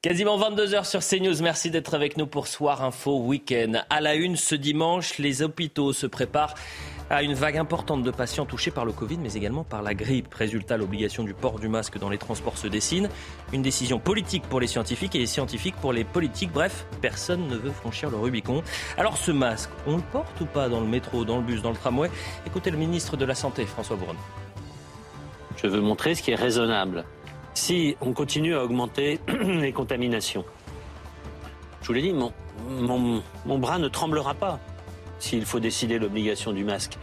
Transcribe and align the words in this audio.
Quasiment 0.00 0.38
22h 0.38 0.84
sur 0.84 1.00
CNews. 1.00 1.42
Merci 1.42 1.72
d'être 1.72 1.92
avec 1.92 2.16
nous 2.16 2.28
pour 2.28 2.46
Soir 2.46 2.84
Info 2.84 3.18
Week-end. 3.18 3.82
À 3.90 4.00
la 4.00 4.14
une, 4.14 4.36
ce 4.36 4.54
dimanche, 4.54 5.18
les 5.18 5.42
hôpitaux 5.42 5.92
se 5.92 6.06
préparent 6.06 6.54
à 7.10 7.24
une 7.24 7.34
vague 7.34 7.56
importante 7.56 8.04
de 8.04 8.12
patients 8.12 8.46
touchés 8.46 8.70
par 8.70 8.84
le 8.84 8.92
Covid, 8.92 9.18
mais 9.18 9.34
également 9.34 9.64
par 9.64 9.82
la 9.82 9.94
grippe. 9.94 10.32
Résultat, 10.32 10.76
l'obligation 10.76 11.24
du 11.24 11.34
port 11.34 11.58
du 11.58 11.66
masque 11.66 11.98
dans 11.98 12.10
les 12.10 12.16
transports 12.16 12.58
se 12.58 12.68
dessine. 12.68 13.08
Une 13.52 13.62
décision 13.62 13.98
politique 13.98 14.44
pour 14.44 14.60
les 14.60 14.68
scientifiques 14.68 15.16
et 15.16 15.18
les 15.18 15.26
scientifiques 15.26 15.74
pour 15.80 15.92
les 15.92 16.04
politiques. 16.04 16.52
Bref, 16.52 16.86
personne 17.00 17.48
ne 17.48 17.56
veut 17.56 17.72
franchir 17.72 18.08
le 18.08 18.18
Rubicon. 18.18 18.62
Alors 18.98 19.16
ce 19.16 19.32
masque, 19.32 19.70
on 19.88 19.96
le 19.96 20.02
porte 20.12 20.40
ou 20.40 20.46
pas 20.46 20.68
dans 20.68 20.80
le 20.80 20.86
métro, 20.86 21.24
dans 21.24 21.38
le 21.38 21.42
bus, 21.42 21.60
dans 21.60 21.70
le 21.70 21.76
tramway? 21.76 22.08
Écoutez 22.46 22.70
le 22.70 22.78
ministre 22.78 23.16
de 23.16 23.24
la 23.24 23.34
Santé, 23.34 23.66
François 23.66 23.96
Braun. 23.96 24.14
Je 25.56 25.66
veux 25.66 25.80
montrer 25.80 26.14
ce 26.14 26.22
qui 26.22 26.30
est 26.30 26.36
raisonnable. 26.36 27.04
Si 27.60 27.96
on 28.00 28.12
continue 28.12 28.54
à 28.54 28.62
augmenter 28.62 29.18
les 29.42 29.72
contaminations, 29.72 30.44
je 31.82 31.88
vous 31.88 31.92
l'ai 31.92 32.02
dit, 32.02 32.12
mon, 32.14 33.58
bras 33.58 33.80
ne 33.80 33.88
tremblera 33.88 34.34
pas 34.34 34.60
s'il 35.18 35.44
faut 35.44 35.58
décider 35.58 35.98
l'obligation 35.98 36.52
du 36.52 36.62
masque, 36.62 36.98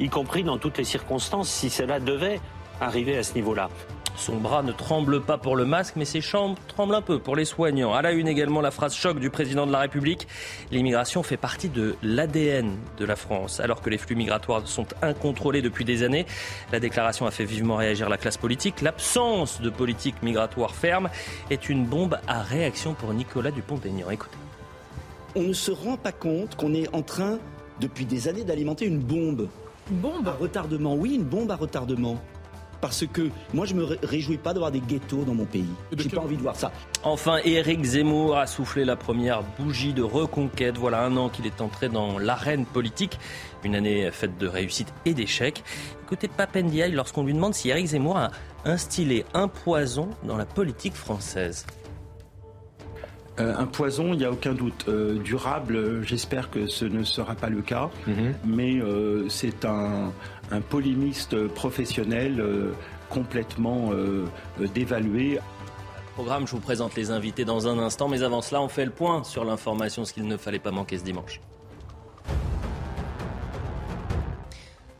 y 0.00 0.08
compris 0.08 0.42
dans 0.42 0.58
toutes 0.58 0.78
les 0.78 0.84
circonstances 0.84 1.48
si 1.48 1.70
cela 1.70 2.00
devait 2.00 2.40
arriver 2.80 3.16
à 3.16 3.22
ce 3.22 3.34
niveau-là. 3.34 3.68
Son 4.16 4.36
bras 4.36 4.62
ne 4.62 4.72
tremble 4.72 5.22
pas 5.22 5.38
pour 5.38 5.56
le 5.56 5.64
masque, 5.64 5.94
mais 5.96 6.04
ses 6.04 6.20
jambes 6.20 6.56
tremblent 6.68 6.94
un 6.94 7.00
peu 7.00 7.18
pour 7.18 7.36
les 7.36 7.46
soignants. 7.46 7.94
À 7.94 8.02
la 8.02 8.12
une 8.12 8.28
également 8.28 8.60
la 8.60 8.70
phrase 8.70 8.94
choc 8.94 9.18
du 9.18 9.30
président 9.30 9.66
de 9.66 9.72
la 9.72 9.78
République. 9.78 10.28
L'immigration 10.70 11.22
fait 11.22 11.38
partie 11.38 11.70
de 11.70 11.96
l'ADN 12.02 12.76
de 12.98 13.04
la 13.06 13.16
France. 13.16 13.60
Alors 13.60 13.80
que 13.80 13.88
les 13.88 13.96
flux 13.96 14.16
migratoires 14.16 14.66
sont 14.66 14.86
incontrôlés 15.00 15.62
depuis 15.62 15.86
des 15.86 16.02
années, 16.02 16.26
la 16.70 16.80
déclaration 16.80 17.24
a 17.24 17.30
fait 17.30 17.46
vivement 17.46 17.76
réagir 17.76 18.10
la 18.10 18.18
classe 18.18 18.36
politique. 18.36 18.82
L'absence 18.82 19.62
de 19.62 19.70
politique 19.70 20.22
migratoire 20.22 20.74
ferme 20.74 21.08
est 21.48 21.70
une 21.70 21.86
bombe 21.86 22.18
à 22.28 22.42
réaction 22.42 22.92
pour 22.92 23.14
Nicolas 23.14 23.52
Dupont-Aignan. 23.52 24.10
Écoutez. 24.10 24.36
On 25.34 25.44
ne 25.44 25.52
se 25.54 25.70
rend 25.70 25.96
pas 25.96 26.12
compte 26.12 26.56
qu'on 26.56 26.74
est 26.74 26.94
en 26.94 27.02
train 27.02 27.38
depuis 27.80 28.04
des 28.04 28.28
années 28.28 28.44
d'alimenter 28.44 28.84
une 28.84 28.98
bombe. 28.98 29.48
Une 29.90 29.96
bombe? 29.96 30.28
À 30.28 30.32
retardement, 30.32 30.94
oui, 30.94 31.14
une 31.14 31.24
bombe 31.24 31.50
à 31.50 31.56
retardement. 31.56 32.20
Parce 32.80 33.06
que 33.06 33.28
moi, 33.52 33.66
je 33.66 33.74
me 33.74 33.84
réjouis 34.02 34.38
pas 34.38 34.52
d'avoir 34.54 34.70
des 34.70 34.80
ghettos 34.80 35.24
dans 35.24 35.34
mon 35.34 35.44
pays. 35.44 35.68
J'ai 35.96 36.08
pas 36.08 36.20
envie 36.22 36.36
de 36.36 36.42
voir 36.42 36.56
ça. 36.56 36.72
Enfin, 37.02 37.38
Éric 37.44 37.84
Zemmour 37.84 38.38
a 38.38 38.46
soufflé 38.46 38.84
la 38.86 38.96
première 38.96 39.42
bougie 39.58 39.92
de 39.92 40.02
reconquête. 40.02 40.78
Voilà 40.78 41.04
un 41.04 41.16
an 41.16 41.28
qu'il 41.28 41.46
est 41.46 41.60
entré 41.60 41.88
dans 41.90 42.18
l'arène 42.18 42.64
politique. 42.64 43.18
Une 43.64 43.74
année 43.74 44.10
faite 44.10 44.38
de 44.38 44.46
réussite 44.46 44.92
et 45.04 45.12
d'échecs. 45.12 45.62
Écoutez 46.04 46.28
Papendiaï 46.28 46.92
lorsqu'on 46.92 47.24
lui 47.24 47.34
demande 47.34 47.54
si 47.54 47.68
Éric 47.68 47.86
Zemmour 47.88 48.16
a 48.16 48.30
instillé 48.64 49.26
un 49.34 49.48
poison 49.48 50.08
dans 50.24 50.36
la 50.38 50.46
politique 50.46 50.94
française. 50.94 51.66
Euh, 53.38 53.54
un 53.56 53.66
poison, 53.66 54.12
il 54.12 54.18
n'y 54.18 54.24
a 54.24 54.32
aucun 54.32 54.52
doute. 54.52 54.86
Euh, 54.88 55.18
durable, 55.18 55.76
euh, 55.76 56.02
j'espère 56.02 56.50
que 56.50 56.66
ce 56.66 56.84
ne 56.84 57.04
sera 57.04 57.34
pas 57.34 57.48
le 57.48 57.62
cas, 57.62 57.88
Mhm. 58.06 58.34
mais 58.44 58.76
euh, 58.80 59.28
c'est 59.30 59.64
un, 59.64 60.12
un 60.50 60.60
polémiste 60.60 61.46
professionnel 61.48 62.40
euh, 62.40 62.72
complètement 63.08 63.92
euh, 63.92 64.26
euh, 64.60 64.66
dévalué. 64.68 65.38
Programme, 66.14 66.46
je 66.46 66.52
vous 66.52 66.60
présente 66.60 66.94
les 66.96 67.10
invités 67.10 67.44
dans 67.44 67.68
un 67.68 67.78
instant, 67.78 68.08
mais 68.08 68.22
avant 68.22 68.42
cela, 68.42 68.60
on 68.60 68.68
fait 68.68 68.84
le 68.84 68.90
point 68.90 69.24
sur 69.24 69.44
l'information, 69.44 70.04
ce 70.04 70.12
qu'il 70.12 70.26
ne 70.26 70.36
fallait 70.36 70.58
pas 70.58 70.70
manquer 70.70 70.98
ce 70.98 71.04
dimanche. 71.04 71.40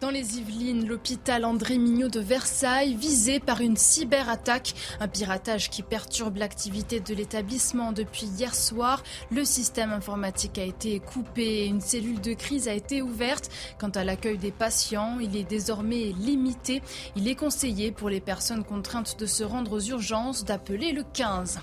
Dans 0.01 0.09
les 0.09 0.39
Yvelines, 0.39 0.89
l'hôpital 0.89 1.45
André 1.45 1.77
Mignot 1.77 2.09
de 2.09 2.21
Versailles, 2.21 2.95
visé 2.95 3.39
par 3.39 3.61
une 3.61 3.77
cyberattaque, 3.77 4.73
un 4.99 5.09
piratage 5.09 5.69
qui 5.69 5.83
perturbe 5.83 6.39
l'activité 6.39 7.01
de 7.01 7.15
l'établissement 7.15 7.93
depuis 7.93 8.25
hier 8.25 8.55
soir. 8.55 9.03
Le 9.31 9.45
système 9.45 9.93
informatique 9.93 10.57
a 10.57 10.65
été 10.65 11.01
coupé 11.01 11.43
et 11.43 11.67
une 11.67 11.83
cellule 11.83 12.23
de 12.23 12.33
crise 12.33 12.67
a 12.67 12.73
été 12.73 13.03
ouverte. 13.03 13.51
Quant 13.79 13.91
à 13.91 14.03
l'accueil 14.03 14.39
des 14.39 14.53
patients, 14.53 15.19
il 15.21 15.37
est 15.37 15.45
désormais 15.45 16.15
limité. 16.19 16.81
Il 17.15 17.29
est 17.29 17.35
conseillé 17.35 17.93
pour 17.93 18.09
les 18.09 18.23
personnes 18.23 18.65
contraintes 18.65 19.21
de 19.21 19.27
se 19.27 19.45
rendre 19.45 19.73
aux 19.73 19.83
urgences 19.83 20.47
d'appeler 20.47 20.93
le 20.93 21.05
15. 21.13 21.59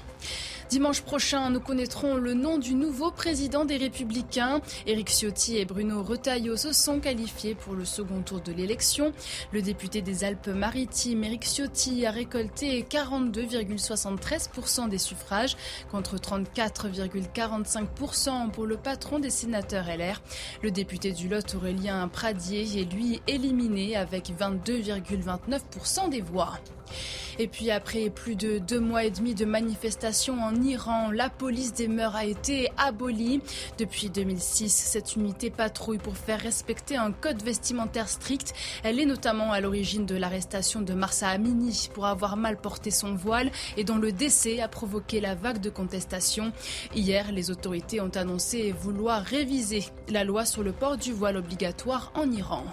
Dimanche 0.70 1.02
prochain, 1.02 1.50
nous 1.50 1.62
connaîtrons 1.62 2.16
le 2.16 2.34
nom 2.34 2.58
du 2.58 2.74
nouveau 2.74 3.10
président 3.10 3.64
des 3.64 3.78
Républicains. 3.78 4.60
Éric 4.86 5.10
Ciotti 5.10 5.56
et 5.56 5.64
Bruno 5.64 6.04
Retailleau 6.04 6.58
se 6.58 6.74
sont 6.74 7.00
qualifiés 7.00 7.56
pour 7.56 7.74
le 7.74 7.86
second 7.86 8.22
tour 8.22 8.42
de 8.42 8.52
l'élection. 8.52 9.14
Le 9.54 9.62
député 9.62 10.02
des 10.02 10.26
Alpes-Maritimes, 10.26 11.24
Éric 11.24 11.46
Ciotti, 11.46 12.06
a 12.06 12.12
récolté 12.12 12.84
42,73% 12.84 14.90
des 14.90 14.98
suffrages 14.98 15.56
contre 15.90 16.18
34,45% 16.18 18.52
pour 18.52 18.66
le 18.66 18.76
patron 18.76 19.20
des 19.20 19.30
sénateurs 19.30 19.86
LR. 19.86 20.22
Le 20.64 20.72
député 20.72 21.14
du 21.14 21.30
Lot, 21.30 21.56
Aurélien 21.56 22.06
Pradier, 22.10 22.82
est 22.82 22.94
lui 22.94 23.22
éliminé 23.26 23.96
avec 23.96 24.34
22,29% 24.38 26.10
des 26.10 26.20
voix. 26.20 26.60
Et 27.40 27.48
puis 27.48 27.70
après 27.70 28.10
plus 28.10 28.36
de 28.36 28.58
deux 28.58 28.80
mois 28.80 29.04
et 29.04 29.12
demi 29.12 29.36
de 29.36 29.46
manifestations 29.46 30.42
en 30.42 30.52
Iran, 30.64 31.12
la 31.12 31.30
police 31.30 31.74
des 31.74 31.88
mœurs 31.88 32.16
a 32.16 32.26
été 32.26 32.70
abolie. 32.78 33.42
Depuis 33.78 34.10
2006, 34.10 34.70
cette 34.70 35.16
unité 35.16 35.50
patrouille 35.50 35.98
pour 35.98 36.18
faire 36.18 36.40
respecter 36.40 36.98
un 36.98 37.12
code 37.12 37.42
vestimentaire 37.44 38.10
strict. 38.10 38.54
Elle 38.84 39.00
est 39.00 39.06
notamment 39.06 39.52
à 39.52 39.62
l'origine 39.62 40.06
de 40.06 40.16
l'arrestation 40.16 40.82
de 40.82 40.94
Marsa 40.94 41.30
Amini 41.30 41.90
pour 41.94 42.06
avoir 42.06 42.38
mal 42.38 42.58
porté 42.58 42.92
son 42.92 43.16
voile 43.16 43.52
et 43.78 43.84
dont 43.84 43.98
le 43.98 44.12
décès 44.12 44.62
a 44.62 44.68
provoqué 44.68 45.20
la 45.20 45.36
vague 45.36 45.62
de 45.62 45.70
contestation. 45.70 46.52
Hier, 46.96 47.32
les 47.32 47.52
autorités 47.52 48.02
ont 48.02 48.12
annoncé 48.16 48.72
vouloir 48.72 49.24
réviser 49.24 49.86
la 50.10 50.24
loi 50.24 50.46
sur 50.46 50.64
le 50.64 50.72
port 50.72 50.98
du 50.98 51.14
voile 51.14 51.38
obligatoire 51.38 52.12
en 52.16 52.32
Iran. 52.32 52.64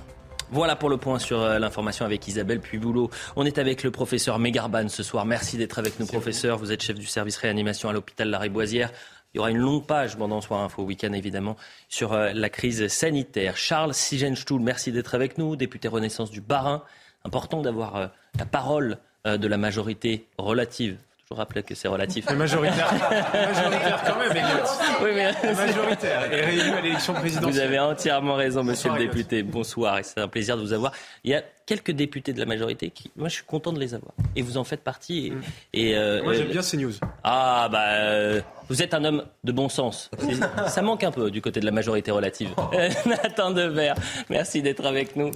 Voilà 0.55 0.77
pour 0.77 0.89
le 0.89 0.99
point 0.99 1.19
sur 1.19 1.43
euh, 1.43 1.59
l'information 1.59 2.05
avec 2.05 2.29
Isabelle 2.29 2.61
Puy-Boulot. 2.61 3.11
On 3.35 3.45
est 3.45 3.59
avec 3.59 3.83
le 3.83 3.91
professeur 3.91 4.39
Megarban 4.39 4.89
ce 4.89 5.03
soir. 5.03 5.27
Merci 5.27 5.57
d'être 5.57 5.81
avec 5.81 5.99
nous, 5.99 6.07
professeur. 6.07 6.59
Vous 6.59 6.71
êtes 6.71 6.81
chef 6.81 6.97
du 6.97 7.07
service 7.07 7.37
réanimation 7.39 7.89
à 7.89 7.93
l'hôpital 7.93 8.31
La 8.31 8.49
Boisière. 8.49 8.93
Il 9.33 9.39
y 9.39 9.41
aura 9.41 9.51
une 9.51 9.59
longue 9.59 9.85
page 9.85 10.17
pendant 10.17 10.41
Soir 10.41 10.61
Info 10.61 10.85
Week-end, 10.85 11.13
évidemment, 11.13 11.57
sur 11.89 12.13
euh, 12.13 12.31
la 12.33 12.51
crise 12.51 12.87
sanitaire. 12.87 13.57
Charles 13.57 13.95
Sigenstuhl, 13.95 14.61
merci 14.61 14.93
d'être 14.93 15.17
avec 15.17 15.39
nous, 15.39 15.57
député 15.57 15.89
Renaissance 15.89 16.31
du 16.31 16.41
Bas-Rhin. 16.41 16.85
Important 17.25 17.61
d'avoir 17.61 17.97
euh, 17.97 18.07
la 18.39 18.47
parole 18.47 18.99
de 19.25 19.49
la 19.49 19.57
majorité 19.57 20.29
relative. 20.39 20.99
Faut 21.27 21.35
toujours 21.35 21.39
rappeler 21.39 21.63
que 21.63 21.75
c'est 21.75 21.89
relatif. 21.89 22.29
Le 22.29 22.37
majoritaire, 22.37 22.93
majoritaire 22.93 24.03
quand 24.07 24.19
même, 24.19 24.37
Elliot. 24.37 25.03
Oui, 25.03 25.11
mais 25.15 25.55
majoritaire 25.55 26.31
est 26.31 26.45
réélu 26.45 26.71
à 26.71 26.81
l'élection 26.83 27.15
vous 27.15 27.21
présidentielle. 27.21 27.65
avez 27.67 27.79
entièrement 27.79 28.35
raison, 28.35 28.63
monsieur 28.63 28.91
Bonsoir, 28.91 28.99
le 28.99 29.09
député. 29.09 29.43
Bonsoir, 29.43 29.99
et 29.99 30.03
c'est 30.03 30.21
un 30.21 30.29
plaisir 30.29 30.59
de 30.59 30.63
vous 30.63 30.75
avoir. 30.75 30.93
Il 31.25 31.31
y 31.31 31.35
a 31.35 31.43
quelques 31.67 31.93
députés 31.93 32.33
de 32.33 32.39
la 32.41 32.47
majorité 32.47 32.91
qui, 32.91 33.11
moi, 33.17 33.29
je 33.29 33.35
suis 33.37 33.45
content 33.45 33.73
de 33.73 33.81
les 33.81 33.95
avoir. 33.95 34.13
Et 34.37 34.43
vous 34.43 34.57
en 34.59 34.65
faites 34.65 34.83
partie. 34.83 35.33
Et, 35.73 35.91
et, 35.91 35.97
euh, 35.97 36.23
Moi, 36.23 36.35
j'aime 36.35 36.49
bien 36.49 36.63
ces 36.63 36.77
news. 36.77 36.93
Ah, 37.23 37.69
bah, 37.73 37.85
euh, 37.89 38.41
vous 38.69 38.83
êtes 38.83 38.93
un 38.95 39.05
homme 39.05 39.25
de 39.45 39.53
bon 39.53 39.69
sens. 39.69 40.11
Ça 40.69 40.83
manque 40.83 41.05
un 41.05 41.11
peu 41.11 41.31
du 41.31 41.41
côté 41.41 41.61
de 41.61 41.65
la 41.67 41.71
majorité 41.73 42.11
relative. 42.11 42.51
Nathan 43.07 43.51
Dever, 43.51 43.95
merci 44.31 44.63
d'être 44.63 44.85
avec 44.87 45.17
nous. 45.17 45.31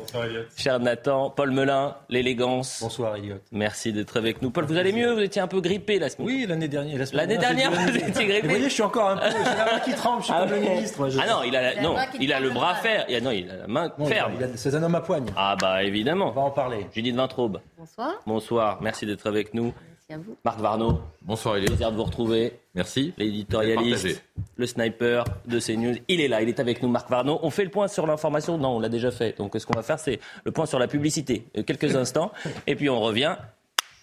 Cher 0.56 0.78
Nathan, 0.80 1.30
Paul 1.30 1.50
Melun, 1.50 1.94
l'élégance. 2.08 2.78
Bonsoir, 2.82 3.16
Elliot. 3.16 3.36
Merci 3.52 3.92
d'être 3.92 4.16
avec 4.16 4.42
nous. 4.42 4.50
Paul, 4.50 4.64
vous 4.64 4.76
allez 4.76 4.92
mieux? 4.92 5.12
Vous 5.12 5.20
étiez 5.20 5.40
un 5.40 5.46
peu 5.48 5.60
grippé 5.60 5.98
la 5.98 6.10
semaine 6.10 6.26
Oui, 6.26 6.46
l'année 6.48 6.68
dernière. 6.68 6.98
la 6.98 7.06
semaine 7.06 7.28
L'année 7.28 7.38
dernière, 7.38 7.70
vous 7.72 7.96
étiez 7.96 8.26
grippé 8.26 8.40
Vous 8.42 8.48
voyez, 8.50 8.64
je 8.68 8.74
suis 8.74 8.82
encore 8.82 9.08
un 9.10 9.16
peu. 9.16 9.28
J'ai 9.30 9.56
la 9.56 9.64
main 9.72 9.80
qui 9.80 9.94
tremble, 9.94 10.20
je 10.20 10.26
suis 10.26 10.34
Ah 10.36 10.40
comme 10.46 10.50
le 10.50 10.60
ministre. 10.60 10.98
moi, 10.98 11.08
je- 11.08 11.18
Ah 11.22 11.26
non, 11.26 11.42
il 11.44 11.56
a, 11.56 11.74
la- 11.74 11.82
non, 11.82 11.96
il 12.20 12.32
a 12.32 12.40
le 12.40 12.50
bras 12.50 12.74
pas. 12.74 12.80
ferme. 12.80 13.04
Il 13.08 13.16
a- 13.16 13.20
Non, 13.20 13.30
il 13.30 13.50
a 13.50 13.56
la 13.56 13.66
main 13.66 13.92
Non, 13.98 14.06
ferme. 14.06 14.32
C'est 14.56 14.74
un 14.74 14.82
homme 14.82 14.94
à 14.94 15.00
poigne. 15.00 15.26
Ah 15.36 15.56
bah 15.60 15.82
On 16.26 16.30
va 16.32 16.40
en 16.42 16.50
parler. 16.50 16.86
Judith 16.92 17.14
Vintraube, 17.16 17.60
Bonsoir. 17.78 18.14
bonsoir. 18.26 18.78
Merci 18.82 19.06
d'être 19.06 19.26
avec 19.26 19.54
nous. 19.54 19.72
Merci 20.10 20.12
à 20.12 20.18
vous. 20.18 20.36
Marc 20.44 20.58
Varno, 20.60 21.00
Bonsoir 21.22 21.56
Elliot. 21.56 21.66
plaisir 21.68 21.90
de 21.92 21.96
vous 21.96 22.04
retrouver. 22.04 22.58
Merci. 22.74 23.12
L'éditorialiste, 23.18 24.22
le 24.56 24.66
sniper 24.66 25.24
de 25.46 25.58
CNews. 25.60 25.94
Il 26.08 26.20
est 26.20 26.28
là, 26.28 26.40
il 26.42 26.48
est 26.48 26.60
avec 26.60 26.82
nous, 26.82 26.88
Marc 26.88 27.10
Varno. 27.10 27.38
On 27.42 27.50
fait 27.50 27.64
le 27.64 27.70
point 27.70 27.88
sur 27.88 28.06
l'information 28.06 28.56
Non, 28.58 28.76
on 28.76 28.80
l'a 28.80 28.88
déjà 28.88 29.10
fait. 29.10 29.36
Donc 29.36 29.54
ce 29.58 29.66
qu'on 29.66 29.74
va 29.74 29.82
faire, 29.82 29.98
c'est 29.98 30.18
le 30.44 30.52
point 30.52 30.66
sur 30.66 30.78
la 30.78 30.88
publicité. 30.88 31.44
Euh, 31.56 31.62
Quelques 31.62 31.94
instants. 31.96 32.32
Et 32.66 32.74
puis 32.74 32.88
on 32.88 33.00
revient 33.00 33.36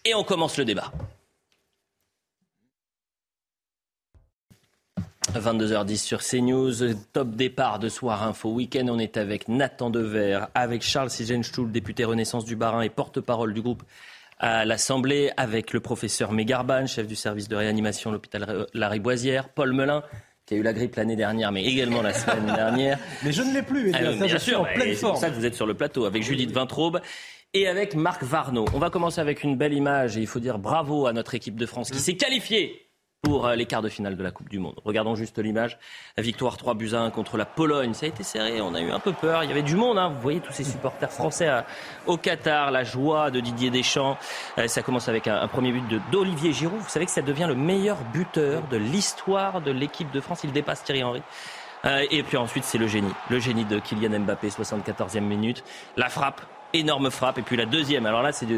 Et 0.03 0.13
on 0.13 0.23
commence 0.23 0.57
le 0.57 0.65
débat. 0.65 0.91
22h10 5.33 5.97
sur 5.97 6.21
CNews, 6.21 6.93
top 7.13 7.31
départ 7.31 7.79
de 7.79 7.89
Soir 7.89 8.23
Info 8.23 8.49
Week-end. 8.51 8.85
On 8.89 8.99
est 8.99 9.17
avec 9.17 9.47
Nathan 9.47 9.89
Dever, 9.89 10.41
avec 10.53 10.81
Charles 10.81 11.09
Sigenstuhl, 11.09 11.71
député 11.71 12.05
Renaissance 12.05 12.45
du 12.45 12.55
Barin 12.55 12.81
et 12.81 12.89
porte-parole 12.89 13.53
du 13.53 13.61
groupe 13.61 13.83
à 14.39 14.65
l'Assemblée, 14.65 15.31
avec 15.37 15.73
le 15.73 15.79
professeur 15.79 16.31
Mégarban, 16.31 16.85
chef 16.87 17.07
du 17.07 17.15
service 17.15 17.47
de 17.47 17.55
réanimation 17.55 18.09
à 18.11 18.13
l'hôpital 18.13 18.67
Lariboisière, 18.73 19.49
Paul 19.49 19.73
Melun, 19.73 20.03
qui 20.45 20.53
a 20.53 20.57
eu 20.57 20.61
la 20.63 20.73
grippe 20.73 20.95
l'année 20.95 21.15
dernière, 21.15 21.51
mais 21.51 21.63
également 21.65 22.01
la 22.01 22.13
semaine 22.13 22.45
dernière. 22.55 22.99
Mais 23.23 23.31
je 23.31 23.41
ne 23.41 23.53
l'ai 23.53 23.63
plus, 23.63 23.91
Ah, 23.93 23.99
bien 24.11 24.27
je 24.27 24.37
suis 24.37 24.51
sûr, 24.51 24.61
en 24.61 24.63
bah, 24.63 24.69
pleine 24.75 24.93
c'est 24.93 24.99
pour 25.01 25.09
forme. 25.11 25.21
ça 25.21 25.29
que 25.29 25.35
vous 25.35 25.45
êtes 25.45 25.55
sur 25.55 25.65
le 25.65 25.73
plateau 25.73 26.05
avec 26.05 26.21
Judith 26.23 26.51
Vintraube 26.51 27.01
et 27.53 27.67
avec 27.67 27.95
Marc 27.95 28.23
Varno. 28.23 28.65
On 28.73 28.79
va 28.79 28.89
commencer 28.89 29.21
avec 29.21 29.43
une 29.43 29.55
belle 29.57 29.73
image 29.73 30.17
et 30.17 30.21
il 30.21 30.27
faut 30.27 30.39
dire 30.41 30.59
bravo 30.59 31.07
à 31.07 31.13
notre 31.13 31.33
équipe 31.35 31.55
de 31.55 31.65
France 31.65 31.89
qui 31.89 31.99
s'est 31.99 32.17
qualifiée 32.17 32.84
pour 33.25 33.47
euh, 33.47 33.55
les 33.55 33.65
quarts 33.65 33.81
de 33.81 33.89
finale 33.89 34.15
de 34.15 34.23
la 34.23 34.29
Coupe 34.31 34.49
du 34.49 34.59
Monde. 34.59 34.75
Regardons 34.85 35.15
juste 35.15 35.39
l'image. 35.39 35.77
La 36.15 36.21
victoire 36.23 36.57
3 36.57 36.75
buts 36.75 36.91
à 36.93 36.99
1 36.99 37.09
contre 37.09 37.37
la 37.37 37.45
Pologne. 37.45 37.93
Ça 37.95 38.05
a 38.05 38.09
été 38.09 38.23
serré, 38.23 38.61
on 38.61 38.75
a 38.75 38.79
eu 38.81 38.91
un 38.91 38.99
peu 38.99 39.11
peur. 39.13 39.43
Il 39.43 39.49
y 39.49 39.51
avait 39.51 39.63
du 39.63 39.75
monde, 39.75 39.97
hein. 39.97 40.09
vous 40.09 40.21
voyez 40.21 40.39
tous 40.39 40.53
ces 40.53 40.63
supporters 40.63 41.11
français 41.11 41.47
à- 41.47 41.65
au 42.05 42.17
Qatar, 42.17 42.69
la 42.71 42.83
joie 42.83 43.31
de 43.31 43.39
Didier 43.39 43.71
Deschamps. 43.71 44.17
Euh, 44.59 44.67
ça 44.67 44.83
commence 44.83 45.09
avec 45.09 45.27
un, 45.27 45.47
premier 45.47 45.71
but 45.71 45.99
d'Olivier 46.11 46.53
Giroud. 46.53 46.79
Vous 46.79 46.89
savez 46.89 47.05
que 47.05 47.11
ça 47.11 47.23
devient 47.23 47.45
le 47.47 47.55
meilleur 47.55 47.97
buteur 48.13 48.61
de 48.69 48.77
l'histoire 48.77 49.59
de 49.61 49.71
l'équipe 49.71 50.11
de 50.11 50.21
France. 50.21 50.41
Il 50.43 50.51
dépasse 50.51 50.83
Thierry 50.83 51.03
Henry. 51.03 51.23
Euh, 51.85 52.05
et 52.11 52.21
puis 52.23 52.37
ensuite, 52.37 52.63
c'est 52.63 52.77
le 52.77 52.87
génie. 52.87 53.13
Le 53.29 53.39
génie 53.39 53.65
de 53.65 53.79
Kylian 53.79 54.19
Mbappé, 54.19 54.49
74e 54.49 55.19
minute. 55.21 55.63
La 55.97 56.09
frappe, 56.09 56.41
énorme 56.73 57.09
frappe. 57.09 57.37
Et 57.39 57.41
puis 57.41 57.57
la 57.57 57.65
deuxième, 57.65 58.05
alors 58.05 58.21
là, 58.21 58.31
c'est 58.31 58.45
pour 58.45 58.55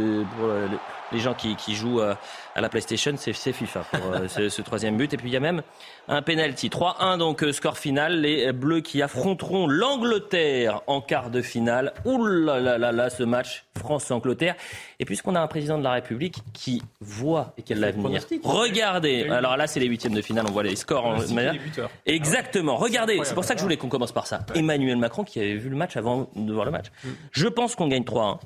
euh, 0.47 0.67
le- 0.67 0.77
les 1.13 1.19
gens 1.19 1.33
qui, 1.33 1.55
jouent 1.73 2.01
euh, 2.01 2.15
à 2.57 2.61
la 2.61 2.69
PlayStation, 2.69 3.13
c'est 3.17 3.33
FIFA 3.33 3.81
pour 3.81 4.13
euh, 4.13 4.27
ce, 4.27 4.49
ce 4.49 4.63
troisième 4.63 4.97
but. 4.97 5.13
Et 5.13 5.17
puis 5.17 5.29
il 5.29 5.33
y 5.33 5.37
a 5.37 5.39
même 5.39 5.61
un 6.07 6.23
penalty. 6.23 6.69
3-1, 6.69 7.19
donc 7.19 7.43
euh, 7.43 7.53
score 7.53 7.77
final. 7.77 8.21
Les 8.21 8.51
Bleus 8.51 8.81
qui 8.81 9.03
affronteront 9.03 9.67
l'Angleterre 9.67 10.81
en 10.87 10.99
quart 10.99 11.29
de 11.29 11.43
finale. 11.43 11.93
Ouh 12.05 12.25
là 12.25 12.59
là 12.59 12.79
là 12.79 12.91
là, 12.91 13.11
ce 13.11 13.21
match 13.21 13.65
France-Angleterre. 13.77 14.55
Et 14.99 15.05
puisqu'on 15.05 15.35
a 15.35 15.39
un 15.39 15.45
président 15.45 15.77
de 15.77 15.83
la 15.83 15.91
République 15.91 16.37
qui 16.53 16.81
voit 16.99 17.53
et 17.59 17.61
qui 17.61 17.73
a 17.73 17.75
l'avenir, 17.75 18.23
regardez. 18.43 19.29
Alors 19.29 19.55
là, 19.55 19.67
c'est 19.67 19.79
les 19.79 19.85
huitièmes 19.85 20.15
de 20.15 20.21
finale. 20.23 20.45
On 20.49 20.51
voit 20.51 20.63
les 20.63 20.75
scores 20.75 21.05
en 21.05 21.15
buteurs. 21.19 21.91
Exactement. 22.07 22.77
Regardez, 22.77 23.19
c'est 23.23 23.35
pour 23.35 23.45
ça 23.45 23.53
que 23.53 23.59
je 23.59 23.63
voulais 23.63 23.77
qu'on 23.77 23.89
commence 23.89 24.11
par 24.11 24.25
ça. 24.25 24.39
Emmanuel 24.55 24.97
Macron 24.97 25.23
qui 25.23 25.39
avait 25.39 25.57
vu 25.57 25.69
le 25.69 25.75
match 25.75 25.95
avant 25.95 26.27
de 26.35 26.51
voir 26.51 26.65
le 26.65 26.71
match. 26.71 26.87
Je 27.31 27.47
pense 27.47 27.75
qu'on 27.75 27.87
gagne 27.87 28.03
3-1. 28.03 28.39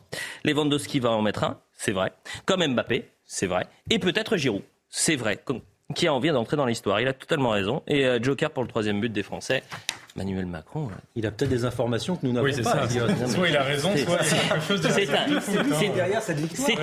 Lewandowski 0.44 1.00
va 1.00 1.12
en 1.12 1.22
mettre 1.22 1.46
un, 1.46 1.62
c'est 1.78 1.94
vrai. 1.94 2.12
Comme 2.46 2.66
Mbappé, 2.66 3.10
c'est 3.34 3.48
vrai. 3.48 3.66
Et 3.90 3.98
peut-être 3.98 4.36
Giroud, 4.36 4.62
c'est 4.90 5.16
vrai. 5.16 5.38
Comme- 5.38 5.62
qui 5.96 6.08
a 6.08 6.14
envie 6.14 6.30
d'entrer 6.32 6.56
dans 6.58 6.66
l'histoire. 6.66 7.02
Il 7.02 7.08
a 7.08 7.14
totalement 7.14 7.50
raison. 7.50 7.82
Et 7.88 8.06
euh, 8.06 8.18
Joker 8.22 8.50
pour 8.52 8.64
le 8.64 8.70
troisième 8.70 9.00
but 9.02 9.12
des 9.12 9.24
Français. 9.24 9.62
Emmanuel 10.16 10.46
Macron. 10.46 10.88
euh, 10.88 10.96
Il 11.16 11.26
a 11.26 11.32
peut-être 11.32 11.50
des 11.50 11.64
informations 11.66 12.16
que 12.18 12.26
nous 12.26 12.34
n'avons 12.34 12.46
Oui, 12.46 12.54
c'est 12.54 12.62
pas. 12.64 12.88
ça. 12.88 13.28
Soit 13.28 13.48
il 13.50 13.56
a 13.58 13.64
raison, 13.64 13.92
C'est- 13.96 14.06
soit 14.06 14.18
il 14.22 14.36
a 14.52 14.54
quelque 14.56 14.68
chose 14.68 14.82
de 14.82 14.90
C'est 14.90 15.10
un, 15.14 15.40
c'est- 15.42 15.58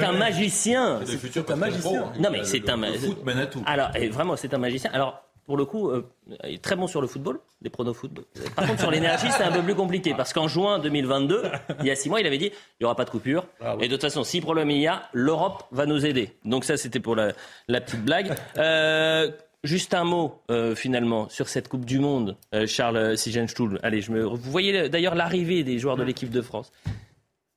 un 0.04 0.12
magicien. 0.12 1.00
C'est 1.06 1.50
un 1.50 1.56
magicien. 1.56 2.12
Non 2.18 2.30
mais 2.30 2.44
c'est 2.44 2.68
un 2.70 2.76
Le 2.76 2.92
foot. 2.98 3.18
Alors, 3.66 3.90
vraiment, 4.10 4.36
c'est 4.36 4.52
un 4.54 4.58
magicien. 4.58 4.90
Alors, 4.92 5.22
pour 5.48 5.56
le 5.56 5.64
coup, 5.64 5.88
euh, 5.88 6.06
il 6.44 6.56
est 6.56 6.62
très 6.62 6.76
bon 6.76 6.86
sur 6.86 7.00
le 7.00 7.06
football, 7.06 7.40
les 7.62 7.70
pronos 7.70 7.94
football. 7.94 8.24
Par 8.54 8.66
contre, 8.66 8.80
sur 8.80 8.90
l'énergie, 8.90 9.28
c'est 9.30 9.44
un 9.44 9.50
peu 9.50 9.62
plus 9.62 9.74
compliqué. 9.74 10.12
Parce 10.14 10.34
qu'en 10.34 10.46
juin 10.46 10.78
2022, 10.78 11.42
il 11.80 11.86
y 11.86 11.90
a 11.90 11.96
six 11.96 12.10
mois, 12.10 12.20
il 12.20 12.26
avait 12.26 12.36
dit 12.36 12.52
il 12.52 12.82
n'y 12.82 12.84
aura 12.84 12.94
pas 12.94 13.06
de 13.06 13.10
coupure. 13.10 13.46
Et 13.80 13.88
de 13.88 13.94
toute 13.94 14.02
façon, 14.02 14.24
si 14.24 14.42
problème 14.42 14.70
il 14.70 14.82
y 14.82 14.86
a, 14.86 15.08
l'Europe 15.14 15.64
va 15.72 15.86
nous 15.86 16.04
aider. 16.04 16.34
Donc, 16.44 16.64
ça, 16.64 16.76
c'était 16.76 17.00
pour 17.00 17.16
la, 17.16 17.32
la 17.66 17.80
petite 17.80 18.04
blague. 18.04 18.34
Euh, 18.58 19.30
Juste 19.64 19.92
un 19.92 20.04
mot 20.04 20.40
euh, 20.52 20.76
finalement 20.76 21.28
sur 21.30 21.48
cette 21.48 21.68
Coupe 21.68 21.84
du 21.84 21.98
Monde, 21.98 22.36
euh, 22.54 22.66
Charles 22.66 23.18
Sigenstuhl. 23.18 23.80
Allez, 23.82 24.02
je 24.02 24.12
me... 24.12 24.22
vous 24.22 24.36
voyez 24.36 24.88
d'ailleurs 24.88 25.16
l'arrivée 25.16 25.64
des 25.64 25.80
joueurs 25.80 25.96
de 25.96 26.04
l'équipe 26.04 26.30
de 26.30 26.42
France. 26.42 26.70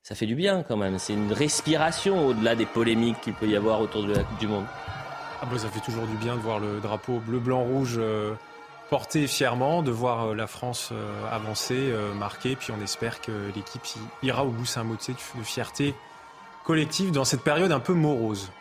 Ça 0.01 0.15
fait 0.15 0.25
du 0.25 0.33
bien 0.33 0.63
quand 0.63 0.77
même. 0.77 0.97
C'est 0.97 1.13
une 1.13 1.31
respiration 1.31 2.25
au-delà 2.25 2.55
des 2.55 2.65
polémiques 2.65 3.21
qu'il 3.21 3.33
peut 3.33 3.47
y 3.47 3.55
avoir 3.55 3.81
autour 3.81 4.03
de 4.03 4.13
la 4.13 4.23
Coupe 4.23 4.39
du 4.39 4.47
Monde. 4.47 4.65
Ah 5.43 5.47
bah, 5.51 5.57
ça 5.57 5.69
fait 5.69 5.79
toujours 5.79 6.05
du 6.05 6.15
bien 6.17 6.35
de 6.35 6.41
voir 6.41 6.59
le 6.59 6.79
drapeau 6.79 7.19
bleu, 7.19 7.39
blanc, 7.39 7.63
rouge 7.63 7.95
euh, 7.97 8.35
porté 8.91 9.25
fièrement, 9.25 9.81
de 9.81 9.89
voir 9.89 10.27
euh, 10.27 10.35
la 10.35 10.45
France 10.45 10.89
euh, 10.91 11.11
avancer, 11.31 11.91
marquer, 12.15 12.55
puis 12.55 12.71
on 12.71 12.81
espère 12.83 13.21
que 13.21 13.31
l'équipe 13.55 13.81
ira 14.21 14.45
au 14.45 14.49
bout. 14.49 14.65
C'est 14.65 14.79
un 14.79 14.83
mot 14.83 14.95
de 14.95 15.43
fierté 15.43 15.95
collective 16.63 17.11
dans 17.11 17.25
cette 17.25 17.41
période 17.41 17.71
un 17.71 17.79
peu 17.79 17.93
morose. 17.93 18.51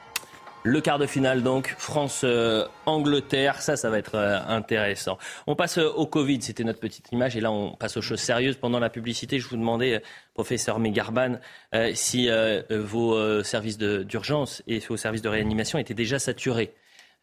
Le 0.62 0.82
quart 0.82 0.98
de 0.98 1.06
finale 1.06 1.42
donc, 1.42 1.74
France-Angleterre, 1.78 3.62
ça, 3.62 3.76
ça 3.76 3.88
va 3.88 3.96
être 3.96 4.16
euh, 4.16 4.38
intéressant. 4.46 5.16
On 5.46 5.56
passe 5.56 5.78
euh, 5.78 5.88
au 5.88 6.06
Covid, 6.06 6.42
c'était 6.42 6.64
notre 6.64 6.80
petite 6.80 7.10
image, 7.12 7.34
et 7.34 7.40
là 7.40 7.50
on 7.50 7.72
passe 7.76 7.96
aux 7.96 8.02
choses 8.02 8.20
sérieuses. 8.20 8.56
Pendant 8.56 8.78
la 8.78 8.90
publicité, 8.90 9.38
je 9.38 9.48
vous 9.48 9.56
demandais, 9.56 9.94
euh, 9.94 10.00
professeur 10.34 10.78
Megarban, 10.78 11.36
si 11.94 12.28
vos 12.70 13.42
services 13.42 13.78
d'urgence 13.78 14.62
et 14.66 14.78
vos 14.80 14.96
services 14.96 15.22
de 15.22 15.28
réanimation 15.28 15.78
étaient 15.78 15.94
déjà 15.94 16.18
saturés. 16.18 16.74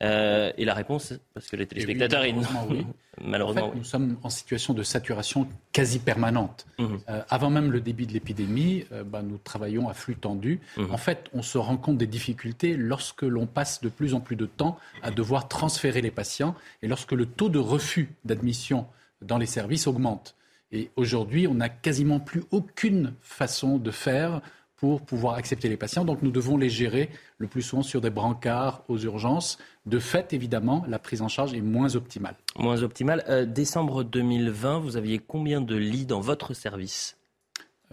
Euh, 0.03 0.51
et 0.57 0.65
la 0.65 0.75
réponse, 0.75 1.13
parce 1.33 1.47
que 1.47 1.55
les 1.55 1.65
téléspectateurs, 1.65 2.21
oui, 2.21 2.29
ils- 2.29 2.35
malheureusement, 2.35 2.67
oui. 2.69 2.85
malheureusement, 3.23 3.61
En 3.63 3.65
fait, 3.67 3.71
oui. 3.73 3.77
nous 3.79 3.83
sommes 3.83 4.17
en 4.21 4.29
situation 4.29 4.73
de 4.75 4.83
saturation 4.83 5.47
quasi 5.71 5.97
permanente. 5.97 6.67
Mhm. 6.77 6.99
Euh, 7.09 7.21
avant 7.29 7.49
même 7.49 7.71
le 7.71 7.81
début 7.81 8.05
de 8.05 8.13
l'épidémie, 8.13 8.85
euh, 8.91 9.03
bah, 9.03 9.23
nous 9.23 9.39
travaillons 9.39 9.89
à 9.89 9.95
flux 9.95 10.15
tendu. 10.15 10.59
Mhm. 10.77 10.91
En 10.93 10.97
fait, 10.97 11.29
on 11.33 11.41
se 11.41 11.57
rend 11.57 11.77
compte 11.77 11.97
des 11.97 12.05
difficultés 12.05 12.75
lorsque 12.77 13.23
l'on 13.23 13.47
passe 13.47 13.81
de 13.81 13.89
plus 13.89 14.13
en 14.13 14.19
plus 14.19 14.35
de 14.35 14.45
temps 14.45 14.77
à 15.01 15.09
devoir 15.09 15.47
transférer 15.47 16.01
les 16.01 16.11
patients 16.11 16.53
et 16.83 16.87
lorsque 16.87 17.13
le 17.13 17.25
taux 17.25 17.49
de 17.49 17.59
refus 17.59 18.09
d'admission 18.23 18.85
dans 19.23 19.39
les 19.39 19.47
services 19.47 19.87
augmente. 19.87 20.35
Et 20.71 20.91
aujourd'hui, 20.95 21.47
on 21.47 21.55
n'a 21.55 21.69
quasiment 21.69 22.19
plus 22.19 22.43
aucune 22.51 23.13
façon 23.21 23.77
de 23.77 23.89
faire 23.89 24.41
pour 24.77 25.01
pouvoir 25.01 25.35
accepter 25.35 25.69
les 25.69 25.77
patients. 25.77 26.05
Donc 26.05 26.21
nous 26.21 26.31
devons 26.31 26.57
les 26.57 26.69
gérer 26.69 27.09
le 27.37 27.47
plus 27.47 27.61
souvent 27.61 27.83
sur 27.83 28.01
des 28.01 28.09
brancards 28.09 28.83
aux 28.87 28.97
urgences. 28.97 29.57
De 29.85 29.99
fait, 29.99 30.33
évidemment, 30.33 30.85
la 30.87 30.99
prise 30.99 31.21
en 31.21 31.27
charge 31.27 31.53
est 31.53 31.61
moins 31.61 31.95
optimale. 31.95 32.35
Moins 32.57 32.83
optimal. 32.83 33.23
Euh, 33.27 33.45
décembre 33.45 34.03
2020, 34.03 34.79
vous 34.79 34.97
aviez 34.97 35.19
combien 35.19 35.61
de 35.61 35.75
lits 35.75 36.05
dans 36.05 36.21
votre 36.21 36.53
service? 36.53 37.17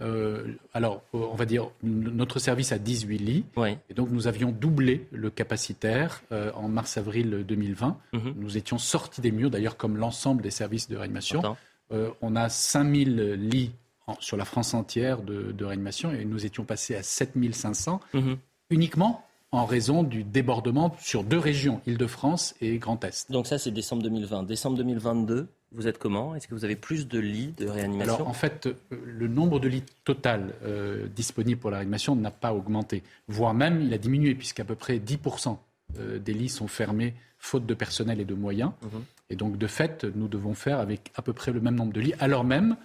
Euh, 0.01 0.47
alors, 0.73 1.01
euh, 1.13 1.19
on 1.31 1.35
va 1.35 1.45
dire, 1.45 1.69
notre 1.83 2.39
service 2.39 2.71
a 2.71 2.77
18 2.77 3.17
lits. 3.17 3.45
Oui. 3.55 3.77
Et 3.89 3.93
donc, 3.93 4.09
nous 4.11 4.27
avions 4.27 4.51
doublé 4.51 5.07
le 5.11 5.29
capacitaire 5.29 6.21
euh, 6.31 6.51
en 6.53 6.67
mars-avril 6.67 7.45
2020. 7.47 7.97
Mhm. 8.13 8.33
Nous 8.37 8.57
étions 8.57 8.77
sortis 8.77 9.21
des 9.21 9.31
murs, 9.31 9.49
d'ailleurs, 9.49 9.77
comme 9.77 9.97
l'ensemble 9.97 10.41
des 10.41 10.51
services 10.51 10.89
de 10.89 10.97
réanimation. 10.97 11.55
Euh, 11.91 12.09
on 12.21 12.35
a 12.35 12.49
5000 12.49 13.33
lits 13.33 13.71
en- 14.07 14.15
sur 14.19 14.37
la 14.37 14.45
France 14.45 14.73
entière 14.73 15.21
de, 15.21 15.51
de 15.51 15.65
réanimation 15.65 16.11
et 16.11 16.25
nous 16.25 16.45
étions 16.45 16.63
passés 16.63 16.95
à 16.95 17.03
7500 17.03 17.99
Mhm. 18.13 18.37
uniquement 18.69 19.25
en 19.51 19.65
raison 19.65 20.03
du 20.03 20.23
débordement 20.23 20.95
sur 20.99 21.23
deux 21.23 21.37
régions, 21.39 21.79
Île-de-France 21.87 22.55
et 22.61 22.77
Grand 22.77 23.01
Est. 23.05 23.31
Donc 23.31 23.47
ça, 23.47 23.57
c'est 23.57 23.71
décembre 23.71 24.03
2020. 24.03 24.43
Décembre 24.43 24.75
2022, 24.77 25.47
vous 25.71 25.87
êtes 25.87 25.97
comment? 25.97 26.35
Est-ce 26.35 26.47
que 26.47 26.55
vous 26.55 26.65
avez 26.65 26.75
plus 26.75 27.07
de 27.07 27.19
lits 27.19 27.53
de 27.57 27.67
réanimation? 27.67 28.15
Alors 28.15 28.27
en 28.27 28.33
fait, 28.33 28.65
euh, 28.67 28.73
le 29.05 29.27
nombre 29.27 29.59
de 29.59 29.67
lits 29.69 29.83
total 30.03 30.53
euh, 30.63 31.07
disponibles 31.15 31.59
pour 31.59 31.71
la 31.71 31.77
réanimation 31.77 32.15
n'a 32.15 32.31
pas 32.31 32.53
augmenté, 32.53 33.01
voire 33.27 33.53
même 33.53 33.81
il 33.81 33.93
a 33.93 33.97
diminué 33.97 34.35
puisqu'à 34.35 34.65
peu 34.65 34.75
près 34.75 34.97
10% 34.99 35.57
euh, 35.99 36.19
des 36.19 36.33
lits 36.33 36.49
sont 36.49 36.67
fermés 36.67 37.13
faute 37.37 37.65
de 37.65 37.73
personnel 37.75 38.19
et 38.19 38.25
de 38.25 38.33
moyens. 38.33 38.71
Mhm. 38.81 39.03
Et 39.29 39.35
donc 39.35 39.57
de 39.57 39.67
fait, 39.67 40.03
nous 40.15 40.27
devons 40.27 40.53
faire 40.53 40.79
avec 40.79 41.11
à 41.15 41.21
peu 41.21 41.31
près 41.31 41.51
le 41.53 41.61
même 41.61 41.75
nombre 41.75 41.93
de 41.93 42.01
lits, 42.01 42.13
alors 42.19 42.43
même 42.43 42.75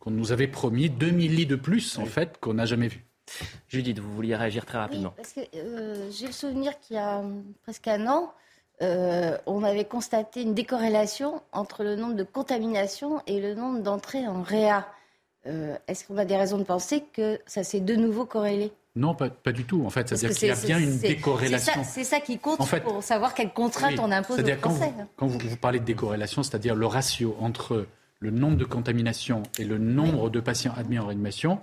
qu'on 0.00 0.10
nous 0.10 0.32
avait 0.32 0.48
promis 0.48 0.90
2000 0.90 1.34
lits 1.36 1.46
de 1.46 1.56
plus 1.56 1.98
en 1.98 2.06
fait 2.06 2.38
qu'on 2.40 2.54
n'a 2.54 2.66
jamais 2.66 2.88
vu. 2.88 3.04
Judith, 3.68 3.98
vous 3.98 4.12
vouliez 4.14 4.34
réagir 4.36 4.64
très 4.64 4.78
Oui, 4.78 4.84
rapidement. 4.84 5.12
parce 5.16 5.32
que 5.32 5.40
euh, 5.54 6.10
j'ai 6.10 6.26
le 6.26 6.32
souvenir 6.32 6.78
qu'il 6.80 6.96
y 6.96 6.98
a 6.98 7.18
hum, 7.18 7.44
presque 7.62 7.86
un 7.88 8.06
an, 8.06 8.32
euh, 8.80 9.36
on 9.46 9.64
avait 9.64 9.84
constaté 9.84 10.42
une 10.42 10.54
décorrélation 10.54 11.42
entre 11.52 11.82
le 11.84 11.96
nombre 11.96 12.14
de 12.14 12.22
contaminations 12.22 13.20
et 13.26 13.40
le 13.40 13.54
nombre 13.54 13.80
d'entrées 13.82 14.26
en 14.26 14.42
réa. 14.42 14.86
Euh, 15.46 15.76
Est-ce 15.88 16.06
qu'on 16.06 16.16
a 16.16 16.24
des 16.24 16.36
raisons 16.36 16.58
de 16.58 16.62
penser 16.64 17.04
que 17.12 17.38
ça 17.46 17.64
s'est 17.64 17.80
de 17.80 17.94
nouveau 17.96 18.24
corrélé? 18.24 18.72
Non, 18.96 19.14
pas, 19.14 19.30
pas 19.30 19.52
du 19.52 19.64
tout. 19.64 19.84
En 19.84 19.90
fait, 19.90 20.08
c'est-à-dire 20.08 20.36
qu'il 20.36 20.48
y 20.48 20.50
a 20.50 20.54
bien 20.56 20.78
une 20.78 20.98
décorrélation. 20.98 21.82
C'est 21.84 22.04
ça, 22.04 22.20
qui 22.20 22.38
compte 22.38 22.60
En 22.60 22.66
fait, 22.66 22.80
pour 22.80 23.02
savoir 23.02 23.34
quelles 23.34 23.52
contraintes 23.52 23.92
Oui, 23.92 24.00
on 24.02 24.10
impose 24.10 24.32
aux 24.32 24.34
C'est-à-dire 24.36 24.60
quand, 24.60 24.70
Français. 24.70 24.92
vous, 24.96 25.04
quand 25.16 25.26
vous, 25.26 25.38
vous 25.38 25.56
parlez 25.56 25.78
de 25.80 25.84
décorrélation, 25.84 26.42
c'est-à-dire 26.42 26.74
le 26.74 26.86
ratio 26.86 27.36
entre 27.40 27.86
le 28.20 28.30
nombre 28.30 28.56
de 28.56 28.64
contaminations 28.64 29.42
et 29.58 29.64
le 29.64 29.78
nombre 29.78 30.30
de 30.30 30.40
patients 30.40 30.74
admis 30.76 30.98
en 30.98 31.06
réanimation 31.06 31.60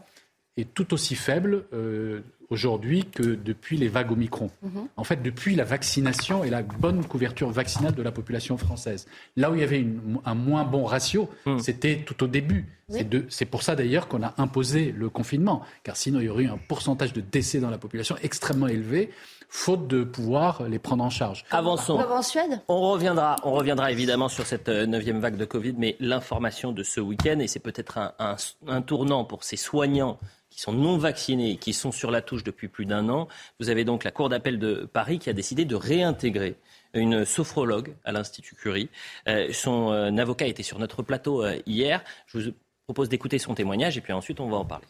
est 0.57 0.73
tout 0.73 0.93
aussi 0.93 1.15
faible 1.15 1.65
euh, 1.73 2.21
aujourd'hui 2.49 3.05
que 3.05 3.23
depuis 3.23 3.77
les 3.77 3.87
vagues 3.87 4.11
Omicron. 4.11 4.49
Mhm. 4.61 4.87
En 4.97 5.03
fait, 5.03 5.21
depuis 5.21 5.55
la 5.55 5.63
vaccination 5.63 6.43
et 6.43 6.49
la 6.49 6.61
bonne 6.61 7.03
couverture 7.05 7.49
vaccinale 7.49 7.93
de 7.95 8.01
la 8.03 8.11
population 8.11 8.57
française. 8.57 9.07
Là 9.35 9.51
où 9.51 9.55
il 9.55 9.61
y 9.61 9.63
avait 9.63 9.79
une- 9.79 10.19
un 10.25 10.35
moins 10.35 10.63
bon 10.63 10.83
ratio, 10.85 11.29
c'était 11.59 12.03
tout 12.05 12.23
au 12.23 12.27
début. 12.27 12.65
Oui. 12.89 12.99
C'est 13.29 13.45
pour 13.45 13.63
ça 13.63 13.75
d'ailleurs 13.75 14.07
qu'on 14.07 14.21
a 14.21 14.33
imposé 14.37 14.91
le 14.95 15.09
confinement, 15.09 15.63
car 15.83 15.97
sinon 15.97 16.19
il 16.19 16.25
y 16.25 16.29
aurait 16.29 16.43
eu 16.43 16.49
un 16.49 16.59
pourcentage 16.67 17.13
de 17.13 17.21
décès 17.21 17.59
dans 17.59 17.71
la 17.71 17.79
population 17.79 18.15
extrêmement 18.21 18.67
élevé, 18.67 19.09
faute 19.49 19.87
de 19.87 20.03
pouvoir 20.03 20.63
les 20.69 20.77
prendre 20.79 21.03
en 21.03 21.09
charge. 21.09 21.45
Avançons. 21.49 21.97
En 21.99 22.21
Suède 22.21 22.61
On 22.67 22.91
reviendra, 22.91 23.37
on 23.43 23.53
reviendra 23.53 23.91
évidemment 23.91 24.27
sur 24.29 24.45
cette 24.45 24.69
euh, 24.69 24.85
neuvième 24.85 25.19
vague 25.19 25.37
de 25.37 25.45
Covid, 25.45 25.73
mais 25.77 25.95
l'information 25.99 26.71
de 26.73 26.83
ce 26.83 26.99
week-end, 26.99 27.39
et 27.39 27.47
c'est 27.47 27.59
peut-être 27.59 27.97
un, 27.97 28.13
un- 28.19 28.35
un 28.67 28.81
tournant 28.83 29.23
pour 29.25 29.43
ces 29.43 29.57
soignants 29.57 30.19
qui 30.55 30.61
sont 30.61 30.71
non 30.71 30.97
vaccinés 30.97 31.57
qui 31.57 31.73
sont 31.73 31.91
sur 31.91 32.11
la 32.11 32.21
touche 32.21 32.43
depuis 32.43 32.69
plus 32.69 32.85
d'un 32.85 33.09
an. 33.09 33.27
Vous 33.59 33.69
avez 33.69 33.83
donc 33.83 34.05
la 34.05 34.11
Cour 34.11 34.29
d'appel 34.29 34.57
de 34.57 34.89
Paris 34.91 35.19
qui 35.19 35.29
a 35.29 35.33
décidé 35.33 35.65
de 35.65 35.75
réintégrer 35.75 36.55
une 36.93 37.25
sophrologue 37.25 37.93
à 38.05 38.13
l'Institut 38.13 38.55
Curie. 38.55 38.89
Euh, 39.27 39.51
son 39.51 39.91
euh, 39.91 40.15
avocat 40.15 40.47
était 40.47 40.63
sur 40.63 40.79
notre 40.79 41.03
plateau 41.03 41.43
euh, 41.43 41.59
hier. 41.65 42.01
Je 42.27 42.39
vous 42.39 42.53
propose 42.85 43.09
d'écouter 43.09 43.37
son 43.37 43.53
témoignage 43.53 43.97
et 43.97 44.01
puis 44.01 44.13
ensuite 44.13 44.39
on 44.39 44.49
va 44.49 44.55
en 44.55 44.65
parler. 44.65 44.87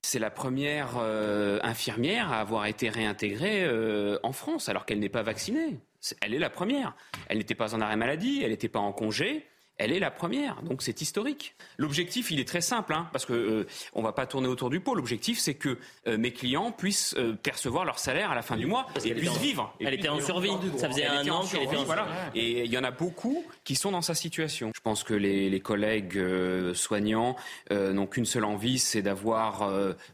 C'est 0.00 0.18
la 0.18 0.30
première 0.30 0.98
infirmière 1.62 2.32
à 2.32 2.40
avoir 2.40 2.66
été 2.66 2.88
réintégrée 2.88 3.66
en 4.22 4.32
France 4.32 4.68
alors 4.68 4.84
qu'elle 4.84 4.98
n'est 4.98 5.08
pas 5.08 5.22
vaccinée. 5.22 5.78
Elle 6.20 6.34
est 6.34 6.40
la 6.40 6.50
première. 6.50 6.96
Elle 7.28 7.38
n'était 7.38 7.54
pas 7.54 7.74
en 7.74 7.80
arrêt 7.80 7.96
maladie, 7.96 8.40
elle 8.42 8.50
n'était 8.50 8.68
pas 8.68 8.80
en 8.80 8.92
congé. 8.92 9.46
Elle 9.84 9.90
est 9.92 9.98
la 9.98 10.12
première, 10.12 10.62
donc 10.62 10.80
c'est 10.80 11.00
historique. 11.00 11.56
L'objectif, 11.76 12.30
il 12.30 12.38
est 12.38 12.46
très 12.46 12.60
simple, 12.60 12.94
hein, 12.94 13.08
parce 13.12 13.26
que 13.26 13.32
euh, 13.32 13.66
on 13.94 14.02
va 14.02 14.12
pas 14.12 14.26
tourner 14.26 14.46
autour 14.46 14.70
du 14.70 14.78
pot. 14.78 14.94
L'objectif, 14.94 15.40
c'est 15.40 15.54
que 15.54 15.76
euh, 16.06 16.16
mes 16.16 16.30
clients 16.32 16.70
puissent 16.70 17.16
euh, 17.18 17.32
percevoir 17.34 17.84
leur 17.84 17.98
salaire 17.98 18.30
à 18.30 18.36
la 18.36 18.42
fin 18.42 18.56
du 18.56 18.66
mois 18.66 18.86
et 18.96 19.00
qu'elle 19.08 19.16
puissent 19.18 19.30
en- 19.30 19.34
vivre. 19.40 19.74
Et 19.80 19.84
elle 19.86 19.94
était 19.94 20.08
en 20.08 20.20
survie. 20.20 20.50
Ça 20.76 20.88
faisait 20.88 21.02
Elle 21.02 21.28
un 21.28 21.32
an 21.32 21.40
en 21.40 21.46
qu'elle 21.46 21.62
était 21.62 21.70
survie, 21.70 21.76
en 21.78 21.84
voilà. 21.84 22.04
survie. 22.04 22.38
Et 22.40 22.64
il 22.64 22.70
y 22.70 22.78
en 22.78 22.84
a 22.84 22.92
beaucoup 22.92 23.44
qui 23.64 23.74
sont 23.74 23.90
dans 23.90 24.02
sa 24.02 24.14
situation. 24.14 24.70
Je 24.72 24.80
pense 24.80 25.02
que 25.02 25.14
les, 25.14 25.50
les 25.50 25.60
collègues 25.60 26.16
euh, 26.16 26.74
soignants 26.74 27.34
n'ont 27.72 28.06
qu'une 28.06 28.24
seule 28.26 28.44
envie, 28.44 28.78
c'est 28.78 29.02
d'avoir 29.02 29.68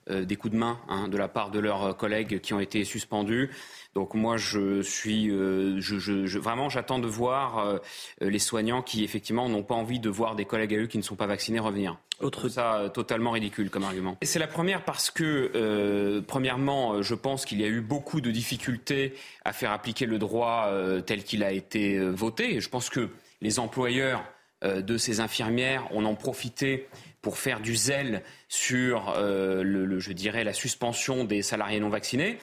des 0.08 0.36
coups 0.36 0.54
de 0.54 0.58
main 0.58 0.80
hein, 0.88 1.08
de 1.08 1.16
la 1.18 1.28
part 1.28 1.50
de 1.50 1.58
leurs 1.58 1.94
collègues 1.96 2.40
qui 2.40 2.54
ont 2.54 2.60
été 2.60 2.84
suspendus. 2.84 3.50
Donc 3.94 4.14
moi, 4.14 4.36
je 4.36 4.80
suis, 4.82 5.30
euh, 5.30 5.80
je, 5.80 5.98
je- 5.98 6.26
je- 6.26 6.38
vraiment, 6.38 6.68
j'attends 6.68 6.98
de 6.98 7.06
voir 7.08 7.58
euh, 7.58 7.78
les 8.20 8.38
soignants 8.38 8.82
qui 8.82 9.02
effectivement 9.02 9.48
n'ont 9.48 9.62
pas 9.64 9.74
envie 9.74 9.98
de 9.98 10.08
voir 10.08 10.36
des 10.36 10.44
collègues 10.44 10.74
à 10.74 10.78
eux 10.78 10.86
qui 10.86 10.98
ne 10.98 11.02
sont 11.02 11.16
pas 11.16 11.26
vaccinés 11.26 11.58
revenir. 11.58 11.98
Autre 12.20 12.48
ça 12.48 12.76
euh, 12.76 12.88
totalement 12.88 13.30
ridicule 13.32 13.70
comme 13.70 13.84
argument. 13.84 14.16
Et 14.20 14.26
c'est 14.26 14.38
la 14.38 14.46
première 14.46 14.84
parce 14.84 15.10
que, 15.10 15.50
euh, 15.54 16.20
premièrement, 16.26 17.02
je 17.02 17.14
pense 17.14 17.44
qu'il 17.44 17.60
y 17.60 17.64
a 17.64 17.68
eu 17.68 17.80
beaucoup 17.80 18.20
de 18.20 18.30
difficultés 18.30 19.14
à 19.44 19.52
faire 19.52 19.72
appliquer 19.72 20.06
le 20.06 20.18
droit 20.18 20.66
euh, 20.68 21.00
tel 21.00 21.24
qu'il 21.24 21.42
a 21.42 21.52
été 21.52 21.96
euh, 21.96 22.10
voté. 22.10 22.54
Et 22.56 22.60
je 22.60 22.68
pense 22.68 22.90
que 22.90 23.08
les 23.40 23.58
employeurs 23.58 24.22
euh, 24.64 24.80
de 24.82 24.96
ces 24.96 25.20
infirmières 25.20 25.84
en 25.94 26.04
ont 26.04 26.16
profité 26.16 26.88
pour 27.22 27.38
faire 27.38 27.60
du 27.60 27.74
zèle 27.76 28.22
sur, 28.48 29.12
euh, 29.16 29.62
le, 29.62 29.84
le- 29.86 29.98
je 29.98 30.12
dirais, 30.12 30.44
la 30.44 30.52
suspension 30.52 31.24
des 31.24 31.42
salariés 31.42 31.80
non 31.80 31.88
vaccinés. 31.88 32.38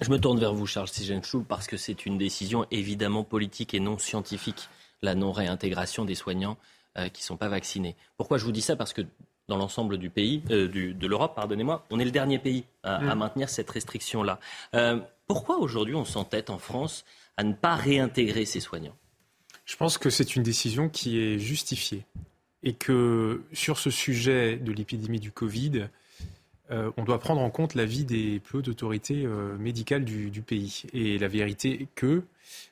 Je 0.00 0.10
me 0.10 0.18
tourne 0.18 0.38
vers 0.38 0.52
vous, 0.52 0.66
Charles 0.66 0.88
Sigenschul, 0.88 1.44
parce 1.44 1.66
que 1.66 1.76
c'est 1.76 2.04
une 2.06 2.18
décision 2.18 2.66
évidemment 2.70 3.24
politique 3.24 3.74
et 3.74 3.80
non 3.80 3.98
scientifique, 3.98 4.68
la 5.02 5.14
non-réintégration 5.14 6.04
des 6.04 6.14
soignants 6.14 6.58
euh, 6.98 7.08
qui 7.08 7.22
ne 7.22 7.26
sont 7.26 7.36
pas 7.36 7.48
vaccinés. 7.48 7.96
Pourquoi 8.16 8.38
je 8.38 8.44
vous 8.44 8.52
dis 8.52 8.60
ça? 8.60 8.76
Parce 8.76 8.92
que 8.92 9.02
dans 9.48 9.56
l'ensemble 9.56 9.98
du 9.98 10.10
pays, 10.10 10.42
euh, 10.50 10.68
du- 10.68 10.94
de 10.94 11.06
l'Europe, 11.06 11.34
pardonnez-moi, 11.34 11.84
on 11.90 11.98
est 11.98 12.04
le 12.04 12.10
dernier 12.10 12.38
pays 12.38 12.64
à, 12.82 12.96
à 13.10 13.14
Mm. 13.14 13.18
maintenir 13.18 13.48
cette 13.48 13.70
restriction-là. 13.70 14.38
Euh, 14.74 15.00
pourquoi 15.26 15.58
aujourd'hui 15.58 15.94
on 15.94 16.04
s'entête 16.04 16.50
en 16.50 16.58
France 16.58 17.04
à 17.36 17.44
ne 17.44 17.52
pas 17.54 17.74
réintégrer 17.74 18.44
ces 18.44 18.60
soignants? 18.60 18.96
Je 19.64 19.76
pense 19.76 19.96
que 19.98 20.10
c'est 20.10 20.36
une 20.36 20.42
décision 20.42 20.88
qui 20.88 21.18
est 21.18 21.38
justifiée 21.38 22.04
et 22.62 22.74
que 22.74 23.42
sur 23.52 23.78
ce 23.78 23.90
sujet 23.90 24.56
de 24.56 24.72
l'épidémie 24.72 25.20
du 25.20 25.32
Covid, 25.32 25.88
euh, 26.70 26.90
on 26.96 27.04
doit 27.04 27.18
prendre 27.18 27.42
en 27.42 27.50
compte 27.50 27.74
l'avis 27.74 28.04
des 28.04 28.40
plus 28.40 28.58
hautes 28.58 28.68
autorités 28.68 29.24
euh, 29.26 29.56
médicales 29.58 30.04
du, 30.04 30.30
du 30.30 30.40
pays. 30.40 30.84
Et 30.92 31.18
la 31.18 31.28
vérité 31.28 31.82
est 31.82 31.88
que 31.94 32.22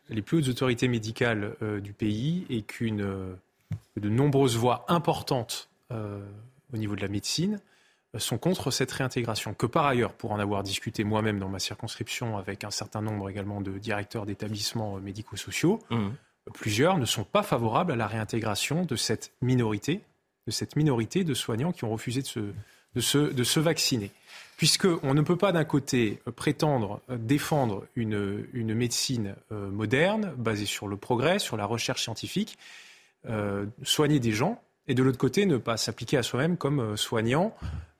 les 0.08 0.22
plus 0.22 0.38
hautes 0.38 0.48
autorités 0.48 0.88
médicales 0.88 1.54
euh, 1.62 1.80
du 1.80 1.92
pays 1.92 2.46
et 2.48 2.62
qu'une 2.62 3.36
de 3.96 4.08
nombreuses 4.08 4.56
voix 4.56 4.84
importantes 4.88 5.68
au 5.90 6.76
niveau 6.78 6.96
de 6.96 7.02
la 7.02 7.08
médecine 7.08 7.60
sont 8.16 8.38
contre 8.38 8.70
cette 8.70 8.90
réintégration. 8.90 9.52
Que 9.52 9.66
par 9.66 9.84
ailleurs, 9.84 10.14
pour 10.14 10.32
en 10.32 10.38
avoir 10.38 10.62
discuté 10.62 11.04
moi-même 11.04 11.38
dans 11.38 11.50
ma 11.50 11.58
circonscription 11.58 12.38
avec 12.38 12.64
un 12.64 12.70
certain 12.70 13.02
nombre 13.02 13.28
également 13.28 13.60
de 13.60 13.72
directeurs 13.72 14.24
d'établissements 14.24 14.98
médico-sociaux, 15.00 15.80
plusieurs 16.54 16.96
ne 16.96 17.04
sont 17.04 17.24
pas 17.24 17.42
favorables 17.42 17.92
à 17.92 17.96
la 17.96 18.06
réintégration 18.06 18.86
de 18.86 18.96
cette 18.96 19.32
minorité, 19.42 20.00
de 20.46 20.50
cette 20.50 20.76
minorité 20.76 21.24
de 21.24 21.34
soignants 21.34 21.72
qui 21.72 21.84
ont 21.84 21.90
refusé 21.90 22.22
de 22.22 22.26
se, 22.26 22.40
de 22.94 23.00
se, 23.00 23.18
de 23.18 23.44
se 23.44 23.60
vacciner. 23.60 24.10
Puisqu'on 24.56 25.14
ne 25.14 25.22
peut 25.22 25.36
pas 25.36 25.50
d'un 25.50 25.64
côté 25.64 26.20
prétendre 26.36 27.00
euh, 27.10 27.16
défendre 27.18 27.84
une, 27.96 28.46
une 28.52 28.74
médecine 28.74 29.34
euh, 29.50 29.68
moderne, 29.70 30.32
basée 30.36 30.66
sur 30.66 30.86
le 30.86 30.96
progrès, 30.96 31.38
sur 31.38 31.56
la 31.56 31.64
recherche 31.66 32.02
scientifique, 32.02 32.58
euh, 33.28 33.66
soigner 33.82 34.20
des 34.20 34.32
gens, 34.32 34.60
et 34.88 34.94
de 34.94 35.02
l'autre 35.02 35.18
côté 35.18 35.46
ne 35.46 35.56
pas 35.56 35.76
s'appliquer 35.76 36.16
à 36.16 36.22
soi-même 36.22 36.56
comme 36.56 36.96
soignant 36.96 37.54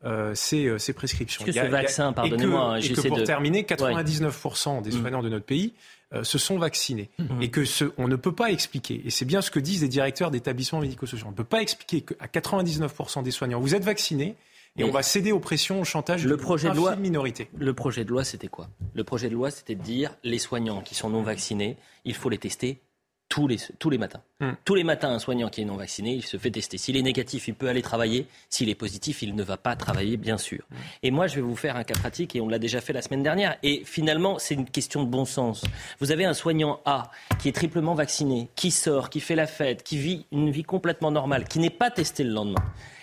euh, 0.05 0.35
ces, 0.35 0.79
ces 0.79 0.93
prescriptions. 0.93 1.45
Est-ce 1.47 1.57
que 1.61 1.65
ce 1.67 1.71
vaccin, 1.71 2.07
et 2.09 2.11
que- 2.11 2.17
pardonnez-moi, 2.17 2.79
et 2.79 2.83
que, 2.83 2.87
j'essaie 2.89 3.09
pour 3.09 3.19
de- 3.19 3.25
terminer, 3.25 3.63
99% 3.65 4.83
des 4.83 4.91
Mm. 4.91 5.01
soignants 5.01 5.23
de 5.23 5.29
notre 5.29 5.45
pays 5.47 5.73
euh, 6.13 6.25
se 6.25 6.39
sont 6.39 6.59
vaccinés. 6.59 7.09
Mm. 7.19 7.43
Et 7.43 7.51
que 7.51 7.65
ce, 7.65 7.87
on 7.99 8.07
ne 8.09 8.17
peut 8.17 8.35
pas 8.35 8.51
expliquer, 8.51 9.01
et 9.05 9.11
c'est 9.11 9.25
bien 9.25 9.41
ce 9.43 9.51
que 9.51 9.59
disent 9.61 9.83
les 9.83 9.89
directeurs 9.89 10.31
d'établissements 10.31 10.81
médico-sociaux, 10.81 11.27
on 11.27 11.31
ne 11.31 11.37
peut 11.37 11.45
pas 11.45 11.63
expliquer 11.63 12.03
qu'à 12.03 12.27
99% 12.27 13.23
des 13.23 13.31
soignants, 13.31 13.61
vous 13.61 13.75
êtes 13.75 13.85
vaccinés, 13.85 14.35
et 14.79 14.85
on 14.85 14.91
va 14.91 15.03
céder 15.03 15.33
aux 15.33 15.41
pressions, 15.41 15.81
au 15.81 15.85
chantage 15.85 16.25
Le 16.25 16.37
projet 16.37 16.71
de 16.71 16.77
loi- 16.77 16.97
minorité. 16.97 17.49
Le 17.59 17.75
projet 17.75 18.05
de 18.05 18.11
loi, 18.11 18.25
c'était 18.25 18.49
quoi? 18.49 18.69
Le 18.95 19.05
projet 19.05 19.29
de 19.29 19.35
loi, 19.35 19.51
c'était 19.51 19.75
de 19.75 19.83
dire 19.83 20.17
les 20.25 20.39
soignants 20.39 20.81
qui 20.81 20.95
sont 20.95 21.11
non 21.11 21.23
vaccinés, 21.23 21.77
il 22.05 22.15
faut 22.15 22.29
les 22.31 22.39
tester 22.39 22.81
tous 23.29 23.49
les, 23.49 23.57
tous 23.79 23.89
les 23.89 23.97
matins. 23.97 24.21
Hmm. 24.41 24.51
Tous 24.63 24.75
les 24.75 24.85
matins, 24.85 25.09
un 25.11 25.19
soignant 25.19 25.49
qui 25.49 25.63
est 25.63 25.65
non 25.65 25.77
vacciné, 25.77 26.13
il 26.13 26.23
se 26.23 26.37
fait 26.37 26.51
tester. 26.51 26.77
S'il 26.77 26.99
est 26.99 27.03
négatif, 27.03 27.49
il 27.49 27.55
peut 27.55 27.69
aller 27.69 27.81
travailler. 27.81 28.27
S'il 28.51 28.69
est 28.69 28.75
positif, 28.75 29.23
il 29.23 29.35
ne 29.35 29.43
va 29.43 29.57
pas 29.57 29.75
travailler, 29.75 30.19
bien 30.19 30.37
sûr. 30.37 30.61
Et 31.03 31.11
moi, 31.11 31.29
je 31.29 31.37
vais 31.37 31.41
vous 31.41 31.57
faire 31.57 31.77
un 31.77 31.85
cas 31.85 31.95
pratique, 31.95 32.37
et 32.37 32.43
on 32.43 32.49
l'a 32.49 32.59
déjà 32.59 32.83
fait 32.83 32.93
la 32.93 33.01
semaine 33.01 33.23
dernière. 33.23 33.57
Et 33.63 33.85
finalement, 33.87 34.39
c'est 34.39 34.53
une 34.55 34.67
question 34.69 35.03
de 35.03 35.09
bon 35.09 35.25
sens. 35.25 35.65
Vous 35.99 36.13
avez 36.13 36.27
un 36.27 36.35
soignant 36.35 36.81
A 36.85 37.11
qui 37.41 37.49
est 37.49 37.53
triplement 37.53 37.95
vacciné, 37.95 38.51
qui 38.55 38.71
sort, 38.71 39.09
qui 39.09 39.21
fait 39.21 39.35
la 39.37 39.47
fête, 39.47 39.83
qui 39.83 39.97
vit 39.97 40.27
une 40.31 40.51
vie 40.51 40.65
complètement 40.65 41.11
normale, 41.11 41.45
qui 41.49 41.59
n'est 41.59 41.71
pas 41.71 41.91
testé 41.91 42.25
le 42.25 42.33
lendemain. 42.33 42.63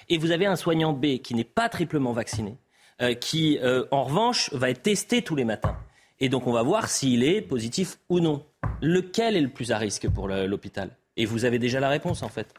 Et 0.10 0.18
vous 0.18 0.32
avez 0.32 0.46
un 0.46 0.56
soignant 0.56 0.94
B 0.94 1.18
qui 1.24 1.36
n'est 1.36 1.44
pas 1.44 1.70
triplement 1.70 2.14
vacciné, 2.14 2.58
euh, 3.02 3.14
qui, 3.14 3.60
euh, 3.62 3.86
en 3.92 4.04
revanche, 4.04 4.52
va 4.54 4.70
être 4.70 4.82
testé 4.82 5.22
tous 5.22 5.36
les 5.36 5.46
matins. 5.46 5.78
Et 6.20 6.30
donc, 6.30 6.48
on 6.48 6.52
va 6.52 6.64
voir 6.64 6.90
s'il 6.90 7.24
est 7.24 7.42
positif 7.42 7.98
ou 8.10 8.20
non. 8.20 8.44
Lequel 8.82 9.38
est 9.38 9.42
le 9.42 9.50
plus 9.50 9.72
à 9.72 9.78
risque 9.78 10.10
pour 10.10 10.28
l'hôpital? 10.28 10.90
Et 11.16 11.26
vous 11.26 11.46
avez 11.46 11.60
déjà 11.60 11.80
la 11.80 11.90
réponse, 11.90 12.24
en 12.24 12.30
fait. 12.30 12.54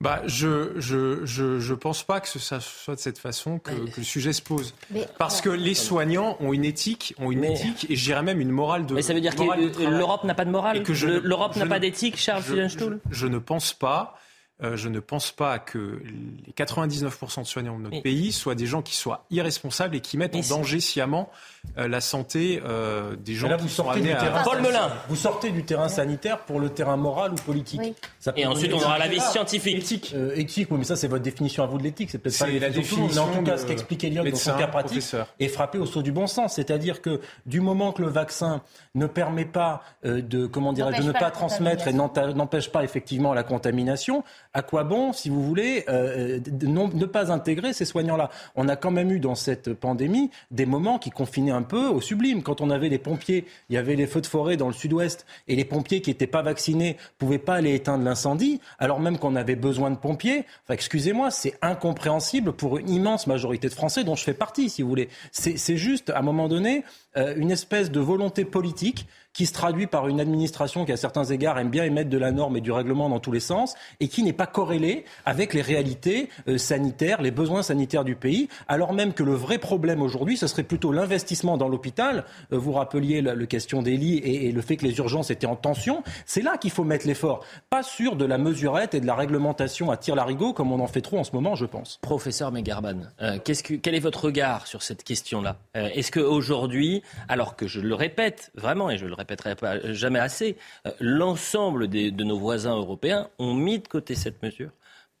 Bah, 0.00 0.20
je 0.26 0.72
je, 0.80 1.24
je, 1.24 1.60
je 1.60 1.74
pense 1.74 2.02
pas 2.02 2.20
que 2.20 2.26
ce- 2.26 2.40
ça 2.40 2.58
soit 2.58 2.96
de 2.96 3.00
cette 3.00 3.18
façon 3.18 3.60
que, 3.60 3.70
que 3.70 3.98
le 3.98 4.02
sujet 4.02 4.32
se 4.32 4.42
pose. 4.42 4.74
Mais- 4.90 5.06
Parce 5.16 5.40
que 5.40 5.48
les 5.48 5.74
soignants 5.74 6.36
ont 6.40 6.52
une 6.52 6.64
éthique, 6.64 7.14
ont 7.18 7.30
une 7.30 7.38
Mais- 7.40 7.52
éthique, 7.52 7.86
et 7.88 7.94
je 7.94 8.04
dirais 8.04 8.24
même 8.24 8.40
une 8.40 8.50
morale 8.50 8.84
de. 8.84 8.94
Mais 8.94 9.02
ça 9.02 9.14
veut 9.14 9.20
dire 9.20 9.36
que 9.36 9.42
l'Europe 9.88 10.24
n'a 10.24 10.34
pas 10.34 10.44
de 10.44 10.50
morale 10.50 10.82
L'Europe 11.22 11.54
n'a 11.54 11.66
pas 11.66 11.78
d'éthique, 11.78 12.16
Charles 12.16 12.42
je- 12.44 12.98
je 13.12 13.26
ne 13.28 13.38
pense 13.38 13.72
pas. 13.74 14.18
Euh, 14.62 14.76
je 14.76 14.88
ne 14.88 15.00
pense 15.00 15.30
pas 15.32 15.58
que 15.58 16.00
les 16.46 16.52
99% 16.52 17.40
de 17.42 17.46
soignants 17.46 17.76
de 17.78 17.82
notre 17.84 17.96
Mais- 17.96 18.02
pays 18.02 18.32
soient 18.32 18.54
des 18.54 18.66
gens 18.66 18.82
qui 18.82 18.94
soient 18.96 19.24
irresponsables 19.30 19.96
et 19.96 20.00
qui 20.00 20.16
mettent 20.16 20.34
Mais 20.34 20.52
en 20.52 20.56
danger 20.58 20.80
sciemment 20.80 21.30
euh, 21.78 21.86
la 21.88 22.00
santé 22.00 22.60
euh, 22.64 23.14
des 23.16 23.34
gens 23.34 23.46
Mais 23.46 23.52
là, 23.52 23.56
qui 23.58 23.62
vous 23.64 23.68
sont 23.68 23.84
sortez, 23.84 24.00
du 24.00 24.10
amenés 24.10 24.18
à... 24.18 24.22
terrain, 24.30 24.42
Paul 24.44 24.60
Melun. 24.62 24.92
vous 25.08 25.16
sortez 25.16 25.50
du 25.50 25.64
terrain 25.64 25.88
sanitaire 25.88 26.38
pour 26.40 26.58
le 26.60 26.68
terrain 26.70 26.96
moral 26.96 27.32
ou 27.32 27.36
politique. 27.36 27.80
Oui. 27.82 27.94
Ça 28.20 28.32
peut 28.32 28.40
Et 28.40 28.46
ensuite, 28.46 28.72
on 28.72 28.78
aura 28.78 28.98
l'avis 28.98 29.18
Ah, 29.20 29.30
scientifique. 29.30 29.76
Éthique. 29.78 30.12
Euh, 30.14 30.34
éthique, 30.34 30.68
oui, 30.70 30.78
mais 30.78 30.84
ça, 30.84 30.96
c'est 30.96 31.08
votre 31.08 31.22
définition 31.22 31.62
à 31.62 31.66
vous 31.66 31.78
de 31.78 31.82
l'éthique. 31.84 32.10
C'est 32.10 32.18
peut-être 32.18 32.38
pas 32.38 32.46
la 32.48 32.70
définition 32.70 33.08
Mais 33.08 33.18
en 33.18 33.38
tout 33.38 33.42
cas, 33.44 33.58
ce 33.58 33.66
qu'explique 33.66 34.02
Elliot 34.04 34.24
dans 34.24 34.34
son 34.36 34.52
cas 34.56 34.66
pratique 34.66 34.98
professeur. 34.98 35.26
est 35.38 35.48
frappé 35.48 35.78
au 35.78 35.86
saut 35.86 36.02
du 36.02 36.12
bon 36.12 36.26
sens. 36.26 36.54
C'est-à-dire 36.54 37.00
que 37.02 37.20
du 37.46 37.60
moment 37.60 37.92
que 37.92 38.02
le 38.02 38.08
vaccin 38.08 38.62
ne 38.94 39.06
permet 39.06 39.44
pas 39.44 39.82
euh, 40.04 40.20
de, 40.20 40.46
comment 40.46 40.72
dirais 40.72 40.92
de 40.92 41.02
ne 41.02 41.12
pas 41.12 41.18
pas 41.20 41.24
la 41.26 41.30
transmettre 41.30 41.88
et 41.88 41.92
n'empêche 41.92 42.70
pas 42.70 42.82
effectivement 42.84 43.32
la 43.34 43.42
contamination, 43.42 44.24
À 44.54 44.60
quoi 44.60 44.84
bon, 44.84 45.14
si 45.14 45.30
vous 45.30 45.42
voulez, 45.42 45.84
euh, 45.88 46.38
ne 46.62 47.06
pas 47.06 47.32
intégrer 47.32 47.72
ces 47.72 47.86
soignants-là? 47.86 48.28
On 48.54 48.68
a 48.68 48.76
quand 48.76 48.90
même 48.90 49.10
eu 49.10 49.18
dans 49.18 49.34
cette 49.34 49.72
pandémie 49.72 50.30
des 50.50 50.66
moments 50.66 50.98
qui 50.98 51.08
confinaient 51.08 51.52
un 51.52 51.62
peu 51.62 51.86
au 51.86 52.02
sublime. 52.02 52.42
Quand 52.42 52.60
on 52.60 52.68
avait 52.68 52.90
les 52.90 52.98
pompiers, 52.98 53.46
il 53.70 53.74
y 53.74 53.78
avait 53.78 53.96
les 53.96 54.06
feux 54.06 54.20
de 54.20 54.26
forêt 54.26 54.58
dans 54.58 54.66
le 54.66 54.74
sud-ouest 54.74 55.24
et 55.48 55.56
les 55.56 55.64
pompiers 55.64 56.02
qui 56.02 56.10
n'étaient 56.10 56.26
pas 56.26 56.42
vaccinés 56.42 56.98
pouvaient 57.16 57.38
pas 57.38 57.54
aller 57.54 57.74
éteindre 57.74 58.04
l'incendie, 58.04 58.60
alors 58.78 59.00
même 59.00 59.16
qu'on 59.16 59.36
avait 59.36 59.56
besoin 59.56 59.90
de 59.90 59.96
pompiers. 59.96 60.44
Enfin, 60.64 60.74
excusez-moi, 60.74 61.30
c'est 61.30 61.56
incompréhensible 61.62 62.52
pour 62.52 62.76
une 62.76 62.90
immense 62.90 63.26
majorité 63.26 63.70
de 63.70 63.74
Français 63.74 64.04
dont 64.04 64.16
je 64.16 64.24
fais 64.24 64.34
partie, 64.34 64.68
si 64.68 64.82
vous 64.82 64.88
voulez. 64.88 65.08
C'est 65.30 65.78
juste, 65.78 66.10
à 66.10 66.18
un 66.18 66.22
moment 66.22 66.48
donné, 66.48 66.84
euh, 67.16 67.34
une 67.36 67.50
espèce 67.50 67.90
de 67.90 68.00
volonté 68.00 68.44
politique 68.44 69.06
qui 69.32 69.46
se 69.46 69.52
traduit 69.52 69.86
par 69.86 70.08
une 70.08 70.20
administration 70.20 70.84
qui, 70.84 70.92
à 70.92 70.96
certains 70.96 71.24
égards, 71.24 71.58
aime 71.58 71.70
bien 71.70 71.84
émettre 71.84 72.10
de 72.10 72.18
la 72.18 72.32
norme 72.32 72.56
et 72.56 72.60
du 72.60 72.72
règlement 72.72 73.08
dans 73.08 73.20
tous 73.20 73.32
les 73.32 73.40
sens, 73.40 73.74
et 74.00 74.08
qui 74.08 74.22
n'est 74.22 74.32
pas 74.32 74.46
corrélée 74.46 75.04
avec 75.24 75.54
les 75.54 75.62
réalités 75.62 76.28
euh, 76.48 76.58
sanitaires, 76.58 77.22
les 77.22 77.30
besoins 77.30 77.62
sanitaires 77.62 78.04
du 78.04 78.14
pays, 78.14 78.48
alors 78.68 78.92
même 78.92 79.12
que 79.14 79.22
le 79.22 79.34
vrai 79.34 79.58
problème 79.58 80.02
aujourd'hui, 80.02 80.36
ce 80.36 80.46
serait 80.46 80.62
plutôt 80.62 80.92
l'investissement 80.92 81.56
dans 81.56 81.68
l'hôpital. 81.68 82.24
Euh, 82.52 82.58
vous 82.58 82.72
rappeliez 82.72 83.22
la, 83.22 83.34
question 83.46 83.82
des 83.82 83.96
lits 83.96 84.18
et, 84.18 84.52
le 84.52 84.62
fait 84.62 84.76
que 84.76 84.84
les 84.84 84.96
urgences 84.98 85.30
étaient 85.30 85.46
en 85.46 85.56
tension. 85.56 86.02
C'est 86.26 86.42
là 86.42 86.56
qu'il 86.56 86.70
faut 86.70 86.84
mettre 86.84 87.06
l'effort, 87.06 87.44
pas 87.70 87.82
sur 87.82 88.16
de 88.16 88.24
la 88.24 88.38
mesurette 88.38 88.94
et 88.94 89.00
de 89.00 89.06
la 89.06 89.14
réglementation 89.14 89.90
à 89.90 89.96
tir 89.96 90.14
larigot, 90.14 90.52
comme 90.52 90.70
on 90.72 90.80
en 90.80 90.86
fait 90.86 91.00
trop 91.00 91.18
en 91.18 91.24
ce 91.24 91.32
moment, 91.32 91.54
je 91.54 91.66
pense. 91.66 91.98
Professeur 92.02 92.52
Megarban, 92.52 93.00
euh, 93.20 93.38
que, 93.38 93.74
quel 93.74 93.94
est 93.94 94.00
votre 94.00 94.26
regard 94.26 94.66
sur 94.66 94.82
cette 94.82 95.02
question-là? 95.02 95.56
Est-ce 95.74 96.12
qu'aujourd'hui, 96.12 97.02
alors 97.28 97.56
que 97.56 97.66
je 97.66 97.80
le 97.80 97.94
répète 97.94 98.52
vraiment, 98.54 98.90
et 98.90 98.96
je 98.96 99.06
le 99.06 99.14
répéterai 99.22 99.54
pas 99.56 99.92
jamais 99.92 100.18
assez, 100.18 100.56
euh, 100.86 100.90
l'ensemble 101.00 101.88
de 101.88 102.24
nos 102.24 102.38
voisins 102.38 102.76
européens 102.76 103.28
ont 103.38 103.54
mis 103.54 103.78
de 103.78 103.88
côté 103.88 104.14
cette 104.14 104.42
mesure 104.42 104.70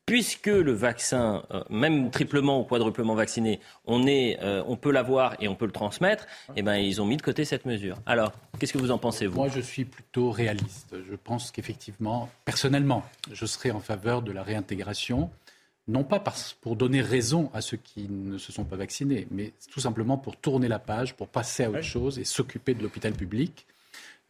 puisque 0.06 0.46
le 0.46 0.72
vaccin, 0.72 1.42
euh, 1.52 1.62
même 1.70 2.10
triplement 2.10 2.60
ou 2.60 2.64
quadruplement 2.64 3.14
vacciné, 3.14 3.60
on, 3.86 4.06
est, 4.06 4.38
euh, 4.42 4.62
on 4.66 4.76
peut 4.76 4.90
l'avoir 4.90 5.36
et 5.40 5.48
on 5.48 5.54
peut 5.54 5.66
le 5.66 5.72
transmettre, 5.72 6.26
eh 6.56 6.62
ben, 6.62 6.76
ils 6.76 7.00
ont 7.00 7.06
mis 7.06 7.16
de 7.16 7.22
côté 7.22 7.44
cette 7.44 7.66
mesure. 7.66 7.96
Alors, 8.06 8.32
qu'est-ce 8.58 8.72
que 8.72 8.78
vous 8.78 8.90
en 8.90 8.98
pensez, 8.98 9.26
vous? 9.26 9.36
Moi, 9.36 9.48
je 9.48 9.60
suis 9.60 9.84
plutôt 9.84 10.30
réaliste. 10.30 10.96
Je 11.08 11.14
pense 11.14 11.50
qu'effectivement, 11.50 12.28
personnellement, 12.44 13.04
je 13.30 13.46
serai 13.46 13.70
en 13.70 13.80
faveur 13.80 14.22
de 14.22 14.32
la 14.32 14.42
réintégration, 14.42 15.30
non 15.88 16.04
pas 16.04 16.22
pour 16.60 16.76
donner 16.76 17.00
raison 17.00 17.50
à 17.54 17.60
ceux 17.60 17.76
qui 17.76 18.08
ne 18.08 18.38
se 18.38 18.52
sont 18.52 18.64
pas 18.64 18.76
vaccinés, 18.76 19.26
mais 19.30 19.52
tout 19.72 19.80
simplement 19.80 20.16
pour 20.16 20.36
tourner 20.36 20.68
la 20.68 20.78
page, 20.78 21.14
pour 21.14 21.28
passer 21.28 21.64
à 21.64 21.70
autre 21.70 21.82
chose 21.82 22.18
et 22.18 22.24
s'occuper 22.24 22.74
de 22.74 22.82
l'hôpital 22.82 23.12
public. 23.12 23.66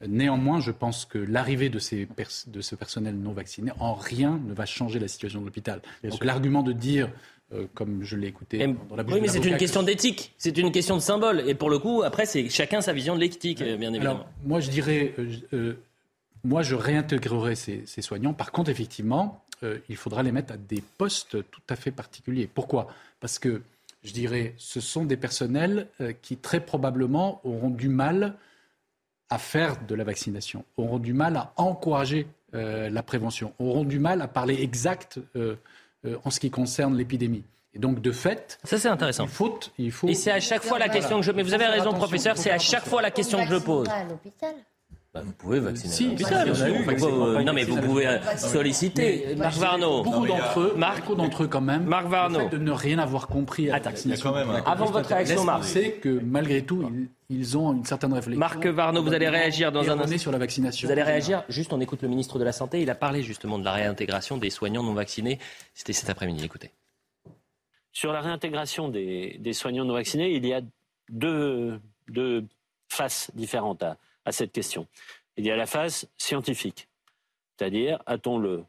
Néanmoins, 0.06 0.60
je 0.60 0.72
pense 0.72 1.04
que 1.04 1.18
l'arrivée 1.18 1.68
de, 1.68 1.78
ces 1.78 2.08
de 2.46 2.60
ce 2.60 2.74
personnel 2.74 3.14
non 3.14 3.32
vacciné, 3.32 3.70
en 3.78 3.94
rien 3.94 4.40
ne 4.46 4.52
va 4.52 4.66
changer 4.66 4.98
la 4.98 5.08
situation 5.08 5.40
de 5.40 5.44
l'hôpital. 5.44 5.80
Donc 6.02 6.24
l'argument 6.24 6.62
de 6.62 6.72
dire 6.72 7.08
euh, 7.54 7.66
comme 7.74 8.02
je 8.02 8.16
l'ai 8.16 8.28
écouté 8.28 8.66
dans 8.88 8.96
la 8.96 9.02
bouche 9.02 9.14
Oui, 9.14 9.20
mais 9.20 9.28
c'est 9.28 9.44
une 9.44 9.56
question 9.56 9.82
d'éthique, 9.82 10.32
c'est 10.38 10.56
une 10.56 10.72
question 10.72 10.96
de 10.96 11.02
symbole. 11.02 11.42
Et 11.46 11.54
pour 11.54 11.68
le 11.68 11.78
coup, 11.78 12.02
après, 12.02 12.24
c'est 12.24 12.48
chacun 12.48 12.80
sa 12.80 12.92
vision 12.92 13.14
de 13.14 13.20
l'éthique, 13.20 13.62
bien 13.62 13.92
évidemment. 13.92 14.00
Alors, 14.00 14.28
moi, 14.44 14.60
je 14.60 14.70
dirais, 14.70 15.14
euh, 15.18 15.30
euh, 15.52 15.74
moi, 16.44 16.62
je 16.62 16.74
réintégrerai 16.74 17.54
ces, 17.54 17.82
ces, 17.86 18.00
soignants. 18.00 18.32
Par 18.32 18.52
contre, 18.52 18.70
effectivement, 18.70 19.44
il 19.88 19.94
faudra 19.94 20.24
les 20.24 20.32
mettre 20.32 20.54
à 20.54 20.56
des 20.56 20.82
postes 20.98 21.36
tout 21.50 21.60
à 21.68 21.76
fait 21.76 21.92
particuliers. 21.92 22.48
Pourquoi? 22.52 22.88
Parce 23.20 23.38
que, 23.38 23.62
je 24.02 24.12
dirais, 24.12 24.54
ce 24.58 24.80
sont 24.80 25.04
des 25.04 25.16
personnels 25.16 25.86
qui, 26.20 26.36
très 26.36 26.58
probablement, 26.58 27.40
auront 27.44 27.70
du 27.70 27.88
mal 27.88 28.34
à 29.32 29.38
faire 29.38 29.76
de 29.88 29.94
la 29.94 30.04
vaccination, 30.04 30.64
auront 30.76 30.98
du 30.98 31.14
mal 31.14 31.36
à 31.38 31.52
encourager 31.56 32.26
euh, 32.54 32.90
la 32.90 33.02
prévention, 33.02 33.54
auront 33.58 33.84
du 33.84 33.98
mal 33.98 34.20
à 34.20 34.28
parler 34.28 34.62
exact 34.62 35.18
euh, 35.36 35.56
euh, 36.04 36.18
en 36.24 36.30
ce 36.30 36.38
qui 36.38 36.50
concerne 36.50 36.94
l'épidémie. 36.98 37.42
Et 37.72 37.78
donc, 37.78 38.02
de 38.02 38.12
fait, 38.12 38.58
ça 38.62 38.78
c'est 38.78 38.88
intéressant. 38.88 39.24
Il 39.24 39.30
faut, 39.30 39.58
il 39.78 39.90
faut. 39.90 40.08
Et 40.08 40.14
c'est 40.14 40.30
à 40.30 40.40
chaque 40.40 40.62
fois 40.62 40.78
la 40.78 40.90
question 40.90 41.16
que 41.18 41.24
je. 41.24 41.32
Mais 41.32 41.42
vous 41.42 41.54
avez 41.54 41.64
raison, 41.64 41.94
professeur. 41.94 42.36
C'est 42.36 42.50
à 42.50 42.58
chaque 42.58 42.84
fois 42.84 43.00
la 43.00 43.10
question 43.10 43.42
que 43.42 43.48
je 43.48 43.56
pose. 43.56 43.88
Bah, 45.14 45.20
vous 45.22 45.32
pouvez 45.32 45.60
vacciner. 45.60 45.92
Si, 45.92 46.06
non, 46.08 47.52
mais 47.52 47.64
vous 47.64 47.76
pouvez 47.82 48.06
euh, 48.06 48.18
solliciter. 48.38 49.34
Marc 49.36 49.56
Varno. 49.58 50.02
Beaucoup 50.02 50.26
d'entre 50.26 50.60
eux, 50.60 50.74
Marc, 50.74 51.14
d'entre 51.14 51.42
eux 51.42 51.48
quand 51.48 51.60
même. 51.60 51.84
Marc 51.84 52.06
Varno. 52.06 52.38
Le 52.38 52.44
fait 52.44 52.56
de 52.56 52.56
ne 52.56 52.70
rien 52.70 52.98
avoir 52.98 53.28
compris 53.28 53.68
à 53.68 53.74
la 53.74 53.80
vaccination. 53.80 54.34
Avant 54.34 54.86
votre 54.86 55.10
réaction, 55.10 55.44
Marc. 55.44 55.64
C'est 55.64 55.92
que 55.92 56.18
malgré 56.24 56.62
tout, 56.62 56.90
ils, 57.28 57.58
ont 57.58 57.74
une 57.74 57.84
certaine 57.84 58.14
réflexion. 58.14 58.38
Marc 58.40 58.64
Varno, 58.64 59.02
vous 59.02 59.12
allez 59.12 59.28
réagir 59.28 59.70
dans 59.70 59.90
un 59.90 60.00
instant. 60.00 60.16
sur 60.16 60.32
la 60.32 60.38
vaccination. 60.38 60.88
Vous 60.88 60.92
allez 60.92 61.02
réagir. 61.02 61.44
Juste, 61.50 61.74
on 61.74 61.80
écoute 61.80 62.00
le 62.00 62.08
ministre 62.08 62.38
de 62.38 62.44
la 62.44 62.52
Santé. 62.52 62.80
Il 62.80 62.88
a 62.88 62.94
parlé 62.94 63.22
justement 63.22 63.58
de 63.58 63.64
la 63.64 63.72
réintégration 63.72 64.38
des 64.38 64.48
soignants 64.48 64.82
non 64.82 64.94
vaccinés. 64.94 65.38
C'était 65.74 65.92
cet 65.92 66.08
après-midi. 66.08 66.42
Écoutez. 66.46 66.70
Sur 67.92 68.12
la 68.12 68.22
réintégration 68.22 68.88
des, 68.88 69.52
soignants 69.52 69.84
non 69.84 69.92
vaccinés, 69.92 70.30
il 70.30 70.46
y 70.46 70.54
a 70.54 70.62
deux, 71.10 71.78
deux 72.08 72.46
faces 72.88 73.30
différentes 73.34 73.82
à, 73.82 73.98
à 74.24 74.32
cette 74.32 74.52
question. 74.52 74.86
Il 75.36 75.46
y 75.46 75.50
a 75.50 75.56
la 75.56 75.66
phase 75.66 76.08
scientifique, 76.16 76.88
c'est-à-dire, 77.56 78.02
a-t-on 78.06 78.64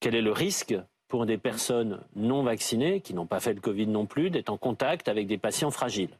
quel 0.00 0.14
est 0.14 0.22
le 0.22 0.32
risque 0.32 0.74
pour 1.08 1.26
des 1.26 1.38
personnes 1.38 2.02
non 2.14 2.42
vaccinées, 2.42 3.00
qui 3.00 3.14
n'ont 3.14 3.26
pas 3.26 3.40
fait 3.40 3.52
le 3.52 3.60
Covid 3.60 3.86
non 3.86 4.06
plus, 4.06 4.30
d'être 4.30 4.50
en 4.50 4.56
contact 4.56 5.08
avec 5.08 5.26
des 5.26 5.38
patients 5.38 5.70
fragiles? 5.70 6.16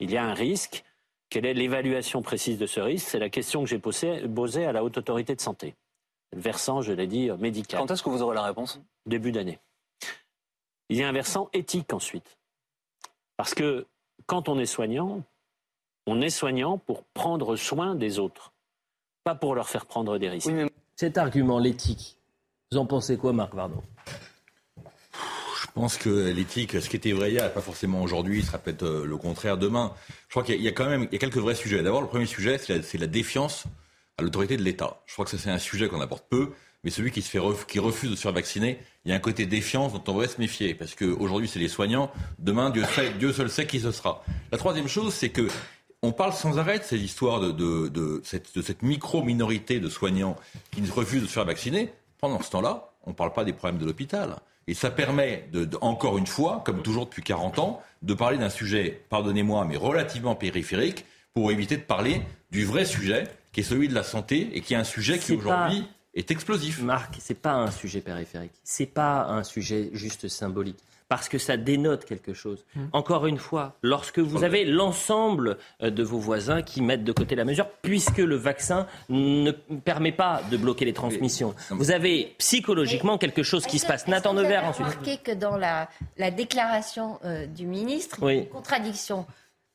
Il 0.00 0.10
y 0.10 0.16
a 0.16 0.24
un 0.24 0.34
risque. 0.34 0.84
Quelle 1.28 1.46
est 1.46 1.54
l'évaluation 1.54 2.22
précise 2.22 2.58
de 2.58 2.66
ce 2.66 2.80
risque? 2.80 3.06
C'est 3.08 3.20
la 3.20 3.28
question 3.28 3.62
que 3.62 3.68
j'ai 3.68 3.78
posée 3.78 4.64
à 4.64 4.72
la 4.72 4.82
Haute 4.82 4.98
Autorité 4.98 5.36
de 5.36 5.40
Santé. 5.40 5.76
Le 6.32 6.40
versant, 6.40 6.82
je 6.82 6.92
l'ai 6.92 7.06
dit, 7.06 7.30
médical. 7.38 7.80
Quand 7.80 7.90
est-ce 7.90 8.02
que 8.02 8.08
vous 8.08 8.22
aurez 8.22 8.34
la 8.34 8.42
réponse? 8.42 8.80
Début 9.06 9.30
d'année. 9.30 9.58
Il 10.88 10.96
y 10.96 11.04
a 11.04 11.08
un 11.08 11.12
versant 11.12 11.48
éthique 11.52 11.92
ensuite. 11.92 12.38
Parce 13.36 13.54
que 13.54 13.86
quand 14.26 14.48
on 14.48 14.58
est 14.58 14.66
soignant, 14.66 15.22
on 16.10 16.20
est 16.20 16.30
soignant 16.30 16.78
pour 16.78 17.04
prendre 17.04 17.56
soin 17.56 17.94
des 17.94 18.18
autres 18.18 18.52
pas 19.24 19.34
pour 19.34 19.54
leur 19.54 19.68
faire 19.68 19.86
prendre 19.86 20.18
des 20.18 20.28
risques. 20.28 20.50
Cet 20.96 21.18
argument, 21.18 21.58
l'éthique, 21.58 22.16
vous 22.70 22.78
en 22.78 22.86
pensez 22.86 23.16
quoi, 23.16 23.32
Marc 23.32 23.54
Varno? 23.54 23.82
Je 24.76 25.66
pense 25.74 25.96
que 25.96 26.30
l'éthique, 26.30 26.80
ce 26.80 26.88
qui 26.88 26.96
était 26.96 27.12
vrai 27.12 27.30
hier, 27.30 27.52
pas 27.52 27.60
forcément 27.60 28.02
aujourd'hui, 28.02 28.42
sera 28.42 28.58
peut-être 28.58 28.82
euh, 28.82 29.06
le 29.06 29.16
contraire 29.16 29.56
demain. 29.56 29.92
Je 30.26 30.32
crois 30.32 30.42
qu'il 30.42 30.60
y, 30.60 30.68
a 30.68 30.72
quand 30.72 30.88
même 30.88 31.04
il 31.04 31.12
y 31.12 31.16
a 31.16 31.18
quelques 31.18 31.36
vrais 31.36 31.54
sujets. 31.54 31.82
D'abord, 31.82 32.02
le 32.02 32.08
premier 32.08 32.26
sujet, 32.26 32.58
c'est 32.58 32.98
la, 32.98 33.06
défiance 33.06 33.64
à 34.18 34.22
l'autorité 34.22 34.56
de 34.56 34.62
l'État. 34.62 35.00
Je 35.06 35.12
crois 35.12 35.24
que 35.24 35.30
ça, 35.30 35.38
c'est 35.38 35.50
un 35.50 35.58
sujet 35.58 35.88
qu'on 35.88 36.00
apporte 36.00 36.28
peu, 36.28 36.50
mais 36.82 36.90
celui 36.90 37.12
qui, 37.12 37.22
se 37.22 37.30
fait 37.30 37.40
qui 37.68 37.78
refuse 37.78 38.10
de 38.10 38.16
se 38.16 38.22
faire 38.22 38.32
vacciner, 38.32 38.80
il 39.04 39.10
y 39.10 39.14
a 39.14 39.16
un 39.16 39.20
côté 39.20 39.46
défiance 39.46 39.92
dont 39.92 40.02
on 40.08 40.12
devrait 40.12 40.28
se 40.28 40.40
méfier, 40.40 40.74
parce 40.74 40.94
qu'aujourd'hui, 40.94 41.48
c'est 41.48 41.60
les 41.60 41.68
soignants, 41.68 42.10
demain, 42.38 42.70
Dieu, 42.70 42.84
sait, 42.84 43.10
Dieu 43.10 43.32
seul 43.32 43.48
sait 43.48 43.66
qui 43.66 43.80
ce 43.80 43.92
sera. 43.92 44.24
La 44.50 44.58
troisième 44.58 44.88
chose, 44.88 45.14
c'est 45.14 45.30
que 45.30 45.48
on 46.02 46.12
parle 46.12 46.32
sans 46.32 46.58
arrêt 46.58 46.78
de 46.78 46.84
ces 46.84 46.98
histoires 46.98 47.40
de, 47.40 48.22
cette, 48.24 48.82
micro-minorité 48.82 49.80
de 49.80 49.88
soignants 49.88 50.36
qui 50.70 50.82
refusent 50.90 51.22
de 51.22 51.26
se 51.26 51.32
faire 51.32 51.44
vacciner. 51.44 51.92
Pendant 52.18 52.40
ce 52.42 52.50
temps-là, 52.50 52.90
on 53.04 53.10
ne 53.10 53.14
parle 53.14 53.32
pas 53.32 53.44
des 53.44 53.52
problèmes 53.52 53.78
de 53.78 53.86
l'hôpital. 53.86 54.36
Et 54.66 54.74
ça 54.74 54.90
permet, 54.90 55.48
de, 55.52 55.68
encore 55.80 56.16
une 56.16 56.26
fois, 56.26 56.62
comme 56.64 56.82
toujours 56.82 57.06
depuis 57.06 57.22
40 57.22 57.58
ans, 57.58 57.82
de 58.02 58.14
parler 58.14 58.38
d'un 58.38 58.50
sujet, 58.50 59.02
pardonnez-moi, 59.08 59.64
mais 59.64 59.76
relativement 59.76 60.34
périphérique, 60.34 61.04
pour 61.34 61.50
éviter 61.50 61.76
de 61.76 61.82
parler 61.82 62.22
du 62.50 62.64
vrai 62.64 62.84
sujet, 62.84 63.24
qui 63.52 63.60
est 63.60 63.64
celui 63.64 63.88
de 63.88 63.94
la 63.94 64.02
santé, 64.02 64.50
et 64.52 64.60
qui 64.60 64.74
est 64.74 64.78
un 64.78 64.84
sujet 64.84 65.18
qui 65.18 65.32
aujourd'hui 65.32 65.86
est 66.14 66.30
explosif. 66.30 66.80
Marc, 66.82 67.16
c'est 67.20 67.34
pas 67.34 67.52
un 67.52 67.70
sujet 67.70 68.00
périphérique, 68.00 68.52
c'est 68.64 68.86
pas 68.86 69.26
un 69.26 69.44
sujet 69.44 69.90
juste 69.92 70.28
symbolique 70.28 70.78
parce 71.10 71.28
que 71.28 71.38
ça 71.38 71.56
dénote 71.56 72.04
quelque 72.04 72.32
chose. 72.32 72.64
Mmh. 72.76 72.80
Encore 72.92 73.26
une 73.26 73.36
fois, 73.36 73.74
lorsque 73.82 74.20
vous 74.20 74.44
avez 74.44 74.64
l'ensemble 74.64 75.58
euh, 75.82 75.90
de 75.90 76.04
vos 76.04 76.20
voisins 76.20 76.62
qui 76.62 76.80
mettent 76.82 77.02
de 77.02 77.10
côté 77.10 77.34
la 77.34 77.44
mesure, 77.44 77.68
puisque 77.82 78.18
le 78.18 78.36
vaccin 78.36 78.86
ne 79.08 79.50
permet 79.50 80.12
pas 80.12 80.40
de 80.52 80.56
bloquer 80.56 80.84
les 80.84 80.92
transmissions, 80.92 81.56
vous 81.70 81.90
avez 81.90 82.36
psychologiquement 82.38 83.18
quelque 83.18 83.42
chose 83.42 83.66
qui 83.66 83.80
se 83.80 83.86
passe. 83.86 84.06
Nathan 84.06 84.34
Nevers 84.34 84.64
ensuite. 84.64 84.86
remarqué 84.86 85.16
que 85.16 85.32
dans 85.32 85.56
la, 85.56 85.88
déclaration 86.30 87.18
euh, 87.24 87.44
du 87.44 87.66
ministre, 87.66 88.18
il 88.22 88.26
y 88.26 88.28
a 88.28 88.34
une 88.34 88.48
contradiction. 88.48 89.26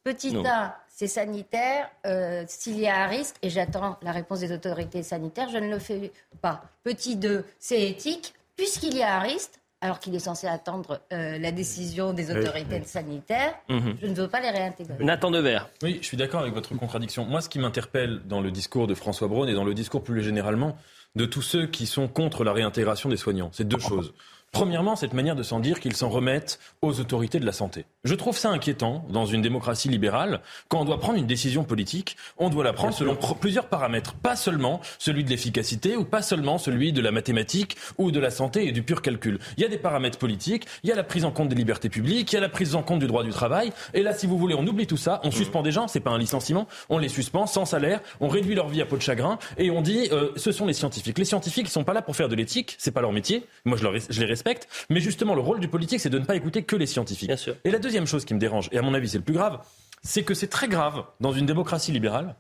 Petit 0.05 0.37
1, 0.37 0.73
c'est 0.87 1.07
sanitaire. 1.07 1.89
Euh, 2.05 2.45
s'il 2.47 2.79
y 2.79 2.87
a 2.87 3.03
un 3.03 3.07
risque, 3.07 3.35
et 3.41 3.49
j'attends 3.49 3.97
la 4.01 4.13
réponse 4.13 4.39
des 4.39 4.53
autorités 4.53 5.03
sanitaires, 5.03 5.49
je 5.49 5.57
ne 5.57 5.69
le 5.69 5.79
fais 5.79 6.13
pas. 6.41 6.63
Petit 6.83 7.17
2, 7.17 7.43
c'est 7.59 7.89
éthique. 7.89 8.33
Puisqu'il 8.55 8.95
y 8.95 9.03
a 9.03 9.17
un 9.17 9.19
risque, 9.19 9.51
alors 9.81 9.99
qu'il 9.99 10.15
est 10.15 10.19
censé 10.19 10.47
attendre 10.47 11.01
euh, 11.11 11.37
la 11.37 11.51
décision 11.51 12.13
des 12.13 12.31
autorités 12.31 12.81
sanitaires. 12.83 13.53
Mhm. 13.69 13.97
Je 14.01 14.07
ne 14.07 14.13
veux 14.13 14.27
pas 14.27 14.39
les 14.39 14.49
réintégrer. 14.49 14.95
Nathan 15.03 15.31
Devers. 15.31 15.69
Oui, 15.83 15.99
je 16.01 16.07
suis 16.07 16.17
d'accord 16.17 16.41
avec 16.41 16.53
votre 16.53 16.75
contradiction. 16.75 17.25
Moi, 17.25 17.41
ce 17.41 17.49
qui 17.49 17.59
m'interpelle 17.59 18.21
dans 18.25 18.41
le 18.41 18.51
discours 18.51 18.87
de 18.87 18.95
François 18.95 19.27
Braun 19.27 19.47
et 19.47 19.53
dans 19.53 19.63
le 19.63 19.73
discours 19.73 20.03
plus 20.03 20.23
généralement 20.23 20.77
de 21.15 21.25
tous 21.25 21.41
ceux 21.41 21.67
qui 21.67 21.85
sont 21.85 22.07
contre 22.07 22.43
la 22.43 22.51
réintégration 22.51 23.09
des 23.09 23.17
soignants, 23.17 23.49
c'est 23.53 23.67
deux 23.67 23.79
choses. 23.79 24.13
Premièrement, 24.55 24.95
cette 24.95 25.13
manière 25.13 25.35
de 25.35 25.43
s'en 25.43 25.59
dire 25.59 25.81
qu'ils 25.81 25.97
s'en 25.97 26.07
remettent 26.07 26.59
aux 26.81 27.01
autorités 27.01 27.41
de 27.41 27.45
la 27.45 27.51
santé. 27.51 27.83
Je 28.05 28.15
trouve 28.15 28.37
ça 28.37 28.49
inquiétant 28.51 29.03
dans 29.09 29.25
une 29.25 29.41
démocratie 29.41 29.89
libérale. 29.89 30.39
Quand 30.69 30.79
on 30.79 30.85
doit 30.85 30.97
prendre 30.97 31.17
une 31.17 31.27
décision 31.27 31.65
politique, 31.65 32.15
on 32.37 32.47
doit 32.47 32.63
la 32.63 32.71
prendre 32.71 32.93
selon 32.93 33.17
plusieurs 33.17 33.67
paramètres. 33.67 34.13
Pas 34.13 34.37
seulement 34.37 34.79
celui 34.97 35.25
de 35.25 35.29
l'efficacité 35.29 35.97
ou 35.97 36.05
pas 36.05 36.21
seulement 36.21 36.57
celui 36.57 36.93
de 36.93 37.01
la 37.01 37.11
mathématique 37.11 37.75
ou 37.97 38.11
de 38.11 38.19
la 38.21 38.31
santé 38.31 38.65
et 38.65 38.71
du 38.71 38.81
pur 38.81 39.01
calcul. 39.01 39.39
Il 39.57 39.63
y 39.63 39.65
a 39.65 39.67
des 39.67 39.77
paramètres 39.77 40.17
politiques, 40.17 40.67
il 40.83 40.89
y 40.89 40.93
a 40.93 40.95
la 40.95 41.03
prise 41.03 41.25
en 41.25 41.31
compte 41.31 41.49
des 41.49 41.55
libertés 41.55 41.89
publiques, 41.89 42.31
il 42.31 42.35
y 42.35 42.37
a 42.37 42.41
la 42.41 42.47
prise 42.47 42.75
en 42.75 42.81
compte 42.81 42.99
du 42.99 43.07
droit 43.07 43.25
du 43.25 43.31
travail. 43.31 43.73
Et 43.93 44.03
là, 44.03 44.13
si 44.13 44.25
vous 44.25 44.37
voulez, 44.37 44.55
on 44.55 44.65
oublie 44.65 44.87
tout 44.87 44.95
ça, 44.95 45.19
on 45.25 45.31
suspend 45.31 45.63
des 45.63 45.73
gens, 45.73 45.89
c'est 45.89 45.99
pas 45.99 46.11
un 46.11 46.17
licenciement, 46.17 46.65
on 46.87 46.97
les 46.97 47.09
suspend 47.09 47.45
sans 47.45 47.65
salaire, 47.65 47.99
on 48.21 48.29
réduit 48.29 48.55
leur 48.55 48.69
vie 48.69 48.81
à 48.81 48.85
peau 48.85 48.95
de 48.95 49.01
chagrin 49.01 49.37
et 49.57 49.69
on 49.69 49.81
dit 49.81 50.07
euh, 50.13 50.29
ce 50.37 50.53
sont 50.53 50.65
les 50.65 50.73
scientifiques. 50.73 51.17
Les 51.17 51.25
scientifiques, 51.25 51.67
ils 51.67 51.71
sont 51.71 51.83
pas 51.83 51.93
là 51.93 52.01
pour 52.01 52.15
faire 52.15 52.29
de 52.29 52.35
l'éthique, 52.35 52.77
c'est 52.79 52.91
pas 52.91 53.01
leur 53.01 53.11
métier. 53.11 53.43
Moi, 53.65 53.75
je, 53.75 53.83
leur, 53.83 53.93
je 53.97 54.21
les 54.21 54.25
respecte 54.25 54.44
mais 54.89 54.99
justement, 54.99 55.35
le 55.35 55.41
rôle 55.41 55.59
du 55.59 55.67
politique, 55.67 55.99
c'est 55.99 56.09
de 56.09 56.19
ne 56.19 56.25
pas 56.25 56.35
écouter 56.35 56.63
que 56.63 56.75
les 56.75 56.85
scientifiques. 56.85 57.31
Et 57.63 57.71
la 57.71 57.79
deuxième 57.79 58.05
chose 58.05 58.25
qui 58.25 58.33
me 58.33 58.39
dérange, 58.39 58.69
et 58.71 58.77
à 58.77 58.81
mon 58.81 58.93
avis 58.93 59.09
c'est 59.09 59.17
le 59.17 59.23
plus 59.23 59.33
grave, 59.33 59.59
c'est 60.03 60.23
que 60.23 60.33
c'est 60.33 60.47
très 60.47 60.67
grave 60.67 61.03
dans 61.19 61.31
une 61.31 61.45
démocratie 61.45 61.91
libérale 61.91 62.35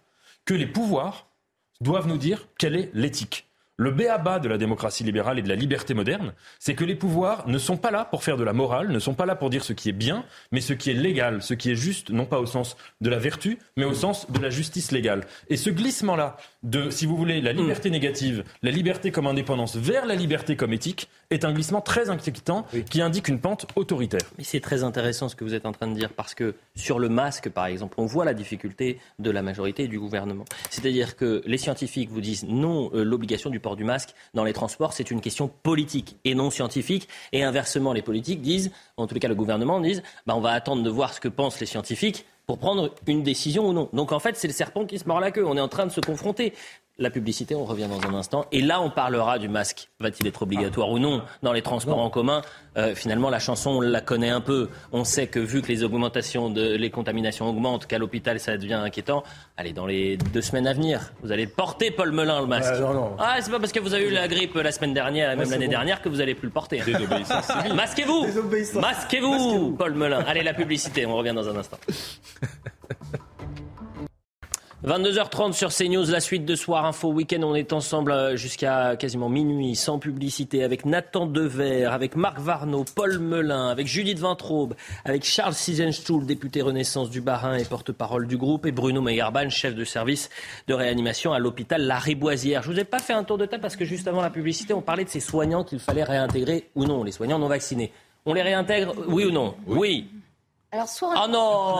que 0.45 0.53
les 0.53 0.67
pouvoirs 0.67 1.27
doivent 1.81 2.07
nous 2.07 2.17
dire 2.17 2.47
quelle 2.57 2.75
est 2.75 2.91
l'éthique. 2.93 3.47
Le 3.77 3.91
béaba 3.91 4.39
de 4.39 4.47
la 4.47 4.57
démocratie 4.57 5.03
libérale 5.03 5.37
et 5.37 5.41
de 5.41 5.49
la 5.49 5.55
liberté 5.55 5.93
moderne, 5.93 6.33
c'est 6.59 6.75
que 6.75 6.85
les 6.85 6.95
pouvoirs 6.95 7.45
ne 7.49 7.57
sont 7.57 7.75
pas 7.75 7.91
là 7.91 8.05
pour 8.05 8.23
faire 8.23 8.37
de 8.37 8.43
la 8.45 8.53
morale, 8.53 8.87
ne 8.87 8.99
sont 8.99 9.15
pas 9.15 9.25
là 9.25 9.35
pour 9.35 9.49
dire 9.49 9.65
ce 9.65 9.73
qui 9.73 9.89
est 9.89 9.93
bien, 9.93 10.23
mais 10.53 10.61
ce 10.61 10.71
qui 10.71 10.91
est 10.91 10.93
légal, 10.93 11.41
ce 11.41 11.53
qui 11.53 11.71
est 11.71 11.75
juste, 11.75 12.09
non 12.09 12.25
pas 12.25 12.39
au 12.39 12.45
sens 12.45 12.77
de 13.01 13.09
la 13.09 13.19
vertu, 13.19 13.59
mais 13.75 13.83
au 13.83 13.93
sens 13.93 14.31
de 14.31 14.39
la 14.39 14.49
justice 14.49 14.93
légale. 14.93 15.27
Et 15.49 15.57
ce 15.57 15.69
glissement-là 15.69 16.37
de, 16.63 16.89
si 16.89 17.05
vous 17.05 17.17
voulez, 17.17 17.41
la 17.41 17.51
liberté 17.51 17.89
négative, 17.89 18.45
la 18.63 18.71
liberté 18.71 19.11
comme 19.11 19.27
indépendance 19.27 19.75
vers 19.75 20.05
la 20.05 20.15
liberté 20.15 20.55
comme 20.55 20.71
éthique, 20.71 21.09
est 21.29 21.45
un 21.45 21.53
glissement 21.53 21.81
très 21.81 22.09
inquiétant 22.09 22.65
qui 22.89 23.01
indique 23.01 23.27
une 23.27 23.39
pente 23.39 23.65
autoritaire. 23.75 24.21
Mais 24.37 24.43
c'est 24.43 24.59
très 24.59 24.83
intéressant 24.83 25.29
ce 25.29 25.35
que 25.35 25.43
vous 25.43 25.53
êtes 25.53 25.65
en 25.65 25.71
train 25.71 25.87
de 25.87 25.93
dire, 25.93 26.13
parce 26.13 26.33
que 26.33 26.55
sur 26.75 26.99
le 26.99 27.09
masque, 27.09 27.49
par 27.49 27.65
exemple, 27.65 27.95
on 27.97 28.05
voit 28.05 28.25
la 28.25 28.33
difficulté 28.33 28.99
de 29.19 29.31
la 29.31 29.41
majorité 29.41 29.83
et 29.83 29.87
du 29.87 29.99
gouvernement. 29.99 30.45
C'est-à-dire 30.69 31.15
que 31.15 31.41
les 31.45 31.57
scientifiques 31.57 32.09
vous 32.09 32.21
disent 32.21 32.45
non, 32.47 32.91
euh, 32.93 33.03
l'obligation 33.03 33.49
du 33.49 33.59
port 33.59 33.75
du 33.75 33.83
masque 33.83 34.13
dans 34.33 34.43
les 34.43 34.53
transports, 34.53 34.93
c'est 34.93 35.11
une 35.11 35.21
question 35.21 35.47
politique 35.47 36.17
et 36.23 36.35
non 36.35 36.49
scientifique. 36.49 37.07
Et 37.31 37.43
inversement, 37.43 37.93
les 37.93 38.01
politiques 38.01 38.41
disent, 38.41 38.71
en 38.97 39.07
tous 39.07 39.13
les 39.13 39.19
cas 39.19 39.27
le 39.27 39.35
gouvernement 39.35 39.79
disent, 39.79 40.03
bah, 40.25 40.35
on 40.35 40.41
va 40.41 40.51
attendre 40.51 40.83
de 40.83 40.89
voir 40.89 41.13
ce 41.13 41.19
que 41.19 41.27
pensent 41.27 41.59
les 41.59 41.65
scientifiques 41.65 42.25
pour 42.45 42.59
prendre 42.59 42.93
une 43.07 43.23
décision 43.23 43.67
ou 43.67 43.73
non. 43.73 43.89
Donc 43.93 44.11
en 44.11 44.19
fait, 44.19 44.35
c'est 44.35 44.47
le 44.47 44.53
serpent 44.53 44.85
qui 44.85 44.99
se 44.99 45.07
mord 45.07 45.19
la 45.19 45.31
queue. 45.31 45.45
On 45.45 45.57
est 45.57 45.61
en 45.61 45.67
train 45.67 45.85
de 45.85 45.91
se 45.91 46.01
confronter. 46.01 46.53
La 46.97 47.09
publicité, 47.09 47.55
on 47.55 47.65
revient 47.65 47.87
dans 47.89 47.99
un 48.07 48.13
instant. 48.13 48.45
Et 48.53 48.61
là, 48.61 48.79
on 48.79 48.89
parlera 48.89 49.37
du 49.37 49.49
masque. 49.49 49.89
Va-t-il 49.99 50.27
être 50.27 50.43
obligatoire 50.43 50.89
ou 50.89 50.97
non 50.97 51.23
dans 51.43 51.51
les 51.51 51.61
transports 51.61 51.99
en 51.99 52.09
commun? 52.09 52.41
Euh, 52.77 52.95
Finalement, 52.95 53.29
la 53.29 53.39
chanson, 53.39 53.71
on 53.71 53.81
la 53.81 53.99
connaît 53.99 54.29
un 54.29 54.39
peu. 54.39 54.69
On 54.93 55.03
sait 55.03 55.27
que 55.27 55.39
vu 55.39 55.61
que 55.61 55.67
les 55.67 55.83
augmentations, 55.83 56.49
de, 56.49 56.75
les 56.75 56.89
contaminations 56.89 57.49
augmentent, 57.49 57.85
qu'à 57.85 57.97
l'hôpital, 57.97 58.39
ça 58.39 58.55
devient 58.55 58.75
inquiétant. 58.75 59.23
Allez, 59.57 59.73
dans 59.73 59.85
les 59.85 60.15
deux 60.15 60.41
semaines 60.41 60.67
à 60.67 60.73
venir, 60.73 61.11
vous 61.21 61.33
allez 61.33 61.47
porter 61.47 61.91
Paul 61.91 62.13
Melun 62.13 62.39
le 62.39 62.47
masque. 62.47 62.73
Ah, 63.19 63.37
c'est 63.41 63.51
pas 63.51 63.59
parce 63.59 63.73
que 63.73 63.81
vous 63.81 63.93
avez 63.93 64.07
eu 64.07 64.11
la 64.11 64.29
grippe 64.29 64.55
la 64.55 64.71
semaine 64.71 64.93
dernière 64.93 65.31
et 65.31 65.35
même 65.35 65.49
l'année 65.49 65.67
dernière 65.67 66.01
que 66.01 66.07
vous 66.07 66.21
allez 66.21 66.33
plus 66.33 66.47
le 66.47 66.53
porter. 66.53 66.81
Masquez-vous 67.75 68.25
Masquez-vous, 68.79 69.75
Paul 69.77 69.95
Melun. 69.95 70.23
Allez, 70.25 70.43
la 70.43 70.53
publicité, 70.53 71.05
on 71.05 71.17
revient 71.17 71.33
dans 71.35 71.49
un 71.49 71.57
instant. 71.57 71.77
22h30 74.85 75.53
sur 75.53 75.73
CNews, 75.73 76.11
la 76.11 76.19
suite 76.19 76.45
de 76.45 76.53
Soir 76.53 76.85
Info 76.85 77.11
Week-end. 77.11 77.41
On 77.41 77.55
est 77.55 77.73
ensemble 77.73 78.11
euh, 78.11 78.35
jusqu'à 78.35 78.95
quasiment 78.95 79.29
minuit, 79.29 79.75
sans 79.75 79.97
publicité, 79.97 80.63
avec 80.63 80.85
Nathan 80.85 81.25
Dever, 81.25 81.85
avec 81.85 82.15
Marc 82.15 82.37
Varno, 82.37 82.85
Paul 82.93 83.17
Melun, 83.17 83.69
avec 83.69 83.87
Judith 83.87 84.19
Vintraube, 84.19 84.75
avec 85.03 85.23
Charles 85.23 85.55
Sizenstuhl, 85.55 86.27
député 86.27 86.61
Renaissance 86.61 87.09
du 87.09 87.19
Barin 87.19 87.57
et 87.57 87.65
porte-parole 87.65 88.27
du 88.27 88.37
groupe, 88.37 88.67
et 88.67 88.71
Bruno 88.71 89.01
Meyerban, 89.01 89.49
chef 89.49 89.73
de 89.73 89.83
service 89.83 90.29
de 90.67 90.75
réanimation 90.75 91.33
à 91.33 91.39
l'hôpital 91.39 91.81
La 91.81 91.97
Riboisière. 91.97 92.61
Je 92.61 92.71
vous 92.71 92.79
ai 92.79 92.83
pas 92.83 92.99
fait 92.99 93.13
un 93.13 93.23
tour 93.23 93.39
de 93.39 93.47
table 93.47 93.63
parce 93.63 93.75
que 93.75 93.85
juste 93.85 94.07
avant 94.07 94.21
la 94.21 94.29
publicité, 94.29 94.75
on 94.75 94.83
parlait 94.83 95.05
de 95.05 95.09
ces 95.09 95.19
soignants 95.19 95.63
qu'il 95.63 95.79
fallait 95.79 96.03
réintégrer 96.03 96.69
ou 96.75 96.85
non, 96.85 97.03
les 97.03 97.11
soignants 97.11 97.39
non 97.39 97.47
vaccinés. 97.47 97.91
On 98.27 98.35
les 98.35 98.43
réintègre, 98.43 98.93
oui 99.07 99.25
ou 99.25 99.31
non? 99.31 99.55
Oui. 99.65 100.07
Alors, 100.75 100.89
soit 100.89 101.07
on... 101.07 101.23
Oh 101.23 101.27
non 101.29 101.77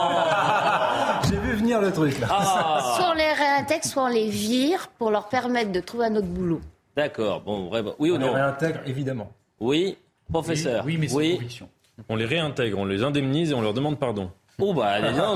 J'ai 1.28 1.36
vu 1.36 1.52
venir 1.56 1.82
le 1.82 1.92
truc 1.92 2.18
là. 2.18 2.28
Ah. 2.30 2.94
Soit 2.96 3.10
on 3.10 3.12
les 3.12 3.30
réintègre, 3.30 3.84
soit 3.84 4.04
on 4.04 4.08
les 4.08 4.30
vire 4.30 4.88
pour 4.96 5.10
leur 5.10 5.28
permettre 5.28 5.70
de 5.70 5.80
trouver 5.80 6.06
un 6.06 6.16
autre 6.16 6.28
boulot. 6.28 6.62
D'accord, 6.96 7.42
bon, 7.42 7.68
vraiment. 7.68 7.92
Oui 7.98 8.10
ou 8.10 8.14
on 8.14 8.18
non 8.18 8.28
On 8.28 8.34
les 8.34 8.40
réintègre, 8.40 8.80
évidemment. 8.86 9.30
Oui, 9.60 9.98
professeur. 10.32 10.82
Oui, 10.86 10.96
mais 10.96 11.08
c'est 11.08 11.14
oui. 11.14 11.36
conviction. 11.36 11.68
On 12.08 12.16
les 12.16 12.24
réintègre, 12.24 12.78
on 12.78 12.86
les 12.86 13.02
indemnise 13.02 13.50
et 13.50 13.54
on 13.54 13.60
leur 13.60 13.74
demande 13.74 13.98
pardon. 13.98 14.30
Oh 14.58 14.72
bah, 14.72 14.98
non. 15.12 15.34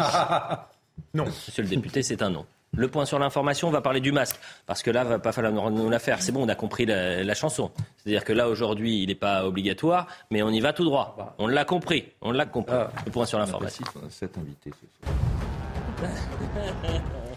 non. 1.12 1.24
Monsieur 1.26 1.62
le 1.62 1.68
député, 1.68 2.02
c'est 2.02 2.22
un 2.22 2.30
non. 2.30 2.46
Le 2.76 2.88
point 2.88 3.04
sur 3.04 3.18
l'information, 3.18 3.68
on 3.68 3.72
va 3.72 3.80
parler 3.80 4.00
du 4.00 4.12
masque. 4.12 4.38
Parce 4.66 4.82
que 4.82 4.90
là, 4.90 5.02
va 5.02 5.18
pas 5.18 5.32
falloir 5.32 5.70
nous 5.70 5.90
la 5.90 5.98
faire. 5.98 6.22
C'est 6.22 6.30
bon, 6.32 6.44
on 6.44 6.48
a 6.48 6.54
compris 6.54 6.86
la, 6.86 7.34
chanson. 7.34 7.70
C'est-à-dire 7.96 8.24
que 8.24 8.32
là, 8.32 8.48
aujourd'hui, 8.48 9.02
il 9.02 9.08
n'est 9.08 9.14
pas 9.14 9.44
obligatoire, 9.44 10.06
mais 10.30 10.42
on 10.42 10.50
y 10.50 10.60
va 10.60 10.72
tout 10.72 10.84
droit. 10.84 11.34
On 11.38 11.48
l'a 11.48 11.64
compris. 11.64 12.04
On 12.20 12.30
l'a 12.30 12.46
compris. 12.46 12.76
Ah. 12.76 12.90
Le 13.04 13.10
point 13.10 13.26
sur 13.26 13.38
l'information. 13.38 13.84
Cet 14.08 14.38
invité 14.38 14.70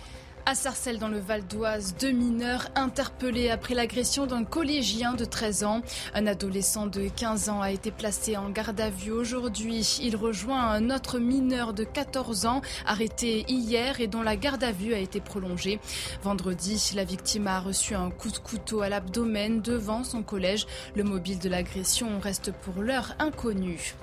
À 0.45 0.55
Sarcelles, 0.55 0.99
dans 0.99 1.07
le 1.07 1.19
Val 1.19 1.47
d'Oise, 1.47 1.95
deux 2.01 2.11
mineurs 2.11 2.67
interpellés 2.75 3.49
après 3.49 3.75
l'agression 3.75 4.25
d'un 4.25 4.43
collégien 4.43 5.13
de 5.13 5.23
13 5.23 5.63
ans. 5.63 5.81
Un 6.13 6.27
adolescent 6.27 6.85
de 6.85 7.07
15 7.07 7.47
ans 7.47 7.61
a 7.61 7.71
été 7.71 7.91
placé 7.91 8.35
en 8.35 8.49
garde 8.49 8.81
à 8.81 8.89
vue 8.89 9.13
aujourd'hui. 9.13 9.99
Il 10.01 10.17
rejoint 10.17 10.59
un 10.59 10.89
autre 10.89 11.17
mineur 11.17 11.73
de 11.73 11.85
14 11.85 12.45
ans 12.45 12.61
arrêté 12.85 13.45
hier 13.47 14.01
et 14.01 14.07
dont 14.07 14.21
la 14.21 14.35
garde 14.35 14.65
à 14.65 14.73
vue 14.73 14.93
a 14.93 14.99
été 14.99 15.21
prolongée. 15.21 15.79
Vendredi, 16.23 16.91
la 16.93 17.05
victime 17.05 17.47
a 17.47 17.61
reçu 17.61 17.95
un 17.95 18.11
coup 18.11 18.29
de 18.29 18.37
couteau 18.37 18.81
à 18.81 18.89
l'abdomen 18.89 19.61
devant 19.61 20.03
son 20.03 20.23
collège. 20.23 20.67
Le 20.93 21.05
mobile 21.05 21.39
de 21.39 21.47
l'agression 21.47 22.19
reste 22.19 22.51
pour 22.51 22.83
l'heure 22.83 23.15
inconnu. 23.17 23.95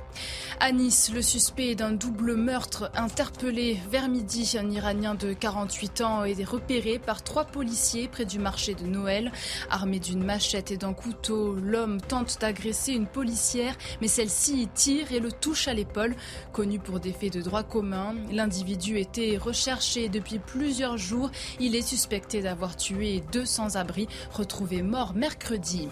À 0.59 0.73
Nice, 0.73 1.11
le 1.15 1.23
suspect 1.23 1.75
d'un 1.75 1.93
double 1.93 2.35
meurtre 2.35 2.91
interpellé 2.95 3.79
vers 3.91 4.09
midi. 4.09 4.57
Un 4.59 4.71
Iranien 4.71 5.15
de 5.15 5.33
48 5.33 6.01
ans 6.03 6.25
été 6.31 6.45
repéré 6.45 6.99
par 6.99 7.23
trois 7.23 7.45
policiers 7.45 8.09
près 8.09 8.25
du 8.25 8.39
marché 8.39 8.75
de 8.75 8.87
Noël. 8.87 9.33
Armé 9.71 9.99
d'une 9.99 10.25
machette 10.25 10.71
et 10.71 10.77
d'un 10.77 10.93
couteau, 10.93 11.55
l'homme 11.55 12.01
tente 12.01 12.39
d'agresser 12.41 12.93
une 12.93 13.07
policière, 13.07 13.77
mais 14.01 14.09
celle-ci 14.09 14.69
tire 14.75 15.13
et 15.13 15.21
le 15.21 15.33
touche 15.33 15.69
à 15.69 15.75
l'épaule. 15.75 16.17
Connu 16.53 16.79
pour 16.79 17.01
des 17.01 17.13
faits 17.13 17.33
de 17.33 17.43
droit 17.43 17.63
commun, 17.63 18.15
l'individu 18.31 18.99
était 18.99 19.37
recherché 19.37 20.09
depuis 20.09 20.39
plusieurs 20.39 20.97
jours. 20.97 21.31
Il 21.59 21.75
est 21.77 21.83
suspecté 21.83 22.43
d'avoir 22.43 22.77
tué 22.77 23.23
deux 23.33 23.47
sans-abri 23.47 24.09
retrouvés 24.33 24.83
morts 24.83 25.15
mercredi. 25.15 25.89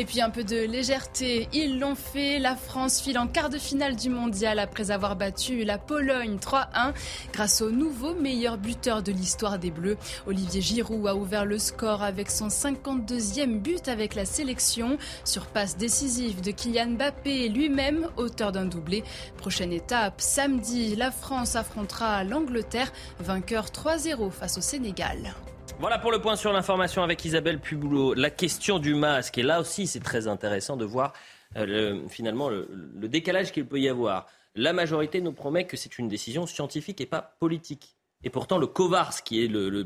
Et 0.00 0.04
puis 0.04 0.20
un 0.20 0.30
peu 0.30 0.44
de 0.44 0.56
légèreté, 0.56 1.48
ils 1.52 1.80
l'ont 1.80 1.96
fait. 1.96 2.38
La 2.38 2.54
France 2.54 3.00
file 3.00 3.18
en 3.18 3.26
quart 3.26 3.50
de 3.50 3.58
finale 3.58 3.96
du 3.96 4.10
mondial 4.10 4.60
après 4.60 4.92
avoir 4.92 5.16
battu 5.16 5.64
la 5.64 5.76
Pologne 5.76 6.36
3-1 6.36 6.92
grâce 7.32 7.62
au 7.62 7.72
nouveau 7.72 8.14
meilleur 8.14 8.58
buteur 8.58 9.02
de 9.02 9.10
l'histoire 9.10 9.58
des 9.58 9.72
Bleus. 9.72 9.96
Olivier 10.28 10.60
Giroud 10.60 11.04
a 11.08 11.16
ouvert 11.16 11.44
le 11.44 11.58
score 11.58 12.04
avec 12.04 12.30
son 12.30 12.46
52e 12.46 13.58
but 13.58 13.88
avec 13.88 14.14
la 14.14 14.24
sélection 14.24 14.98
sur 15.24 15.46
passe 15.46 15.76
décisive 15.76 16.42
de 16.42 16.52
Kylian 16.52 16.90
Mbappé, 16.90 17.48
lui-même 17.48 18.06
auteur 18.16 18.52
d'un 18.52 18.66
doublé. 18.66 19.02
Prochaine 19.36 19.72
étape, 19.72 20.20
samedi, 20.20 20.94
la 20.94 21.10
France 21.10 21.56
affrontera 21.56 22.22
l'Angleterre, 22.22 22.92
vainqueur 23.18 23.70
3-0 23.70 24.30
face 24.30 24.58
au 24.58 24.60
Sénégal. 24.60 25.34
Voilà 25.80 26.00
pour 26.00 26.10
le 26.10 26.20
point 26.20 26.34
sur 26.34 26.52
l'information 26.52 27.04
avec 27.04 27.24
Isabelle 27.24 27.60
Puboulot. 27.60 28.14
La 28.14 28.30
question 28.30 28.80
du 28.80 28.96
masque, 28.96 29.38
et 29.38 29.44
là 29.44 29.60
aussi 29.60 29.86
c'est 29.86 30.00
très 30.00 30.26
intéressant 30.26 30.76
de 30.76 30.84
voir 30.84 31.12
euh, 31.56 32.00
finalement 32.08 32.48
le, 32.48 32.66
décalage 33.06 33.52
qu'il 33.52 33.64
peut 33.64 33.78
y 33.78 33.88
avoir. 33.88 34.26
La 34.56 34.72
majorité 34.72 35.20
nous 35.20 35.32
promet 35.32 35.66
que 35.68 35.76
c'est 35.76 36.00
une 36.00 36.08
décision 36.08 36.46
scientifique 36.46 37.00
et 37.00 37.06
pas 37.06 37.36
politique. 37.38 37.94
Et 38.24 38.30
pourtant, 38.30 38.58
le 38.58 38.66
COVARS, 38.66 39.22
qui 39.22 39.44
est 39.44 39.46
le, 39.46 39.84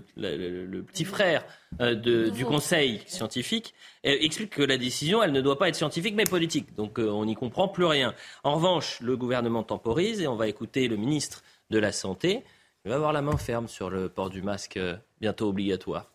petit 0.80 1.04
frère 1.04 1.44
euh, 1.82 2.30
du 2.30 2.46
Conseil 2.46 3.02
scientifique, 3.06 3.74
euh, 4.06 4.16
explique 4.18 4.48
que 4.48 4.62
la 4.62 4.78
décision, 4.78 5.22
elle 5.22 5.32
ne 5.32 5.42
doit 5.42 5.58
pas 5.58 5.68
être 5.68 5.76
scientifique 5.76 6.14
mais 6.14 6.24
politique. 6.24 6.74
Donc 6.74 6.98
on 6.98 7.26
n'y 7.26 7.34
comprend 7.34 7.68
plus 7.68 7.84
rien. 7.84 8.14
En 8.44 8.54
revanche, 8.54 8.98
le 9.02 9.18
gouvernement 9.18 9.62
temporise 9.62 10.22
et 10.22 10.26
on 10.26 10.36
va 10.36 10.48
écouter 10.48 10.88
le 10.88 10.96
ministre 10.96 11.42
de 11.68 11.78
la 11.78 11.92
Santé. 11.92 12.44
Il 12.84 12.88
va 12.88 12.96
avoir 12.96 13.12
la 13.12 13.22
main 13.22 13.36
ferme 13.36 13.68
sur 13.68 13.90
le 13.90 14.08
port 14.08 14.28
du 14.28 14.42
masque 14.42 14.78
bientôt 15.20 15.48
obligatoire 15.48 16.10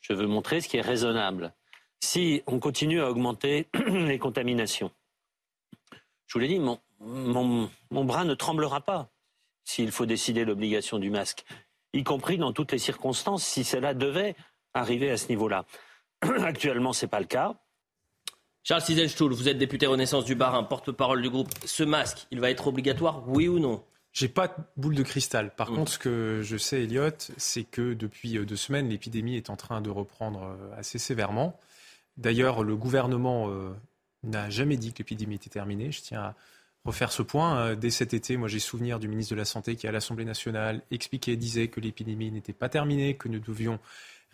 Je 0.00 0.12
veux 0.12 0.26
montrer 0.26 0.60
ce 0.60 0.68
qui 0.68 0.78
est 0.78 0.82
raisonnable. 0.82 1.54
Si 2.00 2.42
on 2.46 2.58
continue 2.58 3.00
à 3.00 3.08
augmenter 3.08 3.68
les 3.86 4.18
contaminations, 4.18 4.90
je 6.26 6.32
vous 6.32 6.38
l'ai 6.40 6.48
dit, 6.48 6.58
mon, 6.58 6.80
mon, 7.00 8.04
bras 8.04 8.24
ne 8.24 8.34
tremblera 8.34 8.80
pas 8.80 9.08
s'il 9.64 9.92
faut 9.92 10.06
décider 10.06 10.44
l'obligation 10.44 10.98
du 10.98 11.10
masque, 11.10 11.44
y 11.92 12.02
compris 12.02 12.36
dans 12.36 12.52
toutes 12.52 12.72
les 12.72 12.78
circonstances, 12.78 13.44
si 13.44 13.62
cela 13.62 13.94
devait 13.94 14.34
arriver 14.74 15.10
à 15.10 15.16
ce 15.16 15.28
niveau-là. 15.28 15.66
Actuellement, 16.22 16.92
ce 16.92 17.04
n'est 17.04 17.10
pas 17.10 17.20
le 17.20 17.26
cas. 17.26 17.54
Charles 18.64 18.82
Ciselstuhl, 18.82 19.32
vous 19.32 19.48
êtes 19.48 19.58
député 19.58 19.86
Renaissance 19.86 20.24
du 20.24 20.34
Barin, 20.34 20.64
porte-parole 20.64 21.22
du 21.22 21.30
groupe. 21.30 21.50
Ce 21.64 21.84
masque, 21.84 22.26
il 22.32 22.40
va 22.40 22.50
être 22.50 22.66
obligatoire, 22.66 23.22
oui 23.28 23.46
ou 23.46 23.60
non? 23.60 23.84
J'ai 24.16 24.28
pas 24.28 24.48
de 24.48 24.54
boule 24.78 24.94
de 24.94 25.02
cristal. 25.02 25.54
Par 25.54 25.68
contre, 25.68 25.92
ce 25.92 25.98
que 25.98 26.40
je 26.42 26.56
sais, 26.56 26.84
Elliot, 26.84 27.10
c'est 27.36 27.64
que 27.64 27.92
depuis 27.92 28.38
euh, 28.38 28.46
deux 28.46 28.56
semaines, 28.56 28.88
l'épidémie 28.88 29.36
est 29.36 29.50
en 29.50 29.56
train 29.56 29.82
de 29.82 29.90
reprendre 29.90 30.42
euh, 30.42 30.78
assez 30.78 30.98
sévèrement. 30.98 31.60
D'ailleurs, 32.16 32.64
le 32.64 32.76
gouvernement 32.76 33.50
euh, 33.50 33.74
n'a 34.22 34.48
jamais 34.48 34.78
dit 34.78 34.94
que 34.94 34.98
l'épidémie 35.00 35.34
était 35.34 35.50
terminée. 35.50 35.92
Je 35.92 36.00
tiens 36.00 36.22
à 36.22 36.34
refaire 36.86 37.12
ce 37.12 37.20
point. 37.20 37.74
Dès 37.74 37.90
cet 37.90 38.14
été, 38.14 38.38
moi 38.38 38.48
j'ai 38.48 38.58
souvenir 38.58 38.98
du 38.98 39.06
ministre 39.06 39.34
de 39.34 39.38
la 39.38 39.44
Santé 39.44 39.76
qui, 39.76 39.86
à 39.86 39.92
l'Assemblée 39.92 40.24
nationale, 40.24 40.80
expliquait, 40.90 41.36
disait 41.36 41.68
que 41.68 41.80
l'épidémie 41.80 42.30
n'était 42.30 42.54
pas 42.54 42.70
terminée, 42.70 43.16
que 43.16 43.28
nous 43.28 43.40
devions 43.40 43.78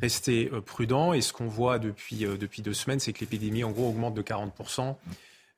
rester 0.01 0.49
prudents. 0.65 1.13
Et 1.13 1.23
ce 1.23 1.33
qu'on 1.33 1.47
voit 1.49 1.81
depuis, 1.81 2.19
depuis 2.19 2.63
deux 2.63 2.75
semaines, 2.75 3.01
c'est 3.01 3.13
que 3.13 3.21
l'épidémie, 3.21 3.65
en 3.65 3.73
gros, 3.73 3.89
augmente 3.89 4.15
de 4.15 4.23
40% 4.23 4.81
euh, 4.81 4.93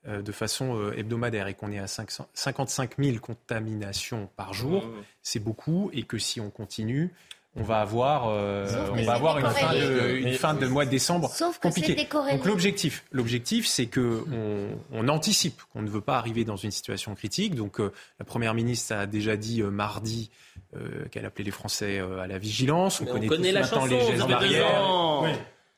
de 0.06 0.32
façon 0.32 0.76
euh, 0.76 0.98
hebdomadaire 0.98 1.46
et 1.46 1.54
qu'on 1.54 1.72
est 1.72 1.78
à 1.78 1.86
500 1.86 2.26
55 2.34 2.92
000 2.98 3.18
contaminations 3.18 4.28
par 4.36 4.52
jour. 4.52 4.84
C'est 5.22 5.40
beaucoup 5.40 5.90
et 5.92 6.02
que 6.02 6.18
si 6.18 6.40
on 6.40 6.50
continue, 6.50 7.12
on 7.56 7.62
va 7.62 7.80
avoir, 7.80 8.28
euh, 8.28 8.66
on 8.92 9.02
va 9.02 9.14
avoir 9.14 9.38
une 9.38 9.48
fin, 9.48 9.72
de, 9.72 10.16
une 10.16 10.34
fin 10.34 10.54
de 10.54 10.66
mois 10.66 10.84
de 10.84 10.90
décembre 10.90 11.30
compliquée. 11.62 11.94
Donc 12.12 12.44
l'objectif, 12.44 13.04
l'objectif, 13.12 13.66
c'est 13.66 13.86
que 13.86 14.24
on, 14.32 14.76
on 14.92 15.08
anticipe 15.08 15.62
qu'on 15.72 15.82
ne 15.82 15.88
veut 15.88 16.00
pas 16.00 16.18
arriver 16.18 16.44
dans 16.44 16.56
une 16.56 16.72
situation 16.72 17.14
critique. 17.14 17.54
Donc 17.54 17.80
euh, 17.80 17.92
la 18.18 18.24
première 18.24 18.54
ministre 18.54 18.94
a 18.94 19.06
déjà 19.06 19.36
dit 19.36 19.62
euh, 19.62 19.70
mardi 19.70 20.30
euh, 20.76 21.04
qu'elle 21.12 21.26
appelait 21.26 21.44
les 21.44 21.52
Français 21.52 22.00
euh, 22.00 22.18
à 22.18 22.26
la 22.26 22.38
vigilance. 22.38 23.00
On 23.00 23.04
Mais 23.04 23.10
connaît, 23.12 23.26
on 23.26 23.28
connaît 23.28 23.52
la 23.52 23.60
maintenant 23.60 23.82
chanson, 23.82 23.94
les 23.94 24.06
gestes 24.06 24.26
barrières. 24.26 24.82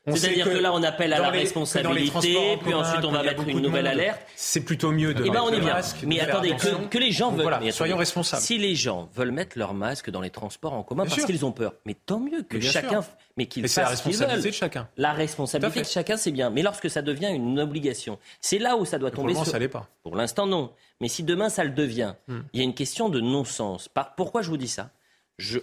C'est-à-dire 0.08 0.44
que 0.46 0.58
là, 0.58 0.72
on 0.72 0.82
appelle 0.82 1.12
à 1.12 1.18
la 1.18 1.30
les- 1.30 1.38
responsabilité, 1.40 2.58
puis 2.62 2.74
ensuite, 2.74 3.04
on 3.04 3.10
va 3.12 3.22
mettre 3.22 3.46
une 3.48 3.60
nouvelle 3.60 3.86
alerte. 3.86 4.20
C'est 4.36 4.60
plutôt 4.60 4.92
mieux 4.92 5.14
de 5.14 5.24
Eh 5.26 5.30
ben, 5.30 5.40
on 5.40 5.46
mettre 5.46 5.54
est 5.54 5.56
le 5.58 5.64
bien. 5.64 5.74
masque, 5.74 5.96
Mais 6.06 6.20
attendez, 6.20 6.50
que, 6.56 6.86
que 6.86 6.98
les 6.98 7.10
gens 7.12 7.30
veulent. 7.30 7.42
voilà, 7.42 7.58
soyons 7.72 7.94
attendez. 7.94 7.94
responsables. 7.94 8.42
Si 8.42 8.58
les 8.58 8.74
gens 8.74 9.08
veulent 9.14 9.32
mettre 9.32 9.58
leur 9.58 9.74
masque 9.74 10.10
dans 10.10 10.20
les 10.20 10.30
transports 10.30 10.72
en 10.74 10.82
commun 10.82 11.04
Bien 11.04 11.14
parce 11.14 11.26
qu'ils 11.26 11.44
ont 11.44 11.52
peur, 11.52 11.74
mais 11.84 11.94
tant 11.94 12.20
mieux 12.20 12.42
que 12.42 12.60
chacun, 12.60 13.02
sûr. 13.02 13.10
mais 13.36 13.46
qu'ils 13.46 13.62
la 13.64 13.68
fassent 13.68 14.00
qu'ils 14.02 14.10
responsabilité 14.10 14.36
veulent. 14.36 14.50
de 14.50 14.50
chacun. 14.56 14.88
La 14.96 15.12
responsabilité 15.12 15.80
de 15.82 15.86
chacun, 15.86 16.16
c'est 16.16 16.30
bien. 16.30 16.50
Mais 16.50 16.62
lorsque 16.62 16.88
ça 16.88 17.02
devient 17.02 17.30
une 17.32 17.58
obligation, 17.58 18.18
c'est 18.40 18.58
là 18.58 18.76
où 18.76 18.84
ça 18.84 18.98
doit 18.98 19.10
Pour 19.10 19.22
tomber. 19.22 19.32
moment, 19.32 19.44
sur- 19.44 19.52
ça 19.52 19.58
l'est 19.58 19.68
pas. 19.68 19.88
Pour 20.02 20.14
l'instant, 20.16 20.46
non. 20.46 20.70
Mais 21.00 21.08
si 21.08 21.22
demain 21.24 21.48
ça 21.48 21.64
le 21.64 21.70
devient, 21.70 22.14
Hmm. 22.28 22.40
il 22.52 22.58
y 22.58 22.62
a 22.62 22.64
une 22.64 22.74
question 22.74 23.08
de 23.08 23.20
non-sens. 23.20 23.88
Pourquoi 24.16 24.42
je 24.42 24.48
vous 24.50 24.56
dis 24.56 24.68
ça? 24.68 24.90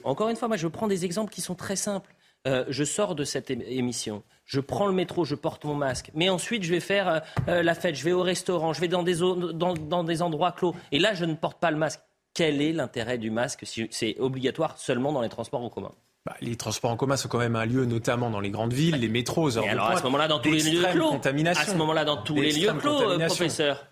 Encore 0.03 0.29
une 0.29 0.35
fois, 0.35 0.47
moi, 0.47 0.57
je 0.57 0.67
prends 0.67 0.87
des 0.87 1.05
exemples 1.05 1.33
qui 1.33 1.41
sont 1.41 1.55
très 1.55 1.75
simples. 1.75 2.13
Euh, 2.45 2.65
je 2.67 2.83
sors 2.83 3.15
de 3.15 3.23
cette 3.23 3.51
émission, 3.51 4.21
je 4.45 4.59
prends 4.59 4.85
le 4.87 4.91
métro, 4.91 5.23
je 5.23 5.33
porte 5.35 5.63
mon 5.63 5.75
masque, 5.75 6.11
mais 6.13 6.27
ensuite 6.27 6.63
je 6.63 6.71
vais 6.71 6.81
faire 6.81 7.07
euh, 7.07 7.19
euh, 7.47 7.63
la 7.63 7.73
fête, 7.73 7.95
je 7.95 8.03
vais 8.03 8.11
au 8.11 8.21
restaurant, 8.21 8.73
je 8.73 8.81
vais 8.81 8.89
dans 8.89 9.01
des, 9.01 9.13
zo- 9.21 9.53
dans, 9.53 9.73
dans 9.75 10.03
des 10.03 10.21
endroits 10.21 10.51
clos, 10.51 10.75
et 10.91 10.99
là 10.99 11.13
je 11.13 11.23
ne 11.23 11.35
porte 11.35 11.61
pas 11.61 11.71
le 11.71 11.77
masque. 11.77 12.01
Quel 12.33 12.61
est 12.61 12.73
l'intérêt 12.73 13.17
du 13.17 13.31
masque 13.31 13.61
si 13.63 13.87
c'est 13.91 14.17
obligatoire 14.19 14.77
seulement 14.77 15.13
dans 15.13 15.21
les 15.21 15.29
transports 15.29 15.61
en 15.61 15.69
commun? 15.69 15.91
Bah, 16.25 16.35
les 16.41 16.57
transports 16.57 16.91
en 16.91 16.97
commun 16.97 17.15
sont 17.15 17.29
quand 17.29 17.37
même 17.37 17.55
un 17.55 17.65
lieu, 17.65 17.85
notamment 17.85 18.29
dans 18.29 18.41
les 18.41 18.49
grandes 18.49 18.73
villes, 18.73 18.95
les 18.95 19.07
métros, 19.07 19.49
Et 19.51 19.69
alors 19.69 19.87
à 19.91 19.95
ce 19.97 20.03
moment-là, 20.03 20.27
dans 20.27 20.39
tous 20.39 20.51
les 20.51 20.63
lieux 20.63 20.83
clos, 20.91 21.13
à 21.13 21.65
ce 21.65 21.75
moment-là, 21.77 22.03
dans 22.03 22.17
tous 22.23 22.35
les 22.35 22.51
lieux 22.51 22.73
clos, 22.73 23.19
professeur. 23.27 23.87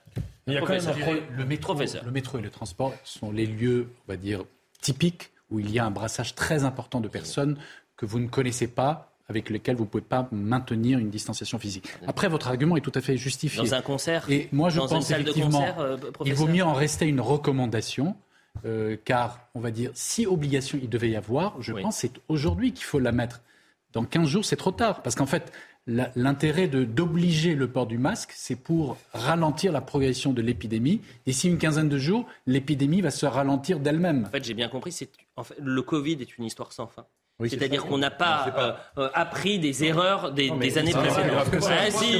Il 0.47 0.55
y 0.55 0.57
a 0.57 0.59
quand 0.59 0.69
même 0.69 0.79
un 0.81 0.91
Professeur. 0.91 1.15
pro- 1.15 1.23
Le 1.37 1.45
métro, 1.45 1.73
Professeur. 1.73 2.03
le 2.03 2.11
métro 2.11 2.37
et 2.39 2.41
le 2.41 2.49
transport 2.49 2.93
sont 3.05 3.31
les 3.31 3.45
lieux, 3.45 3.87
on 4.05 4.11
va 4.11 4.17
dire, 4.17 4.43
typiques 4.81 5.29
où 5.51 5.59
il 5.59 5.69
y 5.69 5.79
a 5.79 5.85
un 5.85 5.91
brassage 5.91 6.33
très 6.33 6.63
important 6.63 6.99
de 7.01 7.07
personnes 7.09 7.57
que 8.01 8.05
vous 8.07 8.19
ne 8.19 8.27
connaissez 8.27 8.65
pas, 8.67 9.13
avec 9.29 9.51
lesquelles 9.51 9.75
vous 9.75 9.83
ne 9.83 9.89
pouvez 9.89 10.03
pas 10.03 10.27
maintenir 10.31 10.97
une 10.97 11.11
distanciation 11.11 11.59
physique. 11.59 11.87
Après, 12.07 12.27
votre 12.27 12.47
argument 12.47 12.75
est 12.77 12.81
tout 12.81 12.91
à 12.95 12.99
fait 12.99 13.15
justifié. 13.15 13.61
Dans 13.63 13.75
un 13.75 13.81
concert 13.83 14.25
Et 14.27 14.49
moi, 14.51 14.69
je 14.69 14.79
Dans 14.79 14.87
pense 14.87 15.11
effectivement, 15.11 15.59
concert, 15.59 15.79
euh, 15.79 15.97
il 16.25 16.33
vaut 16.33 16.47
mieux 16.47 16.63
en 16.63 16.73
rester 16.73 17.05
à 17.05 17.07
une 17.07 17.21
recommandation. 17.21 18.15
euh, 18.65 18.97
car, 19.05 19.47
on 19.55 19.61
va 19.61 19.71
dire, 19.71 19.91
si 19.93 20.25
obligation 20.27 20.77
il 20.81 20.89
devait 20.89 21.09
y 21.11 21.15
avoir, 21.15 21.61
je 21.61 21.71
Oui. 21.71 21.83
pense 21.83 21.95
que 21.95 22.01
c'est 22.01 22.13
aujourd'hui 22.27 22.73
qu'il 22.73 22.83
faut 22.83 22.99
la 22.99 23.11
mettre. 23.13 23.41
Dans 23.93 24.03
15 24.03 24.27
jours, 24.27 24.43
c'est 24.43 24.57
trop 24.57 24.71
tard. 24.71 25.01
Parce 25.03 25.15
qu'en 25.15 25.25
fait, 25.25 25.53
l'intérêt 25.87 26.67
d'obliger 26.67 27.55
le 27.55 27.67
port 27.69 27.87
du 27.87 27.97
masque, 27.97 28.31
c'est 28.35 28.55
pour 28.57 28.97
ralentir 29.13 29.71
la 29.71 29.79
progression 29.81 30.33
de 30.33 30.41
l'épidémie. 30.41 30.99
D'ici 31.25 31.47
une 31.47 31.57
quinzaine 31.57 31.87
de 31.89 31.97
jours, 31.97 32.25
l'épidémie 32.45 32.99
va 33.01 33.11
se 33.11 33.25
ralentir 33.25 33.79
d'elle-même. 33.79 34.25
En 34.27 34.31
fait, 34.31 34.43
j'ai 34.43 34.53
bien 34.53 34.67
compris, 34.69 34.93
en 35.37 35.43
fait, 35.43 35.55
le 35.61 35.81
Covid 35.81 36.17
est 36.19 36.37
une 36.37 36.43
histoire 36.45 36.73
sans 36.73 36.87
fin. 36.87 37.05
Oui, 37.41 37.49
c'est 37.49 37.57
C'est-à-dire 37.57 37.85
qu'on 37.85 37.97
n'a 37.97 38.11
pas, 38.11 38.45
euh, 38.55 39.01
euh, 39.01 39.09
appris 39.15 39.57
des 39.57 39.83
erreurs 39.83 40.31
des, 40.31 40.51
des 40.51 40.77
années 40.77 40.91
précédentes. 40.91 41.23
plus 41.23 41.31
grave 41.31 41.49
que 41.49 41.59
ça. 41.59 41.71
Ah, 41.75 41.89
si, 41.91 42.17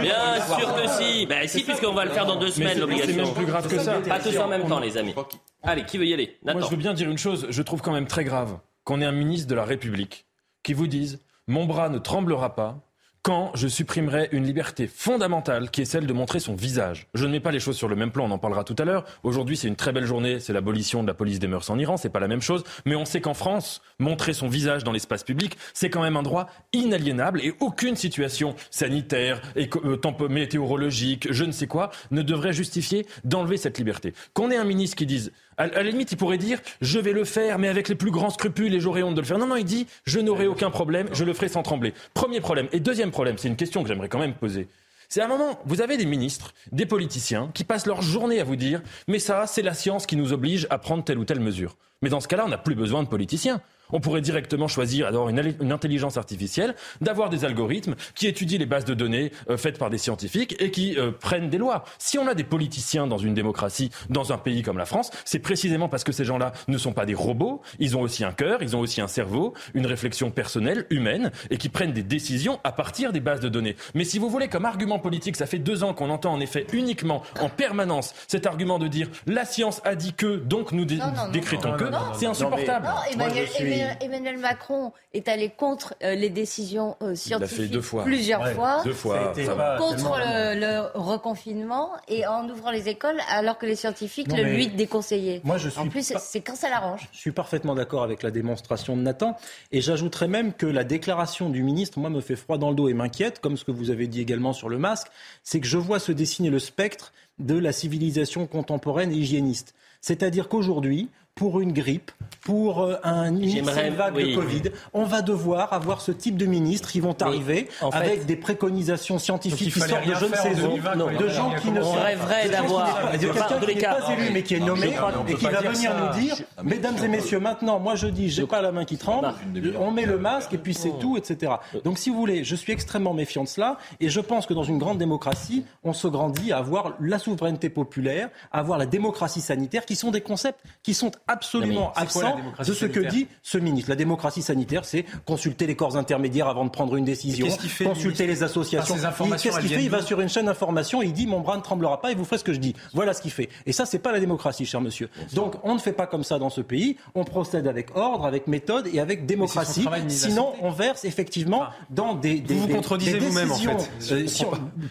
bien 0.00 0.40
sûr 0.58 0.74
que 0.74 0.88
si. 0.88 1.26
Ben 1.26 1.46
si, 1.46 1.62
puisqu'on 1.62 1.92
va 1.92 2.06
le 2.06 2.10
faire 2.10 2.24
dans 2.24 2.36
deux 2.36 2.50
semaines, 2.50 2.80
l'obligation. 2.80 3.12
c'est 3.14 3.22
même 3.22 3.34
plus 3.34 3.44
grave 3.44 3.68
que 3.68 3.78
ça. 3.78 4.00
Pas 4.00 4.18
tous 4.18 4.36
en 4.38 4.48
même 4.48 4.66
temps, 4.66 4.80
les 4.80 4.96
amis. 4.96 5.14
Allez, 5.62 5.84
qui 5.84 5.98
veut 5.98 6.06
y 6.06 6.14
aller? 6.14 6.38
Moi, 6.44 6.60
je 6.62 6.70
veux 6.70 6.76
bien 6.76 6.94
dire 6.94 7.10
une 7.10 7.18
chose. 7.18 7.46
Je 7.50 7.62
trouve 7.62 7.82
quand 7.82 7.92
même 7.92 8.06
très 8.06 8.24
grave 8.24 8.58
qu'on 8.84 9.00
ait 9.00 9.06
un 9.06 9.12
ministre 9.12 9.48
de 9.48 9.54
la 9.54 9.64
République 9.64 10.26
qui 10.62 10.72
vous 10.72 10.86
dise 10.86 11.20
Mon 11.46 11.66
bras 11.66 11.90
ne 11.90 11.98
tremblera 11.98 12.54
pas 12.54 12.78
quand 13.26 13.50
je 13.56 13.66
supprimerai 13.66 14.28
une 14.30 14.44
liberté 14.44 14.86
fondamentale 14.86 15.72
qui 15.72 15.80
est 15.80 15.84
celle 15.84 16.06
de 16.06 16.12
montrer 16.12 16.38
son 16.38 16.54
visage. 16.54 17.08
Je 17.12 17.26
ne 17.26 17.32
mets 17.32 17.40
pas 17.40 17.50
les 17.50 17.58
choses 17.58 17.76
sur 17.76 17.88
le 17.88 17.96
même 17.96 18.12
plan, 18.12 18.26
on 18.26 18.30
en 18.30 18.38
parlera 18.38 18.62
tout 18.62 18.76
à 18.78 18.84
l'heure. 18.84 19.04
Aujourd'hui, 19.24 19.56
c'est 19.56 19.66
une 19.66 19.74
très 19.74 19.90
belle 19.90 20.06
journée, 20.06 20.38
c'est 20.38 20.52
l'abolition 20.52 21.02
de 21.02 21.08
la 21.08 21.14
police 21.14 21.40
des 21.40 21.48
mœurs 21.48 21.68
en 21.68 21.76
Iran, 21.76 21.96
c'est 21.96 22.08
pas 22.08 22.20
la 22.20 22.28
même 22.28 22.40
chose. 22.40 22.62
Mais 22.84 22.94
on 22.94 23.04
sait 23.04 23.20
qu'en 23.20 23.34
France, 23.34 23.82
montrer 23.98 24.32
son 24.32 24.46
visage 24.46 24.84
dans 24.84 24.92
l'espace 24.92 25.24
public, 25.24 25.58
c'est 25.74 25.90
quand 25.90 26.02
même 26.02 26.16
un 26.16 26.22
droit 26.22 26.46
inaliénable 26.72 27.40
et 27.40 27.52
aucune 27.58 27.96
situation 27.96 28.54
sanitaire, 28.70 29.42
euh, 29.56 30.28
météorologique, 30.28 31.26
je 31.32 31.42
ne 31.42 31.50
sais 31.50 31.66
quoi, 31.66 31.90
ne 32.12 32.22
devrait 32.22 32.52
justifier 32.52 33.08
d'enlever 33.24 33.56
cette 33.56 33.76
liberté. 33.78 34.14
Qu'on 34.34 34.52
ait 34.52 34.56
un 34.56 34.62
ministre 34.62 34.94
qui 34.94 35.06
dise, 35.06 35.32
à, 35.56 35.64
à 35.64 35.66
la 35.66 35.82
limite, 35.82 36.12
il 36.12 36.16
pourrait 36.16 36.38
dire, 36.38 36.60
je 36.80 36.98
vais 36.98 37.12
le 37.12 37.24
faire, 37.24 37.58
mais 37.58 37.68
avec 37.68 37.88
les 37.88 37.94
plus 37.94 38.10
grands 38.10 38.30
scrupules 38.30 38.74
et 38.74 38.80
j'aurai 38.80 39.02
honte 39.02 39.14
de 39.14 39.20
le 39.20 39.26
faire. 39.26 39.38
Non, 39.38 39.46
non, 39.46 39.56
il 39.56 39.64
dit, 39.64 39.86
je 40.04 40.20
n'aurai 40.20 40.46
aucun 40.46 40.70
problème, 40.70 41.08
je 41.12 41.24
le 41.24 41.32
ferai 41.32 41.48
sans 41.48 41.62
trembler. 41.62 41.94
Premier 42.14 42.40
problème. 42.40 42.68
Et 42.72 42.80
deuxième 42.80 43.10
problème, 43.10 43.38
c'est 43.38 43.48
une 43.48 43.56
question 43.56 43.82
que 43.82 43.88
j'aimerais 43.88 44.08
quand 44.08 44.18
même 44.18 44.34
poser. 44.34 44.68
C'est 45.08 45.20
à 45.20 45.26
un 45.26 45.28
moment, 45.28 45.60
vous 45.64 45.80
avez 45.80 45.96
des 45.96 46.06
ministres, 46.06 46.52
des 46.72 46.86
politiciens 46.86 47.50
qui 47.54 47.64
passent 47.64 47.86
leur 47.86 48.02
journée 48.02 48.40
à 48.40 48.44
vous 48.44 48.56
dire, 48.56 48.82
mais 49.06 49.18
ça, 49.18 49.46
c'est 49.46 49.62
la 49.62 49.74
science 49.74 50.06
qui 50.06 50.16
nous 50.16 50.32
oblige 50.32 50.66
à 50.70 50.78
prendre 50.78 51.04
telle 51.04 51.18
ou 51.18 51.24
telle 51.24 51.40
mesure. 51.40 51.76
Mais 52.02 52.08
dans 52.08 52.20
ce 52.20 52.28
cas-là, 52.28 52.44
on 52.44 52.48
n'a 52.48 52.58
plus 52.58 52.74
besoin 52.74 53.02
de 53.02 53.08
politiciens. 53.08 53.60
On 53.92 54.00
pourrait 54.00 54.20
directement 54.20 54.68
choisir 54.68 55.06
d'avoir 55.12 55.28
une, 55.28 55.54
une 55.60 55.72
intelligence 55.72 56.16
artificielle, 56.16 56.74
d'avoir 57.00 57.30
des 57.30 57.44
algorithmes 57.44 57.94
qui 58.14 58.26
étudient 58.26 58.58
les 58.58 58.66
bases 58.66 58.84
de 58.84 58.94
données 58.94 59.32
euh, 59.50 59.56
faites 59.56 59.78
par 59.78 59.90
des 59.90 59.98
scientifiques 59.98 60.56
et 60.60 60.70
qui 60.70 60.98
euh, 60.98 61.10
prennent 61.12 61.48
des 61.50 61.58
lois. 61.58 61.84
Si 61.98 62.18
on 62.18 62.26
a 62.26 62.34
des 62.34 62.44
politiciens 62.44 63.06
dans 63.06 63.18
une 63.18 63.34
démocratie, 63.34 63.90
dans 64.10 64.32
un 64.32 64.38
pays 64.38 64.62
comme 64.62 64.78
la 64.78 64.86
France, 64.86 65.10
c'est 65.24 65.38
précisément 65.38 65.88
parce 65.88 66.04
que 66.04 66.12
ces 66.12 66.24
gens-là 66.24 66.52
ne 66.68 66.78
sont 66.78 66.92
pas 66.92 67.06
des 67.06 67.14
robots, 67.14 67.60
ils 67.78 67.96
ont 67.96 68.00
aussi 68.00 68.24
un 68.24 68.32
cœur, 68.32 68.62
ils 68.62 68.76
ont 68.76 68.80
aussi 68.80 69.00
un 69.00 69.08
cerveau, 69.08 69.54
une 69.74 69.86
réflexion 69.86 70.30
personnelle, 70.30 70.86
humaine, 70.90 71.30
et 71.50 71.58
qui 71.58 71.68
prennent 71.68 71.92
des 71.92 72.02
décisions 72.02 72.60
à 72.64 72.72
partir 72.72 73.12
des 73.12 73.20
bases 73.20 73.40
de 73.40 73.48
données. 73.48 73.76
Mais 73.94 74.04
si 74.04 74.18
vous 74.18 74.28
voulez, 74.28 74.48
comme 74.48 74.64
argument 74.64 74.98
politique, 74.98 75.36
ça 75.36 75.46
fait 75.46 75.58
deux 75.58 75.84
ans 75.84 75.94
qu'on 75.94 76.10
entend 76.10 76.32
en 76.32 76.40
effet 76.40 76.66
uniquement, 76.72 77.22
en 77.40 77.48
permanence, 77.48 78.14
cet 78.28 78.46
argument 78.46 78.78
de 78.78 78.88
dire 78.88 79.08
la 79.26 79.44
science 79.44 79.80
a 79.84 79.94
dit 79.94 80.12
que, 80.12 80.36
donc 80.36 80.72
nous 80.72 80.84
dé- 80.84 80.96
Non, 80.96 81.06
non, 81.06 81.12
non, 81.26 81.28
décrétons 81.30 81.70
non, 81.72 81.76
que, 81.76 81.84
c'est 82.18 82.24
non, 82.26 82.30
insupportable. 82.32 82.86
Non, 82.86 82.92
Moi, 82.92 83.02
Emmanuel, 83.26 83.46
je 83.46 83.52
suis- 83.52 83.75
Emmanuel- 83.76 83.96
Emmanuel 84.00 84.38
Macron 84.38 84.92
est 85.14 85.28
allé 85.28 85.50
contre 85.50 85.94
euh, 86.02 86.14
les 86.14 86.30
décisions 86.30 86.96
euh, 87.02 87.06
Il 87.06 87.08
l'a 87.10 87.16
scientifiques 87.16 87.56
fait 87.56 87.68
deux 87.68 87.80
fois. 87.80 88.04
plusieurs 88.04 88.40
Ouais, 88.42 88.54
fois. 88.54 88.82
Deux 88.84 88.92
fois. 88.92 89.32
Contre 89.78 90.18
le, 90.18 90.60
le 90.60 90.80
reconfinement 90.94 91.90
et 92.08 92.26
en 92.26 92.48
ouvrant 92.48 92.70
les 92.70 92.88
écoles 92.88 93.18
alors 93.30 93.58
que 93.58 93.66
les 93.66 93.76
scientifiques 93.76 94.28
Non, 94.28 94.36
le 94.36 94.44
lui 94.44 94.68
déconseillaient. 94.68 95.40
Moi, 95.44 95.58
je 95.58 95.68
en 95.68 95.82
suis 95.82 95.90
plus, 95.90 96.12
pas- 96.12 96.18
c'est 96.18 96.40
quand 96.40 96.54
ça 96.56 96.68
l'arrange. 96.68 97.08
Je 97.12 97.18
suis 97.18 97.32
parfaitement 97.32 97.74
d'accord 97.74 98.02
avec 98.02 98.22
la 98.22 98.30
démonstration 98.30 98.96
de 98.96 99.02
Nathan. 99.02 99.36
Et 99.72 99.80
j'ajouterais 99.80 100.28
même 100.28 100.52
que 100.52 100.66
la 100.66 100.84
déclaration 100.84 101.50
du 101.50 101.62
ministre, 101.62 101.98
moi, 101.98 102.10
me 102.10 102.20
fait 102.20 102.36
froid 102.36 102.58
dans 102.58 102.70
le 102.70 102.76
dos 102.76 102.88
et 102.88 102.94
m'inquiète, 102.94 103.40
comme 103.40 103.56
ce 103.56 103.64
que 103.64 103.70
vous 103.72 103.90
avez 103.90 104.06
dit 104.06 104.20
également 104.20 104.52
sur 104.52 104.68
le 104.68 104.78
masque. 104.78 105.08
C'est 105.42 105.60
que 105.60 105.66
je 105.66 105.78
vois 105.78 105.98
se 105.98 106.12
dessiner 106.12 106.50
le 106.50 106.58
spectre 106.58 107.12
de 107.38 107.58
la 107.58 107.72
civilisation 107.72 108.46
contemporaine 108.46 109.12
et 109.12 109.16
hygiéniste. 109.16 109.74
C'est-à-dire 110.00 110.48
qu'aujourd'hui, 110.48 111.08
pour 111.36 111.60
une 111.60 111.72
grippe, 111.74 112.10
pour 112.40 112.80
euh, 112.82 112.96
un, 113.04 113.36
une 113.36 113.60
vague 113.94 114.14
oui. 114.16 114.30
de 114.30 114.36
Covid, 114.40 114.62
on 114.94 115.04
va 115.04 115.20
devoir 115.20 115.70
avoir 115.74 116.00
ce 116.00 116.10
type 116.10 116.36
de 116.38 116.46
ministres. 116.46 116.90
Qui 116.90 117.00
vont 117.00 117.14
arriver 117.20 117.68
en 117.82 117.90
fait- 117.90 117.98
avec 117.98 118.26
des 118.26 118.36
préconisations 118.36 119.18
scientifiques 119.18 119.70
qui 119.74 119.80
sortent 119.80 120.06
de 120.06 120.14
je 120.14 120.24
ne 120.24 120.30
faire 120.30 120.42
sais 120.42 120.64
en 120.64 120.68
où, 120.68 120.76
2020, 120.78 121.18
de 121.20 121.28
gens 121.28 121.50
qui 121.60 121.70
ne 121.70 121.82
sont 121.82 121.92
rêverait 121.92 122.48
d'avoir- 122.48 122.94
pas- 123.10 123.16
de 123.18 123.66
quelqu'un 123.66 123.96
qui 124.06 124.10
n'est 124.12 124.16
élu 124.24 124.30
mais 124.32 124.42
qui 124.42 124.54
est 124.54 124.60
nommé 124.60 124.94
et 125.28 125.34
qui 125.34 125.44
va 125.44 125.60
venir 125.60 125.92
nous 125.94 126.18
dire 126.20 126.36
mesdames 126.62 126.96
et 127.04 127.08
messieurs 127.08 127.40
maintenant 127.40 127.78
moi 127.80 127.96
je 127.96 128.06
dis 128.06 128.30
j'ai 128.30 128.46
pas 128.46 128.62
la 128.62 128.72
main 128.72 128.84
qui 128.86 128.96
tremble. 128.96 129.34
on 129.78 129.90
met 129.90 130.06
le 130.06 130.16
masque 130.18 130.54
et 130.54 130.58
puis 130.58 130.72
c'est 130.72 130.98
tout 130.98 131.18
etc 131.18 131.52
donc 131.84 131.98
si 131.98 132.08
vous 132.08 132.16
voulez 132.16 132.44
je 132.44 132.54
suis 132.56 132.72
extrêmement 132.72 133.12
méfiant 133.12 133.42
de 133.44 133.48
cela 133.48 133.76
et 134.00 134.08
je 134.08 134.20
pense 134.20 134.46
que 134.46 134.54
dans 134.54 134.62
une 134.64 134.78
grande 134.78 134.96
démocratie 134.98 135.64
on 135.84 135.92
se 135.92 136.08
grandit 136.08 136.52
à 136.52 136.58
avoir 136.58 136.94
la 137.00 137.18
souveraineté 137.18 137.68
populaire 137.68 138.30
à 138.52 138.60
avoir 138.60 138.78
la 138.78 138.86
démocratie 138.86 139.40
sanitaire 139.42 139.84
qui 139.84 139.96
sont 139.96 140.10
des 140.10 140.22
concepts 140.22 140.60
qui 140.82 140.94
sont 140.94 141.10
absolument 141.28 141.92
absents 141.94 142.36
de 142.58 142.72
ce 142.72 142.86
que 142.86 143.00
dit 143.00 143.28
ce 143.42 143.58
ministre. 143.58 143.90
La 143.90 143.96
démocratie 143.96 144.42
sanitaire, 144.42 144.84
c'est 144.84 145.04
consulter 145.24 145.66
les 145.66 145.76
corps 145.76 145.96
intermédiaires 145.96 146.48
avant 146.48 146.64
de 146.64 146.70
prendre 146.70 146.96
une 146.96 147.04
décision, 147.04 147.46
consulter 147.84 148.26
les 148.26 148.42
associations. 148.42 148.96
Qu'est-ce 149.40 149.60
qu'il 149.60 149.68
fait? 149.68 149.84
Il 149.84 149.90
va 149.90 150.02
sur 150.02 150.20
une 150.20 150.28
chaîne 150.28 150.46
d'information 150.46 151.02
et 151.02 151.06
il 151.06 151.12
dit 151.12 151.26
mon 151.26 151.40
bras 151.40 151.56
ne 151.56 151.62
tremblera 151.62 152.00
pas 152.00 152.12
et 152.12 152.14
vous 152.14 152.24
ferez 152.24 152.38
ce 152.38 152.44
que 152.44 152.52
je 152.52 152.60
dis. 152.60 152.74
Voilà 152.94 153.12
ce 153.12 153.22
qu'il 153.22 153.30
fait. 153.30 153.48
Et 153.66 153.72
ça, 153.72 153.86
c'est 153.86 153.98
pas 153.98 154.12
la 154.12 154.20
démocratie, 154.20 154.66
cher 154.66 154.80
monsieur. 154.80 155.08
Donc, 155.34 155.54
on 155.62 155.74
ne 155.74 155.78
fait 155.78 155.92
pas 155.92 156.06
comme 156.06 156.24
ça 156.24 156.38
dans 156.38 156.50
ce 156.50 156.60
pays. 156.60 156.96
On 157.14 157.24
procède 157.24 157.66
avec 157.66 157.96
ordre, 157.96 158.26
avec 158.26 158.46
méthode 158.46 158.88
et 158.92 159.00
avec 159.00 159.26
démocratie. 159.26 159.86
Sinon, 160.08 160.52
on 160.60 160.70
verse 160.70 161.04
effectivement 161.04 161.64
dans 161.90 162.14
des, 162.14 162.40
des, 162.40 162.54
vous 162.54 162.60
vous 162.60 162.68
contredisez 162.68 163.18
vous-même 163.18 163.52
en 163.52 163.56
fait. 163.56 163.90
Euh, 164.12 164.26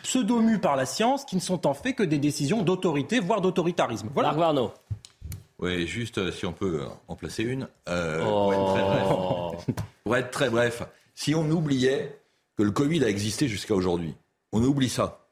pseudo 0.04 0.42
par 0.62 0.76
la 0.76 0.86
science 0.86 1.26
qui 1.26 1.36
ne 1.36 1.42
sont 1.42 1.66
en 1.66 1.74
fait 1.74 1.94
que 1.94 2.04
des 2.04 2.18
décisions 2.18 2.62
d'autorité, 2.62 3.20
voire 3.20 3.42
d'autoritarisme. 3.42 4.10
Voilà. 4.14 4.34
Marc 4.34 4.72
Oui, 5.60 5.88
juste 5.88 6.18
euh, 6.18 6.32
si 6.32 6.46
on 6.46 6.54
peut 6.54 6.82
euh, 6.82 6.88
en 7.08 7.16
placer 7.16 7.44
une. 7.44 7.68
pour, 7.86 8.54
être 8.54 8.74
très 8.74 8.84
bref. 8.84 9.08
Oh. 9.10 9.56
pour 10.04 10.18
être 10.18 10.32
très 10.32 10.50
bref, 10.50 10.84
si 11.14 11.34
on 11.34 11.50
oubliait 11.50 12.20
que 12.58 12.64
le 12.64 12.72
Covid 12.72 13.04
a 13.04 13.10
existé 13.10 13.48
jusqu'à 13.48 13.74
aujourd'hui, 13.74 14.16
on 14.52 14.64
oublie 14.64 14.90
ça. 14.90 15.28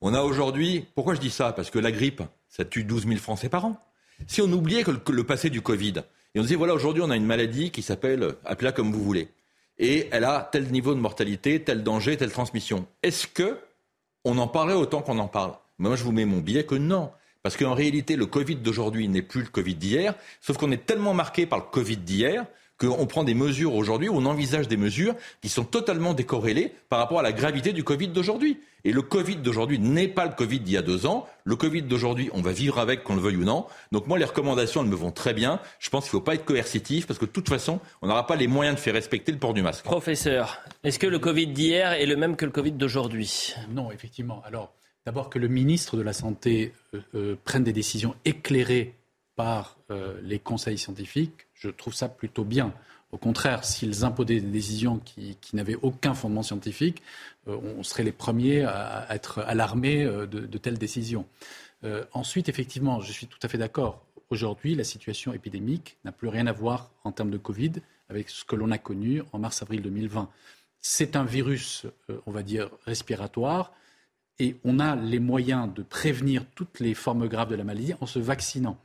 On 0.00 0.14
a 0.14 0.22
aujourd'hui, 0.22 0.86
pourquoi 0.94 1.14
je 1.14 1.20
dis 1.20 1.30
ça? 1.30 1.52
Parce 1.52 1.70
que 1.70 1.78
la 1.78 1.90
grippe, 1.90 2.22
ça 2.48 2.64
tue 2.64 2.84
12 2.84 3.06
000 3.06 3.18
Français 3.18 3.48
par 3.48 3.64
an. 3.64 3.80
Si 4.26 4.42
on 4.42 4.52
oubliait 4.52 4.84
que 4.84 4.92
le, 5.10 5.24
passé 5.24 5.50
du 5.50 5.60
Covid, 5.60 5.94
et 6.34 6.38
on 6.38 6.42
disait 6.42 6.54
voilà 6.54 6.74
aujourd'hui 6.74 7.02
on 7.02 7.10
a 7.10 7.16
une 7.16 7.26
maladie 7.26 7.70
qui 7.70 7.82
s'appelle, 7.82 8.34
appelez-la 8.44 8.72
comme 8.72 8.92
vous 8.92 9.02
voulez, 9.02 9.28
et 9.78 10.08
elle 10.12 10.24
a 10.24 10.48
tel 10.52 10.70
niveau 10.70 10.94
de 10.94 11.00
mortalité, 11.00 11.62
tel 11.62 11.82
danger, 11.82 12.16
telle 12.16 12.30
transmission. 12.30 12.86
Est-ce 13.02 13.26
que 13.26 13.58
on 14.24 14.38
en 14.38 14.46
parlerait 14.46 14.76
autant 14.76 15.02
qu'on 15.02 15.18
en 15.18 15.28
parle? 15.28 15.54
Moi 15.78 15.96
je 15.96 16.04
vous 16.04 16.12
mets 16.12 16.24
mon 16.24 16.38
billet 16.38 16.64
que 16.64 16.76
non. 16.76 17.10
Parce 17.44 17.58
qu'en 17.58 17.74
réalité, 17.74 18.16
le 18.16 18.24
Covid 18.24 18.56
d'aujourd'hui 18.56 19.06
n'est 19.06 19.20
plus 19.20 19.42
le 19.42 19.48
Covid 19.48 19.74
d'hier, 19.74 20.14
sauf 20.40 20.56
qu'on 20.56 20.72
est 20.72 20.86
tellement 20.86 21.12
marqué 21.12 21.44
par 21.44 21.58
le 21.58 21.66
Covid 21.70 21.98
d'hier 21.98 22.46
qu'on 22.78 23.06
prend 23.06 23.22
des 23.22 23.34
mesures 23.34 23.74
aujourd'hui, 23.74 24.08
on 24.08 24.24
envisage 24.24 24.66
des 24.66 24.78
mesures 24.78 25.14
qui 25.42 25.50
sont 25.50 25.62
totalement 25.64 26.14
décorrélées 26.14 26.72
par 26.88 26.98
rapport 26.98 27.20
à 27.20 27.22
la 27.22 27.32
gravité 27.32 27.74
du 27.74 27.84
Covid 27.84 28.08
d'aujourd'hui. 28.08 28.60
Et 28.84 28.92
le 28.92 29.02
Covid 29.02 29.36
d'aujourd'hui 29.36 29.78
n'est 29.78 30.08
pas 30.08 30.24
le 30.24 30.32
Covid 30.32 30.60
d'il 30.60 30.72
y 30.72 30.76
a 30.78 30.82
deux 30.82 31.04
ans. 31.04 31.28
Le 31.44 31.54
Covid 31.54 31.82
d'aujourd'hui, 31.82 32.30
on 32.32 32.40
va 32.40 32.52
vivre 32.52 32.78
avec, 32.78 33.04
qu'on 33.04 33.14
le 33.14 33.20
veuille 33.20 33.36
ou 33.36 33.44
non. 33.44 33.66
Donc 33.92 34.06
moi, 34.06 34.18
les 34.18 34.24
recommandations, 34.24 34.82
elles 34.82 34.88
me 34.88 34.96
vont 34.96 35.12
très 35.12 35.34
bien. 35.34 35.60
Je 35.80 35.90
pense 35.90 36.04
qu'il 36.04 36.16
ne 36.16 36.20
faut 36.20 36.24
pas 36.24 36.34
être 36.34 36.46
coercitif 36.46 37.06
parce 37.06 37.18
que 37.18 37.26
de 37.26 37.30
toute 37.30 37.50
façon, 37.50 37.78
on 38.00 38.08
n'aura 38.08 38.26
pas 38.26 38.36
les 38.36 38.46
moyens 38.48 38.76
de 38.76 38.80
faire 38.80 38.94
respecter 38.94 39.32
le 39.32 39.38
port 39.38 39.52
du 39.52 39.60
masque. 39.60 39.84
Professeur, 39.84 40.62
est-ce 40.82 40.98
que 40.98 41.06
le 41.06 41.18
Covid 41.18 41.48
d'hier 41.48 41.92
est 41.92 42.06
le 42.06 42.16
même 42.16 42.36
que 42.36 42.46
le 42.46 42.50
Covid 42.50 42.72
d'aujourd'hui? 42.72 43.54
Non, 43.70 43.92
effectivement. 43.92 44.42
Alors, 44.46 44.72
d'abord 45.06 45.30
que 45.30 45.38
le 45.38 45.48
ministre 45.48 45.96
de 45.96 46.02
la 46.02 46.12
Santé 46.12 46.72
euh, 46.94 47.00
euh, 47.14 47.36
prenne 47.44 47.64
des 47.64 47.72
décisions 47.72 48.14
éclairées 48.24 48.94
par 49.36 49.76
euh, 49.90 50.18
les 50.22 50.38
conseils 50.38 50.78
scientifiques, 50.78 51.46
je 51.54 51.68
trouve 51.68 51.94
ça 51.94 52.08
plutôt 52.08 52.44
bien. 52.44 52.72
Au 53.12 53.18
contraire, 53.18 53.64
s'ils 53.64 54.04
imposaient 54.04 54.40
des 54.40 54.50
décisions 54.50 54.98
qui, 54.98 55.36
n'avaient 55.52 55.78
aucun 55.82 56.14
fondement 56.14 56.42
scientifique, 56.42 57.00
on 57.46 57.84
serait 57.84 58.02
les 58.02 58.12
premiers 58.12 58.64
à, 58.64 59.06
être 59.10 59.38
alarmés 59.40 60.02
euh, 60.02 60.26
de, 60.26 60.58
telles 60.58 60.78
décisions. 60.78 61.26
ensuite, 62.12 62.48
effectivement, 62.48 63.00
je 63.00 63.12
suis 63.12 63.28
tout 63.28 63.38
à 63.42 63.48
fait 63.48 63.58
d'accord. 63.58 64.04
Aujourd'hui, 64.30 64.74
la 64.74 64.82
situation 64.82 65.32
épidémique 65.32 65.96
n'a 66.04 66.10
plus 66.10 66.28
rien 66.28 66.48
à 66.48 66.52
voir 66.52 66.90
en 67.04 67.12
termes 67.12 67.30
de 67.30 67.38
Covid 67.38 67.74
avec 68.08 68.30
ce 68.30 68.44
que 68.44 68.56
l'on 68.56 68.72
a 68.72 68.78
connu 68.78 69.22
en 69.32 69.38
mars-avril 69.38 69.82
2020. 69.82 70.28
C'est 70.80 71.14
un 71.14 71.24
virus, 71.24 71.86
on 72.26 72.32
va 72.32 72.42
dire, 72.42 72.70
respiratoire, 72.84 73.72
et 74.38 74.56
on 74.64 74.80
a 74.80 74.96
les 74.96 75.20
moyens 75.20 75.72
de 75.72 75.82
prévenir 75.82 76.44
toutes 76.54 76.80
les 76.80 76.94
formes 76.94 77.28
graves 77.28 77.50
de 77.50 77.54
la 77.54 77.64
maladie 77.64 77.94
en 78.00 78.06
se 78.06 78.18
vaccinant. 78.18 78.76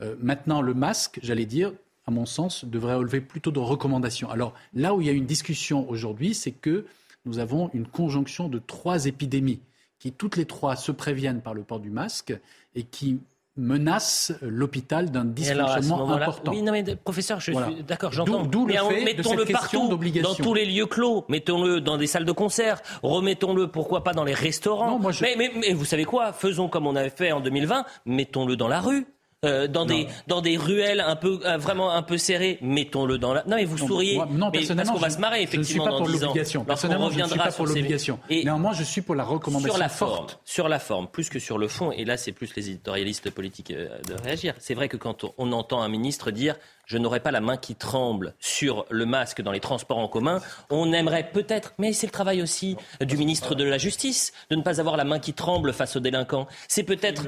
Euh, 0.00 0.16
maintenant, 0.20 0.60
le 0.60 0.74
masque, 0.74 1.18
j'allais 1.22 1.46
dire, 1.46 1.72
à 2.06 2.10
mon 2.10 2.26
sens, 2.26 2.64
devrait 2.64 2.94
relever 2.94 3.20
plutôt 3.20 3.50
de 3.50 3.58
recommandations. 3.58 4.30
Alors 4.30 4.54
là 4.74 4.94
où 4.94 5.00
il 5.00 5.06
y 5.06 5.10
a 5.10 5.12
une 5.12 5.26
discussion 5.26 5.88
aujourd'hui, 5.88 6.34
c'est 6.34 6.52
que 6.52 6.86
nous 7.24 7.38
avons 7.38 7.70
une 7.72 7.86
conjonction 7.86 8.48
de 8.48 8.58
trois 8.58 9.06
épidémies 9.06 9.60
qui 9.98 10.12
toutes 10.12 10.36
les 10.36 10.44
trois 10.44 10.76
se 10.76 10.92
préviennent 10.92 11.40
par 11.40 11.54
le 11.54 11.62
port 11.62 11.80
du 11.80 11.90
masque 11.90 12.38
et 12.74 12.82
qui 12.82 13.20
menacent 13.56 14.32
l'hôpital 14.42 15.10
d'un 15.10 15.24
dysfonctionnement 15.24 16.10
important. 16.10 16.52
Oui, 16.52 16.62
non 16.62 16.72
mais 16.72 16.96
professeur, 16.96 17.40
je 17.40 17.52
suis 17.52 17.82
d'accord, 17.86 18.12
j'entends. 18.12 18.44
D'où 18.44 18.66
le 18.66 18.74
fait 18.74 19.04
mettons-le 19.04 19.44
partout, 19.44 19.88
dans 20.22 20.34
tous 20.34 20.54
les 20.54 20.66
lieux 20.66 20.86
clos, 20.86 21.24
mettons-le 21.28 21.80
dans 21.80 21.96
des 21.96 22.06
salles 22.06 22.24
de 22.24 22.32
concert, 22.32 22.82
remettons-le 23.02 23.68
pourquoi 23.68 24.02
pas 24.02 24.12
dans 24.12 24.24
les 24.24 24.34
restaurants. 24.34 25.00
mais, 25.20 25.52
mais, 25.56 25.72
vous 25.72 25.84
savez 25.84 26.04
quoi 26.04 26.32
Faisons 26.32 26.68
comme 26.68 26.86
on 26.86 26.96
avait 26.96 27.10
fait 27.10 27.32
en 27.32 27.40
2020, 27.40 27.84
mettons-le 28.06 28.56
dans 28.56 28.68
la 28.68 28.80
rue. 28.80 29.06
Euh, 29.44 29.68
dans, 29.68 29.84
des, 29.84 30.08
dans 30.26 30.40
des 30.40 30.56
ruelles 30.56 31.00
un 31.00 31.16
peu, 31.16 31.40
euh, 31.44 31.56
vraiment 31.56 31.92
un 31.92 32.02
peu 32.02 32.18
serrées, 32.18 32.58
mettons-le 32.62 33.18
dans 33.18 33.34
la. 33.34 33.44
Non, 33.46 33.56
mais 33.56 33.64
vous 33.64 33.78
souriez. 33.78 34.18
non, 34.30 34.50
mais 34.52 34.66
parce 34.66 34.90
qu'on 34.90 34.98
va 34.98 35.10
se 35.10 35.18
marrer, 35.18 35.42
effectivement, 35.42 35.84
je 35.84 35.90
ne 36.02 36.08
suis 36.08 36.18
pas 36.18 36.20
pour 36.20 36.26
l'obligation. 36.26 36.64
Personnellement, 36.64 37.10
je 37.10 37.20
ne 37.20 37.26
suis 37.26 37.38
pas 37.38 37.52
pour 37.52 37.66
l'obligation. 37.66 38.18
Néanmoins, 38.30 38.72
je 38.72 38.82
suis 38.84 39.02
pour 39.02 39.14
la 39.14 39.24
recommandation 39.24 39.74
sur 39.74 39.78
la 39.78 39.88
forte. 39.88 40.14
Forme, 40.14 40.40
sur 40.44 40.68
la 40.68 40.78
forme, 40.78 41.08
plus 41.08 41.28
que 41.28 41.38
sur 41.38 41.58
le 41.58 41.68
fond, 41.68 41.92
et 41.92 42.04
là, 42.04 42.16
c'est 42.16 42.32
plus 42.32 42.54
les 42.56 42.70
éditorialistes 42.70 43.30
politiques 43.30 43.70
euh, 43.70 43.88
de 44.08 44.14
réagir. 44.22 44.54
C'est 44.58 44.74
vrai 44.74 44.88
que 44.88 44.96
quand 44.96 45.24
on 45.38 45.52
entend 45.52 45.82
un 45.82 45.88
ministre 45.88 46.30
dire 46.30 46.56
je 46.86 46.98
n'aurais 46.98 47.20
pas 47.20 47.30
la 47.30 47.40
main 47.40 47.56
qui 47.56 47.74
tremble 47.74 48.34
sur 48.40 48.84
le 48.90 49.06
masque 49.06 49.42
dans 49.42 49.52
les 49.52 49.60
transports 49.60 49.98
en 49.98 50.08
commun. 50.08 50.40
On 50.70 50.92
aimerait 50.92 51.30
peut-être, 51.32 51.72
mais 51.78 51.92
c'est 51.92 52.06
le 52.06 52.12
travail 52.12 52.42
aussi 52.42 52.76
du 53.00 53.16
ministre 53.16 53.54
de 53.54 53.64
la 53.64 53.78
Justice, 53.78 54.32
de 54.50 54.56
ne 54.56 54.62
pas 54.62 54.80
avoir 54.80 54.96
la 54.96 55.04
main 55.04 55.18
qui 55.18 55.32
tremble 55.32 55.72
face 55.72 55.96
aux 55.96 56.00
délinquants. 56.00 56.46
C'est 56.68 56.82
peut-être 56.82 57.24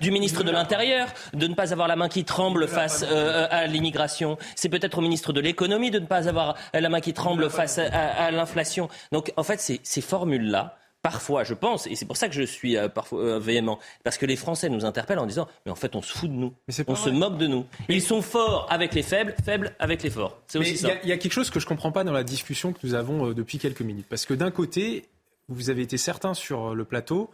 du 0.00 0.10
ministre 0.10 0.44
de 0.44 0.50
l'Intérieur 0.50 1.08
de 1.34 1.46
ne 1.46 1.54
pas 1.54 1.72
avoir 1.72 1.88
la 1.88 1.96
main 1.96 2.08
qui 2.08 2.24
tremble 2.24 2.68
face 2.68 3.04
euh, 3.08 3.46
à 3.50 3.66
l'immigration. 3.66 4.38
C'est 4.56 4.68
peut-être 4.68 4.98
au 4.98 5.00
ministre 5.00 5.32
de 5.32 5.40
l'Économie 5.40 5.90
de 5.90 5.98
ne 5.98 6.06
pas 6.06 6.28
avoir 6.28 6.56
la 6.74 6.88
main 6.88 7.00
qui 7.00 7.12
tremble 7.12 7.50
face 7.50 7.78
à 7.78 8.30
l'inflation. 8.30 8.88
Donc 9.12 9.32
en 9.36 9.42
fait, 9.42 9.60
ces 9.60 10.00
formules-là, 10.00 10.76
parfois, 11.02 11.42
je 11.42 11.54
pense, 11.54 11.86
et 11.88 11.96
c'est 11.96 12.06
pour 12.06 12.16
ça 12.16 12.28
que 12.28 12.34
je 12.34 12.42
suis 12.42 12.76
euh, 12.76 12.88
parfois 12.88 13.20
euh, 13.20 13.38
véhément, 13.38 13.78
parce 14.04 14.16
que 14.16 14.24
les 14.24 14.36
Français 14.36 14.68
nous 14.68 14.84
interpellent 14.84 15.18
en 15.18 15.26
disant, 15.26 15.48
mais 15.66 15.72
en 15.72 15.76
fait, 15.76 15.94
on 15.96 16.02
se 16.02 16.12
fout 16.12 16.30
de 16.30 16.34
nous, 16.34 16.54
on 16.86 16.94
se 16.94 17.10
moque 17.10 17.38
de 17.38 17.48
nous. 17.48 17.66
Ils 17.88 18.02
sont 18.02 18.22
forts 18.22 18.66
avec 18.70 18.94
les 18.94 19.02
faibles, 19.02 19.34
faibles 19.44 19.74
avec 19.80 20.02
les 20.02 20.10
forts. 20.10 20.38
C'est 20.46 20.58
aussi 20.58 20.78
ça. 20.78 20.90
Il 21.02 21.08
y, 21.08 21.12
a 21.12 21.18
quelque 21.18 21.32
chose 21.32 21.50
que 21.50 21.60
je 21.60 21.66
comprends 21.66 21.92
pas 21.92 22.04
dans 22.04 22.12
la 22.12 22.24
discussion 22.24 22.72
que 22.72 22.78
nous 22.84 22.94
avons 22.94 23.28
euh, 23.28 23.34
depuis 23.34 23.58
quelques 23.58 23.82
minutes, 23.82 24.06
parce 24.08 24.26
que 24.26 24.34
d'un 24.34 24.52
côté, 24.52 25.08
vous 25.48 25.70
avez 25.70 25.82
été 25.82 25.98
certain 25.98 26.34
sur 26.34 26.74
le 26.74 26.84
plateau 26.84 27.30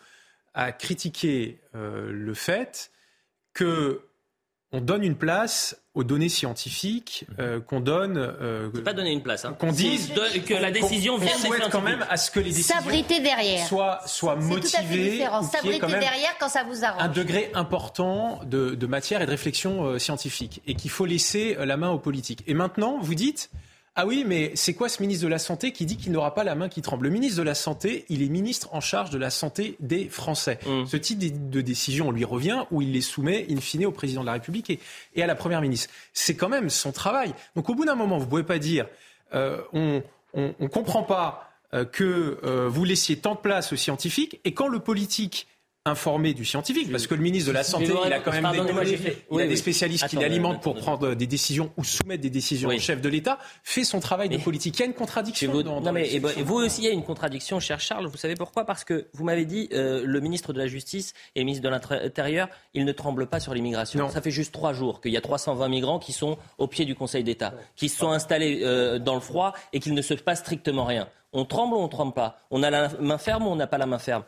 à 0.54 0.72
critiquer 0.72 1.60
le 1.74 2.34
fait 2.34 2.90
que 3.52 4.00
on 4.72 4.80
donne 4.80 5.02
une 5.02 5.16
place 5.16 5.80
aux 5.94 6.04
données 6.04 6.28
scientifiques, 6.28 7.26
euh, 7.38 7.58
qu'on 7.60 7.80
donne. 7.80 8.18
Euh, 8.18 8.70
pas 8.84 8.92
donner 8.92 9.12
une 9.12 9.22
place. 9.22 9.44
Hein. 9.44 9.56
Qu'on 9.58 9.72
dise 9.72 10.12
que 10.46 10.54
la 10.54 10.70
décision 10.70 11.16
vient 11.16 11.34
des 11.34 11.46
souhaite 11.46 11.70
quand 11.72 11.80
même 11.80 12.04
à 12.08 12.16
ce 12.16 12.30
que 12.30 12.38
les 12.38 12.50
décisions 12.50 12.76
s'abriter 12.76 13.20
derrière 13.20 13.66
soient 13.66 14.00
soient 14.06 14.36
motivées. 14.36 15.24
S'abriter 15.50 15.86
derrière 15.86 16.36
quand 16.38 16.48
ça 16.48 16.64
vous 16.64 16.84
arrange. 16.84 17.02
Un 17.02 17.08
degré 17.08 17.50
important 17.54 18.40
de, 18.44 18.74
de 18.74 18.86
matière 18.86 19.22
et 19.22 19.26
de 19.26 19.30
réflexion 19.30 19.84
euh, 19.84 19.98
scientifique 19.98 20.62
et 20.66 20.74
qu'il 20.74 20.90
faut 20.90 21.06
laisser 21.06 21.56
euh, 21.58 21.64
la 21.64 21.76
main 21.76 21.88
aux 21.88 21.98
politiques. 21.98 22.44
Et 22.46 22.54
maintenant, 22.54 22.98
vous 23.00 23.14
dites 23.14 23.50
ah 24.00 24.06
oui, 24.06 24.22
mais 24.24 24.52
c'est 24.54 24.74
quoi 24.74 24.88
ce 24.88 25.02
ministre 25.02 25.24
de 25.24 25.28
la 25.28 25.40
Santé 25.40 25.72
qui 25.72 25.84
dit 25.84 25.96
qu'il 25.96 26.12
n'aura 26.12 26.32
pas 26.32 26.44
la 26.44 26.54
main 26.54 26.68
qui 26.68 26.82
tremble? 26.82 27.06
Le 27.06 27.10
ministre 27.10 27.36
de 27.38 27.42
la 27.42 27.56
Santé, 27.56 28.04
il 28.08 28.22
est 28.22 28.28
ministre 28.28 28.68
en 28.72 28.80
charge 28.80 29.10
de 29.10 29.18
la 29.18 29.28
santé 29.28 29.74
des 29.80 30.08
Français. 30.08 30.60
Mm. 30.64 30.86
Ce 30.86 30.96
type 30.96 31.50
de 31.50 31.60
décision 31.60 32.12
lui 32.12 32.24
revient 32.24 32.62
ou 32.70 32.80
il 32.80 32.92
les 32.92 33.00
soumet 33.00 33.44
in 33.50 33.60
fine 33.60 33.86
au 33.86 33.90
président 33.90 34.20
de 34.20 34.26
la 34.26 34.34
République 34.34 34.70
et, 35.16 35.20
à 35.20 35.26
la 35.26 35.34
Première 35.34 35.60
ministre. 35.60 35.92
C'est 36.12 36.36
quand 36.36 36.48
même 36.48 36.70
son 36.70 36.92
travail. 36.92 37.34
Donc 37.56 37.68
au 37.70 37.74
bout 37.74 37.86
d'un 37.86 37.96
moment, 37.96 38.18
vous 38.18 38.26
ne 38.26 38.30
pouvez 38.30 38.44
pas 38.44 38.60
dire 38.60 38.86
euh, 39.34 39.60
on 39.72 40.04
ne 40.32 40.68
comprend 40.68 41.02
pas 41.02 41.50
euh, 41.74 41.84
que 41.84 42.38
euh, 42.44 42.68
vous 42.68 42.84
laissiez 42.84 43.16
tant 43.16 43.34
de 43.34 43.40
place 43.40 43.72
aux 43.72 43.76
scientifiques 43.76 44.40
et 44.44 44.54
quand 44.54 44.68
le 44.68 44.78
politique 44.78 45.48
informé 45.88 46.34
du 46.34 46.44
scientifique, 46.44 46.90
parce 46.90 47.06
que 47.06 47.14
le 47.14 47.22
ministre 47.22 47.48
de 47.48 47.54
la 47.54 47.64
Santé, 47.64 47.92
il 48.06 48.12
a 48.12 48.20
quand 48.20 48.32
même 48.32 48.50
des, 48.52 49.16
il 49.32 49.40
a 49.40 49.46
des 49.46 49.56
spécialistes 49.56 50.06
qui 50.08 50.16
l'alimentent 50.16 50.62
pour 50.62 50.76
prendre 50.76 51.14
des 51.14 51.26
décisions 51.26 51.72
ou 51.76 51.84
soumettre 51.84 52.22
des 52.22 52.30
décisions 52.30 52.68
au 52.68 52.78
chef 52.78 53.00
de 53.00 53.08
l'État, 53.08 53.38
fait 53.62 53.84
son 53.84 54.00
travail 54.00 54.28
de 54.28 54.38
politique. 54.38 54.76
Il 54.76 54.80
y 54.80 54.82
a 54.82 54.86
une 54.86 54.94
contradiction. 54.94 55.50
Vous, 55.50 55.62
non, 55.62 55.92
mais, 55.92 56.14
et, 56.14 56.20
vous 56.20 56.56
aussi, 56.56 56.82
il 56.82 56.84
y 56.84 56.88
a 56.88 56.92
une 56.92 57.04
contradiction, 57.04 57.60
cher 57.60 57.80
Charles. 57.80 58.06
Vous 58.06 58.16
savez 58.16 58.34
pourquoi? 58.34 58.64
Parce 58.64 58.84
que 58.84 59.08
vous 59.12 59.24
m'avez 59.24 59.44
dit, 59.44 59.68
euh, 59.72 60.02
le 60.04 60.20
ministre 60.20 60.52
de 60.52 60.58
la 60.58 60.66
Justice 60.66 61.14
et 61.34 61.40
le 61.40 61.46
ministre 61.46 61.64
de 61.64 61.70
l'Intérieur, 61.70 62.48
ils 62.74 62.84
ne 62.84 62.92
tremblent 62.92 63.26
pas 63.26 63.40
sur 63.40 63.54
l'immigration. 63.54 64.08
Ça 64.10 64.20
fait 64.20 64.30
juste 64.30 64.52
trois 64.52 64.72
jours 64.72 65.00
qu'il 65.00 65.12
y 65.12 65.16
a 65.16 65.20
320 65.20 65.68
migrants 65.68 65.98
qui 65.98 66.12
sont 66.12 66.38
au 66.58 66.66
pied 66.66 66.84
du 66.84 66.94
Conseil 66.94 67.24
d'État, 67.24 67.54
qui 67.76 67.88
se 67.88 67.98
sont 67.98 68.10
installés 68.10 68.60
euh, 68.62 68.98
dans 68.98 69.14
le 69.14 69.20
froid 69.20 69.54
et 69.72 69.80
qu'il 69.80 69.94
ne 69.94 70.02
se 70.02 70.14
passe 70.14 70.40
strictement 70.40 70.84
rien. 70.84 71.08
On 71.32 71.44
tremble 71.44 71.74
ou 71.74 71.78
on 71.78 71.84
ne 71.84 71.88
tremble 71.88 72.14
pas? 72.14 72.38
On 72.50 72.62
a 72.62 72.70
la 72.70 72.88
main 73.00 73.18
ferme 73.18 73.46
ou 73.46 73.50
on 73.50 73.56
n'a 73.56 73.66
pas 73.66 73.78
la 73.78 73.86
main 73.86 73.98
ferme? 73.98 74.24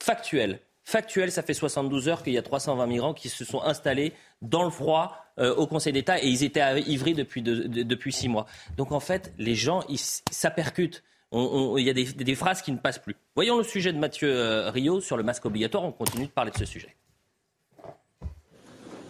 Factuel 0.00 0.60
factuel, 0.84 1.32
ça 1.32 1.42
fait 1.42 1.54
72 1.54 2.08
heures 2.08 2.22
qu'il 2.22 2.34
y 2.34 2.38
a 2.38 2.42
320 2.42 2.86
migrants 2.86 3.14
qui 3.14 3.28
se 3.28 3.44
sont 3.44 3.62
installés 3.62 4.12
dans 4.42 4.62
le 4.62 4.70
froid 4.70 5.16
euh, 5.38 5.54
au 5.54 5.66
Conseil 5.66 5.92
d'État 5.92 6.22
et 6.22 6.28
ils 6.28 6.44
étaient 6.44 6.82
ivrés 6.82 7.14
depuis, 7.14 7.42
depuis 7.42 8.12
six 8.12 8.28
mois. 8.28 8.46
Donc 8.76 8.92
en 8.92 9.00
fait, 9.00 9.32
les 9.38 9.54
gens, 9.54 9.82
ça 10.30 10.50
percute. 10.50 11.02
Il 11.32 11.82
y 11.82 11.90
a 11.90 11.92
des, 11.92 12.34
phrases 12.36 12.62
qui 12.62 12.70
ne 12.70 12.76
passent 12.76 13.00
plus. 13.00 13.16
Voyons 13.34 13.58
le 13.58 13.64
sujet 13.64 13.92
de 13.92 13.98
Mathieu 13.98 14.32
euh, 14.32 14.70
Rio 14.70 15.00
sur 15.00 15.16
le 15.16 15.24
masque 15.24 15.44
obligatoire. 15.46 15.82
On 15.82 15.90
continue 15.90 16.26
de 16.26 16.30
parler 16.30 16.52
de 16.52 16.58
ce 16.58 16.64
sujet. 16.64 16.94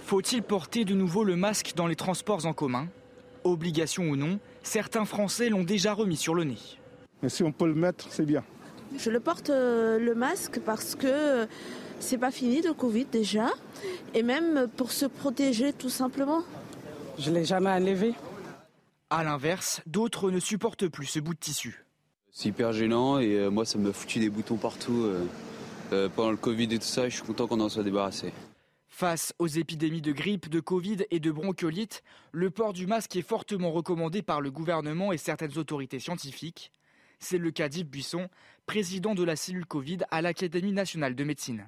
Faut-il 0.04 0.42
porter 0.42 0.86
de 0.86 0.94
nouveau 0.94 1.24
le 1.24 1.36
masque 1.36 1.72
dans 1.76 1.86
les 1.86 1.96
transports 1.96 2.46
en 2.46 2.54
commun? 2.54 2.88
Obligation 3.42 4.04
ou 4.04 4.16
non, 4.16 4.38
certains 4.62 5.04
Français 5.04 5.50
l'ont 5.50 5.64
déjà 5.64 5.92
remis 5.92 6.16
sur 6.16 6.34
le 6.34 6.44
nez. 6.44 6.56
Mais 7.22 7.28
si 7.28 7.42
on 7.42 7.52
peut 7.52 7.66
le 7.66 7.74
mettre, 7.74 8.06
c'est 8.10 8.24
bien. 8.24 8.42
Je 8.96 9.10
le 9.10 9.20
porte 9.20 9.50
euh, 9.50 9.98
le 9.98 10.14
masque 10.14 10.60
parce 10.60 10.94
que 10.94 11.06
euh, 11.06 11.46
c'est 12.00 12.18
pas 12.18 12.30
fini 12.30 12.62
le 12.62 12.72
Covid 12.72 13.06
déjà, 13.06 13.50
et 14.14 14.22
même 14.22 14.68
pour 14.76 14.92
se 14.92 15.06
protéger 15.06 15.72
tout 15.72 15.88
simplement. 15.88 16.42
Je 17.18 17.30
l'ai 17.30 17.44
jamais 17.44 17.70
enlevé. 17.70 18.14
À 19.10 19.24
l'inverse, 19.24 19.80
d'autres 19.86 20.30
ne 20.30 20.40
supportent 20.40 20.88
plus 20.88 21.06
ce 21.06 21.20
bout 21.20 21.34
de 21.34 21.38
tissu. 21.38 21.84
C'est 22.30 22.48
hyper 22.48 22.72
gênant 22.72 23.18
et 23.18 23.34
euh, 23.34 23.50
moi 23.50 23.64
ça 23.64 23.78
me 23.78 23.92
foutu 23.92 24.18
des 24.18 24.30
boutons 24.30 24.56
partout 24.56 25.10
pendant 26.16 26.32
le 26.32 26.36
Covid 26.36 26.64
et 26.64 26.78
tout 26.78 26.84
ça. 26.84 27.08
Je 27.08 27.14
suis 27.14 27.22
content 27.22 27.46
qu'on 27.46 27.60
en 27.60 27.68
soit 27.68 27.84
débarrassé. 27.84 28.32
Face 28.88 29.34
aux 29.40 29.48
épidémies 29.48 30.02
de 30.02 30.12
grippe, 30.12 30.48
de 30.48 30.60
Covid 30.60 30.98
et 31.10 31.18
de 31.18 31.32
bronchiolite, 31.32 32.04
le 32.30 32.50
port 32.50 32.72
du 32.72 32.86
masque 32.86 33.16
est 33.16 33.22
fortement 33.22 33.72
recommandé 33.72 34.22
par 34.22 34.40
le 34.40 34.52
gouvernement 34.52 35.12
et 35.12 35.18
certaines 35.18 35.58
autorités 35.58 35.98
scientifiques. 35.98 36.70
C'est 37.18 37.38
le 37.38 37.50
cas 37.50 37.68
d'Yves 37.68 37.88
Buisson, 37.88 38.28
président 38.66 39.14
de 39.14 39.24
la 39.24 39.36
cellule 39.36 39.66
Covid 39.66 39.98
à 40.10 40.22
l'Académie 40.22 40.72
nationale 40.72 41.14
de 41.14 41.24
médecine. 41.24 41.66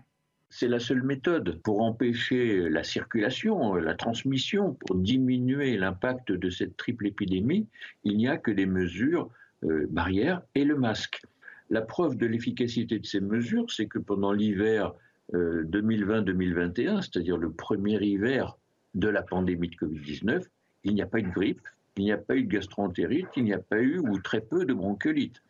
C'est 0.49 0.69
la 0.69 0.79
seule 0.79 1.03
méthode 1.03 1.61
pour 1.63 1.83
empêcher 1.83 2.69
la 2.69 2.85
circulation, 2.85 3.75
la 3.75 3.95
transmission, 3.95 4.75
pour 4.75 4.97
diminuer 4.97 5.77
l'impact 5.77 6.33
de 6.33 6.51
cette 6.51 6.77
triple 6.77 7.09
épidémie. 7.09 7.67
Il 8.05 8.17
n'y 8.17 8.29
a 8.29 8.37
que 8.37 8.51
des 8.51 8.67
mesures 8.67 9.29
euh, 9.65 9.87
barrières 9.91 10.43
et 10.55 10.65
le 10.65 10.77
masque. 10.77 11.23
La 11.69 11.83
preuve 11.83 12.17
de 12.17 12.27
l'efficacité 12.27 12.99
de 12.99 13.07
ces 13.07 13.21
mesures, 13.21 13.71
c'est 13.71 13.87
que 13.87 13.99
pendant 13.99 14.33
l'hiver 14.33 14.95
2020-2021, 15.33 16.99
euh, 16.99 17.01
c'est-à-dire 17.01 17.37
le 17.37 17.51
premier 17.51 18.01
hiver 18.01 18.57
de 18.95 19.09
la 19.09 19.23
pandémie 19.23 19.69
de 19.69 19.75
Covid-19, 19.75 20.45
il 20.85 20.95
n'y 20.95 21.03
a 21.03 21.07
pas 21.07 21.19
eu 21.19 21.25
de 21.25 21.31
grippe, 21.31 21.67
il 21.97 22.05
n'y 22.05 22.13
a 22.13 22.19
pas 22.19 22.37
eu 22.37 22.45
de 22.45 22.49
gastroentérite, 22.49 23.29
il 23.37 23.45
n'y 23.45 23.53
a 23.53 23.59
pas 23.59 23.81
eu 23.81 23.99
ou 23.99 24.19
très 24.21 24.41
peu 24.41 24.65
de 24.65 24.73
bronchiolite. 24.73 25.43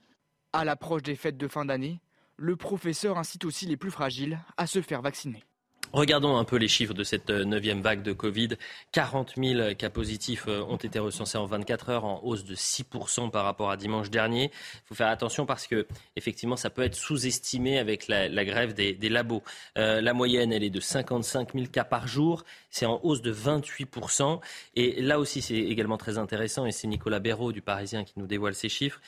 À 0.57 0.64
l'approche 0.64 1.02
des 1.02 1.16
fêtes 1.16 1.36
de 1.36 1.48
fin 1.48 1.66
d'année, 1.66 2.00
le 2.38 2.57
professeur 2.57 3.18
incite 3.18 3.44
aussi 3.44 3.66
les 3.66 3.76
plus 3.76 3.90
fragiles 3.90 4.38
à 4.57 4.66
se 4.66 4.80
faire 4.80 5.02
vacciner. 5.02 5.44
Regardons 5.93 6.37
un 6.37 6.45
peu 6.45 6.57
les 6.57 6.68
chiffres 6.68 6.95
de 6.95 7.05
cette 7.05 7.30
euh, 7.30 7.45
neuvième 7.45 7.80
vague 7.80 8.03
de 8.03 8.12
Covid. 8.12 8.51
40 8.93 9.34
000 9.37 9.74
cas 9.74 9.89
positifs 9.89 10.45
euh, 10.49 10.62
ont 10.64 10.76
été 10.76 10.99
recensés 10.99 11.39
en 11.39 11.47
24 11.47 11.91
heures, 11.91 12.05
en 12.05 12.20
hausse 12.24 12.45
de 12.45 12.55
6% 12.55 13.30
par 13.30 13.45
rapport 13.45 13.70
à 13.70 13.76
dimanche 13.76 14.11
dernier. 14.11 14.51
Il 14.53 14.87
faut 14.87 14.95
faire 14.95 15.09
attention 15.09 15.47
parce 15.47 15.66
que, 15.66 15.87
effectivement, 16.16 16.57
ça 16.57 16.70
peut 16.70 16.82
être 16.82 16.97
sous-estimé 16.97 17.78
avec 17.78 18.09
la, 18.09 18.28
grève 18.45 18.74
des, 18.74 19.09
labos. 19.09 19.43
Euh, 19.78 20.01
la 20.01 20.12
moyenne, 20.12 20.53
elle 20.53 20.64
est 20.64 20.70
de 20.70 20.80
55 20.80 21.55
000 21.55 21.66
cas 21.66 21.84
par 21.84 22.09
jour. 22.09 22.45
C'est 22.68 22.87
en 22.87 23.01
hausse 23.05 23.22
de 23.22 23.32
28%. 23.32 24.41
Et 24.74 25.01
là 25.01 25.20
aussi, 25.20 25.41
c'est 25.41 25.55
également 25.55 25.97
très 25.97 26.18
intéressant, 26.18 26.66
et 26.66 26.72
c'est 26.72 26.89
Nicolas 26.89 27.20
Béraud 27.20 27.53
du 27.53 27.62
Parisien 27.62 28.05
qui 28.05 28.14
nous 28.16 28.26
dévoile 28.26 28.55
ces 28.55 28.68
chiffres. 28.68 29.01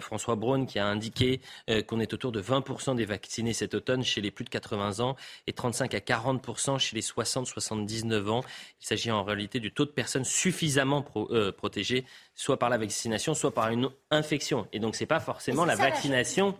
François 0.00 0.34
Braun 0.34 0.66
qui 0.66 0.80
a 0.80 0.86
indiqué 0.86 1.40
qu'on 1.86 2.00
est 2.00 2.12
autour 2.12 2.32
de 2.32 2.42
20% 2.42 2.96
des 2.96 3.04
vaccinés 3.04 3.52
cet 3.52 3.74
automne 3.74 4.02
chez 4.02 4.20
les 4.20 4.32
plus 4.32 4.44
de 4.44 4.50
80 4.50 4.98
ans 5.00 5.16
et 5.46 5.52
35 5.52 5.94
à 5.94 5.98
40% 5.98 6.19
chez 6.78 6.96
les 6.96 7.02
60-79 7.02 8.28
ans. 8.28 8.42
Il 8.80 8.86
s'agit 8.86 9.10
en 9.10 9.24
réalité 9.24 9.60
du 9.60 9.72
taux 9.72 9.84
de 9.84 9.90
personnes 9.90 10.24
suffisamment 10.24 11.04
euh, 11.16 11.52
protégées, 11.52 12.04
soit 12.34 12.58
par 12.58 12.70
la 12.70 12.78
vaccination, 12.78 13.34
soit 13.34 13.52
par 13.52 13.70
une 13.70 13.90
infection. 14.10 14.66
Et 14.72 14.78
donc, 14.78 14.96
ce 14.96 15.02
n'est 15.02 15.06
pas 15.06 15.20
forcément 15.20 15.64
la 15.64 15.76
vaccination. 15.76 16.54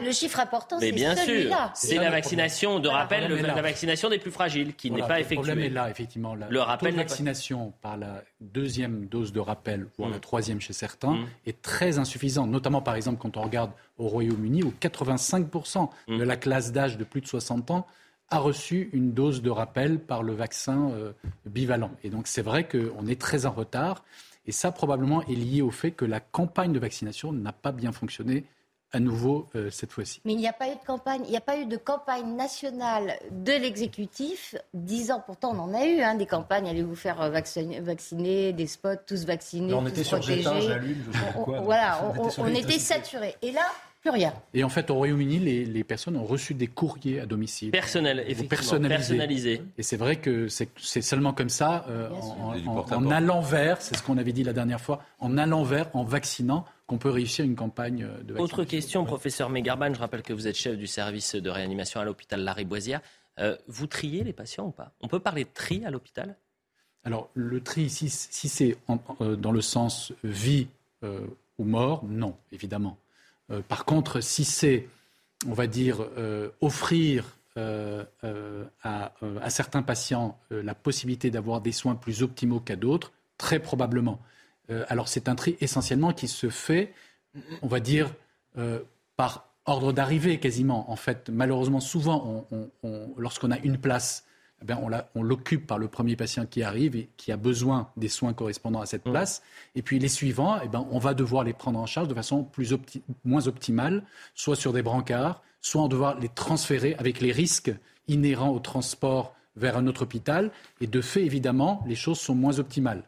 Le 0.00 0.12
chiffre, 0.12 0.40
important, 0.40 0.78
c'est 0.80 0.92
bien 0.92 1.16
sûr, 1.16 1.54
c'est 1.74 1.96
la 1.96 2.10
vaccination, 2.10 2.78
de 2.78 2.88
rappel, 2.88 3.30
la 3.30 3.62
vaccination 3.62 4.08
des 4.08 4.18
plus 4.18 4.30
fragiles, 4.30 4.74
qui 4.74 4.90
n'est 4.90 5.02
pas 5.02 5.20
effectuée. 5.20 5.36
Le 5.36 5.42
problème 5.42 5.60
est 5.60 5.74
là, 5.74 5.90
effectivement. 5.90 6.34
le 6.34 6.60
rappel 6.60 6.92
de 6.92 6.96
vaccination 6.96 7.72
par 7.82 7.96
la 7.96 8.22
deuxième 8.40 9.06
dose 9.06 9.32
de 9.32 9.40
rappel, 9.40 9.86
voire 9.98 10.10
la 10.10 10.16
mm. 10.16 10.20
troisième 10.20 10.60
chez 10.60 10.72
certains, 10.72 11.12
mm. 11.12 11.26
est 11.46 11.62
très 11.62 11.98
insuffisant. 11.98 12.46
Notamment, 12.46 12.82
par 12.82 12.94
exemple, 12.94 13.18
quand 13.20 13.36
on 13.36 13.42
regarde 13.42 13.72
au 13.98 14.08
Royaume-Uni, 14.08 14.62
où 14.62 14.72
85% 14.80 15.90
mm. 16.08 16.18
de 16.18 16.22
la 16.24 16.36
classe 16.36 16.72
d'âge 16.72 16.96
de 16.96 17.04
plus 17.04 17.20
de 17.20 17.26
60 17.26 17.70
ans 17.70 17.86
a 18.30 18.38
reçu 18.38 18.90
une 18.92 19.12
dose 19.12 19.42
de 19.42 19.50
rappel 19.50 19.98
par 19.98 20.22
le 20.22 20.32
vaccin 20.32 20.90
euh, 20.92 21.12
bivalent. 21.46 21.90
Et 22.04 22.10
donc 22.10 22.26
c'est 22.26 22.42
vrai 22.42 22.66
qu'on 22.66 23.06
est 23.06 23.20
très 23.20 23.46
en 23.46 23.50
retard. 23.50 24.04
Et 24.46 24.52
ça 24.52 24.72
probablement 24.72 25.22
est 25.22 25.34
lié 25.34 25.62
au 25.62 25.70
fait 25.70 25.90
que 25.90 26.04
la 26.04 26.20
campagne 26.20 26.72
de 26.72 26.78
vaccination 26.78 27.32
n'a 27.32 27.52
pas 27.52 27.72
bien 27.72 27.92
fonctionné 27.92 28.46
à 28.92 28.98
nouveau 28.98 29.46
euh, 29.54 29.70
cette 29.70 29.92
fois-ci. 29.92 30.20
Mais 30.24 30.32
il 30.32 30.38
n'y 30.38 30.48
a 30.48 30.52
pas 30.52 30.68
eu 30.68 30.74
de 30.74 30.84
campagne, 30.84 31.22
il 31.24 31.30
n'y 31.30 31.36
a 31.36 31.42
pas 31.42 31.58
eu 31.58 31.66
de 31.66 31.76
campagne 31.76 32.34
nationale 32.34 33.18
de 33.30 33.52
l'exécutif. 33.52 34.56
Dix 34.74 35.10
ans 35.10 35.22
pourtant, 35.24 35.54
on 35.54 35.58
en 35.60 35.74
a 35.74 35.86
eu 35.86 36.00
hein, 36.00 36.16
des 36.16 36.26
campagnes. 36.26 36.68
Allez 36.68 36.82
vous 36.82 36.96
faire 36.96 37.20
euh, 37.20 37.30
vacciner, 37.30 38.52
des 38.52 38.66
spots, 38.66 38.96
tous 39.06 39.24
vaccinés, 39.24 39.74
on 39.74 39.86
était 39.86 40.04
sur 40.04 40.20
Gétin, 40.20 40.60
j'allume, 40.60 41.04
je 41.12 41.18
sais 41.18 41.32
quoi. 41.44 41.60
Voilà, 41.60 42.12
on, 42.38 42.46
était 42.48 42.78
saturés. 42.78 43.36
Et 43.42 43.52
là, 43.52 43.66
plus 44.00 44.10
rien. 44.10 44.32
Et 44.54 44.64
en 44.64 44.68
fait, 44.68 44.90
au 44.90 44.94
Royaume-Uni, 44.94 45.38
les, 45.38 45.84
personnes 45.84 46.16
ont 46.16 46.24
reçu 46.24 46.54
des 46.54 46.66
courriers 46.66 47.20
à 47.20 47.26
domicile. 47.26 47.70
Personnels, 47.70 48.24
effectivement. 48.26 48.88
Personnalisés. 48.88 49.62
Et 49.76 49.82
c'est 49.82 49.96
vrai 49.96 50.16
que 50.16 50.48
c'est 50.48 51.02
seulement 51.02 51.32
comme 51.34 51.50
ça, 51.50 51.84
euh, 51.88 52.08
en, 52.66 53.10
allant 53.10 53.40
vers, 53.40 53.82
c'est 53.82 53.96
ce 53.96 54.02
qu'on 54.02 54.16
avait 54.16 54.32
dit 54.32 54.42
la 54.42 54.54
dernière 54.54 54.80
fois, 54.80 55.02
en 55.18 55.36
allant 55.36 55.64
vers, 55.64 55.94
en 55.94 56.04
vaccinant, 56.04 56.64
qu'on 56.86 56.98
peut 56.98 57.10
réussir 57.10 57.44
une 57.44 57.56
campagne 57.56 58.00
de 58.00 58.32
vaccination. 58.32 58.42
Autre 58.42 58.64
question, 58.64 59.04
professeur 59.04 59.50
Megarban, 59.50 59.92
je 59.92 60.00
rappelle 60.00 60.22
que 60.22 60.32
vous 60.32 60.48
êtes 60.48 60.56
chef 60.56 60.76
du 60.76 60.86
service 60.86 61.34
de 61.34 61.50
réanimation 61.50 62.00
à 62.00 62.04
l'hôpital 62.04 62.40
Larry-Boisière. 62.40 63.00
Euh, 63.38 63.56
vous 63.68 63.86
triez 63.86 64.24
les 64.24 64.32
patients 64.32 64.66
ou 64.66 64.72
pas? 64.72 64.92
On 65.02 65.08
peut 65.08 65.20
parler 65.20 65.44
de 65.44 65.50
tri 65.52 65.84
à 65.84 65.90
l'hôpital? 65.90 66.36
Alors, 67.04 67.30
le 67.34 67.60
tri 67.60 67.88
si 67.88 68.08
c'est 68.10 68.76
euh, 69.20 69.36
dans 69.36 69.52
le 69.52 69.60
sens 69.60 70.12
vie 70.24 70.68
ou 71.58 71.64
mort, 71.64 72.04
non, 72.04 72.34
évidemment. 72.52 72.98
Euh, 73.50 73.60
par 73.62 73.84
contre, 73.84 74.20
si 74.20 74.44
c'est, 74.44 74.88
on 75.46 75.52
va 75.52 75.66
dire, 75.66 76.06
euh, 76.16 76.50
offrir 76.60 77.36
euh, 77.56 78.04
à, 78.82 79.12
certains 79.48 79.82
patients 79.82 80.38
la 80.50 80.74
possibilité 80.74 81.30
d'avoir 81.30 81.60
des 81.60 81.72
soins 81.72 81.94
plus 81.94 82.22
optimaux 82.22 82.60
qu'à 82.60 82.76
d'autres, 82.76 83.12
très 83.38 83.58
probablement. 83.58 84.20
alors 84.88 85.08
c'est 85.08 85.28
un 85.28 85.34
tri 85.34 85.56
essentiellement 85.60 86.12
qui 86.12 86.28
se 86.28 86.48
fait, 86.48 86.94
on 87.60 87.66
va 87.66 87.80
dire, 87.80 88.14
par 89.16 89.52
ordre 89.66 89.92
d'arrivée 89.92 90.38
quasiment. 90.38 90.90
En 90.90 90.96
fait, 90.96 91.28
malheureusement, 91.28 91.80
souvent, 91.80 92.46
lorsqu'on 93.16 93.50
a 93.50 93.58
une 93.58 93.78
place 93.78 94.24
eh 94.68 94.72
on 95.14 95.22
l'occupe 95.22 95.66
par 95.66 95.78
le 95.78 95.88
premier 95.88 96.16
patient 96.16 96.44
qui 96.46 96.62
arrive 96.62 96.96
et 96.96 97.08
qui 97.16 97.32
a 97.32 97.36
besoin 97.36 97.88
des 97.96 98.08
soins 98.08 98.32
correspondant 98.32 98.80
à 98.80 98.86
cette 98.86 99.06
mm. 99.06 99.10
place. 99.10 99.42
Et 99.74 99.82
puis 99.82 99.98
les 99.98 100.08
suivants, 100.08 100.58
eh 100.62 100.68
ben, 100.68 100.86
on 100.90 100.98
va 100.98 101.14
devoir 101.14 101.44
les 101.44 101.52
prendre 101.52 101.78
en 101.78 101.86
charge 101.86 102.08
de 102.08 102.14
façon 102.14 102.44
plus 102.44 102.74
moins 103.24 103.46
optimale, 103.46 104.04
soit 104.34 104.56
sur 104.56 104.72
des 104.72 104.82
brancards, 104.82 105.42
soit 105.60 105.80
on 105.80 105.84
va 105.84 105.88
devoir 105.88 106.20
les 106.20 106.28
transférer 106.28 106.94
avec 106.98 107.20
les 107.20 107.32
risques 107.32 107.72
inhérents 108.08 108.50
au 108.50 108.58
transport 108.58 109.34
vers 109.56 109.76
un 109.76 109.86
autre 109.86 110.02
hôpital. 110.02 110.50
Et 110.80 110.86
de 110.86 111.00
fait, 111.00 111.24
évidemment, 111.24 111.82
les 111.86 111.96
choses 111.96 112.20
sont 112.20 112.34
moins 112.34 112.58
optimales. 112.58 113.02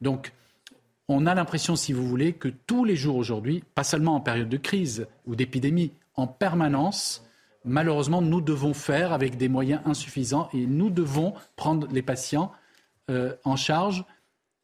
Donc, 0.00 0.32
on 1.08 1.26
a 1.26 1.34
l'impression, 1.34 1.76
si 1.76 1.92
vous 1.92 2.06
voulez, 2.06 2.34
que 2.34 2.48
tous 2.48 2.84
les 2.84 2.94
jours 2.94 3.16
aujourd'hui, 3.16 3.64
pas 3.74 3.84
seulement 3.84 4.14
en 4.14 4.20
période 4.20 4.48
de 4.48 4.56
crise 4.56 5.06
ou 5.26 5.34
d'épidémie, 5.34 5.92
en 6.14 6.26
permanence, 6.26 7.24
malheureusement, 7.64 8.22
nous 8.22 8.40
devons 8.40 8.74
faire 8.74 9.12
avec 9.12 9.36
des 9.36 9.48
moyens 9.48 9.80
insuffisants 9.84 10.48
et 10.52 10.66
nous 10.66 10.90
devons 10.90 11.34
prendre 11.56 11.86
les 11.90 12.02
patients 12.02 12.52
euh, 13.10 13.34
en 13.44 13.56
charge 13.56 14.04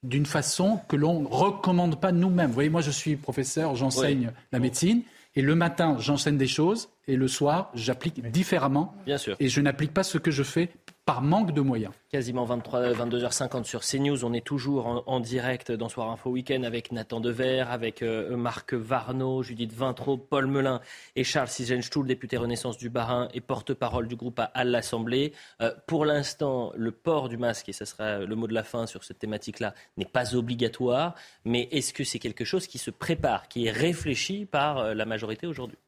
d'une 0.02 0.26
façon 0.26 0.80
que 0.88 0.96
l'on 0.96 1.20
ne 1.22 1.26
recommande 1.26 2.00
pas 2.00 2.12
nous-mêmes. 2.12 2.48
Vous 2.48 2.54
voyez, 2.54 2.70
moi 2.70 2.80
je 2.80 2.90
suis 2.90 3.16
professeur, 3.16 3.74
j'enseigne 3.74 4.30
la 4.52 4.60
médecine, 4.60 5.02
et 5.34 5.42
le 5.42 5.54
matin 5.54 5.96
j'enseigne 5.98 6.36
des 6.36 6.46
choses, 6.46 6.88
et 7.08 7.16
le 7.16 7.28
soir 7.28 7.70
j'applique 7.74 8.22
différemment. 8.30 8.94
Bien 9.04 9.18
sûr. 9.18 9.36
Et 9.40 9.48
je 9.48 9.60
n'applique 9.60 9.92
pas 9.92 10.04
ce 10.04 10.18
que 10.18 10.30
je 10.30 10.42
fais 10.42 10.70
par 11.06 11.22
manque 11.22 11.52
de 11.52 11.60
moyens. 11.60 11.94
Quasiment 12.10 12.44
23, 12.44 12.92
22h50 12.94 13.62
sur 13.62 13.82
CNews. 13.82 14.24
On 14.24 14.32
est 14.32 14.44
toujours 14.44 15.04
en, 15.06 15.20
direct 15.20 15.70
dans 15.70 15.88
Soir 15.88 16.10
Info 16.10 16.30
Week-end 16.30 16.64
avec 16.64 16.90
Nathan 16.90 17.20
Dever, 17.20 17.60
avec 17.60 18.02
euh, 18.02 18.36
Marc 18.36 18.74
Varno, 18.74 19.44
Judith 19.44 19.72
Vintraud, 19.72 20.16
Paul 20.16 20.48
Melun 20.48 20.80
et 21.14 21.22
Charles 21.22 21.46
Sigenstuhl, 21.46 22.08
député 22.08 22.36
Renaissance 22.36 22.76
du 22.76 22.90
Barin 22.90 23.28
et 23.34 23.40
porte-parole 23.40 24.08
du 24.08 24.16
groupe 24.16 24.40
à, 24.52 24.64
l'Assemblée. 24.64 25.32
Euh, 25.60 25.72
pour 25.86 26.04
l'instant, 26.04 26.72
le 26.74 26.90
port 26.90 27.28
du 27.28 27.36
masque, 27.36 27.68
et 27.68 27.72
ce 27.72 27.84
sera 27.84 28.18
le 28.18 28.34
mot 28.34 28.48
de 28.48 28.54
la 28.54 28.64
fin 28.64 28.86
sur 28.86 29.04
cette 29.04 29.20
thématique-là, 29.20 29.74
n'est 29.96 30.06
pas 30.06 30.34
obligatoire. 30.34 31.14
Mais 31.44 31.68
est-ce 31.70 31.92
que 31.92 32.02
c'est 32.02 32.18
quelque 32.18 32.44
chose 32.44 32.66
qui 32.66 32.78
se 32.78 32.90
prépare, 32.90 33.46
qui 33.46 33.66
est 33.66 33.70
réfléchi 33.70 34.44
par 34.44 34.78
euh, 34.78 34.94
la 34.94 35.04
majorité 35.04 35.46
aujourd'hui? 35.46 35.78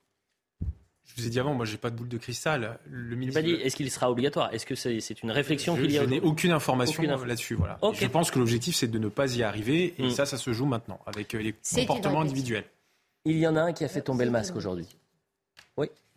Je 1.09 1.23
vous 1.23 1.27
ai 1.27 1.31
dit 1.31 1.41
avant, 1.41 1.55
moi, 1.55 1.65
j'ai 1.65 1.79
pas 1.79 1.91
de 1.91 1.97
boule 1.97 2.09
de 2.09 2.19
cristal. 2.19 2.79
Le 2.91 3.17
ministre. 3.17 3.41
dit, 3.41 3.53
est-ce 3.53 3.77
qu'il 3.77 3.91
sera 3.91 4.11
obligatoire? 4.11 4.53
Est-ce 4.53 4.67
que 4.67 4.75
c'est 4.75 5.23
une 5.23 5.31
réflexion 5.31 5.75
qu'il 5.75 5.91
y 5.91 5.99
a 5.99 6.05
Je 6.05 6.09
n'ai 6.09 6.21
aucune 6.21 6.53
information 6.53 7.03
là-dessus. 7.03 7.55
Voilà. 7.55 7.79
Je 7.95 8.07
pense 8.07 8.31
que 8.31 8.39
l'objectif, 8.39 8.77
c'est 8.77 8.89
de 8.89 8.99
ne 8.99 9.09
pas 9.09 9.35
y 9.35 9.43
arriver. 9.43 9.95
Et 9.99 10.07
mm. 10.07 10.11
ça, 10.11 10.27
ça 10.27 10.37
se 10.37 10.53
joue 10.53 10.67
maintenant, 10.67 11.01
avec 11.07 11.35
euh, 11.35 11.39
les 11.39 11.55
comportements 11.75 12.21
individuels. 12.21 12.65
Il 13.25 13.39
y 13.39 13.47
en 13.47 13.57
a 13.57 13.63
un 13.63 13.73
qui 13.73 13.85
a 13.85 13.89
fait 13.89 14.03
tomber 14.03 14.25
le 14.25 14.31
masque 14.31 14.57
aujourd'hui. 14.57 14.87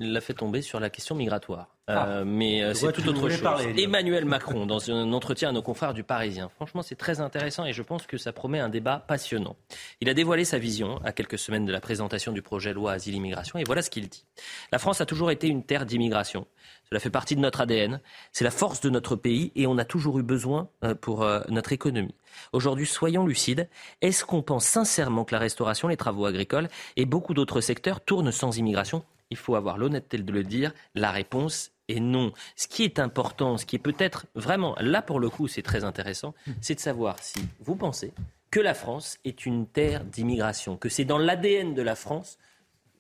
L'a 0.04 0.20
fait 0.20 0.34
tomber 0.34 0.64
sur 0.64 0.80
la 0.80 0.90
question 0.90 1.14
migratoire. 1.14 1.68
Ah. 1.86 2.08
Euh, 2.08 2.24
mais 2.26 2.64
euh, 2.64 2.74
c'est 2.74 2.92
tout 2.92 3.08
autre 3.08 3.30
chose. 3.30 3.42
parler. 3.42 3.84
Emmanuel 3.84 4.26
Macron, 4.34 4.66
dans 4.66 4.90
un 4.90 5.14
entretien 5.14 5.50
à 5.50 5.52
nos 5.52 5.62
confrères 5.62 5.94
du 5.94 6.04
Parisien, 6.04 6.50
franchement, 6.50 6.82
c'est 6.82 6.96
très 6.96 7.22
intéressant 7.22 7.66
et 7.66 7.74
je 7.74 7.84
pense 7.84 8.08
que 8.08 8.18
ça 8.18 8.34
promet 8.34 8.60
un 8.60 8.70
débat 8.70 9.04
passionnant. 9.08 9.56
Il 10.00 10.10
a 10.10 10.16
dévoilé 10.16 10.44
sa 10.44 10.58
vision 10.58 11.00
à 11.04 11.12
quelques 11.12 11.38
semaines 11.38 11.66
de 11.66 11.72
la 11.72 11.80
présentation 11.80 12.32
du 12.32 12.42
projet 12.42 12.72
de 12.72 12.76
loi 12.76 12.94
Asile-Immigration 12.94 13.60
et 13.60 13.64
voilà 13.64 13.84
ce 13.84 13.92
qu'il 13.92 14.10
dit. 14.10 14.26
La 14.72 14.80
France 14.80 15.02
a 15.02 15.06
toujours 15.06 15.30
été 15.30 15.48
une 15.48 15.64
terre 15.64 15.86
d'immigration. 15.86 16.48
Cela 16.90 17.00
fait 17.00 17.12
partie 17.12 17.36
de 17.36 17.42
notre 17.42 17.62
ADN. 17.62 18.02
C'est 18.32 18.44
la 18.44 18.52
force 18.52 18.82
de 18.82 18.90
notre 18.90 19.16
pays 19.16 19.52
et 19.56 19.68
on 19.68 19.78
a 19.78 19.86
toujours 19.86 20.18
eu 20.18 20.24
besoin 20.24 20.70
euh, 20.84 20.96
pour 20.96 21.28
notre 21.50 21.74
économie. 21.74 22.16
Aujourd'hui, 22.54 22.88
soyons 22.88 23.28
lucides. 23.28 23.70
Est-ce 24.02 24.26
qu'on 24.26 24.42
pense 24.42 24.66
sincèrement 24.66 25.26
que 25.26 25.36
la 25.36 25.40
restauration, 25.40 25.88
les 25.90 25.98
travaux 25.98 26.26
agricoles 26.26 26.70
et 26.96 27.06
beaucoup 27.06 27.36
d'autres 27.36 27.62
secteurs 27.62 28.02
tournent 28.02 28.32
sans 28.32 28.58
immigration 28.58 29.04
Il 29.32 29.38
faut 29.38 29.56
avoir 29.56 29.78
l'honnêteté 29.78 30.18
de 30.18 30.32
le 30.32 30.44
dire. 30.44 30.74
La 30.94 31.12
réponse 31.12 31.72
est 31.88 32.00
non. 32.00 32.32
Ce 32.56 32.68
qui 32.68 32.84
est 32.84 33.00
important, 33.00 33.58
ce 33.58 33.66
qui 33.66 33.76
est 33.76 33.80
peut-être 33.80 34.28
vraiment, 34.36 34.76
là 34.80 35.02
pour 35.02 35.20
le 35.20 35.30
coup, 35.30 35.48
c'est 35.48 35.62
très 35.62 35.84
intéressant, 35.84 36.34
c'est 36.62 36.76
de 36.76 36.80
savoir 36.80 37.18
si 37.20 37.40
vous 37.60 37.76
pensez 37.76 38.14
que 38.52 38.60
la 38.60 38.74
France 38.74 39.18
est 39.24 39.46
une 39.46 39.66
terre 39.66 40.04
d'immigration, 40.04 40.78
que 40.78 40.90
c'est 40.90 41.06
dans 41.06 41.18
l'ADN 41.18 41.74
de 41.74 41.82
la 41.82 41.96
France 41.96 42.38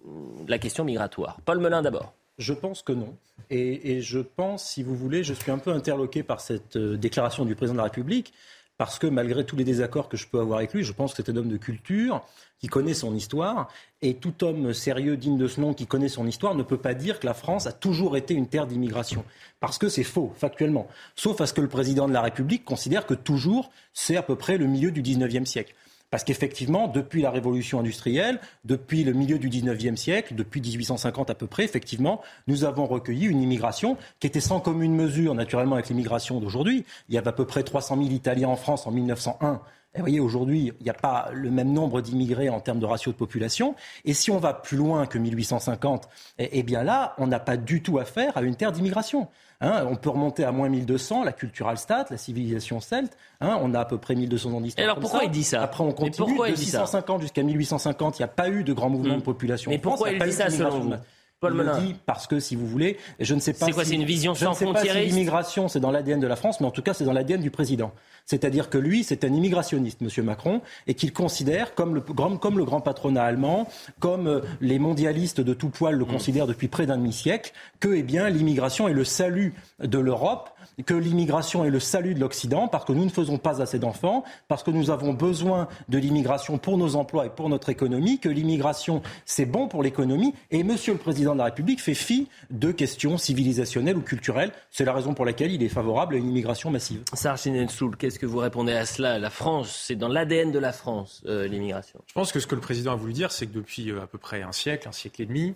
hum, 0.05 0.45
la 0.47 0.57
question 0.57 0.83
migratoire. 0.83 1.39
Paul 1.45 1.59
Melun 1.59 1.81
d'abord. 1.81 2.13
Je 2.37 2.53
pense 2.53 2.81
que 2.81 2.93
non. 2.93 3.15
Et, 3.49 4.01
je 4.01 4.19
pense, 4.19 4.63
si 4.63 4.81
vous 4.81 4.95
voulez, 4.95 5.23
je 5.23 5.33
suis 5.33 5.51
un 5.51 5.57
peu 5.57 5.71
interloqué 5.71 6.23
par 6.23 6.39
cette 6.39 6.77
euh, 6.77 6.95
déclaration 6.95 7.43
du 7.43 7.53
président 7.53 7.73
de 7.73 7.77
la 7.79 7.83
République, 7.83 8.33
parce 8.81 8.97
que 8.97 9.05
malgré 9.05 9.45
tous 9.45 9.55
les 9.55 9.63
désaccords 9.63 10.09
que 10.09 10.17
je 10.17 10.25
peux 10.25 10.39
avoir 10.39 10.57
avec 10.57 10.73
lui, 10.73 10.83
je 10.83 10.91
pense 10.91 11.13
que 11.13 11.21
c'est 11.21 11.31
un 11.31 11.35
homme 11.35 11.49
de 11.49 11.57
culture 11.57 12.25
qui 12.57 12.65
connaît 12.65 12.95
son 12.95 13.13
histoire. 13.13 13.67
Et 14.01 14.15
tout 14.15 14.43
homme 14.43 14.73
sérieux, 14.73 15.17
digne 15.17 15.37
de 15.37 15.47
ce 15.47 15.61
nom, 15.61 15.75
qui 15.75 15.85
connaît 15.85 16.09
son 16.09 16.25
histoire, 16.25 16.55
ne 16.55 16.63
peut 16.63 16.79
pas 16.79 16.95
dire 16.95 17.19
que 17.19 17.27
la 17.27 17.35
France 17.35 17.67
a 17.67 17.73
toujours 17.73 18.17
été 18.17 18.33
une 18.33 18.47
terre 18.47 18.65
d'immigration. 18.65 19.23
Parce 19.59 19.77
que 19.77 19.87
c'est 19.87 20.01
faux, 20.01 20.33
factuellement. 20.35 20.87
Sauf 21.15 21.39
à 21.41 21.45
ce 21.45 21.53
que 21.53 21.61
le 21.61 21.67
président 21.67 22.07
de 22.07 22.13
la 22.13 22.23
République 22.23 22.65
considère 22.65 23.05
que 23.05 23.13
toujours, 23.13 23.69
c'est 23.93 24.15
à 24.15 24.23
peu 24.23 24.35
près 24.35 24.57
le 24.57 24.65
milieu 24.65 24.89
du 24.89 25.03
19e 25.03 25.45
siècle. 25.45 25.75
Parce 26.11 26.25
qu'effectivement, 26.25 26.89
depuis 26.89 27.21
la 27.21 27.31
révolution 27.31 27.79
industrielle, 27.79 28.39
depuis 28.65 29.05
le 29.05 29.13
milieu 29.13 29.39
du 29.39 29.49
19e 29.49 29.95
siècle, 29.95 30.35
depuis 30.35 30.59
1850 30.59 31.29
à 31.29 31.35
peu 31.35 31.47
près, 31.47 31.63
effectivement, 31.63 32.21
nous 32.47 32.65
avons 32.65 32.85
recueilli 32.85 33.27
une 33.27 33.41
immigration 33.41 33.97
qui 34.19 34.27
était 34.27 34.41
sans 34.41 34.59
commune 34.59 34.93
mesure, 34.93 35.33
naturellement, 35.33 35.75
avec 35.75 35.87
l'immigration 35.87 36.41
d'aujourd'hui. 36.41 36.85
Il 37.07 37.15
y 37.15 37.17
avait 37.17 37.29
à 37.29 37.31
peu 37.31 37.45
près 37.45 37.63
300 37.63 37.95
000 37.95 38.09
Italiens 38.09 38.49
en 38.49 38.57
France 38.57 38.85
en 38.85 38.91
1901. 38.91 39.61
Et 39.93 39.97
vous 39.97 40.03
voyez, 40.03 40.19
aujourd'hui, 40.19 40.73
il 40.79 40.83
n'y 40.83 40.89
a 40.89 40.93
pas 40.93 41.29
le 41.33 41.49
même 41.49 41.71
nombre 41.71 42.01
d'immigrés 42.01 42.49
en 42.49 42.59
termes 42.59 42.79
de 42.79 42.85
ratio 42.85 43.13
de 43.13 43.17
population. 43.17 43.75
Et 44.03 44.13
si 44.13 44.31
on 44.31 44.37
va 44.37 44.53
plus 44.53 44.77
loin 44.77 45.05
que 45.05 45.17
1850, 45.17 46.09
eh, 46.39 46.49
eh 46.51 46.63
bien 46.63 46.83
là, 46.83 47.13
on 47.19 47.27
n'a 47.27 47.39
pas 47.39 47.55
du 47.55 47.81
tout 47.81 47.99
affaire 47.99 48.35
à 48.35 48.41
une 48.41 48.55
terre 48.55 48.73
d'immigration. 48.73 49.27
Hein, 49.61 49.85
on 49.89 49.95
peut 49.95 50.09
remonter 50.09 50.43
à 50.43 50.51
moins 50.51 50.69
1200, 50.69 51.23
la 51.23 51.31
cultural 51.33 51.77
stat, 51.77 52.07
la 52.09 52.17
civilisation 52.17 52.79
celte. 52.79 53.15
Hein, 53.41 53.59
on 53.61 53.73
a 53.75 53.79
à 53.81 53.85
peu 53.85 53.97
près 53.99 54.15
1200 54.15 54.51
ans 54.53 54.61
d'histoire. 54.61 54.83
Alors, 54.85 54.99
pourquoi 54.99 55.19
ça. 55.19 55.25
il 55.25 55.31
dit 55.31 55.43
ça? 55.43 55.61
Après, 55.61 55.83
on 55.83 55.91
continue. 55.91 56.27
pourquoi 56.27 56.47
de 56.47 56.53
il 56.53 56.57
dit 56.57 56.65
ça? 56.65 56.79
650 56.85 57.21
jusqu'à 57.21 57.43
1850, 57.43 58.17
il 58.17 58.21
n'y 58.21 58.25
a 58.25 58.27
pas 58.27 58.49
eu 58.49 58.63
de 58.63 58.73
grand 58.73 58.89
mouvement 58.89 59.13
Hmm. 59.13 59.17
de 59.19 59.21
population. 59.23 59.69
Mais 59.69 59.77
en 59.77 59.81
France, 59.81 59.93
pourquoi 59.99 60.11
il 60.11 60.23
dit 60.23 60.31
ça, 60.33 60.49
selon 60.49 60.79
vous? 60.79 60.93
Paul 61.41 61.55
Melun. 61.55 61.79
dit 61.79 61.95
parce 62.05 62.27
que, 62.27 62.39
si 62.39 62.55
vous 62.55 62.67
voulez, 62.67 62.97
je 63.19 63.33
ne 63.33 63.39
sais 63.39 63.53
pas 63.53 63.65
C'est 63.65 63.71
quoi, 63.71 63.83
si- 63.83 63.89
c'est 63.89 63.95
une 63.95 64.03
vision 64.05 64.35
sans 64.35 64.51
pas 64.73 64.79
si 64.81 64.87
l'immigration, 64.93 65.67
c'est 65.67 65.79
dans 65.79 65.89
l'ADN 65.89 66.19
de 66.19 66.27
la 66.27 66.35
France, 66.35 66.61
mais 66.61 66.67
en 66.67 66.71
tout 66.71 66.83
cas, 66.83 66.93
c'est 66.93 67.03
dans 67.03 67.13
l'ADN 67.13 67.41
du 67.41 67.49
président. 67.49 67.91
C'est-à-dire 68.27 68.69
que 68.69 68.77
lui, 68.77 69.03
c'est 69.03 69.23
un 69.23 69.33
immigrationniste, 69.33 70.01
Monsieur 70.01 70.21
Macron, 70.21 70.61
et 70.85 70.93
qu'il 70.93 71.11
considère, 71.11 71.73
comme 71.73 71.95
le, 71.95 72.01
grand- 72.01 72.37
comme 72.37 72.59
le 72.59 72.63
grand 72.63 72.79
patronat 72.79 73.23
allemand, 73.23 73.67
comme 73.99 74.27
euh, 74.27 74.41
les 74.61 74.77
mondialistes 74.77 75.41
de 75.41 75.55
tout 75.55 75.69
poil 75.69 75.95
Hmm. 75.95 75.99
le 75.99 76.05
considèrent 76.05 76.45
depuis 76.47 76.67
près 76.67 76.85
d'un 76.85 76.97
demi-siècle, 76.97 77.51
que 77.79 77.89
eh 77.91 78.03
bien, 78.03 78.29
l'immigration 78.29 78.87
est 78.87 78.93
le 78.93 79.03
salut 79.03 79.55
de 79.83 79.97
l'Europe, 79.97 80.51
que 80.85 80.93
l'immigration 80.93 81.65
est 81.65 81.69
le 81.71 81.79
salut 81.79 82.13
de 82.13 82.19
l'Occident, 82.19 82.67
parce 82.67 82.85
que 82.85 82.93
nous 82.93 83.03
ne 83.03 83.09
faisons 83.09 83.39
pas 83.39 83.61
assez 83.63 83.79
d'enfants, 83.79 84.23
parce 84.47 84.61
que 84.61 84.69
nous 84.71 84.91
avons 84.91 85.13
besoin 85.13 85.67
de 85.89 85.97
l'immigration 85.97 86.59
pour 86.59 86.77
nos 86.77 86.95
emplois 86.95 87.25
et 87.25 87.29
pour 87.29 87.49
notre 87.49 87.69
économie, 87.69 88.19
que 88.19 88.29
l'immigration, 88.29 89.01
c'est 89.25 89.45
bon 89.47 89.67
pour 89.67 89.81
l'économie, 89.81 90.33
et 90.51 90.63
Monsieur 90.63 90.93
le 90.93 90.99
Président 90.99 91.30
de 91.33 91.39
la 91.39 91.45
République 91.45 91.81
fait 91.81 91.93
fi 91.93 92.27
de 92.49 92.71
questions 92.71 93.17
civilisationnelles 93.17 93.97
ou 93.97 94.01
culturelles. 94.01 94.51
C'est 94.69 94.85
la 94.85 94.93
raison 94.93 95.13
pour 95.13 95.25
laquelle 95.25 95.51
il 95.51 95.63
est 95.63 95.69
favorable 95.69 96.15
à 96.15 96.17
une 96.17 96.29
immigration 96.29 96.69
massive. 96.69 97.03
Sarchin 97.13 97.67
Soul, 97.67 97.97
qu'est-ce 97.97 98.19
que 98.19 98.25
vous 98.25 98.39
répondez 98.39 98.73
à 98.73 98.85
cela 98.85 99.19
La 99.19 99.29
France, 99.29 99.83
c'est 99.87 99.95
dans 99.95 100.07
l'ADN 100.07 100.51
de 100.51 100.59
la 100.59 100.71
France, 100.71 101.23
euh, 101.25 101.47
l'immigration. 101.47 101.99
Je 102.07 102.13
pense 102.13 102.31
que 102.31 102.39
ce 102.39 102.47
que 102.47 102.55
le 102.55 102.61
président 102.61 102.93
a 102.93 102.95
voulu 102.95 103.13
dire, 103.13 103.31
c'est 103.31 103.47
que 103.47 103.53
depuis 103.53 103.91
euh, 103.91 104.01
à 104.01 104.07
peu 104.07 104.17
près 104.17 104.41
un 104.41 104.51
siècle, 104.51 104.87
un 104.87 104.91
siècle 104.91 105.21
et 105.21 105.25
demi, 105.25 105.53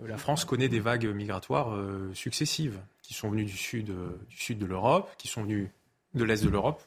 euh, 0.00 0.08
la 0.08 0.16
France 0.16 0.44
connaît 0.44 0.68
des 0.68 0.80
vagues 0.80 1.06
migratoires 1.06 1.74
euh, 1.74 2.10
successives 2.14 2.80
qui 3.02 3.14
sont 3.14 3.28
venues 3.28 3.44
du 3.44 3.56
sud, 3.56 3.90
euh, 3.90 4.18
du 4.30 4.36
sud 4.36 4.58
de 4.58 4.66
l'Europe, 4.66 5.10
qui 5.18 5.28
sont 5.28 5.42
venues 5.42 5.70
de 6.14 6.24
l'est 6.24 6.42
de 6.42 6.48
l'Europe. 6.48 6.82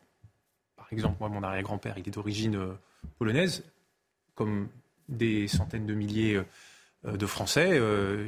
Par 0.76 0.88
exemple, 0.92 1.18
moi, 1.20 1.30
mon 1.30 1.44
arrière-grand-père, 1.44 1.98
il 1.98 2.08
est 2.08 2.12
d'origine 2.12 2.56
euh, 2.56 2.74
polonaise, 3.20 3.64
comme 4.34 4.70
des 5.08 5.48
centaines 5.48 5.86
de 5.86 5.94
milliers 5.94 6.36
euh, 6.36 6.46
de 7.14 7.26
Français. 7.26 7.70
euh, 7.74 8.28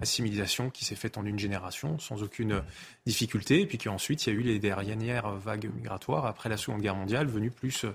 assimilation 0.00 0.70
qui 0.70 0.84
s'est 0.84 0.94
faite 0.94 1.18
en 1.18 1.24
une 1.24 1.38
génération 1.38 1.98
sans 1.98 2.22
aucune 2.22 2.62
difficulté, 3.06 3.60
et 3.62 3.66
puis 3.66 3.78
qu'ensuite 3.78 4.26
il 4.26 4.32
y 4.32 4.36
a 4.36 4.38
eu 4.38 4.42
les 4.42 4.58
dernières 4.58 5.30
vagues 5.32 5.70
migratoires 5.74 6.26
après 6.26 6.48
la 6.48 6.56
Seconde 6.56 6.80
Guerre 6.82 6.94
mondiale, 6.96 7.26
venues 7.26 7.50
plus 7.50 7.84
euh, 7.84 7.94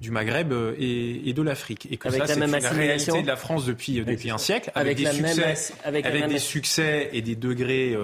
du 0.00 0.10
Maghreb 0.10 0.52
euh, 0.52 0.74
et, 0.78 1.28
et 1.28 1.32
de 1.32 1.42
l'Afrique. 1.42 1.88
Et 1.90 1.96
que 1.96 2.08
Avec 2.08 2.20
ça, 2.22 2.26
la 2.26 2.34
c'est 2.34 2.42
assimilation 2.66 2.76
réalité 2.76 3.22
de 3.22 3.26
la 3.26 3.36
France 3.36 3.64
depuis, 3.66 4.00
euh, 4.00 4.04
depuis 4.04 4.30
un 4.30 4.38
siècle, 4.38 4.70
avec, 4.74 4.98
Avec 4.98 4.98
des 4.98 5.04
la 5.04 5.12
même 5.12 5.54
succès, 5.54 5.74
avec 5.84 6.04
la 6.04 6.10
même 6.12 7.08
et 7.12 7.22
des 7.22 7.36
degrés 7.36 7.96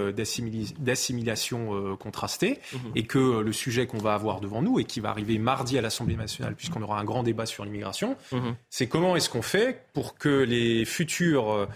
d'assimilation 0.79 1.97
contrastés, 1.97 2.59
Mhm. 2.73 2.93
et 2.97 3.03
que 3.05 3.41
le 3.41 3.53
sujet 3.53 3.87
qu'on 3.87 3.99
va 3.99 4.15
avoir 4.15 4.41
devant 4.41 4.63
nous 4.63 4.79
et 4.81 4.85
qui 4.85 5.01
va 5.01 5.11
arriver 5.11 5.39
mardi 5.39 5.79
à 5.79 5.83
l'Assemblée 5.83 6.17
nationale, 6.17 6.55
puisqu'on 6.55 6.83
aura 6.83 6.99
un 6.99 7.05
grand 7.05 7.23
débat 7.23 7.47
sur 7.47 7.65
l'immigration, 7.65 8.17
Mhm. 8.33 8.55
c'est 8.71 8.87
comment 8.87 9.17
est-ce 9.17 9.29
qu'on 9.31 9.43
fait 9.43 9.83
pour 9.93 10.17
que 10.17 10.29
les 10.29 10.85
futurs 10.85 11.69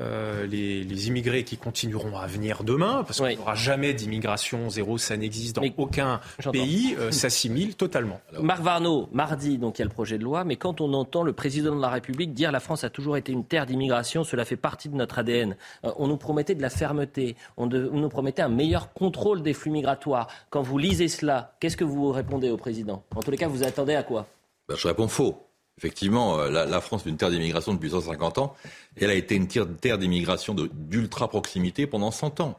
euh, 0.00 0.46
les, 0.46 0.84
les 0.84 1.08
immigrés 1.08 1.44
qui 1.44 1.56
continueront 1.56 2.16
à 2.18 2.26
venir 2.26 2.64
demain, 2.64 3.02
parce 3.06 3.18
qu'il 3.20 3.28
n'y 3.36 3.36
aura 3.42 3.54
jamais 3.54 3.94
d'immigration 3.94 4.68
zéro, 4.70 4.98
ça 4.98 5.16
n'existe 5.16 5.56
dans 5.56 5.62
aucun 5.78 6.20
pays, 6.52 6.94
euh, 6.98 7.10
s'assimilent 7.10 7.76
totalement. 7.76 8.20
Marc 8.40 8.62
Varnaud, 8.62 9.08
mardi, 9.12 9.58
donc 9.58 9.78
il 9.78 9.80
y 9.80 9.82
a 9.82 9.86
le 9.86 9.90
projet 9.92 10.18
de 10.18 10.24
loi, 10.24 10.44
mais 10.44 10.56
quand 10.56 10.80
on 10.80 10.92
entend 10.92 11.22
le 11.22 11.32
président 11.32 11.74
de 11.74 11.80
la 11.80 11.88
République 11.88 12.34
dire 12.34 12.52
la 12.52 12.60
France 12.60 12.84
a 12.84 12.90
toujours 12.90 13.16
été 13.16 13.32
une 13.32 13.44
terre 13.44 13.66
d'immigration, 13.66 14.24
cela 14.24 14.44
fait 14.44 14.56
partie 14.56 14.88
de 14.88 14.96
notre 14.96 15.18
ADN. 15.18 15.56
Euh, 15.84 15.92
on 15.96 16.06
nous 16.08 16.16
promettait 16.18 16.54
de 16.54 16.62
la 16.62 16.70
fermeté, 16.70 17.36
on, 17.56 17.66
de- 17.66 17.90
on 17.92 17.98
nous 18.00 18.08
promettait 18.08 18.42
un 18.42 18.48
meilleur 18.48 18.92
contrôle 18.92 19.42
des 19.42 19.54
flux 19.54 19.70
migratoires. 19.70 20.28
Quand 20.50 20.62
vous 20.62 20.78
lisez 20.78 21.08
cela, 21.08 21.54
qu'est-ce 21.60 21.76
que 21.76 21.84
vous 21.84 22.10
répondez 22.12 22.50
au 22.50 22.56
président? 22.56 23.02
En 23.14 23.22
tous 23.22 23.30
les 23.30 23.36
cas, 23.38 23.48
vous 23.48 23.62
attendez 23.64 23.94
à 23.94 24.02
quoi? 24.02 24.26
Ben, 24.68 24.76
je 24.76 24.88
réponds 24.88 25.08
faux. 25.08 25.45
Effectivement, 25.78 26.38
euh, 26.38 26.48
la, 26.50 26.80
France 26.80 27.02
est 27.06 27.10
une 27.10 27.18
terre 27.18 27.30
d'immigration 27.30 27.74
depuis 27.74 27.90
150 27.90 28.38
ans. 28.38 28.54
Et 28.96 29.04
elle 29.04 29.10
a 29.10 29.14
été 29.14 29.34
une 29.34 29.46
terre, 29.46 29.98
d'immigration 29.98 30.54
de- 30.54 30.70
d'ultra 30.72 31.28
proximité 31.28 31.86
pendant 31.86 32.10
100 32.10 32.40
ans. 32.40 32.58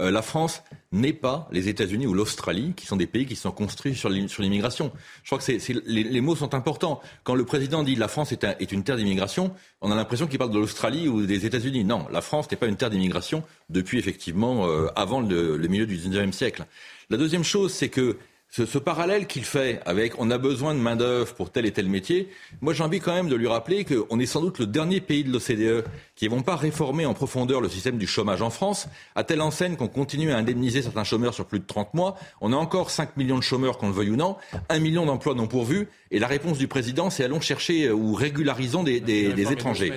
Euh, 0.00 0.10
la 0.10 0.20
France 0.20 0.62
n'est 0.92 1.14
pas 1.14 1.48
les 1.50 1.68
États-Unis 1.68 2.06
ou 2.06 2.12
l'Australie, 2.12 2.74
qui 2.76 2.84
sont 2.84 2.96
des 2.96 3.06
pays 3.06 3.24
qui 3.24 3.36
sont 3.36 3.50
construits 3.52 3.94
sur 3.94 4.10
l'im- 4.10 4.28
sur 4.28 4.42
l'immigration. 4.42 4.92
Je 5.24 5.30
crois 5.30 5.38
que 5.38 5.50
les, 5.86 6.20
mots 6.20 6.36
sont 6.36 6.52
importants. 6.54 7.00
Quand 7.24 7.34
le 7.34 7.46
président 7.46 7.82
dit 7.82 7.94
la 7.94 8.06
France 8.06 8.32
est 8.32 8.72
une 8.72 8.84
terre 8.84 8.96
d'immigration, 8.98 9.50
on 9.80 9.90
a 9.90 9.94
l'impression 9.96 10.26
qu'il 10.26 10.38
parle 10.38 10.50
de 10.50 10.58
l'Australie 10.58 11.08
ou 11.08 11.24
des 11.24 11.46
États-Unis. 11.46 11.84
Non, 11.84 12.06
la 12.12 12.20
France 12.20 12.50
n'est 12.50 12.58
pas 12.58 12.66
une 12.66 12.76
terre 12.76 12.90
d'immigration 12.90 13.42
depuis 13.70 13.98
effectivement 13.98 14.66
euh, 14.68 14.88
avant 14.94 15.22
le, 15.22 15.56
le 15.56 15.68
milieu 15.68 15.86
du 15.86 15.96
19e 15.96 16.32
siècle. 16.32 16.66
La 17.08 17.16
deuxième 17.16 17.44
chose, 17.44 17.72
c'est 17.72 17.88
que 17.88 18.18
ce, 18.50 18.64
ce 18.64 18.78
parallèle 18.78 19.26
qu'il 19.26 19.44
fait 19.44 19.80
avec 19.84 20.18
on 20.18 20.30
a 20.30 20.38
besoin 20.38 20.74
de 20.74 20.80
main-d'œuvre 20.80 21.34
pour 21.34 21.50
tel 21.50 21.66
et 21.66 21.70
tel 21.72 21.86
métier, 21.88 22.30
moi 22.62 22.72
j'ai 22.72 22.82
envie 22.82 22.98
quand 22.98 23.12
même 23.12 23.28
de 23.28 23.36
lui 23.36 23.46
rappeler 23.46 23.84
qu'on 23.84 24.18
est 24.18 24.26
sans 24.26 24.40
doute 24.40 24.58
le 24.58 24.66
dernier 24.66 25.00
pays 25.02 25.22
de 25.22 25.30
l'OCDE 25.30 25.84
qui 26.16 26.24
ne 26.24 26.30
vont 26.30 26.40
pas 26.42 26.56
réformer 26.56 27.04
en 27.04 27.12
profondeur 27.12 27.60
le 27.60 27.68
système 27.68 27.98
du 27.98 28.06
chômage 28.06 28.40
en 28.40 28.48
France, 28.50 28.88
à 29.14 29.22
telle 29.22 29.42
enseigne 29.42 29.76
qu'on 29.76 29.88
continue 29.88 30.32
à 30.32 30.38
indemniser 30.38 30.80
certains 30.82 31.04
chômeurs 31.04 31.34
sur 31.34 31.44
plus 31.44 31.60
de 31.60 31.66
30 31.66 31.92
mois. 31.94 32.16
On 32.40 32.52
a 32.52 32.56
encore 32.56 32.90
5 32.90 33.16
millions 33.18 33.36
de 33.38 33.42
chômeurs, 33.42 33.76
qu'on 33.78 33.88
le 33.88 33.92
veuille 33.94 34.10
ou 34.10 34.16
non, 34.16 34.36
1 34.70 34.78
million 34.80 35.04
d'emplois 35.06 35.34
non 35.34 35.46
pourvus, 35.46 35.86
et 36.10 36.18
la 36.18 36.26
réponse 36.26 36.56
du 36.58 36.68
président, 36.68 37.10
c'est 37.10 37.24
allons 37.24 37.40
chercher 37.42 37.86
euh, 37.88 37.92
ou 37.92 38.14
régularisons 38.14 38.82
des, 38.82 39.00
des- 39.00 39.32
des 39.34 39.42
étrangers. 39.52 39.88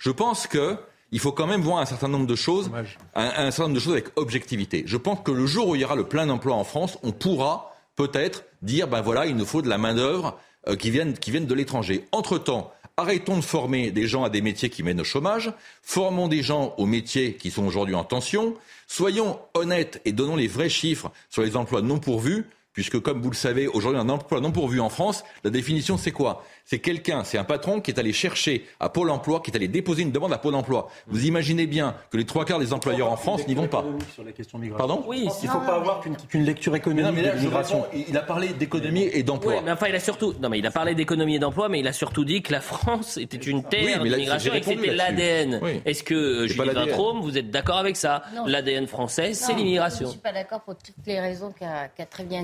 Je 0.00 0.10
pense 0.10 0.46
que 0.48 0.76
il 1.12 1.20
faut 1.20 1.32
quand 1.32 1.46
même 1.46 1.60
voir 1.60 1.78
un 1.78 1.86
certain 1.86 2.08
nombre 2.08 2.26
de 2.26 2.34
choses, 2.34 2.68
un, 3.14 3.24
un 3.46 3.50
certain 3.50 3.64
nombre 3.64 3.74
de 3.76 3.80
choses 3.80 3.92
avec 3.92 4.06
objectivité. 4.16 4.82
Je 4.86 4.96
pense 4.96 5.20
que 5.24 5.30
le 5.30 5.46
jour 5.46 5.68
où 5.68 5.74
il 5.76 5.82
y 5.82 5.84
aura 5.84 5.94
le 5.94 6.04
plein 6.08 6.28
emploi 6.30 6.54
en 6.56 6.64
France, 6.64 6.98
on 7.02 7.12
pourra 7.12 7.71
peut-être 7.96 8.44
dire 8.62 8.88
ben 8.88 9.00
voilà, 9.00 9.26
il 9.26 9.36
nous 9.36 9.46
faut 9.46 9.62
de 9.62 9.68
la 9.68 9.78
main 9.78 9.94
d'œuvre 9.94 10.38
euh, 10.68 10.76
qui 10.76 10.90
vienne 10.90 11.14
qui 11.14 11.30
viennent 11.30 11.46
de 11.46 11.54
l'étranger. 11.54 12.06
Entre 12.12 12.38
temps. 12.38 12.72
Arrêtons 12.98 13.38
de 13.38 13.42
former 13.42 13.90
des 13.90 14.06
gens 14.06 14.22
à 14.22 14.28
des 14.28 14.42
métiers 14.42 14.68
qui 14.68 14.82
mènent 14.82 15.00
au 15.00 15.04
chômage, 15.04 15.50
formons 15.80 16.28
des 16.28 16.42
gens 16.42 16.74
aux 16.76 16.84
métiers 16.84 17.36
qui 17.36 17.50
sont 17.50 17.64
aujourd'hui 17.64 17.94
en 17.94 18.04
tension, 18.04 18.54
soyons 18.86 19.38
honnêtes 19.54 20.02
et 20.04 20.12
donnons 20.12 20.36
les 20.36 20.46
vrais 20.46 20.68
chiffres 20.68 21.10
sur 21.30 21.40
les 21.40 21.56
emplois 21.56 21.80
non 21.80 21.98
pourvus. 21.98 22.44
Puisque 22.72 23.00
comme 23.00 23.20
vous 23.20 23.30
le 23.30 23.36
savez, 23.36 23.66
aujourd'hui, 23.68 24.00
un 24.00 24.08
emploi 24.08 24.40
non 24.40 24.52
pourvu 24.52 24.80
en 24.80 24.88
France, 24.88 25.24
la 25.44 25.50
définition 25.50 25.96
c'est 25.96 26.12
quoi? 26.12 26.44
C'est 26.64 26.78
quelqu'un, 26.78 27.24
c'est 27.24 27.38
un 27.38 27.44
patron 27.44 27.80
qui 27.80 27.90
est 27.90 27.98
allé 27.98 28.12
chercher 28.12 28.66
à 28.80 28.88
Pôle 28.88 29.10
emploi, 29.10 29.40
qui 29.40 29.50
est 29.50 29.56
allé 29.56 29.68
déposer 29.68 30.02
une 30.02 30.12
demande 30.12 30.32
à 30.32 30.38
Pôle 30.38 30.54
emploi. 30.54 30.88
Vous 31.08 31.26
imaginez 31.26 31.66
bien 31.66 31.94
que 32.10 32.16
les 32.16 32.24
trois 32.24 32.44
quarts 32.44 32.60
des 32.60 32.72
employeurs 32.72 33.10
en 33.10 33.16
France 33.16 33.46
n'y 33.48 33.54
vont 33.54 33.68
pas. 33.68 33.84
Sur 34.14 34.24
la 34.24 34.32
question 34.32 34.60
Pardon? 34.76 35.04
Oui, 35.06 35.28
il 35.42 35.46
ne 35.46 35.52
faut 35.52 35.60
pas 35.60 35.74
avoir 35.76 36.00
qu'une 36.28 36.44
lecture 36.44 36.74
économique 36.76 37.12
mais 37.14 37.22
là, 37.22 37.32
de 37.32 37.38
l'immigration. 37.38 37.84
Il 38.08 38.16
a 38.16 38.22
parlé 38.22 38.48
d'économie 38.48 39.08
et 39.12 39.22
d'emploi. 39.22 39.54
Oui, 39.54 39.60
mais 39.64 39.72
enfin, 39.72 39.86
il 39.88 39.94
a 39.94 40.00
surtout. 40.00 40.34
Non, 40.40 40.48
mais 40.48 40.58
il 40.58 40.66
a 40.66 40.70
parlé 40.70 40.94
d'économie 40.94 41.36
et 41.36 41.38
d'emploi, 41.38 41.68
mais 41.68 41.80
il 41.80 41.88
a 41.88 41.92
surtout 41.92 42.24
dit 42.24 42.42
que 42.42 42.52
la 42.52 42.60
France 42.60 43.16
était 43.16 43.36
une 43.36 43.64
terre 43.64 44.00
Oui, 44.02 44.08
là, 44.08 44.16
d'immigration 44.16 44.52
j'ai 44.52 44.58
et 44.58 44.60
que 44.60 44.66
c'était 44.66 44.94
l'ADN. 44.94 45.58
Oui. 45.62 45.80
Est-ce 45.84 46.02
que, 46.02 46.14
euh, 46.14 46.46
Julie. 46.46 46.70
Vintraume, 46.72 47.20
vous 47.20 47.36
êtes 47.36 47.50
d'accord 47.50 47.78
avec 47.78 47.96
ça? 47.96 48.22
L'ADN 48.46 48.86
français, 48.86 49.34
c'est 49.34 49.54
l'immigration. 49.54 50.00
Je 50.00 50.04
ne 50.06 50.10
suis 50.10 50.20
pas 50.20 50.32
d'accord 50.32 50.60
pour 50.62 50.76
toutes 50.76 51.06
les 51.06 51.20
raisons 51.20 51.52
qu'a 51.52 52.06
très 52.06 52.24
bien 52.24 52.42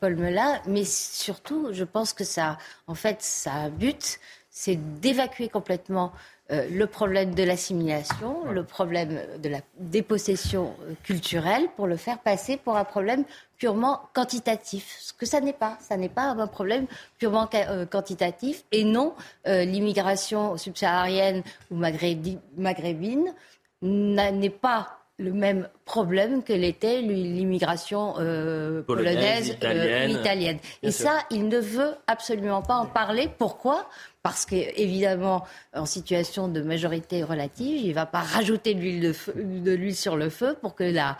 Paul 0.00 0.16
Mela, 0.16 0.60
mais 0.66 0.84
surtout, 0.84 1.68
je 1.72 1.84
pense 1.84 2.12
que 2.12 2.24
ça, 2.24 2.58
en 2.86 2.94
fait, 2.94 3.18
ça 3.22 3.52
a 3.52 3.56
un 3.56 3.70
but, 3.70 4.18
c'est 4.50 4.76
d'évacuer 5.00 5.48
complètement 5.48 6.12
euh, 6.50 6.68
le 6.70 6.86
problème 6.86 7.34
de 7.34 7.42
l'assimilation, 7.42 8.50
le 8.50 8.64
problème 8.64 9.18
de 9.42 9.48
la 9.48 9.60
dépossession 9.78 10.74
euh, 10.82 10.92
culturelle, 11.02 11.68
pour 11.76 11.86
le 11.86 11.96
faire 11.96 12.18
passer 12.18 12.58
pour 12.58 12.76
un 12.76 12.84
problème 12.84 13.24
purement 13.56 14.02
quantitatif. 14.12 14.96
Ce 15.00 15.12
que 15.14 15.24
ça 15.24 15.40
n'est 15.40 15.54
pas. 15.54 15.78
Ça 15.80 15.96
n'est 15.96 16.10
pas 16.10 16.24
un 16.24 16.46
problème 16.46 16.86
purement 17.18 17.48
euh, 17.54 17.86
quantitatif 17.86 18.64
et 18.72 18.84
non 18.84 19.14
euh, 19.46 19.64
l'immigration 19.64 20.58
subsaharienne 20.58 21.42
ou 21.70 21.76
maghrébi- 21.78 22.38
maghrébine 22.58 23.32
n'est 23.80 24.50
pas 24.50 24.98
le 25.18 25.32
même 25.32 25.68
problème 25.84 26.42
que 26.42 26.52
l'était 26.52 27.00
l'immigration 27.00 28.14
euh, 28.18 28.82
Polonaise, 28.82 29.56
polonaise, 29.60 30.16
euh, 30.16 30.20
italienne. 30.20 30.58
Et 30.82 30.90
sûr. 30.90 31.06
ça, 31.06 31.18
il 31.30 31.48
ne 31.48 31.58
veut 31.58 31.94
absolument 32.06 32.62
pas 32.62 32.74
en 32.74 32.86
parler. 32.86 33.28
Pourquoi? 33.38 33.88
Parce 34.22 34.44
qu'évidemment, 34.44 35.44
en 35.72 35.86
situation 35.86 36.48
de 36.48 36.62
majorité 36.62 37.22
relative, 37.22 37.80
il 37.80 37.90
ne 37.90 37.94
va 37.94 38.06
pas 38.06 38.20
rajouter 38.20 38.74
de 38.74 38.80
l'huile, 38.80 39.14
de 39.36 39.90
sur 39.90 40.16
le 40.16 40.30
feu 40.30 40.56
pour 40.60 40.74
que 40.74 40.84
la, 40.84 41.16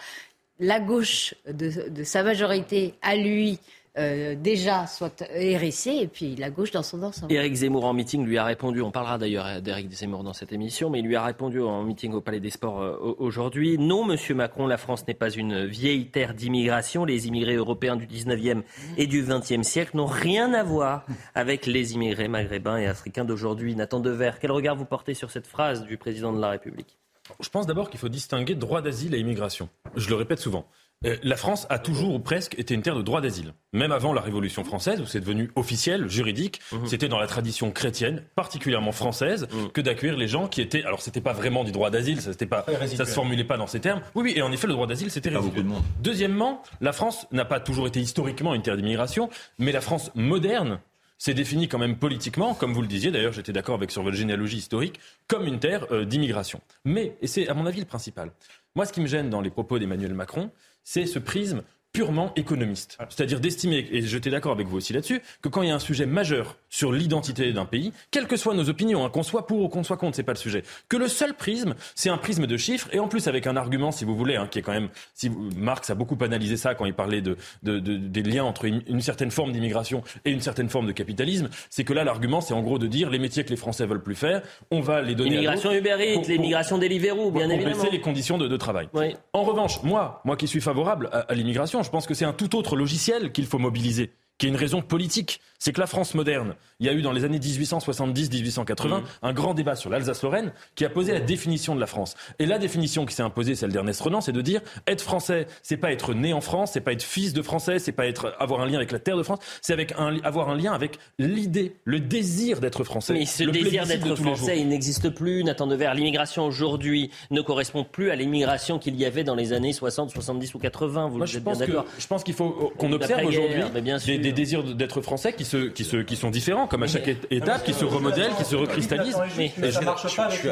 la 0.58 0.80
gauche 0.80 1.34
de, 1.46 1.88
de 1.88 2.04
sa 2.04 2.24
majorité 2.24 2.94
à 3.02 3.14
lui 3.14 3.60
euh, 3.96 4.34
déjà 4.34 4.86
soit 4.86 5.22
hérissée 5.34 5.98
et 6.02 6.06
puis 6.08 6.34
la 6.36 6.50
gauche 6.50 6.70
dans 6.72 6.82
son 6.82 7.02
ensemble. 7.02 7.32
Éric 7.32 7.54
Zemmour 7.54 7.84
en 7.84 7.92
meeting 7.94 8.24
lui 8.26 8.38
a 8.38 8.44
répondu, 8.44 8.80
on 8.82 8.90
parlera 8.90 9.18
d'ailleurs 9.18 9.62
d'Éric 9.62 9.90
Zemmour 9.92 10.24
dans 10.24 10.32
cette 10.32 10.52
émission, 10.52 10.90
mais 10.90 10.98
il 10.98 11.06
lui 11.06 11.14
a 11.16 11.22
répondu 11.24 11.60
en 11.62 11.82
meeting 11.84 12.12
au 12.12 12.20
Palais 12.20 12.40
des 12.40 12.50
Sports 12.50 12.80
euh, 12.82 12.96
au- 13.00 13.16
aujourd'hui. 13.20 13.78
Non, 13.78 14.04
Monsieur 14.04 14.34
Macron, 14.34 14.66
la 14.66 14.76
France 14.78 15.06
n'est 15.06 15.14
pas 15.14 15.30
une 15.30 15.64
vieille 15.66 16.06
terre 16.06 16.34
d'immigration. 16.34 17.04
Les 17.04 17.28
immigrés 17.28 17.54
européens 17.54 17.96
du 17.96 18.06
19e 18.06 18.62
et 18.96 19.06
du 19.06 19.22
20e 19.24 19.62
siècle 19.62 19.96
n'ont 19.96 20.06
rien 20.06 20.52
à 20.54 20.64
voir 20.64 21.06
avec 21.34 21.66
les 21.66 21.94
immigrés 21.94 22.28
maghrébins 22.28 22.78
et 22.78 22.86
africains 22.86 23.24
d'aujourd'hui. 23.24 23.76
Nathan 23.76 24.00
Dever, 24.00 24.32
quel 24.40 24.50
regard 24.50 24.74
vous 24.76 24.84
portez 24.86 25.14
sur 25.14 25.30
cette 25.30 25.46
phrase 25.46 25.84
du 25.84 25.96
président 25.98 26.32
de 26.32 26.40
la 26.40 26.50
République? 26.50 26.96
Je 27.40 27.48
pense 27.48 27.66
d'abord 27.66 27.88
qu'il 27.88 27.98
faut 27.98 28.10
distinguer 28.10 28.54
droit 28.54 28.82
d'asile 28.82 29.14
et 29.14 29.18
immigration. 29.18 29.68
Je 29.96 30.10
le 30.10 30.14
répète 30.16 30.40
souvent. 30.40 30.66
Euh, 31.04 31.16
La 31.22 31.36
France 31.36 31.66
a 31.70 31.78
toujours 31.78 32.14
ou 32.14 32.18
presque 32.18 32.58
été 32.58 32.74
une 32.74 32.82
terre 32.82 32.96
de 32.96 33.02
droit 33.02 33.20
d'asile. 33.20 33.52
Même 33.72 33.92
avant 33.92 34.12
la 34.12 34.20
Révolution 34.20 34.64
française, 34.64 35.00
où 35.00 35.06
c'est 35.06 35.20
devenu 35.20 35.50
officiel, 35.56 36.08
juridique, 36.08 36.60
c'était 36.86 37.08
dans 37.08 37.18
la 37.18 37.26
tradition 37.26 37.70
chrétienne, 37.70 38.22
particulièrement 38.34 38.92
française, 38.92 39.48
que 39.72 39.80
d'accueillir 39.80 40.16
les 40.16 40.28
gens 40.28 40.48
qui 40.48 40.60
étaient. 40.60 40.84
Alors, 40.84 41.02
c'était 41.02 41.20
pas 41.20 41.32
vraiment 41.32 41.64
du 41.64 41.72
droit 41.72 41.90
d'asile, 41.90 42.20
ça, 42.20 42.30
pas, 42.46 42.64
ça 42.96 43.04
se 43.04 43.12
formulait 43.12 43.44
pas 43.44 43.56
dans 43.56 43.66
ces 43.66 43.80
termes. 43.80 44.00
Oui, 44.14 44.24
oui, 44.24 44.32
et 44.36 44.42
en 44.42 44.52
effet, 44.52 44.66
le 44.66 44.72
droit 44.72 44.86
d'asile, 44.86 45.10
c'était 45.10 45.30
résiduel. 45.30 45.66
Deuxièmement, 46.00 46.62
la 46.80 46.92
France 46.92 47.26
n'a 47.32 47.44
pas 47.44 47.60
toujours 47.60 47.86
été 47.86 48.00
historiquement 48.00 48.54
une 48.54 48.62
terre 48.62 48.76
d'immigration, 48.76 49.28
mais 49.58 49.72
la 49.72 49.80
France 49.80 50.10
moderne 50.14 50.78
s'est 51.18 51.34
définie 51.34 51.68
quand 51.68 51.78
même 51.78 51.96
politiquement, 51.96 52.54
comme 52.54 52.72
vous 52.72 52.82
le 52.82 52.88
disiez, 52.88 53.10
d'ailleurs 53.10 53.32
j'étais 53.32 53.52
d'accord 53.52 53.76
avec 53.76 53.90
sur 53.90 54.02
votre 54.02 54.16
généalogie 54.16 54.58
historique, 54.58 54.98
comme 55.28 55.46
une 55.46 55.58
terre 55.58 55.86
euh, 55.90 56.04
d'immigration. 56.04 56.60
Mais, 56.84 57.16
et 57.22 57.28
c'est 57.28 57.48
à 57.48 57.54
mon 57.54 57.66
avis 57.66 57.80
le 57.80 57.86
principal, 57.86 58.30
moi 58.74 58.84
ce 58.84 58.92
qui 58.92 59.00
me 59.00 59.06
gêne 59.06 59.30
dans 59.30 59.40
les 59.40 59.50
propos 59.50 59.78
d'Emmanuel 59.78 60.12
Macron, 60.12 60.50
c'est 60.84 61.06
ce 61.06 61.18
prisme 61.18 61.62
purement 61.94 62.32
économiste. 62.34 62.98
C'est-à-dire 63.08 63.38
d'estimer, 63.40 63.86
et 63.92 64.02
j'étais 64.02 64.28
d'accord 64.28 64.50
avec 64.52 64.66
vous 64.66 64.76
aussi 64.78 64.92
là-dessus, 64.92 65.22
que 65.40 65.48
quand 65.48 65.62
il 65.62 65.68
y 65.68 65.70
a 65.72 65.76
un 65.76 65.78
sujet 65.78 66.06
majeur 66.06 66.56
sur 66.68 66.90
l'identité 66.92 67.52
d'un 67.52 67.64
pays, 67.66 67.92
quelles 68.10 68.26
que 68.26 68.36
soient 68.36 68.52
nos 68.52 68.68
opinions, 68.68 69.04
hein, 69.06 69.10
qu'on 69.10 69.22
soit 69.22 69.46
pour 69.46 69.60
ou 69.62 69.68
qu'on 69.68 69.84
soit 69.84 69.96
contre, 69.96 70.16
c'est 70.16 70.24
pas 70.24 70.32
le 70.32 70.38
sujet, 70.38 70.64
que 70.88 70.96
le 70.96 71.06
seul 71.06 71.34
prisme, 71.34 71.76
c'est 71.94 72.10
un 72.10 72.18
prisme 72.18 72.48
de 72.48 72.56
chiffres, 72.56 72.88
et 72.92 72.98
en 72.98 73.06
plus 73.06 73.28
avec 73.28 73.46
un 73.46 73.56
argument, 73.56 73.92
si 73.92 74.04
vous 74.04 74.16
voulez, 74.16 74.34
hein, 74.34 74.48
qui 74.50 74.58
est 74.58 74.62
quand 74.62 74.72
même, 74.72 74.88
si 75.14 75.28
vous- 75.28 75.50
Marx 75.56 75.88
a 75.88 75.94
beaucoup 75.94 76.18
analysé 76.20 76.56
ça 76.56 76.74
quand 76.74 76.84
il 76.84 76.94
parlait 76.94 77.20
de, 77.20 77.36
de- 77.62 77.78
de- 77.78 77.96
des 77.96 78.22
liens 78.24 78.42
entre 78.44 78.64
une, 78.64 78.82
une 78.88 79.00
certaine 79.00 79.30
forme 79.30 79.52
d'immigration 79.52 80.02
et 80.24 80.32
une 80.32 80.40
certaine 80.40 80.68
forme 80.68 80.88
de 80.88 80.92
capitalisme, 80.92 81.48
c'est 81.70 81.84
que 81.84 81.92
là 81.92 82.02
l'argument, 82.02 82.40
c'est 82.40 82.54
en 82.54 82.62
gros 82.62 82.80
de 82.80 82.88
dire 82.88 83.08
les 83.08 83.20
métiers 83.20 83.44
que 83.44 83.50
les 83.50 83.56
Français 83.56 83.86
veulent 83.86 84.02
plus 84.02 84.16
faire, 84.16 84.42
on 84.72 84.80
va 84.80 85.00
les 85.00 85.14
donner 85.14 85.30
L'immigration 85.30 85.72
Uber 85.72 85.96
Eats, 86.00 86.26
l'immigration 86.28 86.76
Deliveroo, 86.78 87.30
bien 87.30 87.44
pour 87.44 87.52
évidemment. 87.54 87.76
baisser 87.76 87.90
les 87.92 88.00
conditions 88.00 88.36
de, 88.36 88.48
de 88.48 88.56
travail. 88.56 88.88
En 89.32 89.44
revanche, 89.44 89.80
moi, 89.84 90.20
moi 90.24 90.36
qui 90.36 90.48
suis 90.48 90.60
favorable 90.60 91.08
à, 91.12 91.20
à 91.20 91.34
l'immigration, 91.34 91.83
je 91.84 91.90
pense 91.90 92.06
que 92.06 92.14
c'est 92.14 92.24
un 92.24 92.32
tout 92.32 92.56
autre 92.56 92.74
logiciel 92.74 93.30
qu'il 93.32 93.46
faut 93.46 93.58
mobiliser, 93.58 94.14
qui 94.38 94.46
est 94.46 94.48
une 94.48 94.56
raison 94.56 94.82
politique. 94.82 95.40
C'est 95.58 95.72
que 95.72 95.80
la 95.80 95.86
France 95.86 96.14
moderne, 96.14 96.56
il 96.78 96.86
y 96.86 96.90
a 96.90 96.92
eu 96.92 97.00
dans 97.00 97.12
les 97.12 97.24
années 97.24 97.38
1870-1880 97.38 99.02
un 99.22 99.32
grand 99.32 99.54
débat 99.54 99.76
sur 99.76 99.88
l'Alsace-Lorraine 99.90 100.52
qui 100.74 100.84
a 100.84 100.90
posé 100.90 101.12
la 101.12 101.20
définition 101.20 101.74
de 101.74 101.80
la 101.80 101.86
France. 101.86 102.14
Et 102.38 102.46
la 102.46 102.58
définition 102.58 103.06
qui 103.06 103.14
s'est 103.14 103.22
imposée, 103.22 103.54
celle 103.54 103.72
d'Ernest 103.72 104.00
Renan, 104.00 104.20
c'est 104.20 104.32
de 104.32 104.40
dire 104.40 104.60
être 104.86 105.00
français, 105.02 105.46
c'est 105.62 105.76
pas 105.76 105.92
être 105.92 106.12
né 106.14 106.32
en 106.32 106.40
France, 106.40 106.72
c'est 106.72 106.80
pas 106.80 106.92
être 106.92 107.02
fils 107.02 107.32
de 107.32 107.42
français, 107.42 107.78
c'est 107.78 107.92
pas 107.92 108.06
être 108.06 108.34
avoir 108.38 108.60
un 108.60 108.66
lien 108.66 108.76
avec 108.76 108.92
la 108.92 108.98
terre 108.98 109.16
de 109.16 109.22
France, 109.22 109.38
c'est 109.62 109.72
avec 109.72 109.92
un, 109.96 110.18
avoir 110.22 110.50
un 110.50 110.56
lien 110.56 110.72
avec 110.72 110.98
l'idée, 111.18 111.76
le 111.84 112.00
désir 112.00 112.60
d'être 112.60 112.84
français. 112.84 113.14
Mais 113.14 113.24
ce 113.26 113.44
le 113.44 113.52
désir 113.52 113.86
d'être 113.86 114.14
français, 114.16 114.58
il 114.60 114.68
n'existe 114.68 115.08
plus. 115.10 115.44
Nathan 115.44 115.66
Devers, 115.66 115.94
l'immigration 115.94 116.44
aujourd'hui 116.44 117.10
ne 117.30 117.40
correspond 117.40 117.84
plus 117.84 118.10
à 118.10 118.16
l'immigration 118.16 118.78
qu'il 118.78 118.96
y 118.96 119.04
avait 119.04 119.24
dans 119.24 119.34
les 119.34 119.52
années 119.52 119.72
60, 119.72 120.10
70 120.10 120.54
ou 120.54 120.58
80. 120.58 121.08
Vous 121.08 121.16
Moi, 121.18 121.26
êtes 121.26 121.32
je 121.32 121.38
bien 121.38 121.52
pense 121.52 121.60
que- 121.60 121.66
d'accord 121.66 121.86
je 121.98 122.06
pense 122.06 122.24
qu'il 122.24 122.34
faut 122.34 122.72
qu'on 122.76 122.92
observe 122.92 123.24
aujourd'hui 123.24 123.62
bien 123.80 123.98
des. 123.98 124.23
Des 124.24 124.32
désirs 124.32 124.64
d'être 124.64 125.00
français 125.02 125.32
qui, 125.32 125.44
se, 125.44 125.68
qui, 125.68 125.84
se, 125.84 125.98
qui 125.98 126.16
sont 126.16 126.30
différents, 126.30 126.66
comme 126.66 126.82
à 126.82 126.86
chaque 126.88 127.08
étape, 127.30 127.64
qui 127.64 127.72
se 127.74 127.84
remodèlent, 127.84 128.34
qui 128.36 128.44
se 128.44 128.56
recristallisent. 128.56 129.16
Mais 129.36 129.70
je- 129.70 129.80
je- 130.08 130.08
je- 130.36 130.48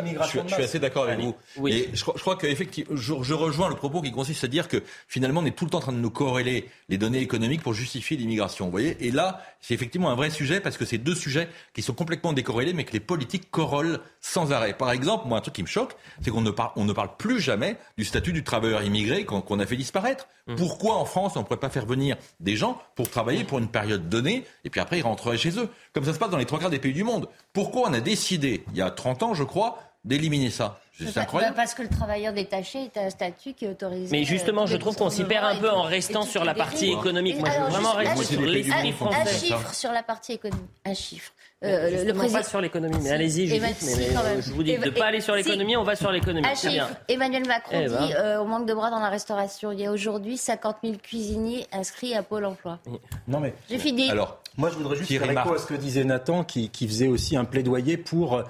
je- 0.48 0.54
suis 0.54 0.62
assez 0.62 0.78
d'accord 0.78 1.04
avec 1.04 1.18
vous. 1.20 1.34
Et 1.68 1.88
je, 1.92 2.04
crois- 2.04 2.36
qu'effectivement, 2.36 2.94
je, 2.96 3.34
rejoins 3.34 3.68
le 3.68 3.74
propos 3.74 4.00
qui 4.02 4.12
consiste 4.12 4.44
à 4.44 4.48
dire 4.48 4.68
que 4.68 4.82
finalement, 5.08 5.40
on 5.40 5.44
est 5.46 5.56
tout 5.56 5.64
le 5.64 5.70
temps 5.70 5.78
en 5.78 5.82
train 5.82 5.92
de 5.92 5.98
nous 5.98 6.10
corréler 6.10 6.68
les 6.88 6.98
données 6.98 7.20
économiques 7.20 7.62
pour 7.62 7.74
justifier 7.74 8.16
l'immigration. 8.16 8.66
Vous 8.66 8.70
voyez 8.70 8.96
Et 9.00 9.10
là, 9.10 9.42
c'est 9.60 9.74
effectivement 9.74 10.10
un 10.10 10.14
vrai 10.14 10.30
sujet 10.30 10.60
parce 10.60 10.76
que 10.76 10.84
c'est 10.84 10.98
deux 10.98 11.14
sujets 11.14 11.48
qui 11.74 11.82
sont 11.82 11.94
complètement 11.94 12.32
décorrélés, 12.32 12.72
mais 12.74 12.84
que 12.84 12.92
les 12.92 13.00
politiques 13.00 13.50
corrollent 13.50 14.00
sans 14.20 14.52
arrêt. 14.52 14.74
Par 14.74 14.90
exemple, 14.92 15.26
moi, 15.28 15.38
un 15.38 15.40
truc 15.40 15.54
qui 15.54 15.62
me 15.62 15.68
choque, 15.68 15.94
c'est 16.20 16.30
qu'on 16.30 16.40
ne, 16.42 16.50
on 16.76 16.84
ne 16.84 16.92
parle 16.92 17.10
plus 17.16 17.40
jamais 17.40 17.76
du 17.96 18.04
statut 18.04 18.32
du 18.32 18.44
travailleur 18.44 18.82
immigré 18.82 19.24
qu'on 19.24 19.40
qu'on 19.40 19.58
a 19.60 19.66
fait 19.66 19.76
disparaître. 19.76 20.26
Pourquoi 20.56 20.96
en 20.96 21.04
France, 21.04 21.32
on 21.36 21.40
ne 21.40 21.44
pourrait 21.44 21.60
pas 21.60 21.70
faire 21.70 21.86
venir 21.86 22.16
des 22.40 22.56
gens 22.56 22.76
pour 22.96 23.08
travailler 23.08 23.44
pour 23.44 23.58
une 23.60 23.61
période 23.68 24.08
donnée 24.08 24.44
et 24.64 24.70
puis 24.70 24.80
après 24.80 24.98
ils 24.98 25.02
rentreraient 25.02 25.38
chez 25.38 25.58
eux 25.58 25.68
Comme 25.92 26.04
ça 26.04 26.12
se 26.12 26.18
passe 26.18 26.30
dans 26.30 26.38
les 26.38 26.46
trois 26.46 26.58
quarts 26.58 26.70
des 26.70 26.78
pays 26.78 26.92
du 26.92 27.04
monde. 27.04 27.28
Pourquoi 27.52 27.88
on 27.88 27.92
a 27.92 28.00
décidé, 28.00 28.64
il 28.72 28.78
y 28.78 28.82
a 28.82 28.90
30 28.90 29.22
ans, 29.22 29.34
je 29.34 29.44
crois, 29.44 29.78
d'éliminer 30.04 30.50
ça? 30.50 30.81
C'est 30.98 31.16
incroyable. 31.18 31.56
Parce 31.56 31.74
que 31.74 31.82
le 31.82 31.88
travailleur 31.88 32.32
détaché 32.32 32.84
est 32.84 32.96
un 32.98 33.10
statut 33.10 33.54
qui 33.54 33.64
est 33.64 33.68
autorisé. 33.68 34.08
Mais 34.16 34.24
justement, 34.24 34.62
euh, 34.64 34.66
je 34.66 34.76
trouve 34.76 34.96
qu'on 34.96 35.10
s'y 35.10 35.24
perd 35.24 35.44
un 35.44 35.56
peu 35.56 35.70
en 35.70 35.82
restant 35.82 36.22
sur 36.22 36.44
la 36.44 36.54
partie 36.54 36.90
économique. 36.92 37.38
Moi, 37.40 37.48
je 37.50 37.60
veux 37.60 37.68
vraiment 37.70 37.92
rester 37.92 38.24
sur 38.24 38.42
l'esprit 38.42 38.88
Un 38.90 38.92
français. 38.92 39.34
chiffre 39.46 39.74
sur 39.74 39.92
la 39.92 40.02
partie 40.02 40.32
économique. 40.32 40.68
Un 40.84 40.94
chiffre. 40.94 41.32
Euh, 41.64 41.88
Euh, 41.92 42.04
le 42.04 42.12
président. 42.12 42.38
pas 42.40 42.44
sur 42.44 42.60
l'économie, 42.60 42.96
mais 43.02 43.10
allez-y, 43.12 43.58
ben, 43.60 43.72
si, 43.78 44.02
euh, 44.02 44.42
je 44.42 44.50
vous 44.52 44.64
dis 44.64 44.76
de 44.76 44.84
ne 44.84 44.90
pas 44.90 45.06
aller 45.06 45.20
sur 45.20 45.34
si. 45.36 45.42
l'économie, 45.44 45.76
on 45.76 45.84
va 45.84 45.94
sur 45.94 46.10
l'économie. 46.10 46.44
Un. 46.46 46.88
Emmanuel 47.08 47.46
Macron 47.46 47.70
Eh 47.80 47.88
ben. 47.88 48.04
dit 48.06 48.14
euh, 48.14 48.42
on 48.42 48.46
manque 48.46 48.66
de 48.66 48.74
bras 48.74 48.90
dans 48.90 48.98
la 48.98 49.08
restauration. 49.08 49.70
Il 49.70 49.78
y 49.80 49.86
a 49.86 49.92
aujourd'hui 49.92 50.36
50 50.36 50.78
000 50.82 50.96
cuisiniers 51.00 51.66
inscrits 51.72 52.14
à 52.16 52.24
Pôle 52.24 52.46
emploi. 52.46 52.80
Non 53.28 53.38
mais 53.38 53.54
J'ai 53.70 53.78
fini. 53.78 54.10
Moi 54.56 54.70
je 54.70 54.76
voudrais 54.76 54.96
juste 54.96 55.10
faire 55.10 55.30
écho 55.30 55.54
à 55.54 55.58
ce 55.58 55.66
que 55.66 55.74
disait 55.74 56.04
Nathan, 56.04 56.44
qui, 56.44 56.68
qui 56.68 56.86
faisait 56.86 57.08
aussi 57.08 57.36
un 57.36 57.44
plaidoyer 57.44 57.96
pour, 57.96 58.36
euh, 58.36 58.42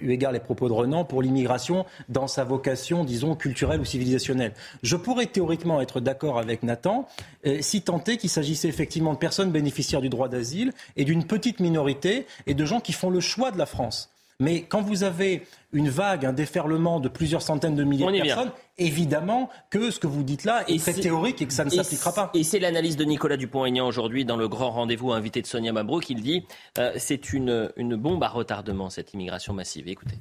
eu 0.00 0.10
égard 0.10 0.32
les 0.32 0.40
propos 0.40 0.68
de 0.68 0.72
Renan, 0.72 1.04
pour 1.04 1.22
l'immigration 1.22 1.84
dans 2.08 2.26
sa 2.26 2.44
vocation, 2.44 3.04
disons, 3.04 3.34
culturelle 3.34 3.80
ou 3.80 3.84
civilisationnelle. 3.84 4.52
Je 4.82 4.96
pourrais 4.96 5.26
théoriquement 5.26 5.80
être 5.80 6.00
d'accord 6.00 6.38
avec 6.38 6.62
Nathan, 6.62 7.06
euh, 7.46 7.58
si 7.60 7.82
tant 7.82 8.02
est 8.04 8.16
qu'il 8.16 8.30
s'agissait 8.30 8.68
effectivement 8.68 9.12
de 9.12 9.18
personnes 9.18 9.50
bénéficiaires 9.50 10.00
du 10.00 10.08
droit 10.08 10.28
d'asile 10.28 10.72
et 10.96 11.04
d'une 11.04 11.24
petite 11.24 11.60
minorité 11.60 12.26
et 12.46 12.54
de 12.54 12.64
gens 12.64 12.80
qui 12.80 12.92
font 12.92 13.10
le 13.10 13.20
choix 13.20 13.50
de 13.50 13.58
la 13.58 13.66
France. 13.66 14.10
Mais 14.40 14.62
quand 14.62 14.82
vous 14.82 15.04
avez 15.04 15.46
une 15.72 15.88
vague, 15.88 16.26
un 16.26 16.32
déferlement 16.32 16.98
de 17.00 17.08
plusieurs 17.08 17.42
centaines 17.42 17.76
de 17.76 17.84
milliers 17.84 18.06
de 18.06 18.22
personnes, 18.22 18.50
évidemment 18.78 19.50
que 19.70 19.90
ce 19.90 20.00
que 20.00 20.06
vous 20.06 20.22
dites 20.24 20.44
là 20.44 20.64
est 20.68 20.80
très 20.80 20.94
théorique 20.94 21.40
et 21.42 21.46
que 21.46 21.52
ça 21.52 21.64
ne 21.64 21.70
s'appliquera 21.70 22.12
pas. 22.12 22.30
Et 22.34 22.42
c'est 22.42 22.58
l'analyse 22.58 22.96
de 22.96 23.04
Nicolas 23.04 23.36
Dupont-Aignan 23.36 23.86
aujourd'hui 23.86 24.24
dans 24.24 24.36
le 24.36 24.48
grand 24.48 24.70
rendez-vous 24.70 25.12
invité 25.12 25.42
de 25.42 25.46
Sonia 25.46 25.72
Mabrouk. 25.72 26.10
Il 26.10 26.22
dit 26.22 26.44
euh, 26.78 26.92
c'est 26.96 27.32
une, 27.32 27.70
une 27.76 27.94
bombe 27.96 28.22
à 28.24 28.28
retardement, 28.28 28.90
cette 28.90 29.14
immigration 29.14 29.54
massive. 29.54 29.86
Écoutez. 29.88 30.16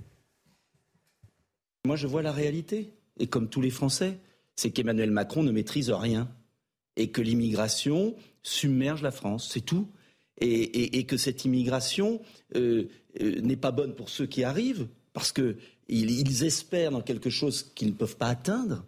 Moi, 1.86 1.96
je 1.96 2.06
vois 2.06 2.22
la 2.22 2.32
réalité. 2.32 2.94
Et 3.18 3.28
comme 3.28 3.50
tous 3.50 3.62
les 3.62 3.72
Français, 3.72 4.20
c'est 4.56 4.72
qu'Emmanuel 4.72 5.12
Macron 5.12 5.42
ne 5.44 5.52
maîtrise 5.52 5.90
rien. 5.90 6.30
et 6.98 7.10
que 7.10 7.22
l'immigration 7.22 8.16
submerge 8.44 9.02
la 9.02 9.12
France, 9.12 9.50
c'est 9.52 9.62
tout. 9.62 9.88
Et, 10.44 11.04
que 11.04 11.18
cette 11.18 11.46
immigration 11.46 12.20
euh, 12.56 12.86
euh, 13.22 13.42
n'est 13.42 13.56
pas 13.56 13.72
bonne 13.72 13.94
pour 13.94 14.10
ceux 14.10 14.26
qui 14.26 14.44
arrivent, 14.44 14.88
parce 15.14 15.32
qu'ils 15.32 16.44
espèrent 16.44 16.92
dans 16.92 17.02
quelque 17.02 17.30
chose 17.30 17.72
qu'ils 17.76 17.90
ne 17.90 17.94
peuvent 17.94 18.18
pas 18.18 18.28
atteindre. 18.28 18.84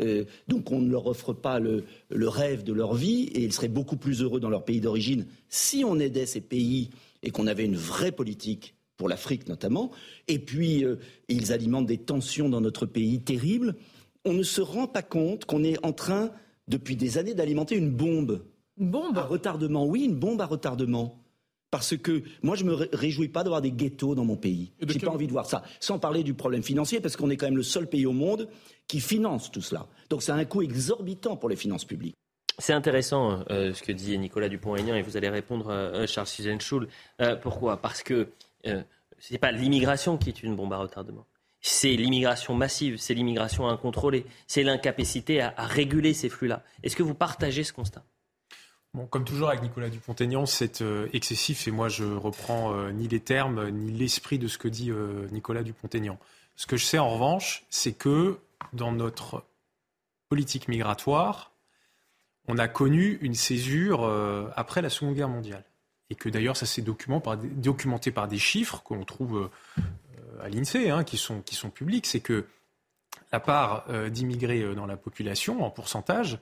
Euh, 0.00 0.24
donc 0.48 0.72
on 0.72 0.80
ne 0.80 0.90
leur 0.90 1.06
offre 1.06 1.32
pas 1.32 1.60
le, 1.60 1.84
rêve 2.10 2.64
de 2.64 2.72
leur 2.72 2.94
vie 2.94 3.24
et 3.34 3.42
ils 3.42 3.52
seraient 3.52 3.68
beaucoup 3.68 3.96
plus 3.96 4.22
heureux 4.22 4.40
dans 4.40 4.50
leur 4.50 4.64
pays 4.64 4.80
d'origine 4.80 5.26
si 5.48 5.84
on 5.84 5.98
aidait 5.98 6.24
ces 6.24 6.40
pays 6.40 6.90
et 7.24 7.30
qu'on 7.30 7.48
avait 7.48 7.64
une 7.64 7.76
vraie 7.76 8.12
politique 8.12 8.74
pour 8.96 9.08
l'Afrique 9.08 9.48
notamment. 9.48 9.90
Et 10.28 10.38
puis 10.38 10.84
ils 11.28 11.52
alimentent 11.52 11.86
des 11.86 11.98
tensions 11.98 12.48
dans 12.48 12.60
notre 12.60 12.86
pays 12.86 13.20
terribles. 13.20 13.74
On 14.24 14.34
ne 14.34 14.44
se 14.44 14.60
rend 14.60 14.86
pas 14.86 15.02
compte 15.02 15.46
qu'on 15.46 15.64
est 15.64 15.84
en 15.84 15.92
train 15.92 16.30
depuis 16.68 16.96
des 16.96 17.18
années 17.18 17.34
d'alimenter 17.34 17.76
une 17.76 17.90
bombe. 17.90 18.44
Une 18.78 18.90
bombe 18.90 19.18
À 19.18 19.22
retardement, 19.22 19.84
oui, 19.84 20.04
une 20.04 20.16
bombe 20.16 20.40
à 20.40 20.46
retardement. 20.46 21.18
Parce 21.70 21.96
que 21.96 22.22
moi, 22.42 22.56
je 22.56 22.64
ne 22.64 22.70
me 22.70 22.88
réjouis 22.92 23.28
pas 23.28 23.42
d'avoir 23.42 23.60
des 23.60 23.72
ghettos 23.72 24.14
dans 24.14 24.24
mon 24.24 24.36
pays. 24.36 24.72
Je 24.80 24.90
n'ai 24.90 24.98
pas 24.98 25.10
envie 25.10 25.26
de 25.26 25.32
voir 25.32 25.44
ça. 25.44 25.62
Sans 25.80 25.98
parler 25.98 26.22
du 26.22 26.32
problème 26.32 26.62
financier, 26.62 27.00
parce 27.00 27.16
qu'on 27.16 27.28
est 27.28 27.36
quand 27.36 27.46
même 27.46 27.56
le 27.56 27.62
seul 27.62 27.86
pays 27.86 28.06
au 28.06 28.12
monde 28.12 28.48
qui 28.86 29.00
finance 29.00 29.50
tout 29.50 29.60
cela. 29.60 29.86
Donc 30.08 30.22
c'est 30.22 30.32
un 30.32 30.44
coût 30.46 30.62
exorbitant 30.62 31.36
pour 31.36 31.50
les 31.50 31.56
finances 31.56 31.84
publiques. 31.84 32.16
C'est 32.58 32.72
intéressant 32.72 33.44
euh, 33.50 33.74
ce 33.74 33.82
que 33.82 33.92
dit 33.92 34.18
Nicolas 34.18 34.48
Dupont-Aignan 34.48 34.96
et 34.96 35.02
vous 35.02 35.16
allez 35.16 35.28
répondre, 35.28 35.68
euh, 35.68 36.06
Charles 36.06 36.26
Sizenschul. 36.26 36.88
Euh, 37.20 37.36
pourquoi? 37.36 37.76
Parce 37.76 38.02
que 38.02 38.28
ce 38.64 39.32
n'est 39.32 39.38
pas 39.38 39.52
l'immigration 39.52 40.16
qui 40.16 40.30
est 40.30 40.42
une 40.42 40.56
bombe 40.56 40.72
à 40.72 40.78
retardement 40.78 41.26
c'est 41.60 41.96
l'immigration 41.96 42.54
massive, 42.54 42.98
c'est 42.98 43.14
l'immigration 43.14 43.68
incontrôlée, 43.68 44.24
c'est 44.46 44.62
l'incapacité 44.62 45.40
à, 45.40 45.52
réguler 45.58 46.14
ces 46.14 46.28
flux-là. 46.28 46.62
Est-ce 46.82 46.96
que 46.96 47.02
vous 47.02 47.14
partagez 47.14 47.64
ce 47.64 47.72
constat? 47.72 48.04
Comme 49.10 49.24
toujours 49.24 49.48
avec 49.48 49.62
Nicolas 49.62 49.90
Dupont-Aignan, 49.90 50.46
c'est 50.46 50.80
euh, 50.80 51.08
excessif 51.12 51.68
et 51.68 51.70
moi 51.70 51.88
je 51.88 52.04
reprends 52.04 52.74
euh, 52.74 52.90
ni 52.90 53.06
les 53.06 53.20
termes 53.20 53.68
ni 53.70 53.92
l'esprit 53.92 54.38
de 54.38 54.48
ce 54.48 54.58
que 54.58 54.66
dit 54.66 54.90
euh, 54.90 55.28
Nicolas 55.30 55.62
Dupont-Aignan. 55.62 56.18
Ce 56.56 56.66
que 56.66 56.76
je 56.76 56.84
sais 56.84 56.98
en 56.98 57.10
revanche, 57.10 57.64
c'est 57.70 57.92
que 57.92 58.38
dans 58.72 58.90
notre 58.90 59.44
politique 60.28 60.68
migratoire, 60.68 61.52
on 62.48 62.58
a 62.58 62.66
connu 62.66 63.18
une 63.20 63.34
césure 63.34 64.04
après 64.56 64.82
la 64.82 64.90
Seconde 64.90 65.14
Guerre 65.14 65.28
mondiale. 65.28 65.64
Et 66.10 66.14
que 66.16 66.28
d'ailleurs 66.28 66.56
ça 66.56 66.66
s'est 66.66 66.82
documenté 66.82 68.10
par 68.10 68.26
des 68.26 68.38
chiffres 68.38 68.82
qu'on 68.82 69.04
trouve 69.04 69.50
à 70.40 70.48
l'INSEE, 70.48 70.90
hein, 70.90 71.04
qui, 71.04 71.18
sont, 71.18 71.42
qui 71.42 71.54
sont 71.54 71.70
publics, 71.70 72.06
c'est 72.06 72.20
que 72.20 72.46
la 73.30 73.38
part 73.38 73.86
d'immigrés 74.10 74.74
dans 74.74 74.86
la 74.86 74.96
population, 74.96 75.62
en 75.62 75.70
pourcentage, 75.70 76.40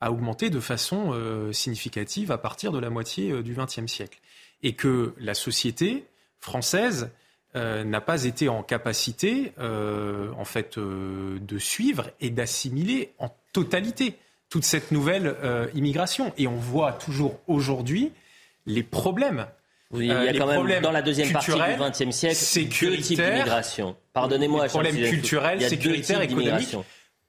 a 0.00 0.10
augmenté 0.10 0.50
de 0.50 0.60
façon 0.60 1.12
euh, 1.12 1.52
significative 1.52 2.32
à 2.32 2.38
partir 2.38 2.72
de 2.72 2.78
la 2.78 2.90
moitié 2.90 3.42
du 3.42 3.54
XXe 3.54 3.86
siècle. 3.86 4.18
Et 4.62 4.74
que 4.74 5.14
la 5.18 5.34
société 5.34 6.04
française 6.38 7.10
n'a 7.54 8.00
pas 8.00 8.24
été 8.24 8.48
en 8.48 8.62
capacité, 8.62 9.52
en 9.58 10.44
fait, 10.44 10.78
de 10.78 11.58
suivre 11.58 12.10
et 12.20 12.30
d'assimiler 12.30 13.12
en 13.18 13.34
totalité 13.52 14.16
toute 14.50 14.64
cette 14.64 14.92
nouvelle 14.92 15.34
immigration. 15.74 16.32
Et 16.36 16.46
on 16.46 16.56
voit 16.56 16.92
toujours 16.92 17.40
aujourd'hui 17.48 18.12
les 18.66 18.82
problèmes 18.82 19.46
il 19.94 20.06
y 20.06 20.10
a 20.12 20.20
euh, 20.20 20.32
quand 20.38 20.46
même, 20.46 20.82
dans 20.82 20.92
la 20.92 21.02
deuxième 21.02 21.32
partie 21.32 21.50
du 21.50 21.58
XXe 21.58 22.10
siècle, 22.10 22.86
deux 22.86 22.96
types 22.98 23.20
d'immigration. 23.20 23.96
Pardonnez-moi, 24.12 24.66
problèmes 24.66 24.96
culturels, 24.96 25.62
sécuritaires, 25.62 26.22
économiques 26.22 26.76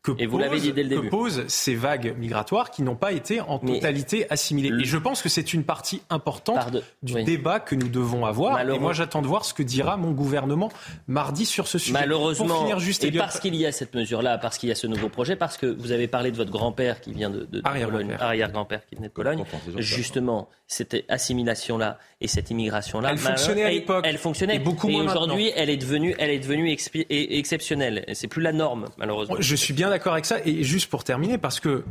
que, 0.03 0.11
et 0.17 0.25
vous 0.25 0.39
dit 0.39 0.73
dès 0.73 0.83
le 0.83 0.89
début. 0.89 1.03
que 1.03 1.09
posent 1.09 1.45
ces 1.47 1.75
vagues 1.75 2.15
migratoires 2.17 2.71
qui 2.71 2.81
n'ont 2.81 2.95
pas 2.95 3.11
été 3.11 3.39
en 3.41 3.59
totalité 3.59 4.25
assimilées. 4.31 4.71
Et 4.81 4.85
je 4.85 4.97
pense 4.97 5.21
que 5.21 5.29
c'est 5.29 5.53
une 5.53 5.63
partie 5.63 6.01
importante 6.09 6.77
du 7.03 7.23
débat 7.23 7.59
que 7.59 7.75
nous 7.75 7.87
devons 7.87 8.25
avoir. 8.25 8.59
Et 8.59 8.79
moi, 8.79 8.93
j'attends 8.93 9.21
de 9.21 9.27
voir 9.27 9.45
ce 9.45 9.53
que 9.53 9.63
dira 9.63 9.97
mon 9.97 10.11
gouvernement 10.11 10.71
mardi 11.07 11.45
sur 11.45 11.67
ce 11.67 11.77
sujet. 11.77 11.93
Malheureusement, 11.93 12.67
et 13.01 13.11
parce 13.11 13.39
qu'il 13.39 13.55
y 13.55 13.65
a 13.65 13.71
cette 13.71 13.93
mesure-là, 13.93 14.37
parce 14.37 14.57
qu'il 14.57 14.69
y 14.69 14.71
a 14.71 14.75
ce 14.75 14.87
nouveau 14.87 15.09
projet, 15.09 15.35
parce 15.35 15.57
que 15.57 15.65
vous 15.65 15.91
avez 15.91 16.07
parlé 16.07 16.31
de 16.31 16.37
votre 16.37 16.51
grand-père 16.51 17.01
qui 17.01 17.13
vient 17.13 17.29
de, 17.29 17.45
de, 17.45 17.61
Pologne, 17.61 18.15
arrière-grand-père 18.19 18.85
qui 18.85 18.95
venait 18.95 19.07
de 19.07 19.13
Pologne, 19.13 19.43
justement, 19.77 20.49
cette 20.67 20.95
assimilation-là 21.09 21.97
et 22.21 22.27
cette 22.27 22.49
immigration-là, 22.49 23.11
elle 23.11 23.17
fonctionnait 23.17 23.63
à 23.63 23.69
l'époque. 23.69 24.05
Elle 24.07 24.17
fonctionnait. 24.17 24.55
Et 24.55 24.59
beaucoup 24.59 24.87
moins 24.87 25.03
aujourd'hui, 25.03 25.51
elle 25.55 25.69
est 25.69 25.77
devenue, 25.77 26.15
elle 26.17 26.29
est 26.29 26.39
devenue 26.39 26.75
exceptionnelle. 27.09 28.05
C'est 28.13 28.27
plus 28.27 28.41
la 28.41 28.53
norme, 28.53 28.87
malheureusement. 28.97 29.35
Je 29.39 29.55
suis 29.55 29.73
bien 29.73 29.90
d'accord 29.91 30.13
avec 30.13 30.25
ça. 30.25 30.39
Et 30.45 30.63
juste 30.63 30.89
pour 30.89 31.03
terminer, 31.03 31.37
parce 31.37 31.59
que 31.59 31.83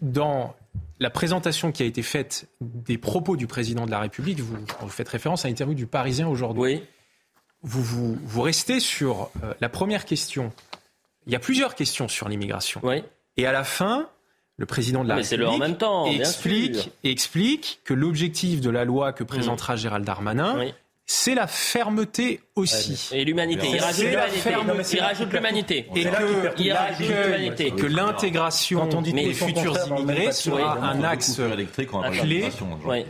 dans 0.00 0.54
la 1.00 1.10
présentation 1.10 1.72
qui 1.72 1.82
a 1.82 1.86
été 1.86 2.02
faite 2.02 2.48
des 2.60 2.98
propos 2.98 3.36
du 3.36 3.46
président 3.46 3.86
de 3.86 3.90
la 3.90 4.00
République, 4.00 4.40
vous, 4.40 4.56
faites 4.88 5.08
référence 5.08 5.44
à 5.44 5.48
l'interview 5.48 5.74
du 5.74 5.86
Parisien 5.86 6.28
aujourd'hui. 6.28 6.62
Oui. 6.62 6.82
Vous, 7.62 7.82
vous, 7.82 8.18
vous, 8.22 8.42
restez 8.42 8.80
sur 8.80 9.30
euh, 9.42 9.52
la 9.60 9.68
première 9.68 10.04
question. 10.04 10.52
Il 11.26 11.32
y 11.32 11.36
a 11.36 11.40
plusieurs 11.40 11.74
questions 11.74 12.08
sur 12.08 12.28
l'immigration. 12.28 12.80
Oui. 12.84 13.02
Et 13.36 13.46
à 13.46 13.52
la 13.52 13.64
fin, 13.64 14.08
le 14.56 14.66
président 14.66 15.02
de 15.02 15.08
la 15.08 15.16
République 15.16 15.48
en 15.48 15.58
même 15.58 15.76
temps, 15.76 16.06
explique, 16.06 16.90
explique 17.04 17.80
que 17.84 17.94
l'objectif 17.94 18.60
de 18.60 18.70
la 18.70 18.84
loi 18.84 19.12
que 19.12 19.24
présentera 19.24 19.74
mmh. 19.74 19.78
Gérald 19.78 20.04
Darmanin 20.04 20.72
c'est 21.10 21.34
la 21.34 21.46
fermeté 21.46 22.42
aussi. 22.54 23.08
Et 23.12 23.24
l'humanité. 23.24 23.66
Il 23.72 23.80
rajoute 23.80 25.32
l'humanité. 25.32 25.86
Et 25.96 26.04
que, 26.04 27.70
que 27.70 27.86
l'intégration 27.86 28.84
des 29.00 29.32
futurs 29.32 29.74
immigrés 29.88 30.32
sera 30.32 30.78
un 30.78 31.02
axe 31.02 31.40
clé 32.20 32.50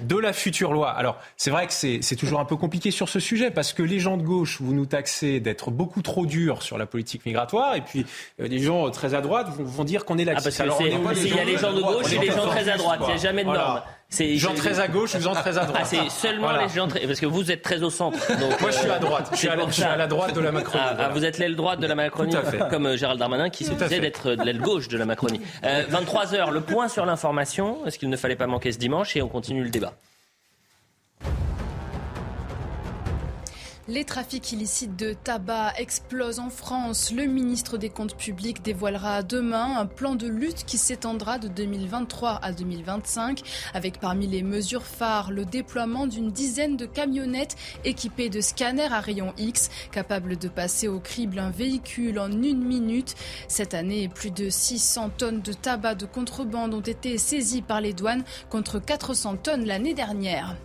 de 0.02 0.16
la 0.16 0.32
future 0.32 0.72
loi. 0.72 0.90
Alors, 0.90 1.18
c'est 1.36 1.50
vrai 1.50 1.66
que 1.66 1.72
c'est 1.72 2.16
toujours 2.16 2.38
un 2.38 2.44
peu 2.44 2.56
compliqué 2.56 2.92
sur 2.92 3.08
ce 3.08 3.18
sujet 3.18 3.50
parce 3.50 3.72
que 3.72 3.82
les 3.82 3.98
gens 3.98 4.16
de 4.16 4.22
gauche, 4.22 4.58
vous 4.60 4.74
nous 4.74 4.86
taxez 4.86 5.40
d'être 5.40 5.72
beaucoup 5.72 6.00
trop 6.02 6.24
durs 6.24 6.62
sur 6.62 6.78
la 6.78 6.86
politique 6.86 7.26
migratoire 7.26 7.74
et 7.74 7.80
puis 7.80 8.06
euh, 8.40 8.46
des 8.46 8.60
gens 8.60 8.88
très 8.90 9.14
à 9.14 9.20
droite 9.20 9.48
vont, 9.58 9.82
dire 9.82 10.04
qu'on 10.04 10.18
est 10.18 10.24
là. 10.24 10.34
Ah, 10.36 10.40
parce 10.40 10.56
il 10.56 11.34
y 11.34 11.38
a 11.40 11.44
les 11.44 11.58
gens 11.58 11.72
de 11.72 11.80
gauche 11.80 12.12
et 12.12 12.18
les 12.18 12.30
gens 12.30 12.46
très 12.46 12.68
à 12.68 12.76
droite. 12.76 13.00
Il 13.02 13.06
n'y 13.08 13.12
a 13.14 13.16
jamais 13.16 13.42
de 13.42 13.50
norme. 14.10 14.36
Gens 14.36 14.54
très 14.54 14.80
à 14.80 14.88
gauche 14.88 15.18
gens 15.18 15.34
très 15.34 15.58
à 15.58 15.64
droite. 15.64 15.82
Ah, 15.82 15.84
c'est 15.84 16.08
seulement 16.10 16.52
les 16.52 16.68
gens 16.68 16.88
très... 16.88 17.06
Parce 17.06 17.20
que 17.20 17.26
vous 17.26 17.50
êtes 17.50 17.62
très 17.62 17.82
au 17.82 17.90
centre. 17.90 18.18
Moi, 18.60 18.70
je 18.70 18.78
suis 18.78 18.90
à 18.90 18.98
droite. 18.98 19.28
Je 19.32 19.36
suis, 19.36 19.48
à, 19.48 19.96
la 19.96 20.06
droite 20.06 20.34
de 20.34 20.40
la 20.40 20.52
Macronie. 20.52 20.84
Ah, 20.88 20.96
ah, 20.98 21.08
vous 21.10 21.24
êtes 21.24 21.38
l'aile 21.38 21.56
droite 21.56 21.80
de 21.80 21.86
la 21.86 21.94
Macronie, 21.94 22.34
comme 22.70 22.86
euh, 22.86 22.96
Gérald 22.96 23.18
Darmanin 23.18 23.50
qui 23.50 23.64
se 23.64 23.72
disait 23.72 24.00
d'être 24.00 24.30
l'aile 24.32 24.60
gauche 24.60 24.88
de 24.88 24.96
la 24.96 25.04
Macronie. 25.04 25.40
Euh, 25.64 25.84
23h, 25.90 26.50
le 26.50 26.60
point 26.60 26.88
sur 26.88 27.04
l'information. 27.06 27.84
Est-ce 27.86 27.98
qu'il 27.98 28.08
ne 28.08 28.16
fallait 28.16 28.36
pas 28.36 28.46
manquer 28.46 28.72
ce 28.72 28.78
dimanche 28.78 29.16
Et 29.16 29.22
on 29.22 29.28
continue 29.28 29.62
le 29.62 29.70
débat. 29.70 29.94
Les 33.90 34.04
trafics 34.04 34.52
illicites 34.52 34.96
de 34.96 35.14
tabac 35.14 35.72
explosent 35.78 36.40
en 36.40 36.50
France. 36.50 37.10
Le 37.10 37.24
ministre 37.24 37.78
des 37.78 37.88
Comptes 37.88 38.18
publics 38.18 38.60
dévoilera 38.60 39.22
demain 39.22 39.78
un 39.78 39.86
plan 39.86 40.14
de 40.14 40.26
lutte 40.26 40.66
qui 40.66 40.76
s'étendra 40.76 41.38
de 41.38 41.48
2023 41.48 42.38
à 42.42 42.52
2025, 42.52 43.40
avec 43.72 43.98
parmi 43.98 44.26
les 44.26 44.42
mesures 44.42 44.84
phares 44.84 45.30
le 45.30 45.46
déploiement 45.46 46.06
d'une 46.06 46.30
dizaine 46.30 46.76
de 46.76 46.84
camionnettes 46.84 47.56
équipées 47.86 48.28
de 48.28 48.42
scanners 48.42 48.92
à 48.92 49.00
rayon 49.00 49.32
X, 49.38 49.70
capables 49.90 50.36
de 50.36 50.48
passer 50.48 50.86
au 50.86 51.00
crible 51.00 51.38
un 51.38 51.50
véhicule 51.50 52.18
en 52.18 52.30
une 52.30 52.62
minute. 52.62 53.14
Cette 53.48 53.72
année, 53.72 54.10
plus 54.10 54.30
de 54.30 54.50
600 54.50 55.12
tonnes 55.16 55.40
de 55.40 55.54
tabac 55.54 55.94
de 55.94 56.04
contrebande 56.04 56.74
ont 56.74 56.80
été 56.82 57.16
saisies 57.16 57.62
par 57.62 57.80
les 57.80 57.94
douanes 57.94 58.24
contre 58.50 58.80
400 58.80 59.38
tonnes 59.38 59.64
l'année 59.64 59.94
dernière. 59.94 60.56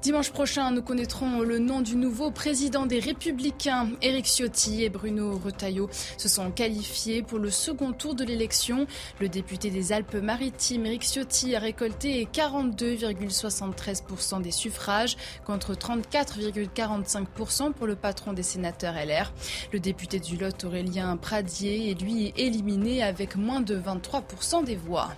Dimanche 0.00 0.30
prochain, 0.30 0.70
nous 0.70 0.82
connaîtrons 0.82 1.40
le 1.40 1.58
nom 1.58 1.80
du 1.80 1.96
nouveau 1.96 2.30
président 2.30 2.86
des 2.86 3.00
Républicains. 3.00 3.88
Éric 4.00 4.26
Ciotti 4.26 4.84
et 4.84 4.90
Bruno 4.90 5.40
Retailleau 5.44 5.90
se 6.16 6.28
sont 6.28 6.52
qualifiés 6.52 7.22
pour 7.22 7.40
le 7.40 7.50
second 7.50 7.92
tour 7.92 8.14
de 8.14 8.22
l'élection. 8.22 8.86
Le 9.18 9.28
député 9.28 9.70
des 9.70 9.92
Alpes-Maritimes, 9.92 10.86
Éric 10.86 11.02
Ciotti, 11.02 11.56
a 11.56 11.58
récolté 11.58 12.28
42,73% 12.32 14.40
des 14.40 14.52
suffrages 14.52 15.16
contre 15.44 15.74
34,45% 15.74 17.72
pour 17.72 17.88
le 17.88 17.96
patron 17.96 18.32
des 18.32 18.44
sénateurs 18.44 18.94
LR. 18.94 19.32
Le 19.72 19.80
député 19.80 20.20
du 20.20 20.36
Lot, 20.36 20.62
Aurélien 20.62 21.16
Pradier, 21.16 21.90
est 21.90 22.00
lui 22.00 22.32
éliminé 22.36 23.02
avec 23.02 23.34
moins 23.34 23.62
de 23.62 23.76
23% 23.76 24.62
des 24.62 24.76
voix. 24.76 25.08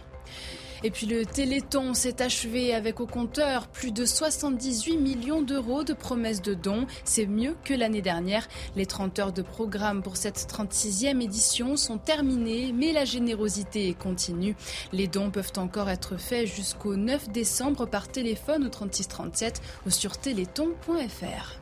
Et 0.83 0.91
puis 0.91 1.07
le 1.07 1.27
Téléthon 1.27 1.95
s'est 1.95 2.23
achevé 2.23 2.75
avec 2.75 3.01
au 3.01 3.07
compteur 3.07 3.69
plus 3.69 3.93
de 3.93 4.07
78 4.07 4.97
millions 4.97 5.43
d'euros 5.43 5.85
de 5.85 5.93
promesses 5.93 6.41
de 6.41 6.55
dons. 6.55 6.87
C'est 7.05 7.27
mieux 7.27 7.55
que 7.65 7.75
l'année 7.75 8.03
dernière. 8.03 8.49
Les 8.77 8.87
30 8.87 9.19
heures 9.19 9.33
de 9.33 9.43
programme 9.43 10.03
pour 10.03 10.17
cette 10.17 10.39
36e 10.39 11.21
édition 11.21 11.77
sont 11.77 11.99
terminées, 11.99 12.73
mais 12.73 12.93
la 12.93 13.05
générosité 13.05 13.95
continue. 13.95 14.57
Les 14.93 15.07
dons 15.07 15.31
peuvent 15.31 15.53
encore 15.57 15.91
être 15.91 16.17
faits 16.17 16.47
jusqu'au 16.47 16.97
9 16.97 17.31
décembre 17.31 17.87
par 17.87 18.09
téléphone 18.09 18.65
au 18.65 18.69
3637 18.69 19.61
ou 19.87 19.91
sur 19.91 20.17
téléthon.fr. 20.17 21.60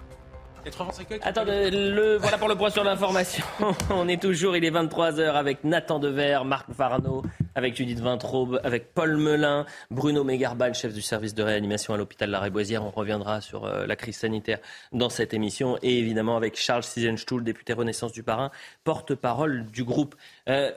Attendez, 1.22 1.70
le, 1.70 2.16
voilà 2.16 2.38
pour 2.38 2.48
le 2.48 2.54
point 2.54 2.70
sur 2.70 2.84
l'information. 2.84 3.44
On 3.90 4.08
est 4.08 4.20
toujours, 4.20 4.56
il 4.56 4.64
est 4.64 4.70
23h 4.70 5.32
avec 5.32 5.64
Nathan 5.64 5.98
Dever, 5.98 6.40
Marc 6.44 6.68
Varno, 6.70 7.22
avec 7.54 7.76
Judith 7.76 8.00
Vintraube, 8.00 8.60
avec 8.64 8.92
Paul 8.94 9.16
Melun, 9.16 9.66
Bruno 9.90 10.24
Mégarban, 10.24 10.72
chef 10.72 10.92
du 10.92 11.02
service 11.02 11.34
de 11.34 11.42
réanimation 11.42 11.94
à 11.94 11.96
l'hôpital 11.96 12.30
La 12.30 12.40
Réboisière. 12.40 12.84
On 12.84 12.90
reviendra 12.90 13.40
sur 13.40 13.64
euh, 13.64 13.86
la 13.86 13.96
crise 13.96 14.16
sanitaire 14.16 14.58
dans 14.92 15.08
cette 15.08 15.34
émission. 15.34 15.78
Et 15.82 15.98
évidemment 15.98 16.36
avec 16.36 16.56
Charles 16.58 16.84
Sizenstuhl, 16.84 17.42
député 17.44 17.72
Renaissance 17.72 18.12
du 18.12 18.22
Parrain, 18.22 18.50
porte-parole 18.84 19.66
du 19.66 19.84
groupe. 19.84 20.14
Euh, 20.48 20.70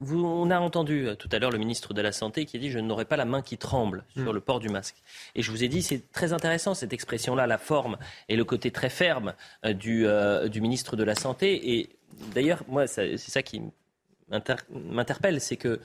on 0.00 0.50
a 0.50 0.58
entendu 0.58 1.06
euh, 1.06 1.14
tout 1.14 1.28
à 1.32 1.38
l'heure 1.38 1.50
le 1.50 1.58
ministre 1.58 1.94
de 1.94 2.02
la 2.02 2.12
Santé 2.12 2.44
qui 2.44 2.58
dit 2.58 2.70
Je 2.70 2.78
n'aurai 2.78 3.04
pas 3.04 3.16
la 3.16 3.24
main 3.24 3.42
qui 3.42 3.58
tremble 3.58 4.04
sur 4.14 4.32
mm. 4.32 4.34
le 4.34 4.40
port 4.40 4.60
du 4.60 4.68
masque. 4.68 4.96
Et 5.34 5.42
je 5.42 5.50
vous 5.50 5.62
ai 5.64 5.68
dit, 5.68 5.82
c'est 5.82 6.10
très 6.12 6.32
intéressant 6.32 6.74
cette 6.74 6.92
expression-là, 6.92 7.46
la 7.46 7.58
forme 7.58 7.96
et 8.28 8.36
le 8.36 8.44
côté 8.44 8.70
très 8.70 8.90
ferme 8.90 9.34
euh, 9.64 9.74
euh, 9.86 10.48
du, 10.48 10.60
ministre 10.60 10.96
de 10.96 11.04
la 11.04 11.14
Santé. 11.14 11.78
Et 11.78 11.90
d'ailleurs, 12.34 12.62
moi, 12.68 12.86
c'est 12.86 13.16
ça 13.18 13.42
qui 13.42 13.62
m'interpelle 14.30 15.40
c'est 15.40 15.56
que 15.56 15.80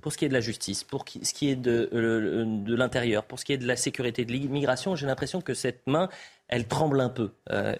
pour 0.00 0.12
ce 0.12 0.18
qui 0.18 0.24
est 0.24 0.28
de 0.28 0.34
la 0.34 0.40
justice, 0.40 0.82
pour 0.82 1.04
ce 1.08 1.34
qui 1.34 1.50
est 1.50 1.56
de, 1.56 1.88
de 1.92 2.74
l'intérieur, 2.74 3.24
pour 3.24 3.38
ce 3.38 3.44
qui 3.44 3.52
est 3.52 3.58
de 3.58 3.66
la 3.66 3.76
sécurité, 3.76 4.24
de 4.24 4.32
l'immigration, 4.32 4.96
j'ai 4.96 5.06
l'impression 5.06 5.40
que 5.40 5.54
cette 5.54 5.86
main, 5.86 6.08
elle 6.48 6.66
tremble 6.66 7.00
un 7.00 7.10
peu 7.10 7.30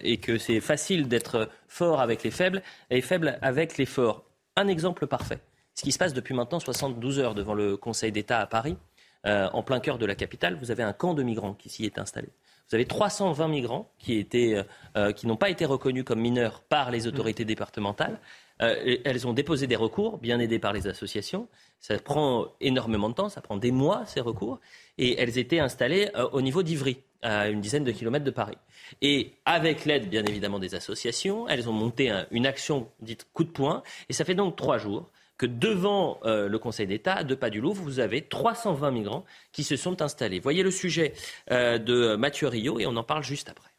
et 0.01 0.17
que 0.17 0.37
c'est 0.37 0.59
facile 0.59 1.07
d'être 1.07 1.49
fort 1.67 1.99
avec 1.99 2.23
les 2.23 2.31
faibles 2.31 2.61
et 2.89 3.01
faible 3.01 3.37
avec 3.41 3.77
les 3.77 3.85
forts 3.85 4.24
un 4.55 4.67
exemple 4.67 5.07
parfait. 5.07 5.39
Ce 5.73 5.83
qui 5.83 5.91
se 5.91 5.97
passe 5.97 6.13
depuis 6.13 6.33
maintenant 6.33 6.59
72 6.59 7.19
heures 7.19 7.35
devant 7.35 7.53
le 7.53 7.75
Conseil 7.75 8.11
d'État 8.11 8.39
à 8.39 8.47
Paris, 8.47 8.77
euh, 9.25 9.49
en 9.53 9.63
plein 9.63 9.79
cœur 9.79 9.97
de 9.97 10.05
la 10.05 10.15
capitale, 10.15 10.57
vous 10.59 10.71
avez 10.71 10.83
un 10.83 10.93
camp 10.93 11.13
de 11.13 11.23
migrants 11.23 11.53
qui 11.53 11.69
s'y 11.69 11.85
est 11.85 11.97
installé. 11.97 12.29
Vous 12.69 12.75
avez 12.75 12.85
320 12.85 13.47
migrants 13.47 13.91
qui, 13.99 14.27
euh, 14.33 14.63
euh, 14.97 15.11
qui 15.11 15.27
n'ont 15.27 15.35
pas 15.35 15.49
été 15.49 15.65
reconnus 15.65 16.03
comme 16.03 16.19
mineurs 16.19 16.61
par 16.61 16.89
les 16.91 17.07
autorités 17.07 17.45
départementales. 17.45 18.19
elles 18.57 19.27
ont 19.27 19.33
déposé 19.33 19.67
des 19.67 19.75
recours, 19.75 20.17
bien 20.17 20.39
aidées 20.39 20.59
par 20.59 20.71
les 20.71 20.87
associations. 20.87 21.49
Ça 21.81 21.99
prend 21.99 22.47
énormément 22.61 23.09
de 23.09 23.13
temps, 23.13 23.27
ça 23.27 23.41
prend 23.41 23.57
des 23.57 23.71
mois 23.71 24.05
ces 24.05 24.21
recours. 24.21 24.61
Et 24.97 25.19
elles 25.19 25.37
étaient 25.37 25.59
installées 25.59 26.09
au 26.31 26.41
niveau 26.41 26.63
d'Ivry, 26.63 27.03
à 27.25 27.49
une 27.49 27.59
dizaine 27.59 27.83
de 27.83 27.91
kilomètres 27.91 28.23
de 28.23 28.31
Paris. 28.31 28.57
Et 29.01 29.33
avec 29.45 29.85
l'aide, 29.85 30.09
bien 30.09 30.23
évidemment, 30.23 30.59
des 30.59 30.75
associations, 30.75 31.47
elles 31.49 31.67
ont 31.67 31.73
monté 31.73 32.11
une 32.31 32.45
action 32.45 32.87
dite 33.01 33.27
coup 33.33 33.43
de 33.43 33.49
poing. 33.49 33.81
Et 34.09 34.13
ça 34.13 34.25
fait 34.25 34.35
donc 34.35 34.55
trois 34.55 34.77
jours 34.77 35.11
que 35.37 35.45
devant 35.45 36.19
euh, 36.23 36.47
le 36.47 36.59
Conseil 36.59 36.87
d'État, 36.87 37.15
à 37.15 37.23
deux 37.23 37.35
pas 37.35 37.49
du 37.49 37.59
Louvre, 37.59 37.81
vous 37.83 37.99
avez 37.99 38.21
320 38.21 38.91
migrants 38.91 39.25
qui 39.51 39.63
se 39.63 39.75
sont 39.75 40.01
installés. 40.01 40.39
Voyez 40.39 40.63
le 40.63 40.71
sujet 40.71 41.13
euh, 41.51 41.77
de 41.77 42.15
Mathieu 42.15 42.47
Rio 42.47 42.79
et 42.79 42.85
on 42.85 42.95
en 42.95 43.03
parle 43.03 43.23
juste 43.23 43.49
après. 43.49 43.69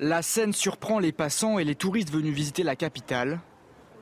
La 0.00 0.22
scène 0.22 0.52
surprend 0.52 0.98
les 0.98 1.12
passants 1.12 1.58
et 1.58 1.64
les 1.64 1.74
touristes 1.74 2.10
venus 2.10 2.34
visiter 2.34 2.62
la 2.62 2.76
capitale. 2.76 3.40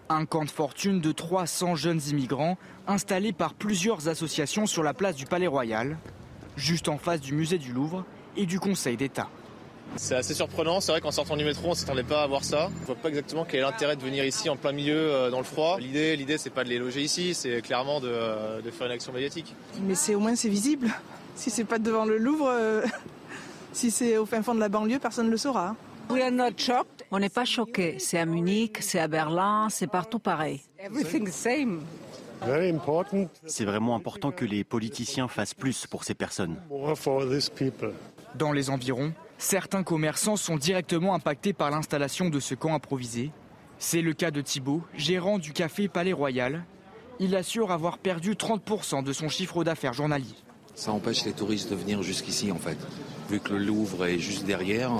Un 0.08 0.26
camp 0.26 0.44
de 0.44 0.50
fortune 0.50 1.00
de 1.00 1.12
300 1.12 1.76
jeunes 1.76 2.00
immigrants 2.10 2.58
installés 2.86 3.32
par 3.32 3.54
plusieurs 3.54 4.08
associations 4.08 4.66
sur 4.66 4.82
la 4.82 4.94
place 4.94 5.16
du 5.16 5.26
Palais 5.26 5.46
Royal, 5.46 5.96
juste 6.56 6.88
en 6.88 6.98
face 6.98 7.20
du 7.20 7.34
musée 7.34 7.58
du 7.58 7.72
Louvre 7.72 8.04
et 8.36 8.46
du 8.46 8.60
Conseil 8.60 8.96
d'État. 8.96 9.28
C'est 9.96 10.14
assez 10.14 10.32
surprenant, 10.32 10.80
c'est 10.80 10.92
vrai 10.92 11.00
qu'en 11.00 11.10
sortant 11.10 11.36
du 11.36 11.44
métro, 11.44 11.66
on 11.66 11.70
ne 11.70 11.74
s'attendait 11.74 12.02
pas 12.02 12.22
à 12.22 12.26
voir 12.26 12.44
ça. 12.44 12.68
On 12.74 12.80
ne 12.80 12.86
voit 12.86 12.94
pas 12.94 13.08
exactement 13.08 13.44
quel 13.44 13.60
est 13.60 13.62
l'intérêt 13.62 13.96
de 13.96 14.02
venir 14.02 14.24
ici 14.24 14.48
en 14.48 14.56
plein 14.56 14.72
milieu 14.72 14.96
euh, 14.96 15.30
dans 15.30 15.38
le 15.38 15.44
froid. 15.44 15.78
L'idée, 15.78 16.16
l'idée, 16.16 16.38
c'est 16.38 16.50
pas 16.50 16.64
de 16.64 16.70
les 16.70 16.78
loger 16.78 17.02
ici, 17.02 17.34
c'est 17.34 17.60
clairement 17.60 18.00
de, 18.00 18.10
faire 18.70 18.86
une 18.86 18.92
action 18.92 19.12
médiatique. 19.12 19.54
Mais 19.82 19.94
c'est 19.94 20.14
au 20.14 20.20
moins 20.20 20.34
c'est 20.34 20.48
visible. 20.48 20.88
Si 21.34 21.50
c'est 21.50 21.64
pas 21.64 21.78
devant 21.78 22.06
le 22.06 22.16
Louvre, 22.16 22.48
euh, 22.48 22.82
si 23.72 23.90
c'est 23.90 24.16
au 24.16 24.24
fin 24.24 24.42
fond 24.42 24.54
de 24.54 24.60
la 24.60 24.70
banlieue, 24.70 24.98
personne 24.98 25.26
ne 25.26 25.30
le 25.30 25.36
saura. 25.36 25.76
On 27.10 27.18
n'est 27.18 27.28
pas 27.28 27.44
choqués. 27.44 27.96
C'est 27.98 28.18
à 28.18 28.26
Munich, 28.26 28.78
c'est 28.80 28.98
à 28.98 29.08
Berlin, 29.08 29.68
c'est 29.70 29.86
partout 29.86 30.18
pareil. 30.18 30.62
C'est 33.46 33.64
vraiment 33.64 33.94
important 33.94 34.32
que 34.32 34.44
les 34.44 34.64
politiciens 34.64 35.28
fassent 35.28 35.54
plus 35.54 35.86
pour 35.86 36.04
ces 36.04 36.14
personnes. 36.14 36.56
Dans 38.34 38.52
les 38.52 38.70
environs, 38.70 39.12
certains 39.38 39.82
commerçants 39.82 40.36
sont 40.36 40.56
directement 40.56 41.14
impactés 41.14 41.52
par 41.52 41.70
l'installation 41.70 42.30
de 42.30 42.40
ce 42.40 42.54
camp 42.54 42.74
improvisé. 42.74 43.30
C'est 43.78 44.02
le 44.02 44.12
cas 44.12 44.30
de 44.30 44.40
Thibault, 44.40 44.82
gérant 44.94 45.38
du 45.38 45.52
café 45.52 45.88
Palais 45.88 46.12
Royal. 46.12 46.64
Il 47.20 47.36
assure 47.36 47.70
avoir 47.70 47.98
perdu 47.98 48.32
30% 48.32 49.04
de 49.04 49.12
son 49.12 49.28
chiffre 49.28 49.64
d'affaires 49.64 49.92
journalier. 49.92 50.34
Ça 50.74 50.92
empêche 50.92 51.24
les 51.24 51.32
touristes 51.32 51.70
de 51.70 51.76
venir 51.76 52.02
jusqu'ici 52.02 52.50
en 52.50 52.58
fait. 52.58 52.78
Vu 53.28 53.40
que 53.40 53.52
le 53.52 53.58
Louvre 53.58 54.06
est 54.06 54.18
juste 54.18 54.46
derrière, 54.46 54.90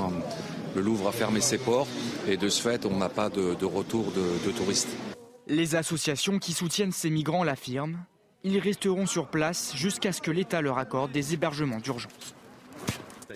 le 0.77 0.83
Louvre 0.83 1.09
a 1.09 1.13
fermé 1.13 1.41
ses 1.41 1.59
portes 1.59 1.89
et 2.29 2.37
de 2.37 2.49
ce 2.49 2.61
fait 2.61 2.85
on 2.87 2.99
n'a 2.99 3.09
pas 3.09 3.31
de, 3.31 3.65
retour 3.65 4.13
de 4.13 4.51
touristes. 4.51 5.12
Les 5.47 5.75
associations 5.75 6.39
qui 6.39 6.53
soutiennent 6.53 6.93
ces 6.93 7.11
migrants 7.11 7.45
l'affirment. 7.45 7.99
Ils 8.45 8.59
resteront 8.59 9.07
sur 9.07 9.29
place 9.29 9.73
jusqu'à 9.77 10.13
ce 10.13 10.21
que 10.21 10.31
l'État 10.31 10.61
leur 10.63 10.79
accorde 10.79 11.13
des 11.13 11.35
hébergements 11.35 11.79
d'urgence. 11.79 12.35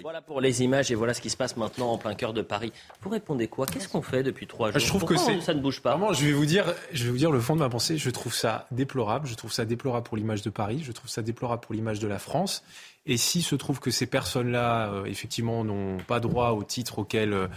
Voilà 0.02 0.20
pour 0.20 0.40
les 0.40 0.62
images 0.62 0.90
et 0.92 0.94
voilà 0.94 1.14
ce 1.14 1.20
qui 1.20 1.30
se 1.30 1.36
passe 1.36 1.56
maintenant 1.56 1.90
en 1.90 1.98
plein 1.98 2.14
cœur 2.14 2.32
de 2.34 2.42
Paris. 2.42 2.72
Vous 3.02 3.08
répondez 3.08 3.48
quoi? 3.48 3.66
Qu'est-ce 3.66 3.88
qu'on 3.88 4.02
fait 4.02 4.22
depuis 4.22 4.46
trois 4.46 4.70
jours 4.70 4.78
Je 4.78 4.86
trouve 4.86 5.00
Pourquoi 5.00 5.16
que 5.16 5.40
ça 5.40 5.54
ne 5.54 5.60
bouge 5.60 5.80
pas? 5.80 5.98
je 6.12 6.26
vais 6.26 6.32
vous 6.32 6.44
dire, 6.44 6.66
je 6.92 7.04
vais 7.04 7.10
vous 7.10 7.16
dire 7.16 7.30
le 7.32 7.40
fond 7.40 7.54
de 7.54 7.60
ma 7.60 7.68
pensée. 7.68 7.96
Je 7.96 8.10
trouve 8.10 8.34
ça 8.34 8.66
déplorable. 8.70 9.26
Je 9.26 9.34
trouve 9.34 9.52
ça 9.52 9.64
déplorable 9.64 10.06
pour 10.06 10.16
l'image 10.16 10.42
de 10.42 10.50
Paris. 10.50 10.82
Je 10.84 10.92
trouve 10.92 11.08
ça 11.08 11.22
déplorable 11.22 11.62
pour 11.62 11.74
l'image 11.74 11.98
de 11.98 12.06
la 12.06 12.18
France. 12.18 12.62
Et 13.06 13.16
s'il 13.16 13.42
se 13.42 13.54
trouve 13.54 13.80
que 13.80 13.90
ces 13.90 14.06
personnes-là, 14.06 14.90
euh, 14.92 15.04
effectivement, 15.06 15.64
n'ont 15.64 15.96
pas 15.98 16.20
droit 16.20 16.50
au 16.50 16.62
titre 16.62 16.98
auquel 16.98 17.32
euh, 17.32 17.48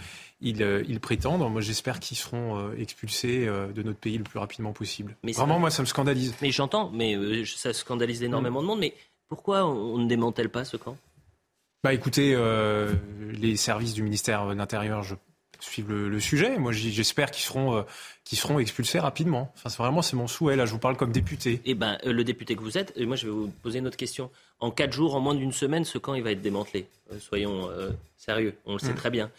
euh, 0.42 0.82
ils, 0.88 1.00
prétendent. 1.00 1.50
Moi, 1.50 1.60
j'espère 1.60 2.00
qu'ils 2.00 2.16
seront 2.16 2.58
euh, 2.58 2.74
expulsés 2.78 3.46
euh, 3.46 3.68
de 3.68 3.82
notre 3.82 3.98
pays 3.98 4.16
le 4.16 4.24
plus 4.24 4.38
rapidement 4.38 4.72
possible. 4.72 5.16
Mais 5.22 5.32
Vraiment, 5.32 5.58
moi, 5.58 5.70
ça 5.70 5.82
me 5.82 5.86
scandalise. 5.86 6.34
Mais 6.40 6.50
j'entends, 6.50 6.90
mais 6.92 7.44
ça 7.44 7.72
scandalise 7.72 8.22
énormément 8.22 8.62
de 8.62 8.66
monde. 8.66 8.80
Mais 8.80 8.94
pourquoi 9.28 9.66
on 9.66 9.98
ne 9.98 10.08
démantèle 10.08 10.48
pas 10.48 10.64
ce 10.64 10.76
camp? 10.76 10.96
Bah 11.82 11.94
écoutez, 11.94 12.36
les 13.32 13.56
services 13.56 13.94
du 13.94 14.02
ministère 14.02 14.46
de 14.46 14.54
l'Intérieur, 14.54 15.02
je 15.02 15.14
suivent 15.60 15.90
le, 15.90 16.20
sujet. 16.20 16.58
Moi, 16.58 16.72
j'espère 16.72 17.30
qu'ils 17.30 17.44
seront, 17.44 17.86
seront 18.24 18.58
expulsés 18.58 18.98
rapidement. 18.98 19.52
Enfin, 19.56 19.82
vraiment, 19.82 20.02
c'est 20.02 20.16
mon 20.16 20.26
souhait. 20.26 20.56
Là, 20.56 20.66
je 20.66 20.72
vous 20.72 20.78
parle 20.78 20.96
comme 20.98 21.12
député. 21.12 21.62
Eh 21.64 21.74
ben, 21.74 21.96
le 22.04 22.22
député 22.22 22.54
que 22.54 22.60
vous 22.60 22.76
êtes, 22.76 22.98
moi, 22.98 23.16
je 23.16 23.26
vais 23.26 23.32
vous 23.32 23.48
poser 23.62 23.78
une 23.78 23.86
autre 23.86 23.96
question. 23.96 24.30
En 24.58 24.70
quatre 24.70 24.92
jours, 24.92 25.14
en 25.14 25.20
moins 25.20 25.34
d'une 25.34 25.52
semaine, 25.52 25.86
ce 25.86 25.96
camp, 25.96 26.14
il 26.14 26.22
va 26.22 26.32
être 26.32 26.42
démantelé. 26.42 26.86
soyons 27.18 27.70
sérieux. 28.18 28.54
On 28.66 28.74
le 28.74 28.78
sait 28.78 28.92
mm. 28.92 28.96
très 28.96 29.10
bien. 29.10 29.30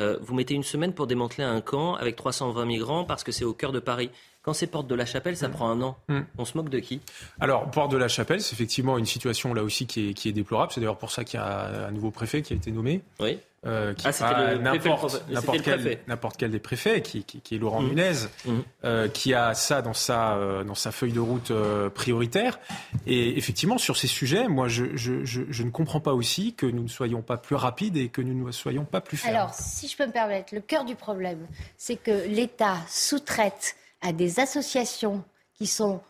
Euh, 0.00 0.18
vous 0.20 0.34
mettez 0.34 0.54
une 0.54 0.62
semaine 0.62 0.94
pour 0.94 1.06
démanteler 1.06 1.44
un 1.44 1.60
camp 1.60 1.94
avec 1.94 2.16
320 2.16 2.64
migrants 2.64 3.04
parce 3.04 3.22
que 3.22 3.32
c'est 3.32 3.44
au 3.44 3.52
cœur 3.52 3.72
de 3.72 3.80
Paris. 3.80 4.10
Quand 4.50 4.54
c'est 4.54 4.66
Porte 4.66 4.88
de 4.88 4.96
la 4.96 5.06
Chapelle, 5.06 5.36
ça 5.36 5.46
mm. 5.46 5.52
prend 5.52 5.70
un 5.70 5.80
an. 5.80 5.96
Mm. 6.08 6.22
On 6.36 6.44
se 6.44 6.56
moque 6.56 6.70
de 6.70 6.80
qui? 6.80 7.00
Alors, 7.38 7.70
Porte 7.70 7.92
de 7.92 7.96
la 7.96 8.08
Chapelle, 8.08 8.40
c'est 8.40 8.52
effectivement 8.52 8.98
une 8.98 9.06
situation 9.06 9.54
là 9.54 9.62
aussi 9.62 9.86
qui 9.86 10.08
est, 10.08 10.12
qui 10.12 10.28
est 10.28 10.32
déplorable. 10.32 10.72
C'est 10.72 10.80
d'ailleurs 10.80 10.98
pour 10.98 11.12
ça 11.12 11.22
qu'il 11.22 11.38
y 11.38 11.40
a 11.40 11.86
un 11.86 11.92
nouveau 11.92 12.10
préfet 12.10 12.42
qui 12.42 12.52
a 12.52 12.56
été 12.56 12.72
nommé. 12.72 13.00
Oui. 13.20 13.38
Euh, 13.64 13.94
qui 13.94 14.08
ah, 14.08 14.54
n'importe 14.56 15.62
quel, 15.62 15.98
quel, 16.38 16.50
des 16.50 16.58
préfets, 16.58 17.02
qui, 17.02 17.22
qui, 17.22 17.54
est 17.54 17.58
Laurent 17.58 17.82
mmh. 17.82 17.88
Nunez, 17.88 18.12
mmh. 18.44 18.50
euh, 18.84 19.08
qui 19.08 19.34
a 19.34 19.54
ça 19.54 19.82
dans 19.82 19.92
sa, 19.92 20.32
euh, 20.34 20.64
dans 20.64 20.74
sa 20.74 20.90
feuille 20.90 21.12
de 21.12 21.20
route 21.20 21.52
euh, 21.52 21.90
prioritaire. 21.90 22.58
Et 23.06 23.36
effectivement, 23.36 23.78
sur 23.78 23.98
ces 23.98 24.08
sujets, 24.08 24.48
moi, 24.48 24.66
je, 24.66 24.96
je, 24.96 25.24
je, 25.24 25.42
je, 25.48 25.62
ne 25.62 25.70
comprends 25.70 26.00
pas 26.00 26.14
aussi 26.14 26.54
que 26.54 26.66
nous 26.66 26.82
ne 26.82 26.88
soyons 26.88 27.22
pas 27.22 27.36
plus 27.36 27.54
rapides 27.54 27.98
et 27.98 28.08
que 28.08 28.22
nous 28.22 28.46
ne 28.46 28.50
soyons 28.50 28.84
pas 28.84 29.00
plus 29.00 29.18
fermes. 29.18 29.36
Alors, 29.36 29.54
si 29.54 29.86
je 29.86 29.96
peux 29.96 30.06
me 30.06 30.12
permettre, 30.12 30.54
le 30.54 30.60
cœur 30.60 30.84
du 30.84 30.96
problème, 30.96 31.46
c'est 31.76 31.96
que 31.96 32.26
l'État 32.26 32.78
sous-traite 32.88 33.76
à 34.00 34.12
des 34.12 34.40
associations 34.40 35.22
qui 35.54 35.66
sont 35.66 36.00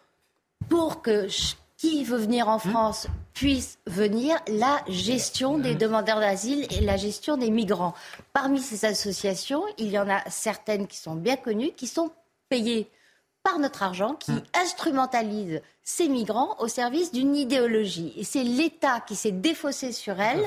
pour 0.68 1.02
que 1.02 1.28
qui 1.80 2.04
veut 2.04 2.18
venir 2.18 2.46
en 2.48 2.58
hmm. 2.58 2.70
France 2.70 3.06
puisse 3.32 3.78
venir 3.86 4.36
la 4.48 4.82
gestion 4.86 5.58
des 5.58 5.74
hmm. 5.74 5.78
demandeurs 5.78 6.20
d'asile 6.20 6.66
et 6.70 6.82
la 6.82 6.98
gestion 6.98 7.38
des 7.38 7.50
migrants. 7.50 7.94
Parmi 8.34 8.60
ces 8.60 8.84
associations, 8.84 9.64
il 9.78 9.88
y 9.88 9.98
en 9.98 10.08
a 10.10 10.20
certaines 10.28 10.86
qui 10.86 10.98
sont 10.98 11.14
bien 11.14 11.36
connues, 11.36 11.72
qui 11.72 11.86
sont 11.86 12.10
payées 12.50 12.90
par 13.42 13.58
notre 13.58 13.82
argent, 13.82 14.14
qui 14.14 14.32
hmm. 14.32 14.42
instrumentalisent 14.62 15.62
ces 15.82 16.08
migrants 16.08 16.54
au 16.58 16.68
service 16.68 17.12
d'une 17.12 17.34
idéologie. 17.34 18.12
Et 18.16 18.24
c'est 18.24 18.44
l'État 18.44 19.00
qui 19.00 19.16
s'est 19.16 19.32
défaussé 19.32 19.92
sur 19.92 20.20
elles. 20.20 20.46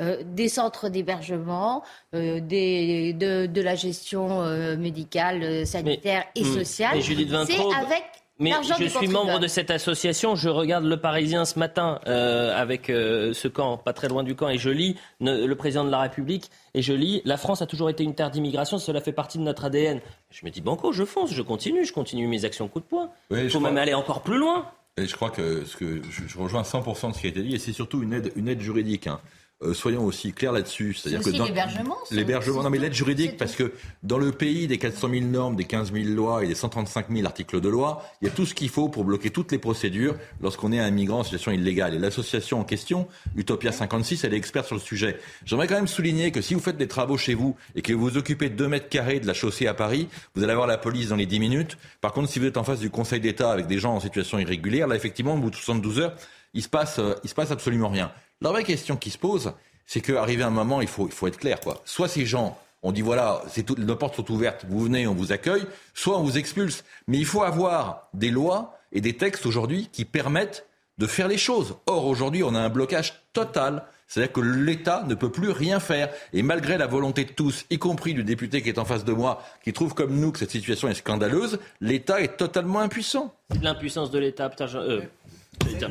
Euh, 0.00 0.22
des 0.24 0.48
centres 0.48 0.88
d'hébergement, 0.88 1.82
euh, 2.14 2.40
de, 2.40 3.60
la 3.60 3.74
gestion 3.74 4.42
euh, 4.42 4.76
médicale, 4.76 5.66
sanitaire 5.66 6.24
et 6.34 6.44
sociale. 6.44 7.02
C'est 7.02 7.60
avec 7.76 8.04
mais 8.40 8.52
je 8.62 8.88
suis 8.88 9.08
membre 9.08 9.38
de 9.38 9.46
cette 9.46 9.70
association. 9.70 10.34
Je 10.34 10.48
regarde 10.48 10.84
Le 10.84 10.96
Parisien 10.96 11.44
ce 11.44 11.58
matin 11.58 12.00
euh, 12.06 12.58
avec 12.58 12.88
euh, 12.88 13.34
ce 13.34 13.48
camp, 13.48 13.76
pas 13.76 13.92
très 13.92 14.08
loin 14.08 14.24
du 14.24 14.34
camp, 14.34 14.48
et 14.48 14.56
je 14.56 14.70
lis 14.70 14.96
le 15.20 15.52
président 15.54 15.84
de 15.84 15.90
la 15.90 16.00
République, 16.00 16.50
et 16.72 16.80
je 16.80 16.94
lis 16.94 17.20
La 17.26 17.36
France 17.36 17.60
a 17.60 17.66
toujours 17.66 17.90
été 17.90 18.02
une 18.02 18.14
terre 18.14 18.30
d'immigration, 18.30 18.78
cela 18.78 19.02
fait 19.02 19.12
partie 19.12 19.36
de 19.36 19.42
notre 19.42 19.66
ADN. 19.66 20.00
Je 20.30 20.46
me 20.46 20.50
dis 20.50 20.62
Banco, 20.62 20.90
je 20.92 21.04
fonce, 21.04 21.32
je 21.32 21.42
continue, 21.42 21.84
je 21.84 21.92
continue 21.92 22.26
mes 22.26 22.46
actions 22.46 22.66
coup 22.66 22.80
de 22.80 22.86
poing. 22.86 23.10
Il 23.30 23.50
faut 23.50 23.60
même 23.60 23.76
aller 23.76 23.94
encore 23.94 24.22
plus 24.22 24.38
loin. 24.38 24.66
Et 24.96 25.06
je 25.06 25.14
crois 25.14 25.30
que, 25.30 25.64
ce 25.66 25.76
que 25.76 26.00
je, 26.10 26.38
rejoins 26.38 26.62
100% 26.62 27.10
de 27.10 27.14
ce 27.14 27.20
qui 27.20 27.26
a 27.26 27.30
été 27.30 27.42
dit, 27.42 27.54
et 27.54 27.58
c'est 27.58 27.72
surtout 27.72 28.02
une 28.02 28.14
aide, 28.14 28.32
une 28.36 28.48
aide 28.48 28.60
juridique. 28.60 29.06
Hein. 29.06 29.20
Euh, 29.62 29.74
soyons 29.74 30.06
aussi 30.06 30.32
clairs 30.32 30.52
là-dessus. 30.52 30.94
C'est-à-dire 30.94 31.22
que 31.22 31.30
l'hébergement. 31.30 31.96
L'hébergement, 32.10 32.62
non 32.62 32.70
mais 32.70 32.78
l'aide 32.78 32.94
juridique, 32.94 33.36
parce 33.36 33.54
que 33.56 33.72
dans 34.02 34.16
le 34.16 34.32
pays 34.32 34.66
des 34.66 34.78
400 34.78 35.10
000 35.10 35.26
normes, 35.26 35.54
des 35.54 35.64
15 35.64 35.92
000 35.92 36.06
lois 36.14 36.42
et 36.42 36.48
des 36.48 36.54
135 36.54 37.06
000 37.10 37.26
articles 37.26 37.60
de 37.60 37.68
loi, 37.68 38.02
il 38.22 38.28
y 38.28 38.30
a 38.30 38.34
tout 38.34 38.46
ce 38.46 38.54
qu'il 38.54 38.70
faut 38.70 38.88
pour 38.88 39.04
bloquer 39.04 39.28
toutes 39.28 39.52
les 39.52 39.58
procédures 39.58 40.16
lorsqu'on 40.40 40.72
est 40.72 40.80
un 40.80 40.90
migrant 40.90 41.18
en 41.18 41.24
situation 41.24 41.52
illégale. 41.52 41.94
Et 41.94 41.98
l'association 41.98 42.58
en 42.60 42.64
question, 42.64 43.06
Utopia 43.36 43.70
56, 43.70 44.24
elle 44.24 44.32
est 44.32 44.38
experte 44.38 44.66
sur 44.66 44.76
le 44.76 44.80
sujet. 44.80 45.18
J'aimerais 45.44 45.66
quand 45.66 45.74
même 45.74 45.88
souligner 45.88 46.32
que 46.32 46.40
si 46.40 46.54
vous 46.54 46.60
faites 46.60 46.78
des 46.78 46.88
travaux 46.88 47.18
chez 47.18 47.34
vous 47.34 47.54
et 47.74 47.82
que 47.82 47.92
vous 47.92 48.00
vous 48.00 48.16
occupez 48.16 48.48
de 48.48 48.54
2 48.54 48.66
mètres 48.66 48.88
carrés 48.88 49.20
de 49.20 49.26
la 49.26 49.34
chaussée 49.34 49.66
à 49.66 49.74
Paris, 49.74 50.08
vous 50.34 50.42
allez 50.42 50.52
avoir 50.52 50.68
la 50.68 50.78
police 50.78 51.10
dans 51.10 51.16
les 51.16 51.26
10 51.26 51.38
minutes. 51.38 51.76
Par 52.00 52.12
contre, 52.12 52.30
si 52.30 52.38
vous 52.38 52.46
êtes 52.46 52.56
en 52.56 52.64
face 52.64 52.80
du 52.80 52.88
Conseil 52.88 53.20
d'État 53.20 53.52
avec 53.52 53.66
des 53.66 53.78
gens 53.78 53.94
en 53.94 54.00
situation 54.00 54.38
irrégulière, 54.38 54.86
là 54.86 54.96
effectivement, 54.96 55.34
au 55.34 55.38
bout 55.38 55.50
de 55.50 55.56
72 55.56 55.98
heures, 55.98 56.16
il 56.54 56.62
se 56.62 56.68
passe, 56.68 56.98
euh, 56.98 57.14
il 57.22 57.28
se 57.28 57.34
passe 57.34 57.50
absolument 57.50 57.90
rien. 57.90 58.10
La 58.42 58.50
vraie 58.50 58.64
question 58.64 58.96
qui 58.96 59.10
se 59.10 59.18
pose, 59.18 59.52
c'est 59.86 60.00
qu'arrivé 60.00 60.42
un 60.42 60.50
moment, 60.50 60.80
il 60.80 60.88
faut, 60.88 61.06
il 61.06 61.12
faut 61.12 61.26
être 61.26 61.38
clair. 61.38 61.60
Quoi. 61.60 61.82
Soit 61.84 62.08
ces 62.08 62.24
gens, 62.24 62.58
on 62.82 62.92
dit 62.92 63.02
voilà, 63.02 63.42
c'est 63.48 63.68
nos 63.78 63.96
portes 63.96 64.16
sont 64.16 64.30
ouvertes, 64.30 64.64
vous 64.68 64.80
venez, 64.80 65.06
on 65.06 65.14
vous 65.14 65.32
accueille, 65.32 65.66
soit 65.92 66.18
on 66.18 66.22
vous 66.22 66.38
expulse. 66.38 66.84
Mais 67.06 67.18
il 67.18 67.26
faut 67.26 67.42
avoir 67.42 68.08
des 68.14 68.30
lois 68.30 68.78
et 68.92 69.00
des 69.00 69.16
textes 69.16 69.44
aujourd'hui 69.44 69.90
qui 69.92 70.04
permettent 70.04 70.66
de 70.96 71.06
faire 71.06 71.28
les 71.28 71.38
choses. 71.38 71.76
Or, 71.86 72.06
aujourd'hui, 72.06 72.42
on 72.42 72.54
a 72.54 72.60
un 72.60 72.68
blocage 72.68 73.14
total. 73.32 73.84
C'est-à-dire 74.06 74.32
que 74.32 74.40
l'État 74.40 75.04
ne 75.06 75.14
peut 75.14 75.30
plus 75.30 75.50
rien 75.50 75.78
faire. 75.78 76.10
Et 76.32 76.42
malgré 76.42 76.78
la 76.78 76.86
volonté 76.86 77.24
de 77.24 77.30
tous, 77.30 77.64
y 77.70 77.78
compris 77.78 78.12
du 78.12 78.24
député 78.24 78.60
qui 78.60 78.68
est 78.68 78.78
en 78.78 78.84
face 78.84 79.04
de 79.04 79.12
moi, 79.12 79.42
qui 79.62 79.72
trouve 79.72 79.94
comme 79.94 80.18
nous 80.18 80.32
que 80.32 80.38
cette 80.38 80.50
situation 80.50 80.88
est 80.88 80.94
scandaleuse, 80.94 81.60
l'État 81.80 82.20
est 82.20 82.36
totalement 82.36 82.80
impuissant. 82.80 83.34
L'impuissance 83.62 84.10
de 84.10 84.18
l'État, 84.18 84.50
euh, 84.74 85.02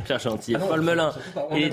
Pierre 0.04 0.20
Gentil. 0.20 0.56
Ah 0.56 0.60
Paul 0.60 0.82
Melun. 0.82 1.14
Et 1.52 1.70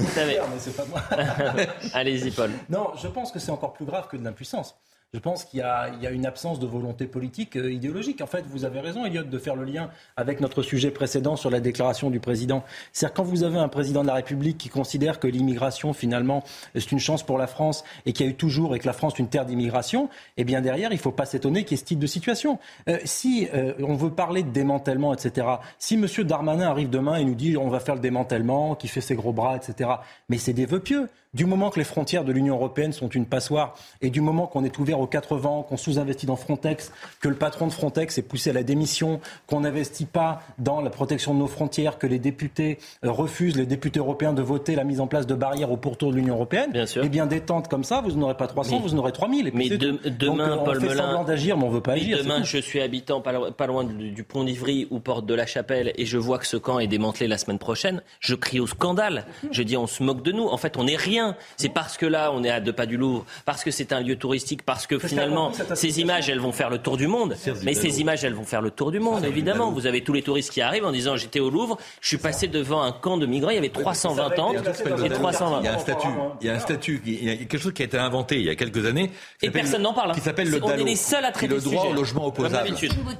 Allez-y, 1.94 2.30
Paul. 2.30 2.50
Non, 2.68 2.90
je 3.00 3.08
pense 3.08 3.32
que 3.32 3.38
c'est 3.38 3.50
encore 3.50 3.72
plus 3.72 3.84
grave 3.84 4.08
que 4.08 4.16
de 4.16 4.24
l'impuissance. 4.24 4.74
Je 5.16 5.20
pense 5.22 5.46
qu'il 5.46 5.60
y, 5.60 5.62
a 5.62 6.10
une 6.10 6.26
absence 6.26 6.60
de 6.60 6.66
volonté 6.66 7.06
politique 7.06 7.56
euh, 7.56 7.72
idéologique. 7.72 8.20
En 8.20 8.26
fait, 8.26 8.44
vous 8.50 8.66
avez 8.66 8.80
raison, 8.80 9.06
Elliot, 9.06 9.22
de 9.22 9.38
faire 9.38 9.56
le 9.56 9.64
lien 9.64 9.88
avec 10.14 10.42
notre 10.42 10.60
sujet 10.60 10.90
précédent 10.90 11.36
sur 11.36 11.48
la 11.48 11.58
déclaration 11.58 12.10
du 12.10 12.20
président. 12.20 12.64
C'est-à-dire 12.92 13.14
quand 13.14 13.22
vous 13.22 13.42
avez 13.42 13.56
un 13.58 13.68
président 13.68 14.02
de 14.02 14.08
la 14.08 14.12
République 14.12 14.58
qui 14.58 14.68
considère 14.68 15.18
que 15.18 15.26
l'immigration, 15.26 15.94
finalement, 15.94 16.44
c'est 16.74 16.92
une 16.92 16.98
chance 16.98 17.22
pour 17.22 17.38
la 17.38 17.46
France 17.46 17.82
et 18.04 18.12
qu'il 18.12 18.26
y 18.26 18.28
a 18.28 18.32
eu 18.32 18.34
toujours 18.34 18.76
et 18.76 18.78
que 18.78 18.84
la 18.84 18.92
France 18.92 19.14
est 19.14 19.20
une 19.20 19.30
terre 19.30 19.46
d'immigration, 19.46 20.10
eh 20.36 20.44
bien 20.44 20.60
derrière, 20.60 20.90
il 20.90 20.96
ne 20.96 21.00
faut 21.00 21.12
pas 21.12 21.24
s'étonner 21.24 21.64
qu'il 21.64 21.78
y 21.78 21.80
ait 21.80 21.82
ce 21.82 21.86
type 21.86 21.98
de 21.98 22.06
situation. 22.06 22.58
Euh, 22.90 22.98
si 23.04 23.48
euh, 23.54 23.72
on 23.78 23.94
veut 23.94 24.10
parler 24.10 24.42
de 24.42 24.50
démantèlement, 24.50 25.14
etc., 25.14 25.46
si 25.78 25.94
M. 25.94 26.06
Darmanin 26.24 26.68
arrive 26.68 26.90
demain 26.90 27.16
et 27.16 27.24
nous 27.24 27.34
dit 27.34 27.56
on 27.56 27.70
va 27.70 27.80
faire 27.80 27.94
le 27.94 28.02
démantèlement, 28.02 28.74
qui 28.74 28.86
fait 28.86 29.00
ses 29.00 29.14
gros 29.14 29.32
bras, 29.32 29.56
etc., 29.56 29.88
mais 30.28 30.36
c'est 30.36 30.52
des 30.52 30.66
vœux 30.66 30.80
pieux. 30.80 31.08
Du 31.36 31.44
moment 31.44 31.68
que 31.68 31.78
les 31.78 31.84
frontières 31.84 32.24
de 32.24 32.32
l'Union 32.32 32.54
européenne 32.54 32.94
sont 32.94 33.10
une 33.10 33.26
passoire 33.26 33.76
et 34.00 34.08
du 34.08 34.22
moment 34.22 34.46
qu'on 34.46 34.64
est 34.64 34.78
ouvert 34.78 34.98
aux 35.00 35.06
80, 35.06 35.66
qu'on 35.68 35.76
sous-investit 35.76 36.24
dans 36.24 36.34
Frontex, 36.34 36.90
que 37.20 37.28
le 37.28 37.34
patron 37.34 37.66
de 37.66 37.72
Frontex 37.72 38.16
est 38.16 38.22
poussé 38.22 38.48
à 38.48 38.52
la 38.54 38.62
démission, 38.62 39.20
qu'on 39.46 39.60
n'investit 39.60 40.06
pas 40.06 40.40
dans 40.58 40.80
la 40.80 40.88
protection 40.88 41.34
de 41.34 41.40
nos 41.40 41.46
frontières, 41.46 41.98
que 41.98 42.06
les 42.06 42.18
députés 42.18 42.78
euh, 43.04 43.10
refusent, 43.10 43.54
les 43.54 43.66
députés 43.66 43.98
européens, 43.98 44.32
de 44.32 44.40
voter 44.40 44.76
la 44.76 44.84
mise 44.84 44.98
en 44.98 45.08
place 45.08 45.26
de 45.26 45.34
barrières 45.34 45.70
au 45.70 45.76
pourtour 45.76 46.10
de 46.10 46.16
l'Union 46.16 46.36
européenne, 46.36 46.70
bien 46.72 46.86
sûr. 46.86 47.02
eh 47.04 47.08
bien 47.10 47.26
détente 47.26 47.68
comme 47.68 47.84
ça, 47.84 48.00
vous 48.00 48.12
n'aurez 48.12 48.38
pas 48.38 48.46
300, 48.46 48.80
vous 48.80 48.94
en 48.94 48.98
aurez 48.98 49.12
3000. 49.12 49.50
mais 49.52 49.68
demain, 49.68 49.98
Donc, 50.08 50.40
euh, 50.40 50.56
on 50.58 50.64
Paul 50.64 50.80
fait 50.80 50.88
Melun, 50.88 51.02
semblant 51.02 51.24
d'agir, 51.24 51.58
mais 51.58 51.64
on 51.64 51.70
veut 51.70 51.82
pas 51.82 51.92
agir. 51.92 52.16
Demain, 52.16 52.44
je 52.44 52.56
suis 52.56 52.80
habitant 52.80 53.20
pas, 53.20 53.66
loin 53.66 53.84
du, 53.84 54.24
pont 54.24 54.42
d'Ivry 54.42 54.88
ou 54.90 55.00
porte 55.00 55.26
de 55.26 55.34
la 55.34 55.44
Chapelle 55.44 55.92
et 55.96 56.06
je 56.06 56.16
vois 56.16 56.38
que 56.38 56.46
ce 56.46 56.56
camp 56.56 56.78
est 56.78 56.86
démantelé 56.86 57.28
la 57.28 57.36
semaine 57.36 57.58
prochaine. 57.58 58.00
Je 58.20 58.34
crie 58.34 58.58
au 58.58 58.66
scandale. 58.66 59.26
Je 59.50 59.62
dis 59.62 59.76
on 59.76 59.86
se 59.86 60.02
moque 60.02 60.22
de 60.22 60.32
nous. 60.32 60.46
En 60.46 60.56
fait, 60.56 60.78
on 60.78 60.84
n'est 60.84 60.96
rien. 60.96 61.25
C'est 61.56 61.68
parce 61.68 61.96
que 61.96 62.06
là, 62.06 62.30
on 62.32 62.44
est 62.44 62.50
à 62.50 62.60
deux 62.60 62.72
pas 62.72 62.86
du 62.86 62.96
Louvre, 62.96 63.24
parce 63.44 63.64
que 63.64 63.70
c'est 63.70 63.92
un 63.92 64.00
lieu 64.00 64.16
touristique, 64.16 64.62
parce 64.62 64.86
que 64.86 64.98
finalement, 64.98 65.52
ces 65.74 66.00
images, 66.00 66.28
elles 66.28 66.40
vont 66.40 66.52
faire 66.52 66.70
le 66.70 66.78
tour 66.78 66.96
du 66.96 67.06
monde. 67.06 67.36
Mais 67.64 67.74
ces 67.74 68.00
images, 68.00 68.24
elles 68.24 68.34
vont 68.34 68.44
faire 68.44 68.62
le 68.62 68.70
tour 68.70 68.90
du 68.90 69.00
monde, 69.00 69.24
évidemment. 69.24 69.70
Vous 69.70 69.86
avez 69.86 70.02
tous 70.02 70.12
les 70.12 70.22
touristes 70.22 70.52
qui 70.52 70.60
arrivent 70.60 70.84
en 70.84 70.92
disant 70.92 71.16
j'étais 71.16 71.40
au 71.40 71.50
Louvre, 71.50 71.78
je 72.00 72.08
suis 72.08 72.18
passé 72.18 72.48
devant 72.48 72.82
un 72.82 72.92
camp 72.92 73.16
de 73.16 73.26
migrants, 73.26 73.50
il 73.50 73.56
y 73.56 73.58
avait 73.58 73.68
320 73.68 74.38
ans 74.38 74.52
et 74.52 75.08
320. 75.08 75.60
Il 75.60 75.64
y 75.64 75.68
a 75.68 75.74
un 75.74 75.78
statut, 75.78 76.08
il 76.40 76.46
y 76.46 76.50
a 76.50 76.54
un 76.54 76.58
statut, 76.58 77.02
il 77.04 77.24
y 77.24 77.30
a 77.30 77.36
quelque 77.36 77.58
chose 77.58 77.72
qui 77.72 77.82
a 77.82 77.86
été 77.86 77.98
inventé 77.98 78.36
il 78.36 78.46
y 78.46 78.50
a 78.50 78.54
quelques 78.54 78.84
années. 78.86 79.10
Et 79.42 79.50
personne 79.50 79.82
n'en 79.82 79.94
parle. 79.94 80.12
Qui 80.12 80.20
s'appelle 80.20 80.50
le 80.50 80.62
On 80.62 80.70
est 80.70 80.84
les 80.84 80.96
seuls 80.96 81.24
à 81.24 81.32
traiter 81.32 81.54
le 81.54 81.60
droit 81.60 81.86
au 81.86 81.92
logement 81.92 82.26
opposable. 82.26 82.70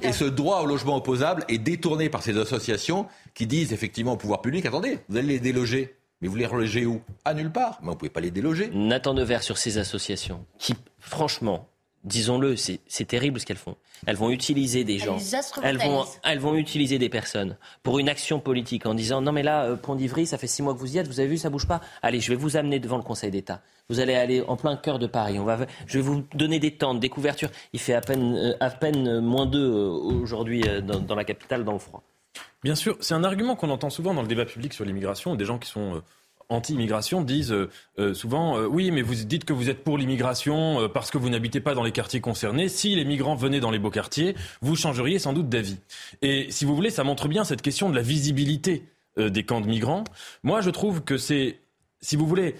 Et 0.01 0.11
ce 0.11 0.25
droit 0.25 0.61
au 0.61 0.65
logement 0.65 0.97
opposable 0.97 1.43
est 1.47 1.57
détourné 1.57 2.09
par 2.09 2.21
ces 2.21 2.37
associations 2.37 3.07
qui 3.33 3.47
disent 3.47 3.73
effectivement 3.73 4.13
au 4.13 4.17
pouvoir 4.17 4.41
public 4.41 4.65
attendez, 4.65 4.99
vous 5.09 5.17
allez 5.17 5.27
les 5.27 5.39
déloger. 5.39 5.95
Mais 6.21 6.27
vous 6.27 6.35
les 6.35 6.45
relogez 6.45 6.85
où? 6.85 7.01
À 7.25 7.33
nulle 7.33 7.51
part. 7.51 7.79
Mais 7.81 7.89
on 7.89 7.91
ne 7.91 7.97
pouvez 7.97 8.09
pas 8.09 8.21
les 8.21 8.31
déloger. 8.31 8.69
Nathan 8.73 9.13
Devers 9.13 9.43
sur 9.43 9.57
ces 9.57 9.77
associations 9.77 10.45
qui, 10.57 10.73
franchement, 10.99 11.67
disons-le, 12.03 12.55
c'est 12.55 13.05
terrible 13.05 13.39
ce 13.39 13.45
qu'elles 13.45 13.57
font. 13.57 13.75
Elles 14.05 14.15
vont 14.15 14.29
utiliser 14.29 14.83
des 14.83 14.97
gens, 14.97 15.17
elles 15.63 15.77
vont, 15.77 16.05
elles 16.23 16.39
vont 16.39 16.55
utiliser 16.55 16.99
des 16.99 17.09
personnes 17.09 17.57
pour 17.83 17.99
une 17.99 18.09
action 18.09 18.39
politique 18.39 18.85
en 18.85 18.93
disant 18.93 19.21
non 19.21 19.31
mais 19.31 19.43
là, 19.43 19.65
euh, 19.65 19.75
Pont 19.75 19.95
d'Ivry, 19.95 20.25
ça 20.25 20.37
fait 20.37 20.47
six 20.47 20.61
mois 20.61 20.73
que 20.73 20.79
vous 20.79 20.95
y 20.95 20.97
êtes, 20.99 21.07
vous 21.07 21.19
avez 21.19 21.29
vu, 21.29 21.37
ça 21.37 21.49
bouge 21.49 21.67
pas. 21.67 21.81
Allez, 22.01 22.19
je 22.19 22.29
vais 22.29 22.35
vous 22.35 22.57
amener 22.57 22.79
devant 22.79 22.97
le 22.97 23.03
Conseil 23.03 23.31
d'État. 23.31 23.61
Vous 23.89 23.99
allez 23.99 24.15
aller 24.15 24.41
en 24.41 24.55
plein 24.55 24.75
cœur 24.77 24.99
de 24.99 25.07
Paris. 25.07 25.39
On 25.39 25.45
va, 25.45 25.57
je 25.87 25.97
vais 25.97 26.03
vous 26.03 26.23
donner 26.33 26.59
des 26.59 26.71
tentes, 26.71 26.99
des 26.99 27.09
couvertures. 27.09 27.49
Il 27.73 27.79
fait 27.79 27.93
à 27.93 28.01
peine, 28.01 28.35
euh, 28.35 28.53
à 28.59 28.69
peine 28.69 29.19
moins 29.19 29.45
deux 29.45 29.71
euh, 29.71 29.89
aujourd'hui 30.21 30.63
dans, 30.83 30.99
dans 30.99 31.15
la 31.15 31.23
capitale, 31.23 31.63
dans 31.63 31.73
le 31.73 31.79
froid. 31.79 32.03
Bien 32.63 32.75
sûr, 32.75 32.97
c'est 32.99 33.13
un 33.13 33.23
argument 33.23 33.55
qu'on 33.55 33.69
entend 33.69 33.89
souvent 33.89 34.13
dans 34.13 34.21
le 34.21 34.27
débat 34.27 34.45
public 34.45 34.73
sur 34.73 34.83
l'immigration. 34.83 35.35
Des 35.35 35.45
gens 35.45 35.59
qui 35.59 35.69
sont 35.69 35.95
euh, 35.95 36.01
anti-immigration 36.49 37.21
disent 37.21 37.51
euh, 37.51 37.69
euh, 37.99 38.13
souvent 38.13 38.59
oui, 38.65 38.89
mais 38.89 39.03
vous 39.03 39.13
dites 39.13 39.45
que 39.45 39.53
vous 39.53 39.69
êtes 39.69 39.83
pour 39.83 39.97
l'immigration 39.97 40.89
parce 40.93 41.11
que 41.11 41.17
vous 41.17 41.29
n'habitez 41.29 41.59
pas 41.59 41.75
dans 41.75 41.83
les 41.83 41.91
quartiers 41.91 42.21
concernés. 42.21 42.67
Si 42.67 42.95
les 42.95 43.05
migrants 43.05 43.35
venaient 43.35 43.59
dans 43.59 43.71
les 43.71 43.79
beaux 43.79 43.91
quartiers, 43.91 44.35
vous 44.61 44.75
changeriez 44.75 45.19
sans 45.19 45.33
doute 45.33 45.49
d'avis. 45.49 45.77
Et 46.21 46.49
si 46.49 46.65
vous 46.65 46.75
voulez, 46.75 46.89
ça 46.89 47.03
montre 47.03 47.27
bien 47.27 47.43
cette 47.43 47.61
question 47.61 47.89
de 47.89 47.95
la 47.95 48.01
visibilité 48.01 48.83
des 49.17 49.43
camps 49.43 49.61
de 49.61 49.67
migrants. 49.67 50.03
Moi, 50.43 50.61
je 50.61 50.69
trouve 50.69 51.03
que 51.03 51.17
c'est, 51.17 51.59
si 52.01 52.15
vous 52.15 52.27
voulez, 52.27 52.55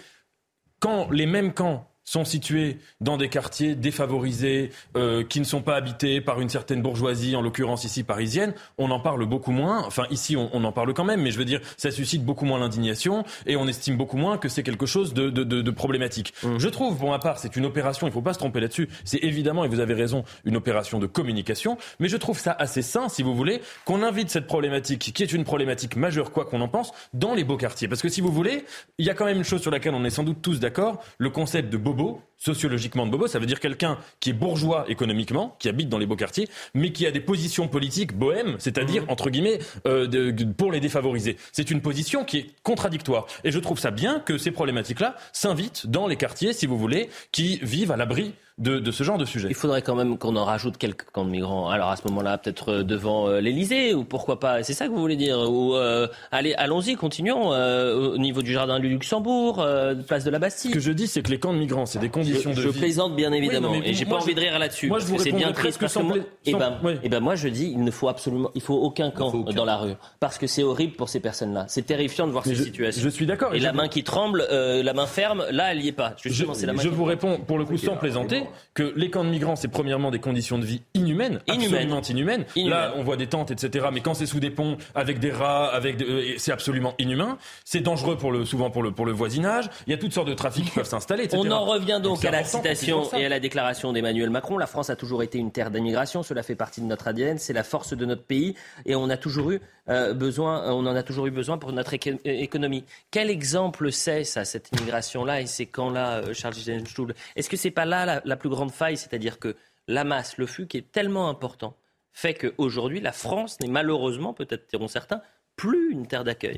quand 0.79 1.09
les 1.11 1.27
mêmes 1.27 1.53
camps 1.53 1.87
sont 2.08 2.24
situés 2.24 2.78
dans 3.01 3.18
des 3.18 3.28
quartiers 3.28 3.76
défavorisés, 3.76 4.72
euh, 4.95 5.26
qui 5.26 5.41
ne 5.41 5.45
sont 5.45 5.62
pas 5.62 5.76
habités 5.76 6.22
par 6.22 6.39
une 6.39 6.47
certaine 6.47 6.82
bourgeoisie, 6.82 7.36
en 7.36 7.41
l'occurrence 7.41 7.84
ici 7.84 8.03
parisienne, 8.03 8.53
on 8.78 8.89
en 8.91 8.99
parle 9.01 9.26
beaucoup 9.26 9.51
moins. 9.51 9.84
Enfin, 9.86 10.03
ici, 10.10 10.38
on, 10.38 10.49
on, 10.53 10.64
en 10.64 10.72
parle 10.72 10.93
quand 10.93 11.03
même, 11.03 11.22
mais 11.22 11.32
je 11.32 11.38
veux 11.38 11.45
dire, 11.45 11.60
ça 11.76 11.91
suscite 11.91 12.24
beaucoup 12.24 12.45
moins 12.45 12.60
l'indignation 12.60 13.26
et 13.45 13.58
on 13.58 13.68
estime 13.68 13.97
beaucoup 13.97 14.16
moins 14.16 14.38
que 14.38 14.47
c'est 14.47 14.64
quelque 14.64 14.86
chose 14.86 15.14
de, 15.14 15.30
de, 15.30 15.43
de, 15.43 15.62
de 15.62 15.72
problématique. 15.72 16.34
Mmh. 16.43 16.60
Je 16.60 16.70
trouve, 16.70 16.97
pour 16.97 17.10
ma 17.10 17.20
part, 17.20 17.39
c'est 17.39 17.58
une 17.58 17.66
opération, 17.66 18.08
il 18.08 18.12
ne 18.12 18.14
faut 18.14 18.22
pas 18.22 18.34
se 18.34 18.39
tromper 18.39 18.62
là-dessus, 18.62 18.88
c'est 19.03 19.22
évidemment, 19.22 19.66
et 19.66 19.68
vous 19.68 19.82
avez 19.82 19.93
raison, 19.93 20.24
une 20.45 20.55
opération 20.55 20.99
de 20.99 21.08
communication, 21.08 21.78
mais 21.99 22.08
je 22.08 22.16
trouve 22.16 22.39
ça 22.39 22.55
assez 22.58 22.82
sain, 22.82 23.10
si 23.10 23.22
vous 23.22 23.36
voulez, 23.36 23.62
qu'on 23.84 24.01
invite 24.01 24.30
cette 24.30 24.47
problématique, 24.47 25.12
qui 25.14 25.24
est 25.24 25.34
une 25.34 25.43
problématique 25.43 25.97
majeure, 25.97 26.32
quoi 26.32 26.45
qu'on 26.45 26.62
en 26.62 26.70
pense, 26.70 26.93
dans 27.14 27.36
les 27.36 27.43
beaux 27.43 27.58
quartiers. 27.58 27.89
Parce 27.89 28.01
que 28.01 28.10
si 28.10 28.22
vous 28.22 28.32
voulez, 28.32 28.64
il 28.97 29.05
y 29.05 29.10
a 29.10 29.14
quand 29.14 29.26
même 29.26 29.38
une 29.38 29.43
chose 29.43 29.62
sur 29.62 29.72
laquelle 29.72 29.93
on 29.93 30.05
est 30.05 30.10
sans 30.10 30.24
doute 30.24 30.41
tous 30.41 30.62
d'accord, 30.62 31.03
le 31.18 31.30
concept 31.30 31.70
de 31.70 31.76
beau 31.76 31.96
bobo, 31.97 32.21
sociologiquement 32.37 33.05
de 33.05 33.11
bobo, 33.11 33.27
ça 33.27 33.39
veut 33.39 33.45
dire 33.45 33.59
quelqu'un 33.59 33.97
qui 34.19 34.29
est 34.29 34.33
bourgeois 34.33 34.85
économiquement, 34.87 35.55
qui 35.59 35.69
habite 35.69 35.89
dans 35.89 35.97
les 35.97 36.05
beaux 36.05 36.15
quartiers, 36.15 36.47
mais 36.73 36.91
qui 36.91 37.05
a 37.05 37.11
des 37.11 37.19
positions 37.19 37.67
politiques 37.67 38.13
bohèmes, 38.13 38.55
c'est-à-dire, 38.59 39.03
mmh. 39.03 39.09
entre 39.09 39.29
guillemets, 39.29 39.59
euh, 39.85 40.07
de, 40.07 40.43
pour 40.45 40.71
les 40.71 40.79
défavorisés. 40.79 41.37
C'est 41.51 41.71
une 41.71 41.81
position 41.81 42.23
qui 42.23 42.37
est 42.37 42.45
contradictoire. 42.63 43.27
Et 43.43 43.51
je 43.51 43.59
trouve 43.59 43.79
ça 43.79 43.91
bien 43.91 44.19
que 44.19 44.37
ces 44.37 44.51
problématiques-là 44.51 45.15
s'invitent 45.33 45.87
dans 45.87 46.07
les 46.07 46.15
quartiers, 46.15 46.53
si 46.53 46.67
vous 46.67 46.77
voulez, 46.77 47.09
qui 47.31 47.59
vivent 47.61 47.91
à 47.91 47.97
l'abri 47.97 48.33
de, 48.58 48.80
de, 48.80 48.91
ce 48.91 49.03
genre 49.03 49.20
de 49.20 49.26
sujet. 49.26 49.47
Il 49.49 49.55
faudrait 49.55 49.84
quand 49.84 49.93
même 49.93 50.18
qu'on 50.18 50.36
en 50.36 50.43
rajoute 50.43 50.78
quelques 50.78 51.05
camps 51.12 51.26
de 51.26 51.30
migrants. 51.30 51.70
Alors 51.70 51.89
à 51.89 51.95
ce 51.95 52.08
moment-là, 52.08 52.39
peut-être 52.39 52.70
euh, 52.70 52.84
devant 52.84 53.28
euh, 53.28 53.39
l'Elysée, 53.39 53.93
ou 53.93 54.03
pourquoi 54.03 54.39
pas 54.39 54.64
C'est 54.64 54.74
ça 54.74 54.88
que 54.88 54.91
vous 54.91 54.99
voulez 54.99 55.16
dire 55.16 55.38
Ou 55.38 55.76
euh, 55.76 56.08
allez, 56.32 56.55
allons-y, 56.55 56.95
continuons 56.95 57.53
euh, 57.53 58.14
au 58.14 58.18
niveau 58.18 58.41
du 58.41 58.51
jardin 58.53 58.80
du 58.80 58.89
Luxembourg, 58.89 59.60
euh, 59.60 59.93
place 59.93 60.24
de 60.24 60.32
la 60.32 60.39
Bastille. 60.39 60.72
Ce 60.72 60.76
que 60.76 60.82
je 60.82 60.91
dis, 60.91 61.08
c'est 61.08 61.22
que 61.22 61.30
les 61.30 61.39
camps 61.39 61.53
de 61.53 61.60
migrants, 61.60 61.86
c'est 61.86 61.99
des 61.99 62.10
conditions 62.10 62.51
je, 62.51 62.58
de 62.58 62.62
je 62.64 62.70
vie. 62.70 62.74
Je 62.74 62.80
plaisante 62.80 63.16
bien 63.16 63.32
évidemment, 63.32 63.72
oui, 63.72 63.80
non, 63.80 63.84
et 63.84 63.93
j'ai 63.93 64.05
pas 64.05 64.16
envie 64.16 64.34
de 64.34 64.39
rire 64.39 64.58
là-dessus. 64.58 64.88
Moi, 64.88 64.99
je 64.99 65.05
vous 65.05 65.20
c'est 65.20 65.32
bien 65.32 65.51
triste 65.51 65.80
parce 65.80 65.93
que 65.93 65.99
moi, 66.01 66.18
et 66.45 66.53
ben, 66.53 66.80
oui. 66.84 66.93
et 67.03 67.10
ben 67.10 67.20
moi 67.20 67.36
je 67.36 67.49
dis, 67.49 67.72
il 67.72 67.84
ne 67.84 67.91
faut 67.91 68.08
absolument, 68.08 68.49
il 68.55 68.62
faut 68.62 68.76
aucun 68.76 69.12
camp 69.12 69.30
faut 69.30 69.39
aucun. 69.39 69.53
dans 69.53 69.66
la 69.66 69.78
rue, 69.78 69.93
parce 70.20 70.39
que 70.39 70.47
c'est 70.47 70.64
horrible 70.64 70.93
pour 70.93 71.10
ces 71.10 71.20
personnes-là. 71.20 71.66
C'est 71.68 71.86
terrifiant 71.86 72.26
de 72.26 72.32
voir 72.32 72.43
Mais 72.47 72.53
ces 72.53 72.60
je, 72.60 72.64
situations. 72.64 73.01
Je 73.03 73.10
suis 73.10 73.28
d'accord. 73.28 73.53
Et, 73.53 73.60
la 73.60 73.74
main 73.74 73.88
qui 73.88 74.03
tremble, 74.03 74.47
euh, 74.49 74.82
la 74.82 74.93
main 74.93 75.05
ferme, 75.05 75.45
là, 75.51 75.72
elle 75.72 75.82
y 75.82 75.89
est 75.89 75.91
pas. 75.91 76.14
Justement, 76.24 76.53
je, 76.53 76.60
c'est 76.60 76.66
la 76.66 76.74
main 76.74 76.82
je 76.82 76.89
vous 76.89 77.03
réponds 77.03 77.38
pour 77.45 77.58
le 77.58 77.66
coup 77.66 77.78
sans 77.78 77.97
plaisanter 77.97 78.46
que 78.73 78.93
les 78.95 79.09
camps 79.09 79.23
de 79.23 79.29
migrants, 79.29 79.55
c'est 79.55 79.67
premièrement 79.67 80.11
des 80.11 80.19
conditions 80.19 80.57
de 80.57 80.65
vie 80.65 80.81
inhumaines, 80.93 81.39
Inhumaine. 81.47 81.63
absolument 81.65 82.01
inhumaines. 82.01 82.45
Inhumaine. 82.55 82.69
Là, 82.69 82.93
on 82.97 83.03
voit 83.03 83.17
des 83.17 83.27
tentes, 83.27 83.51
etc. 83.51 83.87
Mais 83.93 84.01
quand 84.01 84.13
c'est 84.13 84.25
sous 84.25 84.39
des 84.39 84.49
ponts, 84.51 84.77
avec 84.95 85.19
des 85.19 85.31
rats, 85.31 85.67
avec, 85.67 86.01
euh, 86.01 86.33
c'est 86.37 86.51
absolument 86.51 86.93
inhumain. 86.99 87.37
C'est 87.63 87.81
dangereux 87.81 88.17
pour 88.17 88.31
le, 88.31 88.45
souvent 88.45 88.69
pour 88.69 88.83
le, 88.83 88.91
pour 88.91 89.05
le 89.05 89.11
voisinage. 89.11 89.69
Il 89.85 89.91
y 89.91 89.93
a 89.93 89.97
toutes 89.97 90.13
sortes 90.13 90.27
de 90.27 90.33
trafics 90.33 90.65
qui 90.65 90.71
peuvent 90.71 90.85
s'installer, 90.85 91.23
etc. 91.23 91.41
On 91.45 91.51
en 91.51 91.65
revient 91.65 91.99
donc 92.03 92.17
donc 92.17 92.25
à 92.25 92.31
la 92.31 92.43
citation 92.43 93.11
et 93.13 93.25
à 93.25 93.29
la 93.29 93.39
déclaration 93.39 93.93
d'Emmanuel 93.93 94.29
Macron, 94.29 94.57
la 94.57 94.67
France 94.67 94.89
a 94.89 94.95
toujours 94.95 95.23
été 95.23 95.37
une 95.37 95.51
terre 95.51 95.71
d'immigration, 95.71 96.23
cela 96.23 96.43
fait 96.43 96.55
partie 96.55 96.81
de 96.81 96.85
notre 96.85 97.07
ADN, 97.07 97.37
c'est 97.37 97.53
la 97.53 97.63
force 97.63 97.95
de 97.95 98.05
notre 98.05 98.23
pays 98.23 98.55
et 98.85 98.95
on 98.95 99.09
a 99.09 99.17
toujours 99.17 99.51
eu 99.51 99.61
euh, 99.89 100.13
besoin, 100.13 100.71
on 100.71 100.85
en 100.85 100.95
a 100.95 101.03
toujours 101.03 101.27
eu 101.27 101.31
besoin 101.31 101.57
pour 101.57 101.71
notre 101.71 101.93
économie. 101.93 102.83
Quel 103.11 103.29
exemple 103.29 103.91
c'est 103.91 104.23
ça, 104.23 104.45
cette 104.45 104.69
immigration-là 104.71 105.41
et 105.41 105.45
c'est 105.45 105.65
quand 105.65 105.89
là, 105.89 106.17
euh, 106.17 106.33
Charles 106.33 106.55
Gisenstuhl 106.55 107.13
Est-ce 107.35 107.49
que 107.49 107.57
c'est 107.57 107.71
pas 107.71 107.85
là 107.85 108.05
la, 108.05 108.21
la 108.25 108.35
plus 108.35 108.49
grande 108.49 108.71
faille, 108.71 108.97
c'est-à-dire 108.97 109.39
que 109.39 109.55
la 109.88 110.03
masse, 110.03 110.38
le 110.38 110.45
flux 110.45 110.67
qui 110.67 110.77
est 110.77 110.91
tellement 110.91 111.29
important, 111.29 111.75
fait 112.11 112.33
qu'aujourd'hui 112.33 112.99
la 112.99 113.11
France 113.11 113.59
n'est 113.61 113.69
malheureusement, 113.69 114.33
peut-être 114.33 114.69
diront 114.69 114.88
certains, 114.88 115.21
plus 115.55 115.91
une 115.91 116.07
terre 116.07 116.23
d'accueil 116.23 116.57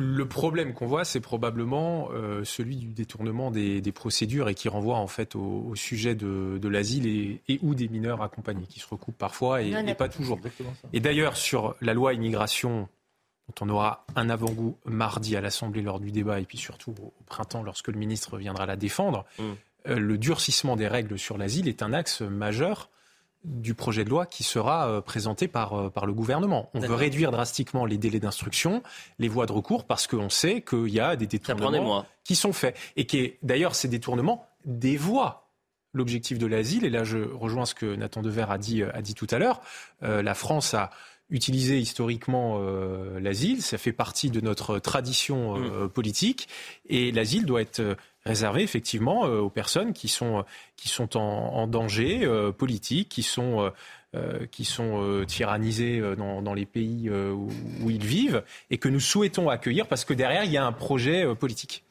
le 0.00 0.26
problème 0.26 0.72
qu'on 0.72 0.86
voit, 0.86 1.04
c'est 1.04 1.20
probablement 1.20 2.08
euh, 2.12 2.42
celui 2.44 2.76
du 2.76 2.86
détournement 2.88 3.50
des, 3.50 3.92
procédures 3.92 4.48
et 4.48 4.54
qui 4.54 4.68
renvoie 4.68 4.96
en 4.96 5.06
fait 5.06 5.36
au, 5.36 5.74
sujet 5.74 6.14
de, 6.14 6.68
l'asile 6.68 7.06
et, 7.06 7.58
ou 7.62 7.74
des 7.74 7.88
mineurs 7.88 8.22
accompagnés, 8.22 8.66
qui 8.66 8.80
se 8.80 8.86
recoupent 8.88 9.18
parfois 9.18 9.62
et, 9.62 9.94
pas 9.94 10.08
toujours. 10.08 10.38
Et 10.92 11.00
d'ailleurs, 11.00 11.36
sur 11.36 11.76
la 11.80 11.92
loi 11.92 12.14
immigration, 12.14 12.88
dont 13.48 13.66
on 13.66 13.68
aura 13.68 14.06
un 14.16 14.30
avant-goût 14.30 14.78
mardi 14.84 15.36
à 15.36 15.40
l'Assemblée 15.40 15.82
lors 15.82 16.00
du 16.00 16.12
débat 16.12 16.40
et 16.40 16.44
puis 16.44 16.58
surtout 16.58 16.94
au 16.98 17.12
printemps 17.26 17.62
lorsque 17.62 17.88
le 17.88 17.98
ministre 17.98 18.38
viendra 18.38 18.66
la 18.66 18.76
défendre, 18.76 19.26
mm. 19.38 19.42
euh, 19.88 19.98
le 19.98 20.18
durcissement 20.18 20.76
des 20.76 20.88
règles 20.88 21.18
sur 21.18 21.36
l'asile 21.36 21.68
est 21.68 21.82
un 21.82 21.92
axe 21.92 22.22
majeur 22.22 22.88
du 23.44 23.74
projet 23.74 24.04
de 24.04 24.10
loi 24.10 24.26
qui 24.26 24.42
sera 24.42 24.88
euh, 24.88 25.00
présenté 25.00 25.48
par, 25.48 25.74
euh, 25.74 25.88
par 25.88 26.04
le 26.06 26.12
gouvernement. 26.12 26.70
On 26.74 26.80
veut 26.80 26.94
réduire 26.94 27.30
drastiquement 27.30 27.86
les 27.86 27.96
délais 27.96 28.20
d'instruction, 28.20 28.82
les 29.18 29.28
voies 29.28 29.46
de 29.46 29.52
recours, 29.52 29.84
parce 29.84 30.06
qu'on 30.06 30.28
sait 30.28 30.60
qu'il 30.60 30.88
y 30.88 31.00
a 31.00 31.16
des 31.16 31.26
détournements 31.26 32.04
qui 32.24 32.36
sont 32.36 32.52
faits. 32.52 32.76
Et 32.96 33.06
qui, 33.06 33.34
d'ailleurs, 33.42 33.74
ces 33.74 33.88
détournements 33.88 34.46
dévoient 34.66 35.48
l'objectif 35.94 36.38
de 36.38 36.46
l'asile. 36.46 36.84
Et 36.84 36.90
là, 36.90 37.02
je 37.02 37.18
rejoins 37.18 37.64
ce 37.64 37.74
que 37.74 37.94
Nathan 37.96 38.20
Dever 38.20 38.46
a 38.48 38.58
dit, 38.58 38.82
euh, 38.82 38.90
a 38.94 39.00
dit 39.00 39.14
tout 39.14 39.26
à 39.30 39.38
l'heure. 39.38 39.62
la 40.02 40.34
France 40.34 40.74
a 40.74 40.90
utilisé 41.30 41.78
historiquement 41.78 42.60
l'asile, 43.20 43.62
ça 43.62 43.78
fait 43.78 43.92
partie 43.92 44.30
de 44.30 44.40
notre 44.40 44.80
tradition 44.80 45.56
mm. 45.56 45.88
politique, 45.90 46.48
et 46.88 47.12
l'asile 47.12 47.46
doit 47.46 47.62
être 47.62 47.96
réservé 48.24 48.62
effectivement 48.62 49.26
euh, 49.26 49.40
aux 49.40 49.50
personnes 49.50 49.92
qui 49.92 50.08
sont, 50.08 50.44
qui 50.76 50.88
sont 50.88 51.16
en, 51.16 51.66
danger 51.66 52.24
euh, 52.24 52.52
politique, 52.52 53.08
qui 53.08 53.22
sont, 53.22 53.70
euh, 54.14 54.46
qui 54.50 54.64
sont 54.64 55.24
tyrannisées 55.26 56.00
dans, 56.16 56.42
dans, 56.42 56.54
les 56.54 56.66
pays 56.66 57.10
où, 57.10 57.50
ils 57.90 58.04
vivent 58.04 58.42
et 58.70 58.78
que 58.78 58.88
nous 58.88 59.00
souhaitons 59.00 59.48
accueillir 59.48 59.86
parce 59.86 60.04
que 60.04 60.14
derrière, 60.14 60.44
il 60.44 60.52
y 60.52 60.56
a 60.56 60.64
un 60.64 60.72
projet 60.72 61.34
politique. 61.36 61.84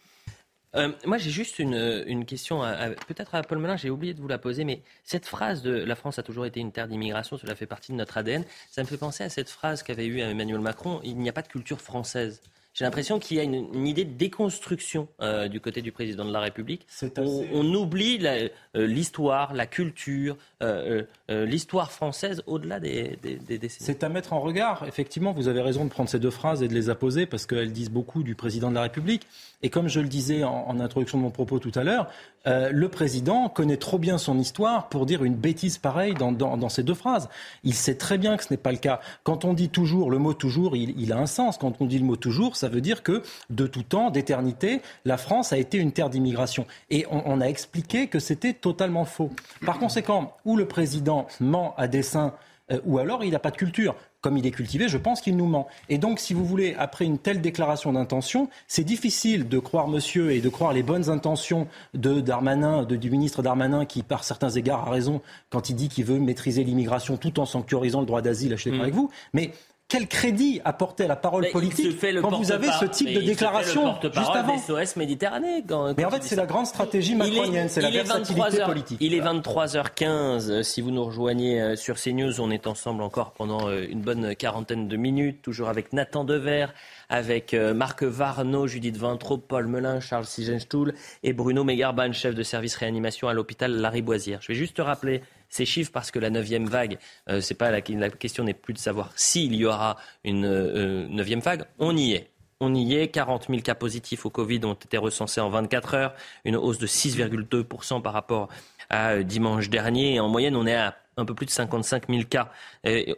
moi, 1.06 1.18
j'ai 1.18 1.32
juste 1.32 1.60
une, 1.60 2.04
une 2.08 2.26
question, 2.26 2.62
peut-être 3.08 3.36
à 3.36 3.42
Paul 3.42 3.60
Melun, 3.60 3.78
j'ai 3.78 3.90
oublié 3.90 4.14
de 4.14 4.22
vous 4.22 4.28
la 4.28 4.38
poser, 4.38 4.66
mais 4.66 4.82
cette 5.04 5.26
phrase 5.26 5.62
de 5.62 5.72
la 5.72 5.96
France 5.96 6.20
a 6.20 6.24
toujours 6.24 6.46
été 6.46 6.60
une 6.60 6.72
terre 6.72 6.88
d'immigration, 6.88 7.38
cela 7.38 7.56
fait 7.56 7.68
partie 7.68 7.92
de 7.92 7.98
notre 7.98 8.18
ADN, 8.18 8.44
ça 8.70 8.84
me 8.84 8.88
fait 8.88 8.98
penser 8.98 9.24
à 9.24 9.30
cette 9.30 9.50
phrase 9.50 9.82
qu'avait 9.82 10.06
eue 10.06 10.20
Emmanuel 10.20 10.60
Macron, 10.60 11.00
il 11.04 11.18
n'y 11.18 11.30
a 11.30 11.34
pas 11.34 11.42
de 11.42 11.48
culture 11.48 11.82
française. 11.82 12.42
J'ai 12.74 12.86
l'impression 12.86 13.20
qu'il 13.20 13.38
y 13.38 13.40
a 13.40 13.44
une, 13.44 13.88
idée 13.88 14.06
de 14.06 14.14
déconstruction 14.14 15.08
euh, 15.22 15.48
du 15.48 15.60
côté 15.60 15.82
du 15.82 15.92
président 15.92 16.24
de 16.24 16.32
la 16.32 16.40
République. 16.40 16.86
On, 17.18 17.74
oublie 17.74 18.20
euh, 18.24 18.48
l'histoire, 18.76 19.54
la, 19.54 19.66
culture, 19.66 20.38
euh, 20.62 21.04
l'histoire 21.30 21.92
française 21.92 22.44
au-delà 22.46 22.80
des, 22.80 23.18
décennies. 23.22 23.70
C'est 23.70 24.04
à 24.04 24.10
mettre 24.10 24.34
en 24.34 24.40
regard. 24.40 24.86
Effectivement, 24.88 25.32
vous 25.32 25.48
avez 25.48 25.62
raison 25.62 25.84
de 25.84 25.90
prendre 25.90 26.10
ces 26.10 26.20
deux 26.20 26.30
phrases 26.30 26.62
et 26.62 26.68
de 26.68 26.74
les 26.74 26.90
apposer 26.90 27.26
parce 27.26 27.46
qu'elles 27.46 27.74
disent 27.74 27.92
beaucoup 27.92 28.24
du 28.24 28.36
président 28.36 28.70
de 28.70 28.76
la 28.76 28.84
République. 28.84 29.26
Et 29.62 29.70
comme 29.70 29.88
je 29.88 30.00
le 30.00 30.08
disais 30.08 30.44
en, 30.44 30.80
introduction 30.80 31.18
de 31.18 31.24
mon 31.24 31.32
propos 31.32 31.60
tout 31.60 31.72
à 31.76 31.84
l'heure, 31.84 32.08
le 32.46 32.88
président 32.88 33.50
connaît 33.50 33.78
trop 33.78 33.98
bien 33.98 34.18
son 34.18 34.40
histoire 34.40 34.88
pour 34.88 35.06
dire 35.06 35.24
une 35.24 35.36
bêtise 35.36 35.78
pareille 35.78 36.14
dans, 36.14 36.70
ces 36.70 36.84
deux 36.84 36.94
phrases. 36.94 37.30
Il 37.64 37.74
sait 37.74 37.96
très 37.96 38.18
bien 38.18 38.38
que 38.38 38.44
ce 38.46 38.54
n'est 38.54 38.58
pas 38.58 38.72
le 38.72 38.78
cas. 38.78 39.02
Quand 39.24 39.44
on 39.44 39.54
dit 39.54 39.70
toujours, 39.70 40.10
le 40.10 40.18
mot 40.18 40.34
toujours, 40.34 40.78
il, 40.78 41.00
il 41.00 41.12
a 41.12 41.18
un 41.18 41.26
sens. 41.26 41.58
Quand 41.58 41.82
on 41.82 41.86
dit 41.86 42.00
le 42.00 42.06
mot 42.06 42.16
toujours, 42.16 42.56
ça 42.56 42.70
veut 42.70 42.82
dire 42.82 43.04
que 43.04 43.22
de 43.50 43.68
tout 43.68 43.84
temps, 43.84 44.10
d'éternité, 44.10 44.82
la 45.06 45.18
France 45.18 45.54
a 45.54 45.58
été 45.58 45.78
une 45.78 45.92
terre 45.92 46.10
d'immigration. 46.10 46.66
Et 46.90 47.06
on, 47.10 47.42
a 47.42 47.46
expliqué 47.46 48.08
que 48.08 48.20
c'était 48.20 48.54
totalement 48.54 49.06
faux. 49.06 49.32
Par 49.66 49.80
conséquent, 49.80 50.36
où 50.46 50.58
le 50.58 50.68
président 50.68 51.28
ment 51.40 51.74
à 51.78 51.88
dessein, 51.88 52.34
euh, 52.72 52.80
ou 52.86 53.00
alors 53.00 53.24
il 53.24 53.32
n'a 53.32 53.40
pas 53.40 53.52
de 53.52 53.58
culture 53.58 53.96
comme 54.22 54.38
il 54.38 54.46
est 54.46 54.52
cultivé, 54.52 54.90
je 54.90 54.98
pense 54.98 55.22
qu'il 55.22 55.38
nous 55.38 55.46
ment. 55.46 55.68
Et 55.88 55.98
donc, 55.98 56.20
si 56.20 56.34
vous 56.34 56.46
voulez, 56.46 56.76
après 56.78 57.06
une 57.06 57.18
telle 57.18 57.40
déclaration 57.40 57.94
d'intention, 57.94 58.50
c'est 58.68 58.84
difficile 58.84 59.48
de 59.48 59.60
croire 59.60 59.88
monsieur 59.88 60.32
et 60.32 60.42
de 60.42 60.50
croire 60.50 60.74
les 60.74 60.84
bonnes 60.84 61.10
intentions 61.10 61.68
de 61.94 62.20
Darmanin, 62.20 62.84
de, 62.84 62.98
du 62.98 63.10
ministre 63.10 63.42
Darmanin, 63.42 63.86
qui, 63.86 64.04
par 64.04 64.26
certains 64.26 64.50
égards, 64.50 64.88
a 64.88 64.92
raison 64.92 65.22
quand 65.50 65.70
il 65.70 65.76
dit 65.76 65.88
qu'il 65.88 66.04
veut 66.04 66.20
maîtriser 66.20 66.66
l'immigration 66.66 67.16
tout 67.16 67.40
en 67.40 67.46
sanctuarisant 67.46 68.02
le 68.02 68.06
droit 68.06 68.22
d'asile. 68.22 68.52
Je 68.58 68.62
suis 68.62 68.72
d'accord 68.72 68.84
avec 68.84 68.96
vous. 68.96 69.10
Mais 69.34 69.52
quel 69.90 70.08
crédit 70.08 70.62
apporter 70.64 71.06
à 71.06 71.08
la 71.08 71.16
parole 71.16 71.50
politique 71.52 72.00
quand 72.22 72.38
vous 72.38 72.52
avez 72.52 72.70
ce 72.80 72.86
type 72.86 73.12
de 73.12 73.22
déclaration 73.22 73.96
juste 74.02 74.36
avant 74.36 74.58
SOS 74.58 74.96
Méditerranée. 74.96 75.64
mais 75.98 76.06
en 76.06 76.12
fait, 76.12 76.24
c'est 76.24 76.36
la 76.36 76.46
grande 76.46 76.68
stratégie 76.68 77.16
macronienne, 77.16 77.68
c'est 77.68 77.82
la 77.82 77.90
versatilité 77.90 78.64
politique. 78.64 78.98
Il 79.02 79.14
est 79.16 79.22
23h15. 79.22 80.62
Si 80.62 80.82
vous 80.82 80.92
nous 80.92 81.04
rejoignez 81.04 81.60
euh, 81.60 81.76
sur 81.76 81.96
CNews, 81.96 82.40
on 82.40 82.52
est 82.52 82.68
ensemble 82.68 83.02
encore 83.02 83.32
pendant 83.32 83.68
euh, 83.68 83.88
une 83.90 84.02
bonne 84.02 84.36
quarantaine 84.36 84.88
de 84.88 84.96
minutes, 84.96 85.42
toujours 85.42 85.70
avec 85.70 85.92
Nathan 85.92 86.24
Dever, 86.24 86.68
avec 87.10 87.56
euh, 87.56 87.74
Marc 87.74 88.04
Varno, 88.04 88.68
Judith 88.68 88.98
Vintraud, 88.98 89.40
Paul 89.40 89.68
Melun, 89.68 90.00
Charles 90.00 90.26
Sigenstuhl 90.26 90.94
et 91.24 91.34
Bruno 91.34 91.64
Megarban, 91.64 92.12
chef 92.12 92.36
de 92.36 92.44
service 92.44 92.76
réanimation 92.76 93.28
à 93.28 93.34
l'hôpital 93.34 93.72
Lariboisière. 93.72 94.40
Je 94.42 94.50
vais 94.50 94.58
juste 94.58 94.80
rappeler 94.80 95.22
ces 95.50 95.66
chiffres 95.66 95.92
parce 95.92 96.12
que 96.12 96.20
la 96.20 96.30
neuvième 96.30 96.68
vague, 96.68 96.98
euh, 97.30 97.42
c'est 97.42 97.56
pas 97.56 97.72
la, 97.72 97.82
question 97.82 98.44
n'est 98.44 98.54
plus 98.54 98.74
de 98.74 98.80
savoir 98.80 99.12
s'il 99.16 99.56
y 99.56 99.66
aura 99.66 99.98
une 100.24 100.46
euh, 100.46 101.08
neuvième 101.10 101.40
vague, 101.40 101.66
on 101.80 101.96
y 101.98 102.14
est. 102.14 102.30
On 102.62 102.76
y 102.76 102.96
est. 102.96 103.08
40 103.08 103.48
000 103.50 103.62
cas 103.62 103.76
positifs 103.76 104.26
au 104.26 104.30
Covid 104.30 104.60
ont 104.66 104.74
été 104.74 104.98
recensés 104.98 105.42
en 105.42 105.50
24 105.50 105.94
heures, 105.94 106.14
une 106.46 106.58
hausse 106.58 106.78
de 106.78 106.88
6,2% 106.88 108.02
par 108.02 108.14
rapport 108.14 108.50
à 108.90 109.12
euh, 109.12 109.24
dimanche 109.24 109.70
dernier. 109.70 110.16
Et 110.16 110.20
en 110.20 110.28
moyenne, 110.28 110.56
on 110.56 110.68
est 110.68 110.76
à 110.76 110.96
un 111.18 111.26
peu 111.26 111.34
plus 111.34 111.46
de 111.46 111.52
55 111.52 112.08
000 112.08 112.24
cas, 112.30 112.50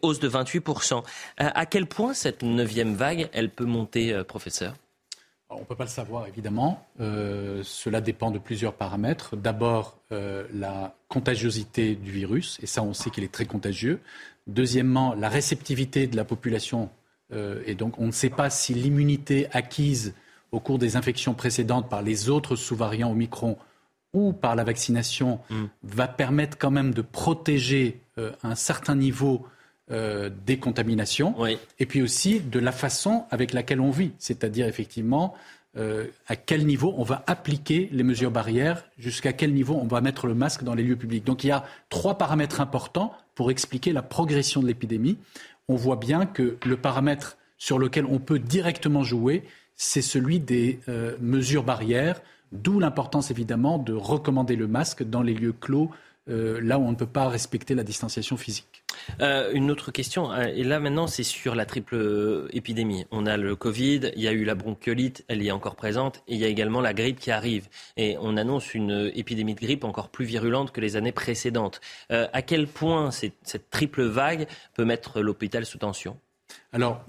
hausse 0.01 0.19
de 0.19 0.27
28%. 0.27 1.03
à 1.37 1.65
quel 1.67 1.85
point 1.85 2.15
cette 2.15 2.41
neuvième 2.41 2.95
vague, 2.95 3.29
elle 3.31 3.51
peut 3.51 3.65
monter, 3.65 4.23
professeur? 4.23 4.73
On 5.53 5.59
ne 5.59 5.65
peut 5.65 5.75
pas 5.75 5.83
le 5.83 5.89
savoir, 5.89 6.27
évidemment. 6.27 6.85
Euh, 6.99 7.61
cela 7.63 8.01
dépend 8.01 8.31
de 8.31 8.39
plusieurs 8.39 8.73
paramètres. 8.73 9.35
D'abord, 9.35 9.97
euh, 10.11 10.45
la 10.53 10.95
contagiosité 11.07 11.95
du 11.95 12.11
virus, 12.11 12.57
et 12.61 12.67
ça, 12.67 12.83
on 12.83 12.93
sait 12.93 13.09
qu'il 13.09 13.23
est 13.23 13.31
très 13.31 13.45
contagieux. 13.45 13.99
Deuxièmement, 14.47 15.13
la 15.13 15.29
réceptivité 15.29 16.07
de 16.07 16.15
la 16.15 16.25
population. 16.25 16.89
Euh, 17.33 17.61
et 17.65 17.75
donc, 17.75 17.99
on 17.99 18.07
ne 18.07 18.11
sait 18.11 18.29
pas 18.29 18.49
si 18.49 18.73
l'immunité 18.73 19.47
acquise 19.51 20.13
au 20.51 20.59
cours 20.59 20.79
des 20.79 20.95
infections 20.95 21.33
précédentes 21.33 21.89
par 21.89 22.01
les 22.01 22.29
autres 22.29 22.55
sous-variants 22.55 23.11
Omicron 23.11 23.57
ou 24.13 24.33
par 24.33 24.55
la 24.55 24.63
vaccination 24.63 25.39
mm. 25.49 25.63
va 25.83 26.07
permettre 26.07 26.57
quand 26.57 26.71
même 26.71 26.93
de 26.93 27.01
protéger 27.01 28.01
un 28.43 28.55
certain 28.55 28.95
niveau 28.95 29.47
euh, 29.91 30.29
des 30.45 30.57
contaminations, 30.57 31.35
et 31.79 31.85
puis 31.85 32.01
aussi 32.01 32.39
de 32.39 32.59
la 32.59 32.71
façon 32.71 33.25
avec 33.29 33.51
laquelle 33.51 33.81
on 33.81 33.91
vit, 33.91 34.11
c'est-à-dire 34.19 34.65
effectivement 34.67 35.33
euh, 35.77 36.07
à 36.27 36.37
quel 36.37 36.65
niveau 36.65 36.93
on 36.97 37.03
va 37.03 37.23
appliquer 37.27 37.89
les 37.91 38.03
mesures 38.03 38.31
barrières, 38.31 38.85
jusqu'à 38.97 39.33
quel 39.33 39.53
niveau 39.53 39.77
on 39.81 39.87
va 39.87 39.99
mettre 39.99 40.27
le 40.27 40.33
masque 40.33 40.63
dans 40.63 40.75
les 40.75 40.83
lieux 40.83 40.95
publics. 40.95 41.25
Donc 41.25 41.43
il 41.43 41.47
y 41.47 41.51
a 41.51 41.65
trois 41.89 42.17
paramètres 42.17 42.61
importants 42.61 43.13
pour 43.35 43.51
expliquer 43.51 43.91
la 43.91 44.01
progression 44.01 44.61
de 44.61 44.67
l'épidémie. 44.67 45.17
On 45.67 45.75
voit 45.75 45.97
bien 45.97 46.25
que 46.25 46.57
le 46.65 46.77
paramètre 46.77 47.37
sur 47.57 47.77
lequel 47.77 48.05
on 48.05 48.19
peut 48.19 48.39
directement 48.39 49.03
jouer, 49.03 49.43
c'est 49.75 50.01
celui 50.01 50.39
des 50.39 50.79
euh, 50.87 51.17
mesures 51.19 51.63
barrières, 51.63 52.21
d'où 52.53 52.79
l'importance 52.79 53.29
évidemment 53.29 53.77
de 53.77 53.91
recommander 53.91 54.55
le 54.55 54.67
masque 54.67 55.03
dans 55.03 55.21
les 55.21 55.33
lieux 55.33 55.53
clos, 55.53 55.91
là 56.27 56.79
où 56.79 56.83
on 56.83 56.91
ne 56.91 56.95
peut 56.95 57.05
pas 57.05 57.27
respecter 57.27 57.75
la 57.75 57.83
distanciation 57.83 58.37
physique. 58.37 58.70
Euh, 59.21 59.51
une 59.53 59.71
autre 59.71 59.91
question, 59.91 60.31
euh, 60.31 60.45
et 60.45 60.63
là 60.63 60.79
maintenant 60.79 61.07
c'est 61.07 61.23
sur 61.23 61.55
la 61.55 61.65
triple 61.65 61.95
euh, 61.95 62.47
épidémie. 62.53 63.05
On 63.11 63.25
a 63.25 63.37
le 63.37 63.55
Covid, 63.55 64.11
il 64.15 64.21
y 64.21 64.27
a 64.27 64.31
eu 64.31 64.43
la 64.43 64.55
bronchiolite, 64.55 65.23
elle 65.27 65.45
est 65.45 65.51
encore 65.51 65.75
présente, 65.75 66.23
et 66.27 66.35
il 66.35 66.39
y 66.39 66.45
a 66.45 66.47
également 66.47 66.81
la 66.81 66.93
grippe 66.93 67.19
qui 67.19 67.31
arrive. 67.31 67.67
Et 67.97 68.17
on 68.19 68.37
annonce 68.37 68.73
une 68.73 69.11
épidémie 69.13 69.55
de 69.55 69.59
grippe 69.59 69.83
encore 69.83 70.09
plus 70.09 70.25
virulente 70.25 70.71
que 70.71 70.81
les 70.81 70.95
années 70.95 71.11
précédentes. 71.11 71.81
à 72.09 72.41
quel 72.41 72.67
point 72.67 73.11
cette 73.11 73.69
triple 73.69 74.03
vague 74.03 74.47
peut 74.73 74.85
mettre 74.85 75.21
l'hôpital 75.21 75.65
sous 75.65 75.77
tension? 75.77 76.17
Alors, 76.73 77.03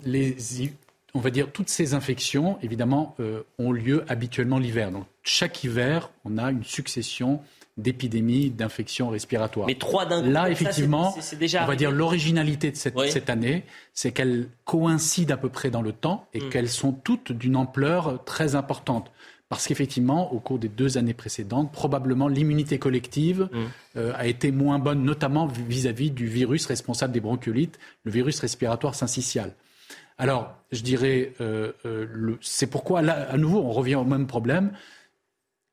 on 1.14 1.20
va 1.20 1.30
dire 1.30 1.51
toutes 1.53 1.68
ces 1.68 1.95
infections, 1.95 2.59
évidemment, 2.62 3.16
ont 3.59 3.72
lieu 3.72 4.05
habituellement 4.09 4.59
l'hiver. 4.59 4.90
Donc 4.90 5.05
chaque 5.22 5.64
hiver, 5.64 6.11
on 6.24 6.38
a 6.38 6.51
une 6.51 6.64
succession 6.64 7.40
d'épidémies 7.76 8.50
d'infections 8.50 9.08
respiratoires. 9.08 9.66
Mais 9.66 9.76
trois 9.76 10.04
d'un 10.04 10.22
Là, 10.22 10.50
effectivement, 10.50 11.14
on 11.60 11.66
va 11.66 11.76
dire 11.76 11.90
l'originalité 11.90 12.70
de 12.70 12.76
cette, 12.76 13.30
année, 13.30 13.64
c'est 13.94 14.12
qu'elles 14.12 14.48
coïncident 14.64 15.34
à 15.34 15.36
peu 15.38 15.48
près 15.48 15.70
dans 15.70 15.82
le 15.82 15.92
temps 15.92 16.26
et 16.34 16.40
mm. 16.40 16.48
qu'elles 16.50 16.68
sont 16.68 16.92
toutes 16.92 17.32
d'une 17.32 17.56
ampleur 17.56 18.22
très 18.24 18.54
importante. 18.54 19.10
Parce 19.48 19.66
qu'effectivement, 19.66 20.32
au 20.32 20.40
cours 20.40 20.58
des 20.58 20.68
deux 20.70 20.96
années 20.96 21.12
précédentes, 21.12 21.72
probablement 21.72 22.26
l'immunité 22.26 22.78
collective 22.78 23.50
Mmh. 23.52 23.58
euh, 23.96 24.12
a 24.16 24.26
été 24.26 24.50
moins 24.50 24.78
bonne, 24.78 25.04
notamment 25.04 25.46
vis-à-vis 25.46 26.10
du 26.10 26.26
virus 26.26 26.66
responsable 26.66 27.12
des 27.12 27.20
bronchiolites, 27.20 27.78
le 28.05 28.12
virus 28.12 28.40
respiratoire 28.40 28.94
syncytial. 28.94 29.52
Alors, 30.18 30.55
je 30.70 30.82
dirais, 30.82 31.32
euh, 31.40 31.72
euh, 31.84 32.36
c'est 32.40 32.68
pourquoi, 32.68 33.02
là, 33.02 33.28
à 33.30 33.36
nouveau, 33.36 33.60
on 33.60 33.72
revient 33.72 33.97
au 33.97 34.05
même 34.05 34.26
problème. 34.26 34.72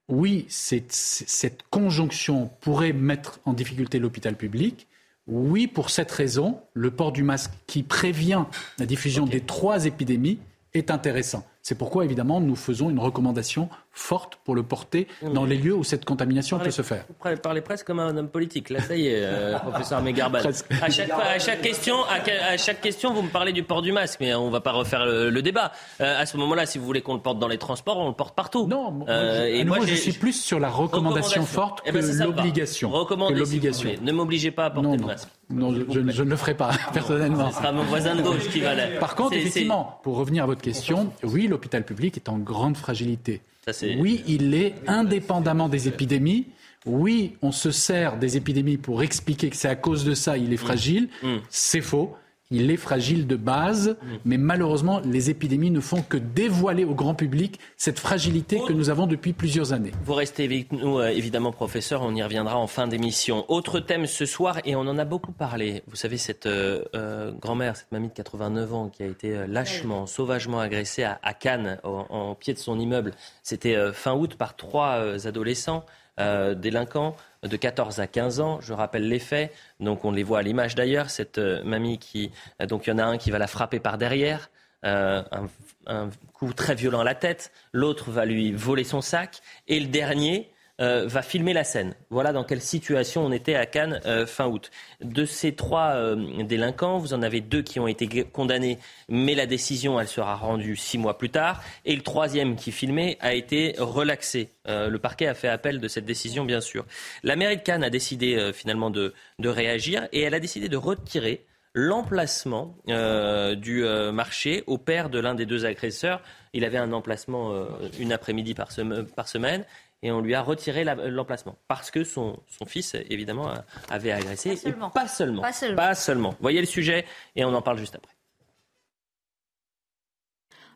Oui, 0.09 0.47
cette 0.49 1.63
conjonction 1.69 2.49
pourrait 2.61 2.93
mettre 2.93 3.39
en 3.45 3.53
difficulté 3.53 3.99
l'hôpital 3.99 4.35
public. 4.35 4.87
Oui, 5.27 5.67
pour 5.67 5.91
cette 5.91 6.11
raison, 6.11 6.59
le 6.73 6.89
port 6.89 7.11
du 7.11 7.21
masque 7.21 7.51
qui 7.67 7.83
prévient 7.83 8.45
la 8.79 8.87
diffusion 8.87 9.27
des 9.27 9.41
trois 9.41 9.85
épidémies 9.85 10.39
est 10.73 10.89
intéressant. 10.89 11.45
C'est 11.61 11.77
pourquoi, 11.77 12.05
évidemment, 12.05 12.39
nous 12.39 12.55
faisons 12.55 12.89
une 12.89 12.99
recommandation 12.99 13.69
forte 13.91 14.37
pour 14.45 14.55
le 14.55 14.63
porter 14.63 15.07
dans 15.33 15.43
les 15.43 15.57
lieux 15.57 15.75
où 15.75 15.83
cette 15.83 16.05
contamination 16.05 16.57
peut 16.57 16.71
se 16.71 16.81
faire. 16.81 17.03
Vous 17.09 17.35
parlez- 17.41 17.61
presque 17.61 17.85
comme 17.85 17.99
un 17.99 18.15
homme 18.15 18.29
politique. 18.29 18.69
Là, 18.69 18.79
ça 18.81 18.95
y 18.95 19.07
est, 19.07 19.15
euh, 19.25 19.59
professeur 19.69 20.01
Megarbal. 20.01 20.47
À 20.81 20.89
chaque, 20.89 21.11
à, 21.11 21.37
chaque 21.37 21.61
question, 21.61 21.95
à, 22.05 22.55
chaque 22.57 22.79
question, 22.81 23.13
vous 23.13 23.23
me 23.23 23.29
parlez 23.29 23.51
du 23.51 23.63
port 23.63 23.81
du 23.81 23.91
masque, 23.91 24.19
mais 24.21 24.33
on 24.33 24.47
ne 24.47 24.51
va 24.51 24.61
pas 24.61 24.71
refaire 24.71 25.05
le, 25.05 25.29
le 25.29 25.41
débat. 25.41 25.73
Euh, 25.99 26.21
à 26.21 26.25
ce 26.25 26.37
moment-là, 26.37 26.65
si 26.65 26.77
vous 26.77 26.85
voulez 26.85 27.01
qu'on 27.01 27.13
le 27.15 27.19
porte 27.19 27.39
dans 27.39 27.47
les 27.49 27.57
transports, 27.57 27.97
on 27.97 28.07
le 28.07 28.13
porte 28.15 28.35
partout. 28.35 28.65
Non, 28.67 29.05
Euh, 29.09 29.43
à 29.43 29.47
et 29.49 29.65
moi, 29.65 29.79
je 29.85 29.95
suis 29.95 30.13
plus 30.13 30.33
sur 30.41 30.59
la 30.59 30.69
recommandation 30.69 31.45
forte 31.45 31.81
Eh 31.85 31.91
que 31.91 31.97
ben, 31.97 32.23
l'obligation. 32.25 32.89
Que 33.05 33.15
si 33.15 33.19
vous 33.19 33.33
l'obligation. 33.35 33.89
voulez. 33.89 33.99
Ne 34.01 34.11
m'obligez 34.13 34.51
pas 34.51 34.65
à 34.65 34.69
porter 34.69 34.95
le 34.97 35.05
masque. 35.05 35.27
Non, 35.51 35.73
je, 35.73 35.81
je- 35.89 36.09
je 36.11 36.23
ne 36.23 36.29
le 36.29 36.35
ferai 36.37 36.53
pas, 36.53 36.69
personnellement. 36.93 37.49
Ce 37.49 37.57
sera 37.57 37.71
mon 37.71 37.83
voisin 37.83 38.15
de 38.15 38.21
gauche 38.21 38.47
qui 38.49 38.61
va 38.61 38.75
là. 38.75 38.83
Par 38.99 39.15
contre, 39.15 39.33
effectivement, 39.33 39.99
pour 40.03 40.15
revenir 40.15 40.43
à 40.43 40.47
votre 40.47 40.61
question, 40.61 41.11
oui, 41.23 41.48
l'hôpital 41.49 41.85
public 41.85 42.17
est 42.17 42.29
en 42.29 42.37
grande 42.37 42.77
fragilité. 42.77 43.41
Ça, 43.65 43.85
Oui, 43.99 44.23
il 44.27 44.51
l'est 44.51 44.75
indépendamment 44.87 45.69
des 45.69 45.87
épidémies. 45.87 46.47
Oui, 46.85 47.35
on 47.41 47.51
se 47.51 47.71
sert 47.71 48.17
des 48.17 48.37
épidémies 48.37 48.77
pour 48.77 49.03
expliquer 49.03 49.49
que 49.49 49.55
c'est 49.55 49.67
à 49.67 49.75
cause 49.75 50.05
de 50.05 50.13
ça 50.13 50.37
il 50.37 50.53
est 50.53 50.57
fragile. 50.57 51.09
C'est 51.49 51.81
faux. 51.81 52.15
Il 52.51 52.71
est 52.71 52.77
fragile 52.77 53.27
de 53.27 53.35
base, 53.35 53.95
mais 54.25 54.37
malheureusement, 54.39 55.01
les 55.05 55.29
épidémies 55.29 55.69
ne 55.69 55.79
font 55.79 56.01
que 56.01 56.17
dévoiler 56.17 56.83
au 56.83 56.95
grand 56.95 57.13
public 57.13 57.59
cette 57.77 57.99
fragilité 57.99 58.59
que 58.67 58.73
nous 58.73 58.89
avons 58.89 59.05
depuis 59.05 59.33
plusieurs 59.33 59.71
années. 59.71 59.91
Vous 60.03 60.15
restez 60.15 60.45
avec 60.45 60.71
nous, 60.71 60.97
euh, 60.97 61.09
évidemment, 61.09 61.51
professeur. 61.51 62.01
On 62.01 62.15
y 62.15 62.23
reviendra 62.23 62.57
en 62.57 62.65
fin 62.65 62.87
d'émission. 62.87 63.45
Autre 63.49 63.79
thème 63.79 64.07
ce 64.07 64.25
soir, 64.25 64.57
et 64.65 64.75
on 64.75 64.79
en 64.81 64.97
a 64.97 65.05
beaucoup 65.05 65.31
parlé. 65.31 65.83
Vous 65.85 65.95
savez, 65.95 66.17
cette 66.17 66.47
euh, 66.47 66.83
euh, 66.95 67.31
grand-mère, 67.33 67.75
cette 67.75 67.91
mamie 67.91 68.07
de 68.07 68.13
89 68.13 68.73
ans 68.73 68.89
qui 68.89 69.03
a 69.03 69.05
été 69.05 69.35
euh, 69.35 69.45
lâchement, 69.45 70.07
sauvagement 70.07 70.59
agressée 70.59 71.03
à, 71.03 71.19
à 71.21 71.35
Cannes, 71.35 71.77
en, 71.83 72.07
en 72.09 72.33
pied 72.33 72.55
de 72.55 72.59
son 72.59 72.79
immeuble. 72.79 73.11
C'était 73.43 73.75
euh, 73.75 73.93
fin 73.93 74.15
août 74.15 74.33
par 74.39 74.55
trois 74.55 74.95
euh, 74.95 75.19
adolescents. 75.25 75.85
euh, 76.19 76.53
délinquants 76.55 77.15
de 77.43 77.57
14 77.57 77.99
à 77.99 78.07
15 78.07 78.39
ans. 78.39 78.59
Je 78.61 78.73
rappelle 78.73 79.07
les 79.07 79.19
faits. 79.19 79.53
Donc 79.79 80.05
on 80.05 80.11
les 80.11 80.23
voit 80.23 80.39
à 80.39 80.41
l'image 80.41 80.75
d'ailleurs. 80.75 81.09
Cette 81.09 81.37
euh, 81.37 81.63
mamie 81.63 81.97
qui, 81.97 82.31
euh, 82.61 82.65
donc 82.65 82.87
il 82.87 82.89
y 82.89 82.93
en 82.93 82.97
a 82.99 83.03
un 83.03 83.17
qui 83.17 83.31
va 83.31 83.37
la 83.39 83.47
frapper 83.47 83.79
par 83.79 83.97
derrière. 83.97 84.49
euh, 84.85 85.21
un, 85.31 85.47
un 85.87 86.09
coup 86.33 86.53
très 86.53 86.75
violent 86.75 87.01
à 87.01 87.03
la 87.03 87.15
tête, 87.15 87.51
l'autre 87.73 88.11
va 88.11 88.25
lui 88.25 88.53
voler 88.53 88.83
son 88.85 89.01
sac, 89.01 89.41
et 89.67 89.79
le 89.79 89.87
dernier 89.87 90.49
euh, 90.79 91.07
va 91.07 91.21
filmer 91.21 91.51
la 91.51 91.65
scène. 91.65 91.93
Voilà 92.09 92.31
dans 92.31 92.45
quelle 92.45 92.61
situation 92.61 93.25
on 93.25 93.33
était 93.33 93.55
à 93.55 93.65
Cannes 93.65 93.99
euh, 94.05 94.25
fin 94.25 94.47
août. 94.47 94.71
De 95.01 95.25
ces 95.25 95.53
trois 95.53 95.91
euh, 95.95 96.43
délinquants, 96.43 96.99
vous 96.99 97.13
en 97.13 97.21
avez 97.21 97.41
deux 97.41 97.61
qui 97.61 97.81
ont 97.81 97.87
été 97.87 98.23
condamnés, 98.23 98.79
mais 99.09 99.35
la 99.35 99.45
décision, 99.45 99.99
elle 99.99 100.07
sera 100.07 100.35
rendue 100.35 100.77
six 100.77 100.97
mois 100.97 101.17
plus 101.17 101.31
tard, 101.31 101.61
et 101.83 101.95
le 101.95 102.01
troisième 102.01 102.55
qui 102.55 102.71
filmait 102.71 103.17
a 103.19 103.33
été 103.33 103.75
relaxé. 103.77 104.51
Le 104.65 104.97
parquet 104.97 105.25
a 105.25 105.33
fait 105.33 105.47
appel 105.47 105.79
de 105.79 105.87
cette 105.87 106.05
décision, 106.05 106.45
bien 106.45 106.61
sûr. 106.61 106.85
La 107.23 107.35
mairie 107.35 107.57
de 107.57 107.61
Cannes 107.61 107.83
a 107.83 107.89
décidé 107.89 108.51
finalement 108.53 108.91
de, 108.91 109.13
réagir, 109.43 110.07
et 110.11 110.21
elle 110.21 110.35
a 110.35 110.39
décidé 110.39 110.69
de 110.69 110.77
retirer 110.77 111.45
l'emplacement 111.73 112.75
du 112.87 113.83
marché 114.13 114.63
au 114.67 114.77
père 114.77 115.09
de 115.09 115.19
l'un 115.19 115.33
des 115.33 115.47
deux 115.47 115.65
agresseurs. 115.65 116.21
Il 116.53 116.65
avait 116.65 116.77
un 116.77 116.93
emplacement 116.93 117.67
une 117.99 118.13
après-midi 118.13 118.53
par 118.53 118.71
semaine 118.71 119.65
et 120.01 120.11
on 120.11 120.21
lui 120.21 120.33
a 120.33 120.41
retiré 120.41 120.83
la- 120.83 120.95
l'emplacement 120.95 121.57
parce 121.67 121.91
que 121.91 122.03
son, 122.03 122.39
son 122.47 122.65
fils, 122.65 122.95
évidemment, 123.09 123.47
a- 123.49 123.65
avait 123.89 124.11
agressé. 124.11 124.51
Pas 124.51 124.55
seulement. 124.57 124.89
Pas 124.91 125.07
seulement. 125.07 125.41
Pas 125.41 125.53
seulement. 125.53 125.75
Pas 125.77 125.95
seulement. 125.95 126.35
Voyez 126.39 126.59
le 126.61 126.65
sujet 126.67 127.05
et 127.35 127.43
on 127.43 127.53
en 127.53 127.61
parle 127.61 127.77
juste 127.77 127.95
après. 127.95 128.13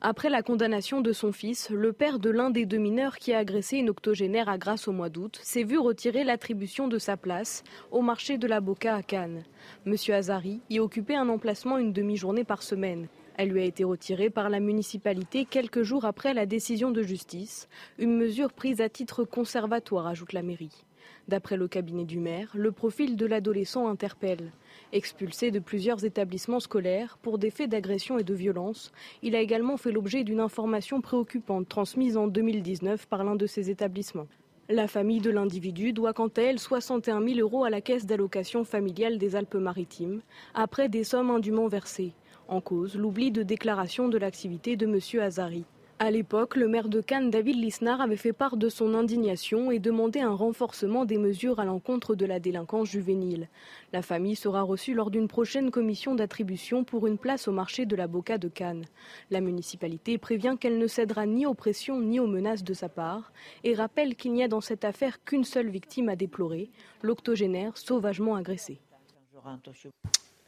Après 0.06 0.30
la 0.30 0.44
condamnation 0.44 1.00
de 1.00 1.14
son 1.14 1.32
fils, 1.32 1.70
le 1.70 1.94
père 1.94 2.20
de 2.20 2.30
l'un 2.30 2.50
des 2.50 2.66
deux 2.66 2.78
mineurs 2.78 3.18
qui 3.18 3.32
a 3.34 3.38
agressé 3.38 3.78
une 3.78 3.90
octogénaire 3.90 4.50
à 4.50 4.58
Grasse 4.58 4.90
au 4.90 4.92
mois 4.92 5.08
d'août 5.08 5.40
s'est 5.42 5.64
vu 5.64 5.78
retirer 5.78 6.26
l'attribution 6.26 6.90
de 6.90 6.98
sa 7.00 7.16
place 7.16 7.64
au 7.90 8.02
marché 8.02 8.38
de 8.38 8.46
la 8.46 8.60
Boca 8.60 8.96
à 8.96 9.02
Cannes. 9.02 9.46
Monsieur 9.86 10.16
Azari 10.16 10.60
y 10.70 10.80
occupait 10.80 11.16
un 11.16 11.30
emplacement 11.30 11.78
une 11.78 11.94
demi-journée 11.94 12.44
par 12.44 12.64
semaine. 12.64 13.08
Elle 13.36 13.50
lui 13.50 13.62
a 13.62 13.66
été 13.66 13.84
retirée 13.84 14.30
par 14.30 14.50
la 14.50 14.60
municipalité 14.60 15.46
quelques 15.46 15.82
jours 15.82 16.06
après 16.06 16.34
la 16.34 16.46
décision 16.46 16.92
de 16.92 17.02
justice, 17.02 17.68
une 17.98 18.16
mesure 18.16 18.54
prise 18.54 18.80
à 18.80 18.90
titre 18.90 19.24
conservatoire, 19.24 20.06
ajoute 20.06 20.34
la 20.34 20.44
mairie. 20.44 20.86
D'après 21.28 21.58
le 21.58 21.68
cabinet 21.68 22.06
du 22.06 22.20
maire, 22.20 22.52
le 22.54 22.72
profil 22.72 23.16
de 23.16 23.26
l'adolescent 23.26 23.88
interpelle. 23.88 24.52
Expulsé 24.92 25.52
de 25.52 25.60
plusieurs 25.60 26.06
établissements 26.06 26.60
scolaires 26.60 27.18
pour 27.22 27.38
des 27.38 27.50
faits 27.50 27.70
d'agression 27.70 28.20
et 28.20 28.24
de 28.24 28.34
violence, 28.34 28.92
il 29.22 29.36
a 29.36 29.42
également 29.42 29.78
fait 29.78 29.92
l'objet 29.92 30.24
d'une 30.24 30.40
information 30.40 31.02
préoccupante 31.02 31.68
transmise 31.68 32.18
en 32.18 32.28
2019 32.28 33.08
par 33.08 33.24
l'un 33.24 33.36
de 33.36 33.48
ces 33.48 33.70
établissements. 33.70 34.28
La 34.70 34.88
famille 34.88 35.20
de 35.20 35.30
l'individu 35.30 35.92
doit 35.92 36.14
quant 36.14 36.30
à 36.30 36.42
elle 36.42 36.60
61 36.60 37.26
000 37.26 37.40
euros 37.40 37.64
à 37.64 37.70
la 37.70 37.82
caisse 37.82 38.06
d'allocation 38.06 38.64
familiale 38.64 39.18
des 39.18 39.36
Alpes-Maritimes, 39.36 40.22
après 40.54 40.88
des 40.88 41.04
sommes 41.04 41.32
indûment 41.32 41.68
versées. 41.68 42.14
En 42.48 42.62
cause, 42.62 42.96
l'oubli 42.96 43.32
de 43.32 43.44
déclaration 43.44 44.10
de 44.10 44.18
l'activité 44.18 44.76
de 44.76 44.86
M. 44.86 45.22
Azari. 45.22 45.66
À 46.00 46.12
l'époque, 46.12 46.58
le 46.58 46.68
maire 46.68 46.90
de 46.90 47.00
Cannes, 47.00 47.30
David 47.30 47.56
Lisnard, 47.56 48.02
avait 48.02 48.18
fait 48.18 48.34
part 48.34 48.58
de 48.58 48.68
son 48.68 48.94
indignation 48.94 49.72
et 49.72 49.80
demandé 49.80 50.20
un 50.20 50.34
renforcement 50.34 51.06
des 51.06 51.18
mesures 51.18 51.62
à 51.62 51.66
l'encontre 51.66 52.16
de 52.16 52.26
la 52.26 52.42
délinquance 52.42 52.90
juvénile. 52.90 53.48
La 53.94 54.02
famille 54.02 54.36
sera 54.36 54.64
reçue 54.64 54.94
lors 54.94 55.12
d'une 55.12 55.30
prochaine 55.30 55.72
commission 55.72 56.14
d'attribution 56.16 56.84
pour 56.84 57.08
une 57.08 57.18
place 57.18 57.48
au 57.48 57.54
marché 57.54 57.86
de 57.86 57.96
la 57.96 58.08
Boca 58.08 58.38
de 58.38 58.50
Cannes. 58.50 58.84
La 59.32 59.40
municipalité 59.40 60.18
prévient 60.18 60.58
qu'elle 60.60 60.78
ne 60.78 60.88
cédera 60.88 61.26
ni 61.26 61.46
aux 61.46 61.54
pressions 61.54 62.02
ni 62.02 62.20
aux 62.20 62.28
menaces 62.28 62.66
de 62.66 62.74
sa 62.74 62.90
part 62.90 63.32
et 63.64 63.74
rappelle 63.74 64.16
qu'il 64.16 64.34
n'y 64.34 64.44
a 64.44 64.50
dans 64.50 64.62
cette 64.62 64.84
affaire 64.84 65.24
qu'une 65.24 65.46
seule 65.46 65.70
victime 65.70 66.10
à 66.10 66.18
déplorer, 66.18 66.70
l'octogénaire 67.02 67.78
sauvagement 67.78 68.36
agressé. 68.36 68.82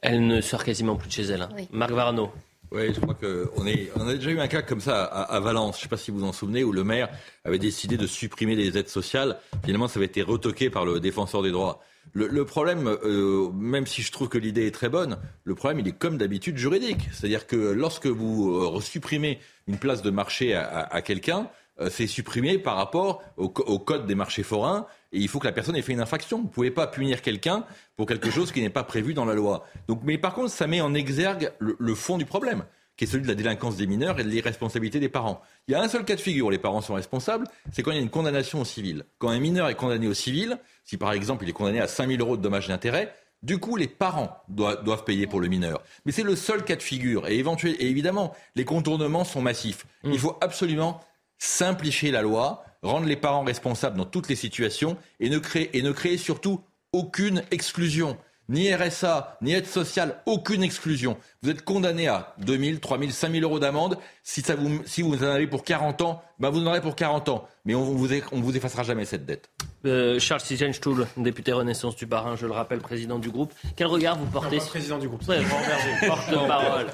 Elle 0.05 0.25
ne 0.27 0.41
sort 0.41 0.63
quasiment 0.63 0.95
plus 0.95 1.07
de 1.07 1.13
chez 1.13 1.23
elle. 1.23 1.41
hein. 1.41 1.49
Oui. 1.55 1.67
Marc 1.71 1.91
Varno. 1.91 2.31
Oui, 2.71 2.93
je 2.93 2.99
crois 2.99 3.13
qu'on 3.13 3.63
on 3.95 4.07
a 4.07 4.13
déjà 4.15 4.31
eu 4.31 4.39
un 4.39 4.47
cas 4.47 4.61
comme 4.63 4.81
ça 4.81 5.03
à, 5.05 5.21
à 5.35 5.39
Valence, 5.39 5.75
je 5.75 5.79
ne 5.79 5.83
sais 5.83 5.89
pas 5.89 5.97
si 5.97 6.11
vous 6.11 6.19
vous 6.19 6.25
en 6.25 6.33
souvenez, 6.33 6.63
où 6.63 6.71
le 6.71 6.83
maire 6.83 7.09
avait 7.45 7.59
décidé 7.59 7.95
de 7.95 8.07
supprimer 8.07 8.55
les 8.55 8.77
aides 8.77 8.89
sociales. 8.89 9.37
Finalement, 9.63 9.87
ça 9.87 9.99
avait 9.99 10.07
été 10.07 10.21
retoqué 10.23 10.69
par 10.69 10.83
le 10.83 10.99
défenseur 10.99 11.43
des 11.43 11.51
droits. 11.51 11.81
Le, 12.13 12.27
le 12.27 12.43
problème, 12.45 12.87
euh, 12.87 13.49
même 13.53 13.85
si 13.87 14.01
je 14.01 14.11
trouve 14.11 14.29
que 14.29 14.37
l'idée 14.39 14.65
est 14.67 14.71
très 14.73 14.89
bonne, 14.89 15.17
le 15.43 15.55
problème, 15.55 15.79
il 15.79 15.87
est 15.87 15.97
comme 15.97 16.17
d'habitude 16.17 16.57
juridique. 16.57 17.07
C'est-à-dire 17.13 17.45
que 17.47 17.55
lorsque 17.55 18.07
vous 18.07 18.49
euh, 18.51 18.81
supprimez 18.81 19.39
une 19.67 19.77
place 19.77 20.01
de 20.01 20.09
marché 20.09 20.53
à, 20.55 20.63
à- 20.65 20.95
à 20.95 21.01
quelqu'un, 21.01 21.47
euh, 21.81 21.89
c'est 21.91 22.07
supprimé 22.07 22.57
par 22.57 22.77
rapport 22.77 23.21
au, 23.37 23.45
au 23.45 23.79
code 23.79 24.05
des 24.07 24.15
marchés 24.15 24.43
forains 24.43 24.85
et 25.15 25.19
il 25.19 25.29
faut 25.29 25.39
que 25.39 25.47
la 25.47 25.53
personne 25.53 25.75
ait 25.75 25.81
fait 25.81 25.93
une 25.93 26.01
infraction. 26.01 26.39
Vous 26.39 26.43
ne 26.43 26.49
pouvez 26.49 26.71
pas 26.71 26.87
punir 26.87 27.21
quelqu'un 27.21 27.63
pour 27.95 28.05
quelque 28.05 28.29
chose 28.29 28.51
qui 28.51 28.61
n'est 28.61 28.69
pas 28.69 28.83
prévu 28.83 29.13
dans 29.13 29.25
la 29.25 29.33
loi. 29.33 29.65
Donc, 29.87 30.01
mais 30.03 30.17
par 30.17 30.33
contre, 30.33 30.49
ça 30.49 30.67
met 30.67 30.81
en 30.81 30.93
exergue 30.93 31.51
le, 31.59 31.75
le 31.79 31.95
fond 31.95 32.17
du 32.17 32.25
problème, 32.25 32.65
qui 32.97 33.05
est 33.05 33.07
celui 33.07 33.23
de 33.23 33.27
la 33.29 33.35
délinquance 33.35 33.77
des 33.77 33.87
mineurs 33.87 34.19
et 34.19 34.23
de 34.23 34.29
l'irresponsabilité 34.29 34.99
des 34.99 35.07
parents. 35.07 35.41
Il 35.67 35.71
y 35.71 35.75
a 35.75 35.81
un 35.81 35.87
seul 35.87 36.03
cas 36.03 36.15
de 36.15 36.21
figure 36.21 36.47
où 36.47 36.49
les 36.49 36.57
parents 36.57 36.81
sont 36.81 36.95
responsables, 36.95 37.47
c'est 37.71 37.81
quand 37.81 37.91
il 37.91 37.95
y 37.95 37.99
a 37.99 38.03
une 38.03 38.09
condamnation 38.09 38.59
au 38.59 38.65
civil. 38.65 39.05
Quand 39.17 39.29
un 39.29 39.39
mineur 39.39 39.69
est 39.69 39.75
condamné 39.75 40.07
au 40.07 40.13
civil, 40.13 40.57
si 40.83 40.97
par 40.97 41.13
exemple 41.13 41.45
il 41.45 41.49
est 41.49 41.53
condamné 41.53 41.79
à 41.79 41.87
5 41.87 42.09
000 42.09 42.21
euros 42.21 42.35
de 42.35 42.41
dommages 42.41 42.69
et 42.69 42.73
intérêts, 42.73 43.13
du 43.41 43.59
coup, 43.59 43.75
les 43.75 43.87
parents 43.87 44.41
doivent, 44.49 44.83
doivent 44.83 45.03
payer 45.03 45.27
pour 45.27 45.39
le 45.39 45.47
mineur. 45.47 45.83
Mais 46.05 46.11
c'est 46.11 46.23
le 46.23 46.35
seul 46.35 46.63
cas 46.63 46.75
de 46.75 46.81
figure. 46.81 47.27
Et, 47.27 47.37
et 47.37 47.85
évidemment, 47.87 48.33
les 48.55 48.65
contournements 48.65 49.23
sont 49.23 49.41
massifs. 49.41 49.85
Il 50.03 50.17
faut 50.17 50.35
absolument 50.41 50.99
simplifier 51.37 52.11
la 52.11 52.23
loi, 52.23 52.63
rendre 52.85 53.07
les 53.07 53.15
parents 53.15 53.43
responsables 53.43 53.97
dans 53.97 54.05
toutes 54.05 54.29
les 54.29 54.35
situations 54.35 54.97
et 55.19 55.29
ne 55.29 55.39
créer, 55.39 55.77
et 55.77 55.81
ne 55.81 55.91
créer 55.91 56.17
surtout 56.17 56.61
aucune 56.93 57.43
exclusion. 57.51 58.17
Ni 58.47 58.73
RSA, 58.73 59.39
ni 59.41 59.53
aide 59.53 59.65
sociale, 59.65 60.21
aucune 60.27 60.61
exclusion. 60.61 61.17
Vous 61.41 61.49
êtes 61.49 61.63
condamné 61.63 62.07
à 62.07 62.35
2 62.37 62.57
000, 62.57 62.77
3 62.77 62.99
000, 62.99 63.09
5 63.09 63.31
000 63.31 63.43
euros 63.43 63.57
d'amende. 63.57 63.97
Si, 64.21 64.41
ça 64.41 64.55
vous, 64.55 64.83
si 64.85 65.01
vous 65.01 65.23
en 65.23 65.27
avez 65.27 65.47
pour 65.47 65.63
40 65.63 66.01
ans, 66.03 66.21
ben 66.37 66.51
vous 66.51 66.61
en 66.61 66.67
aurez 66.67 66.81
pour 66.81 66.95
40 66.95 67.29
ans. 67.29 67.47
Mais 67.65 67.73
on 67.73 67.81
vous, 67.81 68.07
on 68.31 68.41
vous 68.41 68.55
effacera 68.55 68.83
jamais 68.83 69.05
cette 69.05 69.25
dette. 69.25 69.49
Euh, 69.85 70.19
Charles 70.19 70.41
Sigenstuhl, 70.41 71.07
député 71.17 71.53
Renaissance 71.53 71.95
du 71.95 72.05
Barin, 72.05 72.35
je 72.35 72.45
le 72.45 72.51
rappelle, 72.51 72.79
président 72.79 73.17
du 73.17 73.31
groupe. 73.31 73.51
Quel 73.75 73.87
regard 73.87 74.15
vous 74.15 74.27
portez 74.27 74.57
Non, 74.57 74.61
pas 74.63 74.69
président 74.69 74.99
du 74.99 75.07
groupe. 75.07 75.27
Ouais, 75.27 75.41
Porte-parole. 76.07 76.87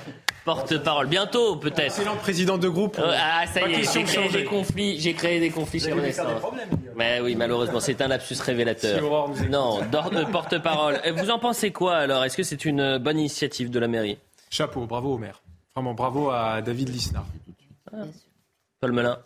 Porte-parole. 0.45 1.07
Bientôt, 1.07 1.55
peut-être. 1.57 1.79
Excellent 1.97 2.15
président 2.15 2.57
de 2.57 2.67
groupe. 2.67 2.97
Euh, 2.99 3.13
ah, 3.15 3.45
ça 3.47 3.61
y 3.67 3.73
est, 3.73 3.81
question 3.81 4.01
j'ai 4.03 4.23
de 4.23 4.27
créé 4.29 4.41
des 4.41 4.43
conflits. 4.45 4.99
J'ai 4.99 5.13
créé 5.13 5.39
des 5.39 5.49
conflits 5.51 5.79
chez 5.79 5.91
Renaissance. 5.93 6.25
Mais 6.95 7.19
oui, 7.21 7.35
malheureusement, 7.35 7.79
c'est 7.79 8.01
un 8.01 8.07
lapsus 8.07 8.35
révélateur. 8.43 9.01
Non, 9.49 9.81
d'or- 9.91 10.09
de 10.09 10.23
porte-parole. 10.23 10.99
Et 11.03 11.11
Vous 11.11 11.29
en 11.29 11.37
pensez 11.39 11.71
quoi 11.71 11.95
alors? 11.97 12.23
Est-ce 12.23 12.37
que 12.37 12.43
c'est 12.43 12.65
une 12.65 12.97
bonne 12.97 13.19
initiative 13.19 13.69
de 13.69 13.79
la 13.79 13.87
mairie? 13.87 14.17
Chapeau, 14.49 14.85
bravo 14.85 15.13
au 15.13 15.17
maire. 15.17 15.41
Vraiment, 15.75 15.93
bravo 15.93 16.29
à 16.31 16.61
David 16.61 16.89
Lisnard. 16.89 17.25
Paul 18.79 18.91
Melun 18.93 19.19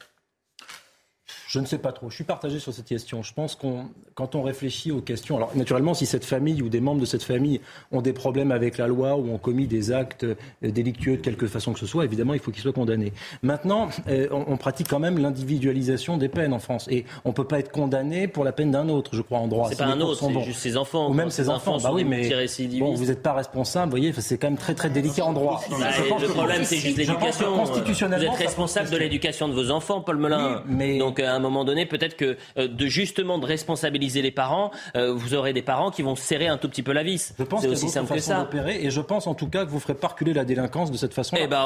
Je 1.55 1.61
ne 1.61 1.65
sais 1.65 1.77
pas 1.77 1.93
trop. 1.93 2.09
Je 2.09 2.15
suis 2.15 2.25
partagé 2.25 2.59
sur 2.59 2.73
cette 2.73 2.85
question. 2.85 3.23
Je 3.23 3.33
pense 3.33 3.55
qu'on, 3.55 3.85
quand 4.13 4.35
on 4.35 4.41
réfléchit 4.43 4.91
aux 4.91 4.99
questions, 4.99 5.37
alors 5.37 5.55
naturellement, 5.55 5.93
si 5.93 6.05
cette 6.05 6.25
famille 6.25 6.61
ou 6.61 6.67
des 6.67 6.81
membres 6.81 6.99
de 6.99 7.05
cette 7.05 7.23
famille 7.23 7.61
ont 7.93 8.01
des 8.01 8.11
problèmes 8.11 8.51
avec 8.51 8.77
la 8.77 8.87
loi 8.87 9.15
ou 9.15 9.31
ont 9.33 9.37
commis 9.37 9.65
des 9.65 9.93
actes 9.93 10.25
euh, 10.25 10.35
délictueux 10.61 11.15
de 11.15 11.21
quelque 11.21 11.47
façon 11.47 11.71
que 11.71 11.79
ce 11.79 11.85
soit, 11.85 12.03
évidemment, 12.03 12.33
il 12.33 12.41
faut 12.41 12.51
qu'ils 12.51 12.61
soient 12.61 12.73
condamnés. 12.73 13.13
Maintenant, 13.41 13.87
euh, 14.09 14.27
on, 14.31 14.57
pratique 14.57 14.89
quand 14.89 14.99
même 14.99 15.17
l'individualisation 15.17 16.17
des 16.17 16.27
peines 16.27 16.51
en 16.51 16.59
France, 16.59 16.87
et 16.91 17.05
on 17.23 17.31
peut 17.31 17.45
pas 17.45 17.59
être 17.59 17.71
condamné 17.71 18.27
pour 18.27 18.43
la 18.43 18.51
peine 18.51 18.71
d'un 18.71 18.89
autre, 18.89 19.11
je 19.15 19.21
crois, 19.21 19.39
en 19.39 19.47
droit. 19.47 19.69
C'est 19.69 19.75
Si 19.75 19.81
pas 19.81 19.85
un 19.87 20.01
autre, 20.01 20.19
c'est 20.27 20.33
bons. 20.33 20.41
juste 20.41 20.59
ses 20.59 20.75
enfants. 20.75 21.09
Ou 21.09 21.13
même 21.13 21.29
ses 21.29 21.43
ses 21.43 21.49
enfants. 21.49 21.79
sont 21.79 21.87
Bah 21.87 21.93
oui, 21.93 22.03
mais 22.03 22.29
bon, 22.79 22.93
vous 22.93 23.05
n'êtes 23.05 23.23
pas 23.23 23.31
responsable. 23.33 23.85
Vous 23.93 23.97
voyez, 23.97 24.11
c'est 24.17 24.37
quand 24.37 24.47
même 24.47 24.57
très 24.57 24.73
très 24.75 24.89
délicat 24.89 25.23
en 25.23 25.31
droit. 25.31 25.61
Bah, 25.69 25.77
le 26.19 26.27
que- 26.27 26.31
problème, 26.33 26.65
c'est 26.65 26.77
juste 26.77 26.97
l'éducation. 26.97 27.51
Vous 27.51 27.57
constitutionnellement, 27.59 28.33
êtes 28.33 28.39
responsable 28.39 28.89
de 28.89 28.97
l'éducation 28.97 29.47
de 29.47 29.53
vos 29.53 29.71
enfants, 29.71 30.01
Paul 30.01 30.17
Melun. 30.17 30.63
Oui, 30.67 30.75
mais- 30.75 30.97
Donc, 30.97 31.19
à 31.19 31.33
un 31.33 31.44
moment 31.45 31.65
donné, 31.65 31.85
peut-être 31.85 32.15
que 32.15 32.37
euh, 32.57 32.67
de 32.67 32.87
justement 32.87 33.37
de 33.37 33.45
responsabiliser 33.45 34.21
les 34.21 34.31
parents, 34.31 34.71
euh, 34.95 35.13
vous 35.13 35.33
aurez 35.33 35.53
des 35.53 35.61
parents 35.61 35.91
qui 35.91 36.01
vont 36.01 36.15
serrer 36.15 36.47
un 36.47 36.57
tout 36.57 36.69
petit 36.69 36.83
peu 36.83 36.91
la 36.91 37.03
vis. 37.03 37.33
Je 37.37 37.43
pense 37.43 37.61
C'est 37.61 37.67
aussi 37.67 37.89
simple 37.89 38.13
que 38.13 38.19
ça. 38.19 38.47
et 38.67 38.89
je 38.89 39.01
pense 39.01 39.27
en 39.27 39.33
tout 39.35 39.47
cas 39.47 39.65
que 39.65 39.69
vous 39.69 39.79
ferez 39.79 39.95
pas 39.95 40.07
reculer 40.09 40.33
la 40.33 40.45
délinquance 40.45 40.91
de 40.91 40.97
cette 40.97 41.13
façon. 41.13 41.35
Eh 41.39 41.47
ben, 41.47 41.65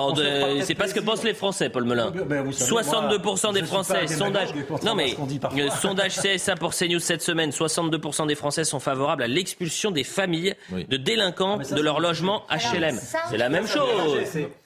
c'est 0.64 0.76
pas 0.76 0.88
ce 0.88 0.93
que 0.93 0.99
pensent 0.99 1.23
les 1.23 1.34
Français, 1.34 1.69
Paul 1.69 1.85
Melun. 1.85 2.11
Ben, 2.11 2.43
vous 2.43 2.51
savez, 2.51 2.72
62% 2.72 3.43
moi, 3.43 3.53
des 3.53 3.64
Français, 3.64 4.07
sondage. 4.07 4.49
Non 4.84 4.95
mais 4.95 5.15
euh, 5.57 5.69
sondage 5.81 6.15
CSA 6.18 6.56
pour 6.56 6.73
CNews 6.73 6.99
cette 6.99 7.22
semaine, 7.22 7.49
62% 7.51 8.27
des 8.27 8.35
Français 8.35 8.64
sont 8.64 8.80
favorables 8.80 9.23
à 9.23 9.27
l'expulsion 9.27 9.91
des 9.91 10.03
familles 10.03 10.56
de 10.72 10.97
délinquants 10.97 11.57
Ah, 11.60 11.64
ça, 11.64 11.76
de 11.76 11.81
leur 11.81 11.99
logement 11.99 12.43
HLM. 12.49 12.99
C'est 13.30 13.38
la 13.38 13.49
même 13.49 13.68
chose. 13.68 14.18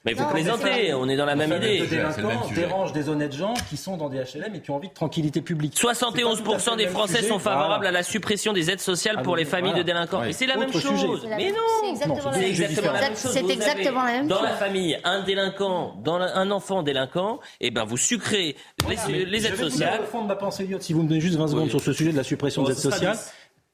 Mais 0.06 0.12
vous 0.14 0.24
Non, 0.24 0.30
plaisantez, 0.32 0.94
on 0.94 1.08
est 1.08 1.16
dans 1.16 1.26
la 1.26 1.36
même 1.36 1.50
Les 1.50 1.56
familles 1.60 1.76
idée. 1.78 1.86
de 1.86 1.90
délinquants 1.92 2.50
dérangent 2.54 2.92
des 2.92 3.08
honnêtes 3.08 3.34
gens 3.34 3.54
qui 3.70 3.78
sont 3.78 3.96
dans 3.96 4.10
des 4.10 4.18
HLM 4.18 4.54
et 4.56 4.60
qui 4.60 4.70
ont 4.70 4.76
envie 4.76 4.90
de 4.90 4.94
tranquillité 4.94 5.40
publique. 5.42 5.76
71% 5.78 6.76
des 6.76 6.88
Français 6.88 7.24
sont 7.24 7.40
favorables 7.40 7.86
à 7.88 7.92
la 7.92 8.04
suppression 8.04 8.52
des 8.52 8.70
aides 8.70 8.82
sociales 8.82 9.22
pour 9.22 9.38
les 9.38 9.46
familles 9.46 9.74
de 9.76 9.82
délinquants. 9.82 10.24
Et 10.26 10.34
c'est 10.34 10.46
la 10.46 10.58
même 10.58 10.68
Autre 10.70 10.82
chose. 10.82 11.22
sujet. 11.22 11.36
Mais 11.38 11.52
non, 11.52 11.58
C'est 11.84 11.90
exactement 11.92 12.16
la 12.26 12.34
c'est 12.34 12.40
même 12.42 12.50
exactement 12.50 12.92
la 12.92 13.00
chose. 13.00 13.02
même 13.08 13.18
chose. 13.18 13.32
C'est 13.32 13.42
Vous 13.44 13.52
exactement 13.52 14.04
la 14.04 14.12
même 14.12 14.28
Dans 14.28 14.42
la 14.42 14.50
chose. 14.50 14.58
famille, 14.60 14.98
un 15.06 15.24
délinquant, 15.24 15.96
dans 16.04 16.18
la- 16.18 16.36
un 16.38 16.52
enfant 16.52 16.84
délinquant, 16.84 17.40
et 17.62 17.72
ben 17.72 17.86
vous 17.86 17.96
sucrez 17.98 18.58
les, 18.90 19.26
les 19.26 19.40
Je 19.40 19.48
aides 19.48 19.52
vais 19.56 19.64
vous 19.64 19.70
sociales. 19.70 20.00
le 20.02 20.06
fond 20.06 20.24
de 20.24 20.28
ma 20.28 20.36
pensée, 20.36 20.68
si 20.82 20.92
vous 20.92 21.04
me 21.04 21.08
donnez 21.08 21.22
juste 21.22 21.38
20 21.38 21.48
secondes 21.48 21.70
sur 21.70 21.80
ce 21.80 21.94
sujet 21.94 22.12
de 22.12 22.18
la 22.18 22.24
suppression 22.24 22.64
des 22.64 22.74
aides 22.74 22.78
sociales. 22.78 23.18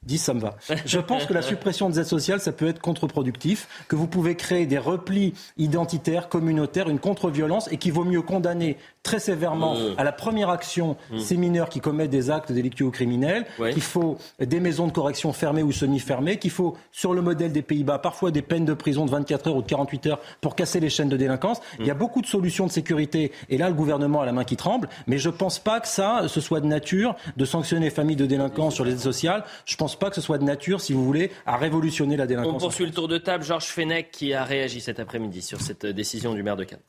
10. 0.05 0.09
10, 0.09 0.17
ça 0.17 0.33
me 0.33 0.39
va. 0.39 0.55
Je 0.85 0.99
pense 0.99 1.25
que 1.25 1.33
la 1.33 1.41
suppression 1.43 1.89
des 1.89 1.99
aides 1.99 2.05
sociales, 2.05 2.39
ça 2.39 2.51
peut 2.51 2.67
être 2.67 2.79
contre-productif, 2.79 3.67
que 3.87 3.95
vous 3.95 4.07
pouvez 4.07 4.35
créer 4.35 4.65
des 4.65 4.77
replis 4.77 5.33
identitaires, 5.57 6.29
communautaires, 6.29 6.89
une 6.89 6.99
contre-violence, 6.99 7.71
et 7.71 7.77
qu'il 7.77 7.93
vaut 7.93 8.05
mieux 8.05 8.21
condamner 8.21 8.77
très 9.03 9.19
sévèrement 9.19 9.75
Mmh. 9.75 9.95
à 9.97 10.03
la 10.03 10.11
première 10.11 10.49
action 10.49 10.97
Mmh. 11.11 11.19
ces 11.19 11.37
mineurs 11.37 11.69
qui 11.69 11.79
commettent 11.79 12.09
des 12.09 12.29
actes 12.31 12.51
délictueux 12.51 12.85
ou 12.85 12.91
criminels, 12.91 13.45
Ouais. 13.57 13.71
qu'il 13.73 13.81
faut 13.81 14.17
des 14.39 14.59
maisons 14.59 14.87
de 14.87 14.91
correction 14.91 15.31
fermées 15.33 15.63
ou 15.63 15.71
semi-fermées, 15.71 16.37
qu'il 16.37 16.51
faut, 16.51 16.75
sur 16.91 17.13
le 17.13 17.21
modèle 17.21 17.51
des 17.51 17.61
Pays-Bas, 17.61 17.99
parfois 17.99 18.31
des 18.31 18.41
peines 18.41 18.65
de 18.65 18.73
prison 18.73 19.05
de 19.05 19.11
24 19.11 19.47
heures 19.47 19.55
ou 19.55 19.61
de 19.61 19.67
48 19.67 20.07
heures 20.07 20.19
pour 20.41 20.55
casser 20.55 20.79
les 20.79 20.89
chaînes 20.89 21.09
de 21.09 21.17
délinquance. 21.17 21.61
Il 21.79 21.85
y 21.85 21.91
a 21.91 21.93
beaucoup 21.93 22.21
de 22.21 22.27
solutions 22.27 22.65
de 22.67 22.71
sécurité, 22.71 23.31
et 23.49 23.57
là, 23.57 23.69
le 23.69 23.75
gouvernement 23.75 24.21
a 24.21 24.25
la 24.25 24.31
main 24.33 24.43
qui 24.43 24.57
tremble, 24.57 24.89
mais 25.07 25.17
je 25.17 25.29
pense 25.29 25.59
pas 25.59 25.79
que 25.79 25.87
ça, 25.87 26.23
ce 26.27 26.41
soit 26.41 26.59
de 26.59 26.67
nature 26.67 27.15
de 27.37 27.45
sanctionner 27.45 27.85
les 27.85 27.91
familles 27.91 28.15
de 28.17 28.25
délinquants 28.25 28.69
sur 28.69 28.83
les 28.85 28.91
aides 28.93 28.99
sociales. 28.99 29.43
Je 29.65 29.75
pense 29.77 29.97
pas 29.97 30.09
que 30.09 30.15
ce 30.15 30.21
soit 30.21 30.37
de 30.37 30.43
nature, 30.43 30.81
si 30.81 30.93
vous 30.93 31.05
voulez, 31.05 31.31
à 31.45 31.55
révolutionner 31.57 32.17
la 32.17 32.25
On 32.25 32.27
délinquance. 32.27 32.61
poursuit 32.61 32.85
le 32.85 32.91
tour 32.91 33.07
de 33.07 33.17
table. 33.17 33.43
Georges 33.43 33.67
Fenech 33.67 34.11
qui 34.11 34.33
a 34.33 34.43
réagi 34.43 34.81
cet 34.81 34.99
après-midi 34.99 35.41
sur 35.41 35.61
cette 35.61 35.85
euh, 35.85 35.93
décision 35.93 36.33
du 36.33 36.43
maire 36.43 36.57
de 36.57 36.63
Cannes. 36.65 36.79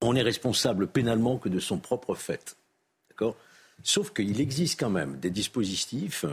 On 0.00 0.16
est 0.16 0.22
responsable 0.22 0.86
pénalement 0.86 1.38
que 1.38 1.48
de 1.48 1.60
son 1.60 1.78
propre 1.78 2.14
fait. 2.14 2.56
Sauf 3.82 4.12
qu'il 4.12 4.40
existe 4.40 4.80
quand 4.80 4.90
même 4.90 5.18
des 5.18 5.30
dispositifs 5.30 6.24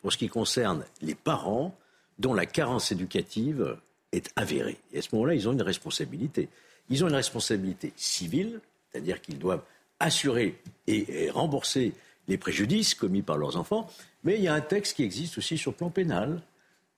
pour 0.00 0.12
ce 0.12 0.18
qui 0.18 0.28
concerne 0.28 0.84
les 1.02 1.14
parents 1.14 1.74
dont 2.18 2.34
la 2.34 2.46
carence 2.46 2.92
éducative 2.92 3.76
est 4.12 4.30
avérée. 4.36 4.78
Et 4.92 4.98
à 4.98 5.02
ce 5.02 5.08
moment-là, 5.12 5.34
ils 5.34 5.48
ont 5.48 5.52
une 5.52 5.62
responsabilité. 5.62 6.48
Ils 6.90 7.04
ont 7.04 7.08
une 7.08 7.14
responsabilité 7.14 7.92
civile, 7.96 8.60
c'est-à-dire 8.90 9.20
qu'ils 9.20 9.38
doivent 9.38 9.62
assurer 9.98 10.60
et, 10.86 11.24
et 11.24 11.30
rembourser 11.30 11.94
les 12.28 12.38
préjudices 12.38 12.94
commis 12.94 13.22
par 13.22 13.36
leurs 13.36 13.56
enfants, 13.56 13.90
mais 14.22 14.36
il 14.36 14.42
y 14.42 14.48
a 14.48 14.54
un 14.54 14.60
texte 14.60 14.96
qui 14.96 15.02
existe 15.02 15.38
aussi 15.38 15.58
sur 15.58 15.72
le 15.72 15.76
plan 15.76 15.90
pénal. 15.90 16.40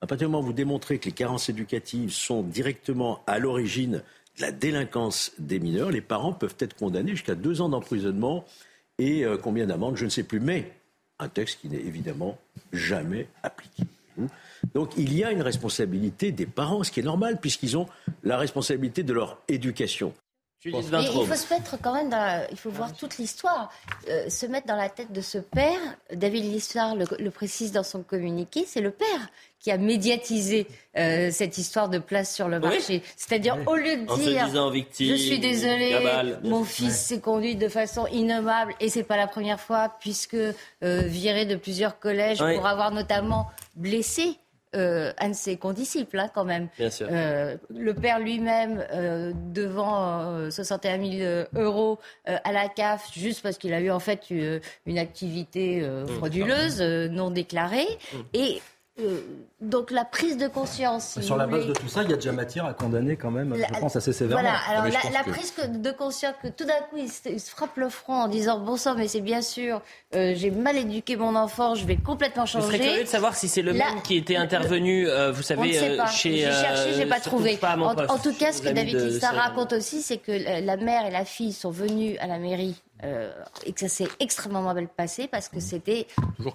À 0.01 0.07
partir 0.07 0.29
du 0.29 0.33
moment 0.33 0.43
où 0.43 0.47
vous 0.47 0.53
démontrez 0.53 0.99
que 0.99 1.07
les 1.07 1.13
carences 1.13 1.49
éducatives 1.49 2.13
sont 2.13 2.43
directement 2.43 3.23
à 3.27 3.39
l'origine 3.39 4.03
la 4.39 4.53
délinquance 4.53 5.33
des 5.39 5.59
mineurs, 5.59 5.91
les 5.91 6.01
parents 6.01 6.33
peuvent 6.33 6.57
être 6.59 6.75
condamnés 6.75 7.13
jusqu'à 7.13 7.35
deux 7.35 7.61
ans 7.61 7.69
d'emprisonnement 7.69 8.45
et 8.99 9.25
euh, 9.25 9.37
combien 9.37 9.67
d'amendes, 9.67 9.97
je 9.97 10.05
ne 10.05 10.11
sais 10.11 10.23
plus. 10.23 10.41
Mais 10.41 10.73
un 11.19 11.29
texte 11.29 11.61
qui 11.61 11.69
n'est 11.69 11.81
évidemment 11.81 12.39
jamais 12.73 13.29
appliqué. 13.43 13.85
Donc 14.75 14.93
il 14.97 15.15
y 15.15 15.25
a 15.25 15.31
une 15.31 15.43
responsabilité 15.43 16.33
des 16.33 16.47
parents, 16.47 16.83
ce 16.83 16.91
qui 16.91 17.01
est 17.01 17.05
normal, 17.05 17.39
puisqu'ils 17.41 17.77
ont 17.77 17.87
la 18.23 18.39
responsabilité 18.39 19.03
de 19.03 19.13
leur 19.13 19.41
éducation. 19.49 20.15
Et 20.67 20.73
il 21.21 21.27
faut 21.27 21.35
se 21.35 21.53
mettre 21.55 21.77
quand 21.81 21.95
même 21.95 22.09
dans 22.11 22.17
la- 22.19 22.51
il 22.51 22.57
faut 22.57 22.71
voir 22.71 22.93
toute 22.93 23.19
l'histoire, 23.19 23.71
Euh, 24.09 24.29
se 24.31 24.47
mettre 24.47 24.67
dans 24.67 24.77
la 24.77 24.89
tête 24.89 25.13
de 25.13 25.21
ce 25.21 25.39
père. 25.39 25.79
David 26.13 26.45
Lissard 26.45 26.95
le, 26.97 27.07
le 27.19 27.31
précise 27.31 27.73
dans 27.73 27.83
son 27.83 28.03
communiqué, 28.03 28.65
c'est 28.67 28.81
le 28.81 28.91
père 28.93 29.29
qui 29.59 29.71
a 29.73 29.79
médiatisé 29.79 30.67
euh, 30.97 31.31
cette 31.33 31.59
histoire 31.59 31.89
de 31.89 31.99
place 31.99 32.33
sur 32.35 32.47
le 32.49 32.59
Oui. 32.59 32.63
marché. 32.63 33.03
C'est-à-dire 33.17 33.57
au 33.67 33.75
lieu 33.75 33.97
de 34.05 34.11
En 34.11 34.17
se 34.17 34.21
dire, 34.23 34.47
disant 34.47 34.71
victime, 34.71 35.09
je 35.09 35.15
suis 35.17 35.39
désolé, 35.41 35.91
cabale. 35.91 36.41
mon 36.45 36.63
fils 36.65 36.97
s'est 36.97 37.21
conduit 37.21 37.57
de 37.57 37.69
façon 37.69 38.07
innommable 38.09 38.75
et 38.81 38.89
c'est 38.89 39.03
pas 39.03 39.17
la 39.17 39.27
première 39.27 39.61
fois 39.61 39.97
puisque 40.01 40.35
euh, 40.37 40.55
viré 40.83 41.47
de 41.47 41.57
plusieurs 41.57 41.99
collèges 41.99 42.41
Oui. 42.41 42.55
pour 42.57 42.67
avoir 42.67 42.91
notamment 42.93 43.47
blessé. 43.75 44.37
Euh, 44.75 45.13
un 45.19 45.29
de 45.31 45.35
ses 45.35 45.57
condisciples, 45.57 46.19
hein, 46.19 46.31
quand 46.35 46.45
même. 46.45 46.69
Bien 46.79 46.91
sûr. 46.91 47.07
Euh, 47.11 47.57
le 47.71 47.95
père 47.95 48.19
lui-même, 48.19 48.85
euh, 48.93 49.33
devant 49.53 50.33
euh, 50.35 50.51
61 50.51 51.03
000 51.19 51.45
euros 51.55 51.99
euh, 52.29 52.37
à 52.45 52.53
la 52.53 52.69
CAF, 52.69 53.11
juste 53.13 53.43
parce 53.43 53.59
qu'il 53.59 53.73
a 53.73 53.81
eu 53.81 53.91
en 53.91 54.01
fait 54.01 54.31
une, 54.31 54.99
activité 54.99 55.81
euh, 55.83 56.05
Mmh. 56.05 56.09
frauduleuse, 56.09 56.81
euh, 56.81 57.09
non 57.09 57.31
déclarée. 57.31 57.87
Et 58.35 58.61
euh, 59.01 59.21
donc 59.61 59.91
la 59.91 60.05
prise 60.05 60.37
de 60.39 60.49
conscience. 60.49 61.05
si 61.05 61.23
Sur 61.23 61.37
la 61.37 61.47
base 61.47 61.63
voulez, 61.63 61.75
de 61.75 61.79
tout 61.79 61.89
ça, 61.89 62.03
il 62.03 62.11
y 62.11 62.13
a 62.13 62.17
déjà 62.17 62.33
matière 62.33 62.65
à 62.65 62.73
condamner 62.75 63.17
quand 63.17 63.31
même, 63.31 63.55
La- 63.55 63.67
je 63.73 63.79
pense, 63.81 63.95
assez 63.97 64.13
sévèrement. 64.13 64.43
voilà, 64.43 64.59
alors 64.69 64.87
je 64.87 64.93
la, 64.93 65.01
pense 65.01 65.13
la 65.13 65.23
que- 65.23 65.31
prise 65.31 65.53
de 65.69 65.91
conscience 65.91 66.35
que 66.43 66.49
tout 66.49 66.65
d'un 66.65 66.81
coup 66.91 66.97
il 66.97 67.11
se, 67.11 67.29
il 67.29 67.41
se 67.41 67.51
frappe 67.51 67.77
le 67.77 67.89
front 67.89 68.15
en 68.23 68.29
disant 68.29 68.59
bon 68.59 68.77
sang 68.77 68.95
mais 68.97 69.09
c'est 69.09 69.21
bien 69.21 69.43
sûr 69.43 69.83
euh, 70.15 70.33
j'ai 70.37 70.51
mal 70.51 70.77
éduqué 70.77 71.17
mon 71.17 71.35
enfant 71.37 71.75
je 71.75 71.85
vais 71.85 71.97
complètement 71.97 72.47
Je 72.47 72.53
changer. 72.53 72.67
serais 72.67 72.79
curieux 72.79 73.03
de 73.05 73.09
savoir 73.09 73.35
si 73.35 73.49
c'est 73.49 73.63
le 73.63 73.73
Là, 73.73 73.91
même 73.93 74.03
qui 74.03 74.17
était 74.17 74.37
intervenu, 74.37 75.09
euh, 75.09 75.31
vous 75.33 75.37
on 75.37 75.39
ne 75.39 75.43
savez, 75.43 75.73
sait 75.73 75.97
pas. 75.97 76.07
chez. 76.07 76.37
J'ai 76.37 76.43
cherché, 76.53 76.93
j'ai 76.95 77.07
pas 77.07 77.21
trouvé. 77.21 77.57
Pas 77.57 77.77
En, 77.77 78.19
tout 78.19 78.35
cas, 78.35 78.53
ce 78.53 78.63
que 78.63 78.69
David 78.69 78.99
Sèvres. 79.21 79.35
raconte 79.37 79.73
aussi, 79.75 80.01
c'est 80.03 80.19
que 80.19 80.33
la 80.65 80.77
mère 80.77 81.07
et 81.07 81.11
la 81.11 81.25
fille 81.25 81.53
sont 81.53 81.71
venues 81.71 82.17
à 82.19 82.27
la 82.27 82.39
mairie 82.39 82.83
euh, 83.05 83.31
et 83.65 83.73
que 83.73 83.81
ça 83.81 83.89
s'est 83.89 84.09
extrêmement 84.21 84.63
mal 84.63 84.89
passé 84.89 85.29
parce 85.29 85.49
que 85.49 85.61
c'était 85.61 86.07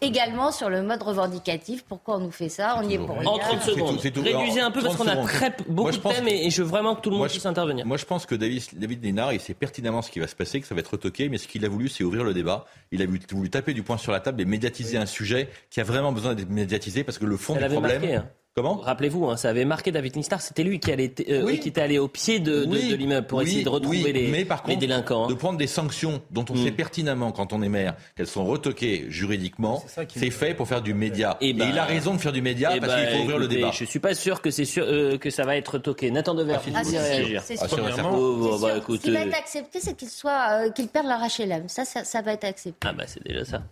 également 0.02 0.52
sur 0.52 0.70
le 0.70 0.82
mode 0.82 1.04
revendicatif. 1.04 1.84
Pourquoi 1.88 2.18
on 2.18 2.20
nous 2.20 2.32
fait 2.32 2.50
ça? 2.50 2.78
On 2.82 2.88
y 2.90 2.96
est 2.96 2.98
pour 2.98 3.18
rien. 3.18 3.28
En 3.30 3.38
30 3.38 3.62
secondes. 3.62 4.00
c'est 4.02 4.12
tout. 4.12 4.22
Réduisez 4.24 4.62
un 4.62 4.72
peu 4.72 4.82
parce 4.82 4.96
30 4.96 5.08
qu'on 5.08 5.14
a 5.14 5.24
très 5.24 5.50
beaucoup 5.68 5.82
Moi, 5.84 5.92
de 5.92 5.98
thèmes 5.98 6.26
que- 6.26 6.30
et, 6.32 6.50
je 6.50 6.62
veux 6.64 6.68
vraiment 6.70 6.96
que 6.96 7.02
tout 7.02 7.10
le 7.10 7.14
monde 7.16 7.22
Moi, 7.22 7.28
je- 7.28 7.34
puisse 7.34 7.46
intervenir. 7.46 7.86
Moi, 7.86 7.98
je 7.98 8.06
pense 8.06 8.26
que 8.26 8.36
David, 8.36 8.64
David 8.74 9.04
Lénard, 9.04 9.34
il 9.34 9.40
sait 9.40 9.54
pertinemment 9.54 10.02
ce 10.02 10.10
qui 10.12 10.20
va 10.20 10.28
se 10.28 10.36
passer, 10.36 10.60
que 10.62 10.68
ça 10.68 10.74
va 10.76 10.82
être 10.82 10.92
retoqué, 10.92 11.30
mais 11.30 11.38
ce 11.38 11.48
qu'il 11.48 11.64
a 11.66 11.70
voulu, 11.70 11.88
c'est 11.90 12.04
ouvrir 12.04 12.24
le 12.24 12.34
débat. 12.34 12.66
Il 12.92 13.02
a 13.02 13.06
voulu, 13.06 13.50
taper 13.50 13.74
du 13.74 13.84
poing 13.84 13.98
sur 13.98 14.12
la 14.12 14.20
table 14.20 14.42
et 14.42 14.46
médiatiser 14.46 14.98
un 14.98 15.06
sujet 15.06 15.50
qui 15.70 15.80
a 15.80 15.84
vraiment 15.84 16.12
besoin 16.12 16.34
d'être 16.36 16.50
médiatisé 16.50 17.04
parce 17.04 17.18
que 17.18 17.26
le 17.26 17.38
fond 17.38 17.54
Ça 17.54 17.68
du 17.68 17.74
problème. 17.74 18.02
marqué, 18.02 18.16
hein. 18.16 18.30
Comment 18.54 18.76
Rappelez-vous, 18.82 19.28
hein, 19.30 19.38
ça 19.38 19.48
avait 19.48 19.64
marqué 19.64 19.94
David 19.94 20.18
Nistar. 20.18 20.42
C'était 20.42 20.64
lui 20.64 20.82
qui, 20.82 20.92
allait, 20.92 21.14
euh, 21.30 21.44
Oui. 21.46 21.58
qui 21.62 21.70
était 21.70 21.80
allé 21.80 22.00
au 22.00 22.10
pied 22.10 22.40
de, 22.40 22.66
de- 22.66 22.70
Oui, 22.70 22.90
de 22.90 22.96
l'immeuble 22.98 23.26
pour 23.26 23.40
oui, 23.40 23.46
essayer 23.46 23.64
de 23.64 23.70
retrouver 23.70 24.04
oui, 24.04 24.12
les, 24.12 24.28
mais 24.28 24.44
par 24.44 24.58
les 24.68 24.74
contre, 24.74 24.80
délinquants. 24.80 25.24
hein. 25.24 25.28
De 25.30 25.34
prendre 25.36 25.58
des 25.58 25.68
sanctions 25.68 26.22
dont 26.32 26.44
on 26.50 26.56
sait 26.58 26.72
pertinemment 26.72 27.32
quand 27.32 27.54
on 27.54 27.62
est 27.62 27.70
maire 27.70 27.96
qu'elles 28.18 28.28
sont 28.28 28.44
retoquées 28.46 29.06
juridiquement, 29.08 29.82
c'est 30.14 30.32
fait 30.32 30.54
pour 30.54 30.68
faire 30.68 30.82
du 30.82 30.94
média. 30.94 31.38
Et, 31.40 31.54
ben, 31.54 31.70
il 31.72 31.80
a 31.80 31.86
raison 31.86 32.14
de 32.14 32.20
faire 32.20 32.34
du 32.34 32.42
média 32.42 32.72
Eh 32.76 32.82
parce 32.82 32.92
ben, 32.94 33.08
qu'il 33.08 33.16
faut 33.16 33.24
ouvrir 33.24 33.38
le 33.38 33.48
débat. 33.48 33.72
Je 33.72 33.86
suis 33.86 34.00
pas 34.00 34.14
sûr 34.16 34.42
que 34.42 34.52
c'est 34.52 34.66
sûr 34.66 34.84
euh, 34.86 35.18
que 35.18 35.30
ça 35.30 35.46
va 35.46 35.56
être 35.56 35.78
toqué. 35.78 36.12
Nathan 36.12 36.36
Dever, 36.36 36.56
Ah, 36.76 36.82
vous 36.84 36.92
réagir 36.98 37.42
c'est 37.46 37.56
Ah, 37.62 37.70
sûr. 37.70 37.78
Premièrement, 37.78 38.18
oh, 38.18 38.58
C'est 38.58 38.68
bah, 38.68 38.74
sûr. 38.86 38.96
Ce 38.96 39.02
qui 39.02 39.12
va 39.12 39.20
être 39.22 39.38
accepté, 39.40 39.80
c'est 39.82 39.96
qu'ils 39.96 40.10
soient, 40.10 40.66
euh, 40.66 40.70
qu'ils 40.72 40.90
perdent 40.90 41.08
leur 41.08 41.22
HLM. 41.22 41.70
Ça, 41.70 41.86
ça, 41.86 42.04
ça 42.04 42.22
va 42.22 42.34
être 42.34 42.44
accepté. 42.44 42.86
ah 42.86 42.92
bah 42.92 43.06
c'est 43.08 43.24
déjà 43.26 43.46
ça. 43.46 43.64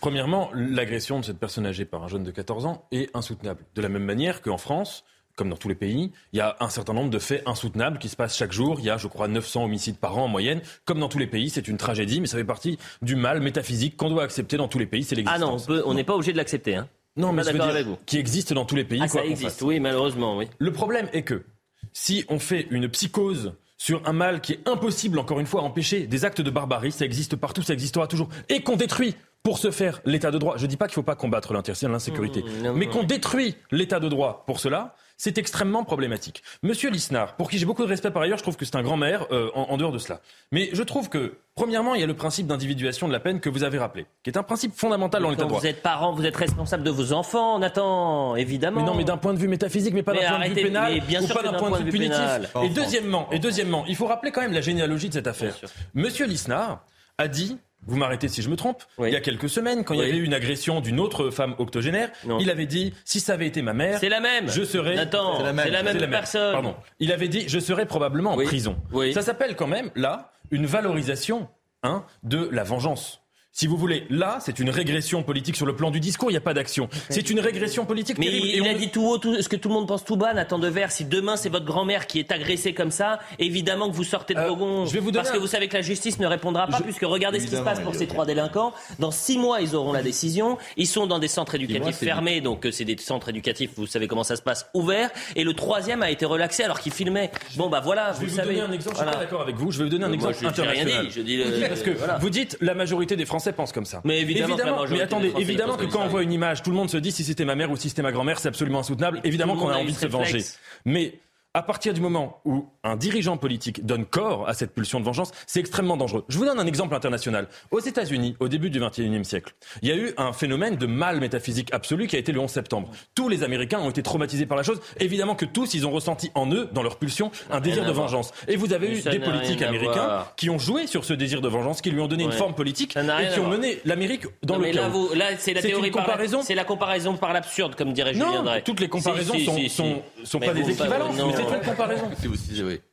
Premièrement, 0.00 0.50
l'agression 0.54 1.20
de 1.20 1.24
cette 1.24 1.38
personne 1.38 1.66
âgée 1.66 1.84
par 1.84 2.02
un 2.02 2.08
jeune 2.08 2.24
de 2.24 2.30
14 2.30 2.66
ans 2.66 2.86
est 2.90 3.14
insoutenable. 3.14 3.60
De 3.74 3.82
la 3.82 3.88
même 3.88 4.04
manière 4.04 4.42
qu'en 4.42 4.58
France, 4.58 5.04
comme 5.36 5.48
dans 5.48 5.56
tous 5.56 5.68
les 5.68 5.74
pays, 5.74 6.12
il 6.32 6.38
y 6.38 6.40
a 6.40 6.56
un 6.60 6.68
certain 6.68 6.92
nombre 6.92 7.10
de 7.10 7.18
faits 7.18 7.42
insoutenables 7.46 7.98
qui 7.98 8.08
se 8.08 8.16
passent 8.16 8.36
chaque 8.36 8.52
jour. 8.52 8.80
Il 8.80 8.84
y 8.84 8.90
a, 8.90 8.96
je 8.96 9.06
crois, 9.06 9.28
900 9.28 9.64
homicides 9.64 9.96
par 9.96 10.18
an 10.18 10.24
en 10.24 10.28
moyenne. 10.28 10.60
Comme 10.84 11.00
dans 11.00 11.08
tous 11.08 11.18
les 11.18 11.26
pays, 11.26 11.50
c'est 11.50 11.68
une 11.68 11.76
tragédie, 11.76 12.20
mais 12.20 12.26
ça 12.26 12.36
fait 12.36 12.44
partie 12.44 12.78
du 13.00 13.16
mal 13.16 13.40
métaphysique 13.40 13.96
qu'on 13.96 14.10
doit 14.10 14.24
accepter 14.24 14.56
dans 14.56 14.68
tous 14.68 14.78
les 14.78 14.86
pays. 14.86 15.04
C'est 15.04 15.14
l'existence. 15.14 15.66
Ah 15.68 15.72
non, 15.72 15.82
on 15.86 15.94
n'est 15.94 16.04
pas 16.04 16.14
obligé 16.14 16.32
de 16.32 16.36
l'accepter. 16.36 16.76
Hein. 16.76 16.88
Non, 17.16 17.32
mais 17.32 17.42
je 17.42 17.48
veux 17.48 17.52
d'accord 17.54 17.66
dire, 17.68 17.76
avec 17.76 17.86
vous. 17.86 17.98
qui 18.06 18.18
existe 18.18 18.52
dans 18.52 18.64
tous 18.64 18.76
les 18.76 18.84
pays. 18.84 19.00
Ah, 19.02 19.08
quoi 19.08 19.20
ça 19.20 19.26
existe, 19.26 19.50
fasse. 19.50 19.62
oui, 19.62 19.80
malheureusement, 19.80 20.36
oui. 20.36 20.48
Le 20.58 20.72
problème 20.72 21.08
est 21.12 21.22
que 21.22 21.44
si 21.92 22.24
on 22.28 22.38
fait 22.38 22.66
une 22.70 22.88
psychose 22.88 23.54
sur 23.76 24.06
un 24.08 24.12
mal 24.12 24.40
qui 24.40 24.52
est 24.52 24.68
impossible, 24.68 25.18
encore 25.18 25.40
une 25.40 25.46
fois, 25.46 25.62
à 25.62 25.64
empêcher, 25.64 26.06
des 26.06 26.24
actes 26.24 26.40
de 26.40 26.50
barbarie, 26.50 26.92
ça 26.92 27.04
existe 27.04 27.36
partout, 27.36 27.62
ça 27.62 27.72
existera 27.72 28.06
toujours, 28.06 28.28
et 28.48 28.62
qu'on 28.62 28.76
détruit 28.76 29.14
pour 29.42 29.58
ce 29.58 29.70
faire 29.70 30.00
l'état 30.04 30.30
de 30.30 30.38
droit. 30.38 30.54
Je 30.56 30.62
ne 30.62 30.68
dis 30.68 30.76
pas 30.76 30.86
qu'il 30.86 30.92
ne 30.92 30.96
faut 30.96 31.02
pas 31.02 31.16
combattre 31.16 31.52
l'interciel, 31.52 31.90
l'insécurité, 31.90 32.42
Mmh, 32.42 32.72
mais 32.76 32.86
qu'on 32.86 33.02
détruit 33.02 33.56
l'état 33.70 33.98
de 34.00 34.08
droit 34.08 34.44
pour 34.46 34.60
cela, 34.60 34.94
c'est 35.16 35.38
extrêmement 35.38 35.84
problématique. 35.84 36.42
Monsieur 36.62 36.90
Lisnard, 36.90 37.36
pour 37.36 37.48
qui 37.50 37.58
j'ai 37.58 37.66
beaucoup 37.66 37.82
de 37.84 37.88
respect 37.88 38.10
par 38.10 38.22
ailleurs, 38.22 38.38
je 38.38 38.42
trouve 38.42 38.56
que 38.56 38.64
c'est 38.64 38.76
un 38.76 38.82
grand 38.82 38.96
maire 38.96 39.26
euh, 39.30 39.50
en, 39.54 39.62
en 39.62 39.76
dehors 39.76 39.92
de 39.92 39.98
cela. 39.98 40.20
Mais 40.50 40.70
je 40.72 40.82
trouve 40.82 41.08
que, 41.08 41.38
premièrement, 41.54 41.94
il 41.94 42.00
y 42.00 42.04
a 42.04 42.06
le 42.06 42.14
principe 42.16 42.46
d'individuation 42.46 43.06
de 43.08 43.12
la 43.12 43.20
peine 43.20 43.38
que 43.40 43.48
vous 43.48 43.62
avez 43.62 43.78
rappelé, 43.78 44.06
qui 44.24 44.30
est 44.30 44.36
un 44.38 44.42
principe 44.42 44.74
fondamental 44.76 45.22
dans 45.22 45.30
l'état 45.30 45.44
de 45.44 45.48
droit. 45.48 45.60
vous 45.60 45.66
êtes 45.66 45.82
parent, 45.82 46.12
vous 46.12 46.24
êtes 46.26 46.36
responsable 46.36 46.82
de 46.82 46.90
vos 46.90 47.12
enfants, 47.12 47.58
Nathan, 47.58 48.34
évidemment. 48.36 48.80
Mais 48.80 48.86
non, 48.86 48.94
mais 48.94 49.04
d'un 49.04 49.16
point 49.16 49.34
de 49.34 49.38
vue 49.38 49.48
métaphysique, 49.48 49.94
mais 49.94 50.02
pas 50.02 50.12
d'un 50.14 50.28
point 50.28 50.38
de 50.40 50.54
vue 50.54 50.54
pénal, 50.54 51.00
bien 51.06 51.22
ou 51.22 51.26
sûr 51.26 51.36
pas 51.36 51.42
d'un 51.42 51.52
point 51.58 51.70
de 51.78 51.84
vue 51.84 51.90
punitif. 51.90 52.16
pénal. 52.16 52.48
Et 52.64 52.68
deuxièmement, 52.70 53.28
et 53.30 53.38
deuxièmement, 53.38 53.84
il 53.86 53.94
faut 53.96 54.06
rappeler 54.06 54.30
quand 54.32 54.40
même 54.40 54.52
la 54.52 54.60
généalogie 54.60 55.08
de 55.08 55.14
cette 55.14 55.26
affaire. 55.26 55.54
Monsieur 55.94 56.26
Lisnard 56.26 56.84
a 57.18 57.28
dit. 57.28 57.58
Vous 57.86 57.96
m'arrêtez 57.96 58.28
si 58.28 58.42
je 58.42 58.48
me 58.48 58.56
trompe. 58.56 58.82
Il 59.00 59.08
y 59.08 59.16
a 59.16 59.20
quelques 59.20 59.48
semaines, 59.48 59.84
quand 59.84 59.94
il 59.94 59.98
y 59.98 60.00
Oui. 60.02 60.08
avait 60.10 60.18
eu 60.18 60.24
une 60.24 60.34
agression 60.34 60.80
d'une 60.80 61.00
autre 61.00 61.30
femme 61.30 61.54
octogénaire, 61.58 62.10
il 62.40 62.50
avait 62.50 62.66
dit 62.66 62.94
si 63.04 63.18
ça 63.20 63.32
avait 63.34 63.46
été 63.46 63.62
ma 63.62 63.72
mère, 63.72 63.98
C'est 63.98 64.08
la 64.08 64.20
même. 64.20 64.48
Je 64.48 64.62
serais. 64.62 64.94
Nathan, 64.94 65.38
C'est 65.38 65.42
la 65.42 65.52
même. 65.52 65.64
c'est 65.66 65.70
la 65.72 65.82
même 65.82 66.10
personne. 66.10 66.52
Pardon. 66.52 66.76
Il 67.00 67.12
avait 67.12 67.28
dit 67.28 67.44
je 67.48 67.58
serais 67.58 67.86
probablement 67.86 68.32
en 68.32 68.36
prison. 68.36 68.76
Ça 69.12 69.22
s'appelle 69.22 69.56
quand 69.56 69.66
même 69.66 69.90
là 69.94 70.30
une 70.50 70.66
valorisation 70.66 71.48
hein, 71.82 72.04
de 72.22 72.48
la 72.52 72.62
vengeance. 72.62 73.21
Si 73.54 73.66
vous 73.66 73.76
voulez, 73.76 74.06
là, 74.08 74.38
c'est 74.40 74.60
une 74.60 74.70
régression 74.70 75.22
politique 75.22 75.56
sur 75.56 75.66
le 75.66 75.76
plan 75.76 75.90
du 75.90 76.00
discours, 76.00 76.30
il 76.30 76.32
n'y 76.32 76.38
a 76.38 76.40
pas 76.40 76.54
d'action. 76.54 76.88
C'est 77.10 77.28
une 77.28 77.38
régression 77.38 77.84
politique 77.84 78.16
Mais 78.16 78.24
terrible. 78.24 78.46
il, 78.46 78.62
on 78.62 78.70
a 78.70 78.72
dit 78.72 78.88
tout 78.88 79.02
haut, 79.06 79.18
tout, 79.18 79.42
ce 79.42 79.46
que 79.50 79.56
tout 79.56 79.68
le 79.68 79.74
monde 79.74 79.86
pense 79.86 80.06
tout 80.06 80.16
bas, 80.16 80.32
Nathan 80.32 80.58
Devers. 80.58 80.90
Si 80.90 81.04
demain 81.04 81.36
c'est 81.36 81.50
votre 81.50 81.66
grand-mère 81.66 82.06
qui 82.06 82.18
est 82.18 82.32
agressée 82.32 82.72
comme 82.72 82.90
ça, 82.90 83.18
évidemment 83.38 83.90
que 83.90 83.94
vous 83.94 84.04
sortez 84.04 84.32
de 84.32 84.40
vos 84.40 84.56
gonds. 84.56 84.82
Euh, 84.84 84.86
je 84.86 84.92
vais 84.94 85.00
vous 85.00 85.10
donner 85.10 85.24
Parce 85.24 85.32
que 85.32 85.36
un- 85.36 85.40
vous 85.40 85.46
savez 85.46 85.68
que 85.68 85.74
la 85.74 85.82
justice 85.82 86.18
ne 86.18 86.26
répondra 86.26 86.66
pas, 86.66 86.78
Je- 86.78 86.82
puisque 86.82 87.02
regardez 87.02 87.40
ce 87.40 87.46
qui 87.46 87.54
se 87.56 87.60
passe 87.60 87.80
pour 87.80 87.94
ces 87.94 88.06
trois 88.06 88.24
délinquants. 88.24 88.72
Dans 88.98 89.10
six 89.10 89.36
mois, 89.36 89.60
ils 89.60 89.76
auront 89.76 89.92
la 89.92 90.02
décision. 90.02 90.56
Ils 90.78 90.86
sont 90.88 91.06
dans 91.06 91.18
des 91.18 91.28
centres 91.28 91.54
éducatifs 91.54 91.96
fermés, 91.96 92.40
donc 92.40 92.64
euh, 92.64 92.70
c'est 92.70 92.86
des 92.86 92.96
centres 92.96 93.28
éducatifs, 93.28 93.72
vous 93.76 93.86
savez 93.86 94.08
comment 94.08 94.24
ça 94.24 94.36
se 94.36 94.42
passe, 94.42 94.66
ouverts. 94.72 95.10
Et 95.36 95.44
le 95.44 95.52
troisième 95.52 96.02
a 96.02 96.10
été 96.10 96.24
relaxé 96.24 96.64
alors 96.64 96.80
qu'il 96.80 96.92
filmait. 96.92 97.30
Bon, 97.58 97.68
bah 97.68 97.80
voilà, 97.84 98.12
Je 98.12 98.20
vous 98.20 98.20
vais 98.22 98.26
vous 98.30 98.36
savez. 98.36 98.54
donner 98.54 98.66
un 98.66 98.72
exemple, 98.72 98.96
je 98.96 99.00
suis 99.00 99.04
Voilà. 99.04 99.12
pas 99.18 99.24
d'accord 99.24 99.42
avec 99.42 99.56
vous, 99.56 99.70
je 99.70 99.76
vais 99.76 99.84
vous 99.84 99.90
donner 99.90 100.04
un 100.06 100.08
Moi, 100.08 100.30
exemple 100.30 100.54
je 100.56 100.62
n'ai 100.62 100.68
rien 100.68 100.84
dit, 100.86 101.10
je 101.10 101.20
dis 101.20 101.36
le- 101.36 101.68
parce 101.68 101.82
que 101.82 101.90
voilà. 101.90 102.16
vous 102.16 102.30
dites 102.30 102.56
la 102.62 102.72
majorité 102.72 103.14
des 103.14 103.26
Français 103.26 103.41
pensent 103.50 103.72
comme 103.72 103.84
ça. 103.84 104.00
Mais 104.04 104.20
évidemment 104.20 104.56
majorité 104.56 104.94
mais 104.94 105.00
attendez, 105.00 105.30
Français 105.30 105.42
évidemment 105.42 105.76
que 105.76 105.86
quand 105.86 106.02
on 106.02 106.08
voit 106.08 106.22
une 106.22 106.32
image, 106.32 106.62
tout 106.62 106.70
le 106.70 106.76
monde 106.76 106.90
se 106.90 106.98
dit 106.98 107.10
si 107.10 107.24
c'était 107.24 107.44
ma 107.44 107.54
mère 107.56 107.70
ou 107.70 107.76
si 107.76 107.88
c'était 107.88 108.02
ma 108.02 108.12
grand-mère, 108.12 108.38
c'est 108.38 108.48
absolument 108.48 108.80
insoutenable. 108.80 109.20
Évidemment 109.24 109.56
qu'on 109.56 109.70
a 109.70 109.76
envie 109.76 109.92
de 109.92 109.98
se 109.98 110.06
venger. 110.06 110.44
Mais 110.84 111.14
à 111.54 111.62
partir 111.62 111.92
du 111.92 112.00
moment 112.00 112.40
où 112.44 112.66
un 112.82 112.96
dirigeant 112.96 113.36
politique 113.36 113.84
donne 113.84 114.06
corps 114.06 114.48
à 114.48 114.54
cette 114.54 114.72
pulsion 114.74 115.00
de 115.00 115.04
vengeance, 115.04 115.32
c'est 115.46 115.60
extrêmement 115.60 115.96
dangereux. 115.98 116.24
Je 116.28 116.38
vous 116.38 116.46
donne 116.46 116.58
un 116.58 116.66
exemple 116.66 116.94
international. 116.94 117.46
Aux 117.70 117.80
États-Unis, 117.80 118.36
au 118.40 118.48
début 118.48 118.70
du 118.70 118.80
XXIe 118.80 119.24
siècle, 119.24 119.52
il 119.82 119.88
y 119.88 119.92
a 119.92 119.96
eu 119.96 120.14
un 120.16 120.32
phénomène 120.32 120.76
de 120.76 120.86
mal 120.86 121.20
métaphysique 121.20 121.68
absolu 121.74 122.06
qui 122.06 122.16
a 122.16 122.18
été 122.18 122.32
le 122.32 122.40
11 122.40 122.50
septembre. 122.50 122.88
Tous 123.14 123.28
les 123.28 123.42
Américains 123.42 123.80
ont 123.80 123.90
été 123.90 124.02
traumatisés 124.02 124.46
par 124.46 124.56
la 124.56 124.62
chose. 124.62 124.80
Évidemment 124.98 125.34
que 125.34 125.44
tous, 125.44 125.74
ils 125.74 125.86
ont 125.86 125.90
ressenti 125.90 126.30
en 126.34 126.50
eux, 126.50 126.68
dans 126.72 126.82
leur 126.82 126.96
pulsion, 126.96 127.30
un 127.50 127.60
désir 127.60 127.84
de 127.84 127.92
vengeance. 127.92 128.32
Et 128.48 128.56
vous 128.56 128.72
avez 128.72 128.88
Mais 128.88 128.98
eu 128.98 129.02
des 129.02 129.18
politiques 129.20 129.62
américains 129.62 130.24
qui 130.36 130.48
ont 130.48 130.58
joué 130.58 130.86
sur 130.86 131.04
ce 131.04 131.12
désir 131.12 131.40
de 131.42 131.48
vengeance, 131.48 131.82
qui 131.82 131.90
lui 131.90 132.00
ont 132.00 132.08
donné 132.08 132.24
une 132.24 132.32
forme 132.32 132.54
politique 132.54 132.96
et 132.96 133.28
qui 133.34 133.40
ont 133.40 133.48
mené 133.48 133.80
l'Amérique 133.84 134.24
dans 134.42 134.54
Non, 134.54 134.60
le 134.60 134.66
mais 134.68 134.72
chaos. 134.72 134.82
là, 134.84 134.88
vous- 134.88 135.14
là, 135.14 135.26
c'est 135.38 135.52
la 135.52 135.60
théorie 135.62 135.90
comparaison. 135.90 136.40
C'est 136.42 136.54
la 136.54 136.64
comparaison 136.64 137.16
par 137.18 137.32
l'absurde, 137.34 137.74
comme 137.74 137.92
dirait 137.92 138.14
Julien 138.14 138.32
Non, 138.38 138.42
Drey. 138.44 138.62
toutes 138.62 138.80
les 138.80 138.88
comparaisons 138.88 139.34
Si, 139.34 139.40
si, 139.40 139.44
sont, 139.46 139.56
si, 139.56 139.68
sont, 139.68 140.02
sont 140.24 140.40
pas 140.40 140.54
des 140.54 140.62
vous- 140.62 140.70
équivalences, 140.70 141.16
non. 141.16 141.41
Comparaison. 141.64 142.10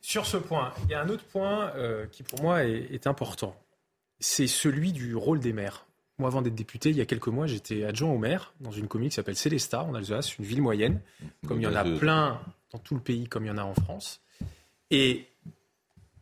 Sur 0.01 0.25
ce 0.25 0.37
point, 0.37 0.73
il 0.85 0.91
y 0.91 0.93
a 0.93 1.01
un 1.01 1.09
autre 1.09 1.23
point 1.23 1.71
euh, 1.75 2.05
qui 2.11 2.23
pour 2.23 2.41
moi 2.41 2.63
est, 2.63 2.87
est 2.91 3.07
important. 3.07 3.55
C'est 4.19 4.47
celui 4.47 4.91
du 4.91 5.15
rôle 5.15 5.39
des 5.39 5.53
maires. 5.53 5.85
Moi, 6.17 6.27
avant 6.27 6.41
d'être 6.41 6.55
député, 6.55 6.89
il 6.89 6.97
y 6.97 7.01
a 7.01 7.05
quelques 7.05 7.29
mois, 7.29 7.47
j'étais 7.47 7.85
adjoint 7.85 8.11
au 8.11 8.17
maire 8.17 8.53
dans 8.59 8.71
une 8.71 8.87
commune 8.87 9.07
qui 9.07 9.15
s'appelle 9.15 9.37
Célestat, 9.37 9.83
en 9.83 9.95
Alsace, 9.95 10.37
une 10.37 10.45
ville 10.45 10.61
moyenne, 10.61 10.99
comme 11.47 11.61
il 11.61 11.63
y 11.63 11.67
en 11.67 11.75
a 11.75 11.85
plein 11.85 12.41
dans 12.71 12.79
tout 12.79 12.95
le 12.95 12.99
pays, 12.99 13.27
comme 13.27 13.45
il 13.45 13.47
y 13.47 13.51
en 13.51 13.57
a 13.57 13.63
en 13.63 13.73
France. 13.73 14.19
Et 14.91 15.27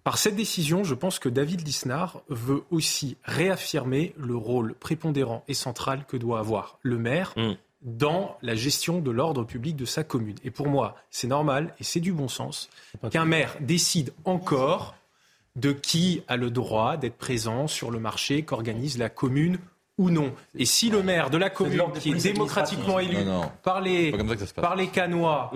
par 0.04 0.18
cette 0.18 0.36
décision, 0.36 0.84
je 0.84 0.94
pense 0.94 1.20
que 1.20 1.30
David 1.30 1.66
Lisnard 1.66 2.22
veut 2.30 2.64
aussi 2.72 3.18
réaffirmer 3.24 4.14
le 4.18 4.36
rôle 4.36 4.74
prépondérant 4.76 5.44
et 5.48 5.54
central 5.54 6.06
que 6.08 6.16
doit 6.16 6.40
avoir 6.40 6.80
le 6.82 6.98
maire 6.98 7.34
dans 7.82 8.38
la 8.42 8.56
gestion 8.56 9.00
de 9.00 9.12
l'ordre 9.12 9.44
public 9.44 9.76
de 9.76 9.86
sa 9.86 10.04
commune. 10.04 10.38
Et 10.44 10.52
pour 10.52 10.68
moi, 10.68 10.96
c'est 11.12 11.28
normal 11.28 11.74
et 11.80 11.84
c'est 11.84 12.00
du 12.00 12.12
bon 12.12 12.28
sens 12.28 12.70
qu'un 13.12 13.26
maire 13.26 13.56
décide 13.62 14.14
encore 14.26 14.96
de 15.56 15.72
qui 15.72 16.24
a 16.28 16.38
le 16.38 16.52
droit 16.52 16.98
d'être 16.98 17.18
présent 17.18 17.68
sur 17.68 17.92
le 17.92 18.00
marché 18.00 18.44
qu'organise 18.44 18.98
la 18.98 19.10
commune 19.10 19.60
ou 19.98 20.10
non. 20.10 20.32
Et 20.58 20.66
si 20.66 20.90
le 20.90 21.02
maire 21.02 21.30
de 21.30 21.38
la 21.38 21.50
commune, 21.50 21.82
des 21.94 22.00
qui 22.00 22.12
est 22.12 22.34
démocratiquement 22.34 23.00
élu 23.00 23.18
Non, 23.26 23.42
non. 23.42 23.52
par 23.64 23.82
les, 23.82 24.14
par 24.56 24.76
les 24.76 24.88
Canois, 24.88 25.52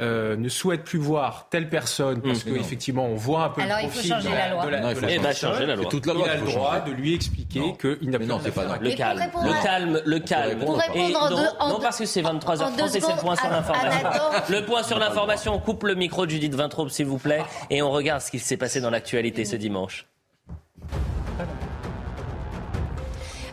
euh, 0.00 0.36
ne 0.36 0.48
souhaite 0.48 0.84
plus 0.84 0.98
voir 0.98 1.46
telle 1.50 1.68
personne, 1.68 2.20
parce 2.20 2.44
non. 2.44 2.54
qu'effectivement, 2.54 3.06
on 3.06 3.14
voit 3.14 3.44
un 3.44 3.48
peu 3.50 3.62
Alors, 3.62 3.78
le 3.78 3.84
il 3.84 3.88
faut 3.88 3.92
profil 3.94 4.10
changer 4.12 4.28
de 4.28 4.34
la 4.34 4.48
loi. 4.50 4.64
de 4.66 4.70
la, 4.70 4.80
Non, 4.80 4.88
il 4.90 4.94
de 4.94 5.00
faut 5.00 5.06
la 5.06 5.12
Eh 5.14 5.18
ben, 5.18 5.32
changer 5.34 5.66
la 5.66 5.76
loi. 5.76 5.86
Toute 5.90 6.06
la 6.06 6.12
loi 6.14 6.22
il 6.26 6.30
a 6.30 6.34
le 6.36 6.40
droit 6.46 6.78
changer. 6.78 6.90
de 6.90 6.96
lui 6.96 7.14
expliquer 7.14 7.60
qu'il 7.80 8.10
n'a 8.10 8.18
plus 8.18 8.26
non, 8.26 8.38
pas. 8.38 8.78
Le 8.80 8.90
calme, 8.94 9.20
le 9.44 9.62
calme, 9.62 10.00
le 10.04 10.18
calme. 10.18 10.58
Pour 10.60 10.76
répondre 10.78 11.30
non, 11.30 11.48
en 11.76 11.80
parce 11.80 11.98
que 11.98 12.06
c'est 12.06 12.22
23h30 12.22 12.62
en 12.62 12.76
deux 12.76 12.96
et 12.96 13.00
c'est 13.00 13.12
le 13.14 13.20
point 13.20 13.36
sur 13.36 13.46
à- 13.46 13.50
l'information. 13.50 14.08
Le 14.50 14.60
point 14.66 14.82
sur 14.82 14.98
l'information, 14.98 15.54
on 15.54 15.58
coupe 15.58 15.84
le 15.84 15.94
micro 15.94 16.26
de 16.26 16.30
Judith 16.30 16.54
Vintraube, 16.54 16.88
s'il 16.90 17.06
vous 17.06 17.18
plaît, 17.18 17.42
et 17.70 17.80
on 17.82 17.90
regarde 17.90 18.20
ce 18.20 18.30
qui 18.30 18.38
s'est 18.38 18.56
passé 18.56 18.80
dans 18.80 18.90
l'actualité 18.90 19.44
ce 19.44 19.56
dimanche. 19.56 20.06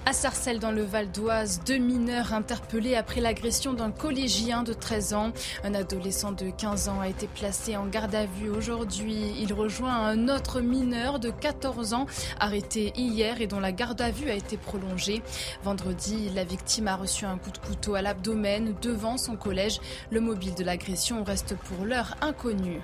À 0.05 0.11
Sarcelles, 0.11 0.59
dans 0.59 0.73
le 0.73 0.83
Val 0.83 1.09
d'Oise, 1.11 1.61
deux 1.65 1.77
mineurs 1.77 2.33
interpellés 2.33 2.95
après 2.95 3.21
l'agression 3.21 3.71
d'un 3.71 3.89
collégien 3.89 4.63
de 4.63 4.73
13 4.73 5.13
ans. 5.13 5.31
Un 5.63 5.73
adolescent 5.73 6.33
de 6.33 6.49
15 6.49 6.89
ans 6.89 6.99
a 6.99 7.07
été 7.07 7.25
placé 7.27 7.77
en 7.77 7.85
garde 7.85 8.13
à 8.13 8.25
vue 8.25 8.49
aujourd'hui. 8.49 9.33
Il 9.39 9.53
rejoint 9.53 9.95
un 9.95 10.27
autre 10.27 10.59
mineur 10.59 11.19
de 11.19 11.29
14 11.29 11.93
ans 11.93 12.05
arrêté 12.37 12.91
hier 12.97 13.39
et 13.39 13.47
dont 13.47 13.61
la 13.61 13.71
garde 13.71 14.01
à 14.01 14.11
vue 14.11 14.29
a 14.29 14.35
été 14.35 14.57
prolongée. 14.57 15.21
Vendredi, 15.63 16.29
la 16.35 16.43
victime 16.43 16.89
a 16.89 16.97
reçu 16.97 17.23
un 17.23 17.37
coup 17.37 17.51
de 17.51 17.59
couteau 17.59 17.95
à 17.95 18.01
l'abdomen 18.01 18.75
devant 18.81 19.15
son 19.15 19.37
collège. 19.37 19.79
Le 20.11 20.19
mobile 20.19 20.53
de 20.53 20.65
l'agression 20.65 21.23
reste 21.23 21.55
pour 21.55 21.85
l'heure 21.85 22.17
inconnu. 22.19 22.81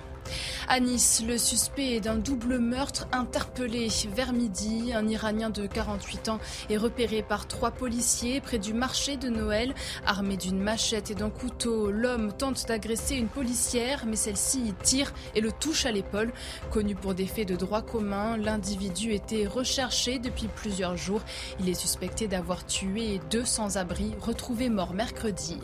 À 0.68 0.80
Nice, 0.80 1.22
le 1.26 1.38
suspect 1.38 2.00
d'un 2.00 2.16
double 2.16 2.58
meurtre 2.58 3.08
interpellé 3.12 3.88
vers 4.14 4.32
midi. 4.32 4.92
Un 4.94 5.08
Iranien 5.08 5.50
de 5.50 5.66
48 5.66 6.28
ans 6.28 6.38
est 6.68 6.76
repéré 6.76 7.22
par 7.22 7.46
trois 7.46 7.70
policiers 7.70 8.40
près 8.40 8.58
du 8.58 8.72
marché 8.72 9.16
de 9.16 9.28
Noël. 9.28 9.74
Armé 10.06 10.36
d'une 10.36 10.60
machette 10.60 11.10
et 11.10 11.14
d'un 11.14 11.30
couteau, 11.30 11.90
l'homme 11.90 12.32
tente 12.32 12.66
d'agresser 12.66 13.16
une 13.16 13.28
policière, 13.28 14.04
mais 14.06 14.16
celle-ci 14.16 14.74
tire 14.82 15.12
et 15.34 15.40
le 15.40 15.52
touche 15.52 15.86
à 15.86 15.92
l'épaule. 15.92 16.32
Connu 16.70 16.94
pour 16.94 17.14
des 17.14 17.26
faits 17.26 17.48
de 17.48 17.56
droit 17.56 17.82
commun, 17.82 18.36
l'individu 18.36 19.12
était 19.12 19.46
recherché 19.46 20.18
depuis 20.18 20.48
plusieurs 20.48 20.96
jours. 20.96 21.22
Il 21.58 21.68
est 21.68 21.74
suspecté 21.74 22.28
d'avoir 22.28 22.64
tué 22.66 23.20
deux 23.30 23.44
sans-abri 23.44 24.14
retrouvés 24.20 24.68
morts 24.68 24.94
mercredi. 24.94 25.58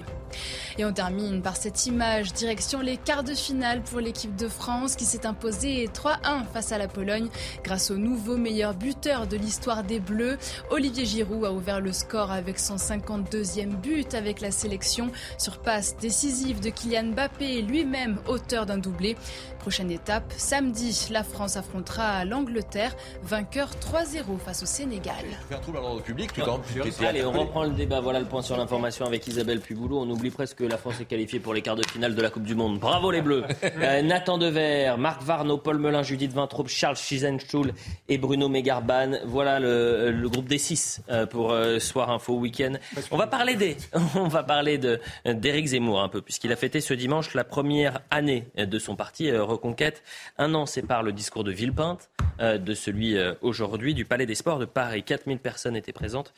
Et 0.79 0.85
on 0.85 0.93
termine 0.93 1.43
par 1.43 1.57
cette 1.57 1.87
image, 1.87 2.33
direction 2.33 2.81
les 2.81 2.97
quarts 2.97 3.25
de 3.25 3.35
finale 3.35 3.83
pour 3.83 4.01
l'équipe 4.01 4.37
de 4.37 4.49
France 4.49 4.95
qui 4.97 5.05
s'est 5.05 5.27
imposée 5.27 5.87
3-1 5.87 6.45
face 6.53 6.73
à 6.73 6.79
la 6.79 6.89
Pologne 6.89 7.29
grâce 7.65 7.91
au 7.91 7.97
nouveau 7.97 8.37
meilleur 8.37 8.75
buteur 8.75 9.27
de 9.27 9.37
l'histoire 9.37 9.83
des 9.85 10.01
Bleus. 10.01 10.39
Olivier 10.71 11.07
Giroud 11.07 11.45
a 11.45 11.53
ouvert 11.53 11.81
le 11.81 11.93
score 11.93 12.31
avec 12.31 12.59
son 12.59 12.77
52e 12.77 13.69
but 13.77 14.15
avec 14.15 14.41
la 14.41 14.51
sélection 14.51 15.11
sur 15.39 15.59
passe 15.59 15.97
décisive 15.97 16.61
de 16.61 16.71
Kylian 16.71 17.13
Mbappé, 17.13 17.63
lui-même 17.63 18.19
auteur 18.27 18.67
d'un 18.67 18.79
doublé. 18.79 19.17
Prochaine 19.59 19.91
étape, 19.91 20.33
samedi, 20.37 21.09
la 21.11 21.25
France 21.25 21.57
affrontera 21.57 22.25
l'Angleterre, 22.25 22.95
vainqueur 23.25 23.71
3-0 23.81 24.39
face 24.39 24.63
au 24.63 24.67
Sénégal. 24.67 25.25
Faire 25.49 25.59
un 25.59 25.61
trouble 25.61 25.79
à 25.79 25.81
l'ordre 25.81 26.03
public, 26.03 26.33
tout 26.33 26.43
en 26.43 26.61
plus. 26.61 26.81
Allez, 27.05 27.25
on 27.25 27.33
reprend 27.33 27.65
le 27.65 27.71
débat. 27.71 28.01
Voilà 28.01 28.21
le 28.21 28.27
point 28.27 28.43
sur 28.43 28.57
l'information 28.57 29.07
avec 29.07 29.27
Isabelle 29.27 29.61
Puboulot. 29.61 29.99
On 29.99 30.09
oublie 30.17 30.31
presque 30.31 30.59
que 30.59 30.65
la 30.65 30.79
France 30.79 30.99
est 31.01 31.05
qualifiée 31.05 31.41
pour 31.41 31.53
les 31.53 31.61
quarts 31.61 31.77
de 31.77 31.87
finale 31.87 32.15
de 32.15 32.23
la 32.23 32.31
Coupe 32.31 32.45
du 32.45 32.55
Monde. 32.55 32.79
Bravo 32.79 33.11
les 33.11 33.21
Bleus. 33.21 33.45
Euh, 33.83 34.01
Nathan 34.01 34.39
Dever, 34.39 34.95
Marc 34.99 35.23
Varno, 35.23 35.59
Paul 35.59 35.79
Melun, 35.79 36.03
Judith 36.03 36.33
Vintraub, 36.33 36.69
Charles 36.69 36.97
Chisenstuhl 36.97 37.75
et 38.09 38.17
Bruno 38.17 38.49
Megarban. 38.49 39.19
Voilà 39.27 39.61
le, 39.61 40.11
le 40.11 40.29
groupe 40.31 40.47
des 40.47 40.57
six 40.57 41.03
euh, 41.11 41.27
pour 41.27 41.53
euh, 41.53 41.79
Soir 41.79 42.11
Info 42.11 42.35
Week-end. 42.35 42.75
On 43.11 43.19
va 43.19 43.27
parler 43.27 43.57
des, 43.57 43.77
on 44.15 44.29
va 44.29 44.43
parler 44.43 44.79
de 44.79 45.01
d'Éric 45.27 45.67
Zemmour 45.67 46.01
un 46.01 46.09
peu 46.09 46.23
puisqu'il 46.23 46.51
a 46.51 46.57
fêté 46.57 46.81
ce 46.81 46.95
dimanche 46.95 47.35
la 47.35 47.45
première 47.45 48.01
année 48.11 48.47
de 48.57 48.79
son 48.79 48.97
parti 48.97 49.31
Reconquête. 49.31 50.03
Un 50.39 50.55
an 50.55 50.65
sépare 50.65 51.03
le 51.03 51.13
discours 51.13 51.45
de 51.45 51.53
Villepinte 51.53 52.09
de 52.41 52.75
celui 52.75 53.17
aujourd'hui 53.43 53.93
du 53.93 54.05
Palais 54.05 54.27
des 54.27 54.35
Sports 54.35 54.59
de 54.59 54.65
Paris. 54.65 55.03
4000 55.03 55.39
personnes 55.39 55.77
étaient 55.77 55.93
présentes. 55.93 56.33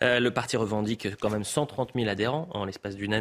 le 0.00 0.28
parti 0.30 0.56
revendique 0.56 1.08
quand 1.20 1.30
même 1.30 1.44
130 1.44 1.90
000 1.94 2.08
adhérents 2.08 2.48
en 2.52 2.64
l'espace 2.64 2.96
d'une 2.96 3.14
année. 3.14 3.19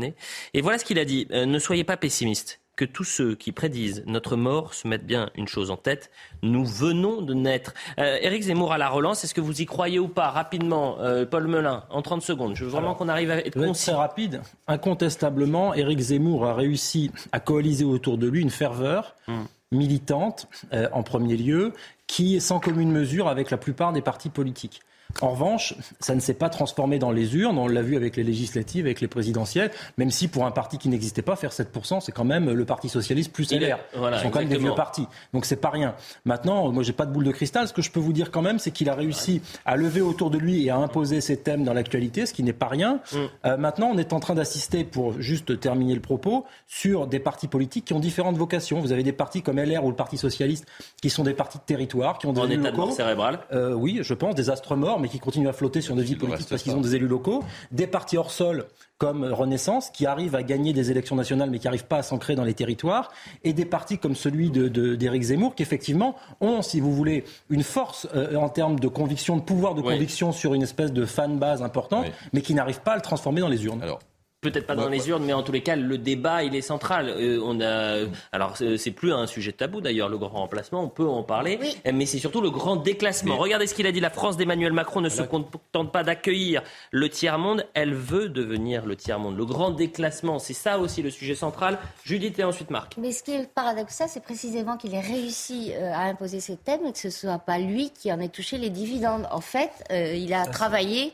Et 0.54 0.62
voilà 0.62 0.78
ce 0.78 0.86
qu'il 0.86 1.00
a 1.00 1.06
dit. 1.06 1.28
ne 1.32 1.60
soyez 1.60 1.84
pas 1.84 1.98
pessimistes 1.98 2.60
que 2.80 2.86
tous 2.86 3.04
ceux 3.04 3.36
qui 3.36 3.52
prédisent 3.52 4.04
notre 4.08 4.38
mort 4.38 4.74
se 4.74 4.88
mettent 4.88 5.06
bien 5.06 5.32
une 5.36 5.50
chose 5.50 5.70
en 5.70 5.76
tête. 5.76 6.12
Nous 6.44 6.66
venons 6.66 7.22
de 7.22 7.34
naître. 7.34 7.74
Euh, 8.00 8.18
Éric 8.22 8.44
Zemmour 8.44 8.72
à 8.72 8.78
la 8.78 8.88
relance, 8.88 9.26
est-ce 9.26 9.34
que 9.34 9.42
vous 9.42 9.62
y 9.62 9.66
croyez 9.66 10.00
ou 10.00 10.08
pas? 10.08 10.30
Rapidement, 10.30 10.96
euh, 11.02 11.26
Paul 11.26 11.48
Melun, 11.48 11.84
en 11.90 12.02
30 12.02 12.22
secondes. 12.22 12.56
Je 12.56 12.64
veux 12.64 12.72
vraiment 12.72 12.96
qu'on 12.96 13.10
arrive 13.10 13.32
à 13.32 13.40
être 13.40 13.60
concis. 13.60 13.88
Très 13.88 13.96
rapide. 13.96 14.42
Incontestablement, 14.68 15.74
Éric 15.74 16.00
Zemmour 16.00 16.46
a 16.46 16.54
réussi 16.54 17.12
à 17.34 17.42
coaliser 17.42 17.84
autour 17.84 18.18
de 18.18 18.30
lui 18.30 18.42
une 18.42 18.50
ferveur. 18.50 19.16
Hmm. 19.28 19.44
militante 19.72 20.48
euh, 20.74 20.88
en 20.94 21.04
premier 21.04 21.36
lieu, 21.36 21.74
qui 22.08 22.38
est 22.38 22.40
sans 22.40 22.60
commune 22.60 22.92
mesure 22.92 23.28
avec 23.28 23.52
la 23.52 23.58
plupart 23.58 23.92
des 23.92 24.02
partis 24.02 24.30
politiques. 24.30 24.82
En 25.22 25.32
revanche, 25.32 25.74
ça 26.00 26.16
ne 26.16 26.20
s'est 26.20 26.34
pas 26.34 26.50
transformé 26.50 27.00
dans 27.00 27.12
les 27.12 27.36
urnes. 27.36 27.58
On 27.58 27.68
l'a 27.68 27.82
vu 27.82 27.96
avec 27.96 28.16
les 28.16 28.24
législatives, 28.24 28.86
avec 28.86 29.02
les 29.02 29.08
présidentielles. 29.08 29.72
Même 29.98 30.12
si 30.12 30.28
pour 30.28 30.46
un 30.46 30.52
parti 30.52 30.78
qui 30.78 30.88
n'existait 30.88 31.22
pas, 31.22 31.36
faire 31.36 31.52
7%, 31.52 32.00
c'est 32.00 32.12
quand 32.12 32.24
même 32.24 32.50
le 32.50 32.66
Parti 32.66 32.90
socialiste 32.90 33.34
plus 33.34 33.52
LR. 33.52 33.80
Voilà, 33.96 34.18
Ils 34.18 34.24
sont 34.24 34.30
quand 34.30 34.40
même 34.40 34.50
des 34.50 34.58
vieux 34.58 34.76
partis. 34.76 35.08
Donc 35.34 35.46
c'est 35.46 35.56
pas 35.56 35.72
rien. 35.72 35.96
Maintenant, 36.26 36.72
moi 36.72 36.84
j'ai 36.84 36.94
pas 36.94 37.06
de 37.06 37.12
boule 37.12 37.24
de 37.24 37.32
cristal. 37.32 37.68
Ce 37.68 37.74
que 37.74 37.82
je 37.82 37.92
peux 37.92 38.00
vous 38.00 38.14
dire 38.14 38.32
quand 38.32 38.42
même, 38.42 38.60
c'est 38.60 38.72
qu'il 38.72 38.90
a 38.90 38.94
réussi 38.94 39.42
à 39.66 39.76
lever 39.76 40.02
autour 40.02 40.30
de 40.30 40.38
lui 40.38 40.66
et 40.66 40.70
à 40.70 40.78
imposer 40.78 41.22
ses 41.22 41.38
thèmes 41.38 41.64
dans 41.64 41.74
l'actualité, 41.74 42.26
ce 42.26 42.34
qui 42.34 42.44
n'est 42.44 42.54
pas 42.54 42.68
rien. 42.68 43.00
Mm. 43.12 43.18
Euh, 43.46 43.58
maintenant, 43.58 43.90
on 43.92 43.98
est 43.98 44.14
en 44.14 44.20
train 44.20 44.36
d'assister, 44.36 44.84
pour 44.84 45.20
juste 45.20 45.60
terminer 45.60 45.96
le 45.96 46.02
propos, 46.02 46.46
sur 46.68 47.08
des 47.08 47.20
partis 47.20 47.48
politiques 47.48 47.86
qui 47.86 47.94
ont 47.94 48.00
différentes 48.00 48.38
vocations. 48.38 48.80
Vous 48.80 48.92
avez 48.92 49.04
des 49.04 49.14
partis 49.14 49.42
comme 49.42 49.60
LR 49.60 49.84
ou 49.84 49.90
le 49.90 49.96
Parti 49.96 50.18
socialiste 50.18 50.66
qui 51.02 51.10
sont 51.10 51.24
des 51.24 51.34
partis 51.34 51.58
de 51.58 51.64
territoire, 51.64 52.20
qui 52.20 52.28
ont 52.28 52.34
des 52.34 52.42
en 52.42 52.50
état 52.50 52.72
de 52.72 52.78
mort 52.78 52.92
cérébral. 52.92 53.40
Euh, 53.52 53.74
oui, 53.74 54.00
je 54.02 54.14
pense 54.14 54.36
des 54.36 54.50
astres 54.50 54.76
morts 54.76 54.99
mais 55.00 55.10
qui 55.10 55.20
continuent 55.20 55.48
à 55.48 55.54
flotter 55.54 55.82
sur 55.82 55.96
nos 55.96 56.02
vies 56.02 56.16
politiques 56.16 56.50
parce 56.50 56.64
qu'ils 56.64 56.76
ont 56.76 56.82
des 56.82 56.96
élus 56.96 57.08
locaux, 57.08 57.44
des 57.72 57.88
partis 57.88 58.18
hors 58.18 58.32
sol 58.32 58.66
comme 58.98 59.24
Renaissance, 59.24 59.90
qui 59.92 60.06
arrivent 60.06 60.36
à 60.36 60.44
gagner 60.44 60.74
des 60.74 60.92
élections 60.92 61.16
nationales, 61.16 61.50
mais 61.50 61.58
qui 61.58 61.68
n'arrivent 61.68 61.86
pas 61.86 62.00
à 62.00 62.04
s'ancrer 62.04 62.36
dans 62.36 62.44
les 62.44 62.54
territoires, 62.54 63.12
et 63.46 63.54
des 63.54 63.64
partis 63.64 63.98
comme 63.98 64.14
celui 64.14 64.50
d'Éric 64.50 65.22
de, 65.22 65.26
Zemmour, 65.26 65.56
qui 65.56 65.64
effectivement 65.64 66.16
ont, 66.42 66.62
si 66.62 66.82
vous 66.82 66.94
voulez, 66.94 67.24
une 67.50 67.64
force 67.64 68.08
euh, 68.14 68.36
en 68.36 68.50
termes 68.50 68.78
de 68.78 68.90
conviction, 68.90 69.38
de 69.38 69.42
pouvoir 69.42 69.74
de 69.74 69.82
conviction 69.82 70.34
sur 70.34 70.54
une 70.54 70.64
espèce 70.64 70.92
de 70.92 71.06
fan 71.06 71.40
base 71.40 71.62
importante, 71.62 72.08
mais 72.34 72.42
qui 72.42 72.54
n'arrivent 72.54 72.82
pas 72.82 72.92
à 72.92 72.96
le 72.98 73.02
transformer 73.02 73.40
dans 73.40 73.48
les 73.48 73.64
urnes. 73.64 73.82
Alors, 73.82 74.00
Peut-être 74.42 74.68
pas 74.68 74.76
dans 74.76 74.88
les 74.88 75.10
urnes, 75.10 75.26
mais 75.26 75.34
en 75.34 75.44
tous 75.44 75.52
les 75.52 75.62
cas, 75.62 75.76
le 75.76 75.98
débat, 75.98 76.44
il 76.44 76.56
est 76.56 76.62
central. 76.62 77.10
Euh, 77.10 77.42
on 77.44 77.60
a, 77.60 78.06
alors, 78.32 78.56
c'est 78.56 78.92
plus 78.92 79.12
un 79.12 79.28
sujet 79.28 79.52
tabou 79.52 79.82
d'ailleurs, 79.82 80.08
le 80.08 80.18
grand 80.18 80.40
remplacement, 80.40 80.82
on 80.82 80.88
peut 80.88 81.08
en 81.08 81.24
parler, 81.24 81.60
mais 81.92 82.06
c'est 82.06 82.20
surtout 82.20 82.40
le 82.40 82.50
grand 82.50 82.78
déclassement. 82.78 83.36
Regardez 83.36 83.68
ce 83.68 83.74
qu'il 83.74 83.86
a 83.86 83.92
dit. 83.92 84.00
La 84.00 84.10
France 84.10 84.38
d'Emmanuel 84.38 84.72
Macron 84.72 85.02
ne 85.02 85.10
se 85.10 85.24
contente 85.24 85.92
pas 85.92 86.04
d'accueillir 86.04 86.64
le 86.92 87.10
tiers-monde, 87.10 87.66
elle 87.74 87.94
veut 87.94 88.30
devenir 88.30 88.86
le 88.86 88.96
tiers-monde. 88.96 89.38
Le 89.38 89.46
grand 89.46 89.72
déclassement, 89.72 90.40
c'est 90.40 90.54
ça 90.54 90.80
aussi 90.80 91.02
le 91.02 91.10
sujet 91.10 91.36
central. 91.36 91.78
Judith 92.06 92.40
et 92.40 92.46
ensuite 92.46 92.70
Marc. 92.70 92.96
Mais 92.98 93.12
ce 93.12 93.24
qui 93.24 93.32
est 93.32 93.54
paradoxal, 93.54 94.08
c'est 94.10 94.24
précisément 94.24 94.78
qu'il 94.78 94.96
ait 94.96 95.02
réussi 95.02 95.74
euh, 95.74 95.92
à 95.94 96.04
imposer 96.04 96.40
ces 96.40 96.56
thèmes 96.56 96.86
et 96.86 96.94
que 96.94 96.98
ce 96.98 97.10
soit 97.10 97.40
pas 97.40 97.58
lui 97.58 97.90
qui 97.92 98.12
en 98.12 98.22
ait 98.22 98.30
touché 98.30 98.58
les 98.58 98.70
dividendes. 98.70 99.28
En 99.32 99.42
fait, 99.42 99.72
euh, 99.92 100.14
il 100.14 100.34
a 100.34 100.46
travaillé 100.46 101.14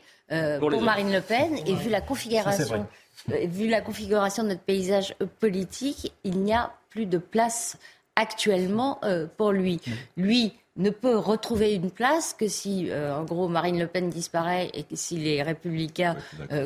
pour, 0.60 0.70
pour 0.70 0.82
Marine 0.82 1.12
Le 1.12 1.22
Pen 1.22 1.58
et 1.66 1.76
vu 1.76 1.90
la 1.90 2.02
configuration 2.02 2.76
euh, 2.76 2.84
vu 3.28 3.68
la 3.68 3.82
configuration 3.82 4.44
de 4.44 4.50
notre 4.50 4.62
paysage 4.62 5.16
politique, 5.40 6.14
il 6.24 6.40
n'y 6.40 6.54
a 6.54 6.74
plus 6.90 7.06
de 7.06 7.18
place 7.18 7.78
actuellement 8.16 9.00
euh, 9.04 9.28
pour 9.38 9.52
lui. 9.52 9.82
Lui 10.16 10.54
ne 10.78 10.90
peut 10.90 11.18
retrouver 11.18 11.74
une 11.74 11.90
place 11.90 12.36
que 12.38 12.48
si, 12.48 12.90
euh, 12.90 13.16
en 13.16 13.24
gros, 13.24 13.48
Marine 13.48 13.80
Le 13.80 13.88
Pen 13.88 14.10
disparaît 14.10 14.70
et 14.74 14.84
que 14.84 14.96
si 14.96 15.18
les 15.18 15.42
républicains 15.42 16.18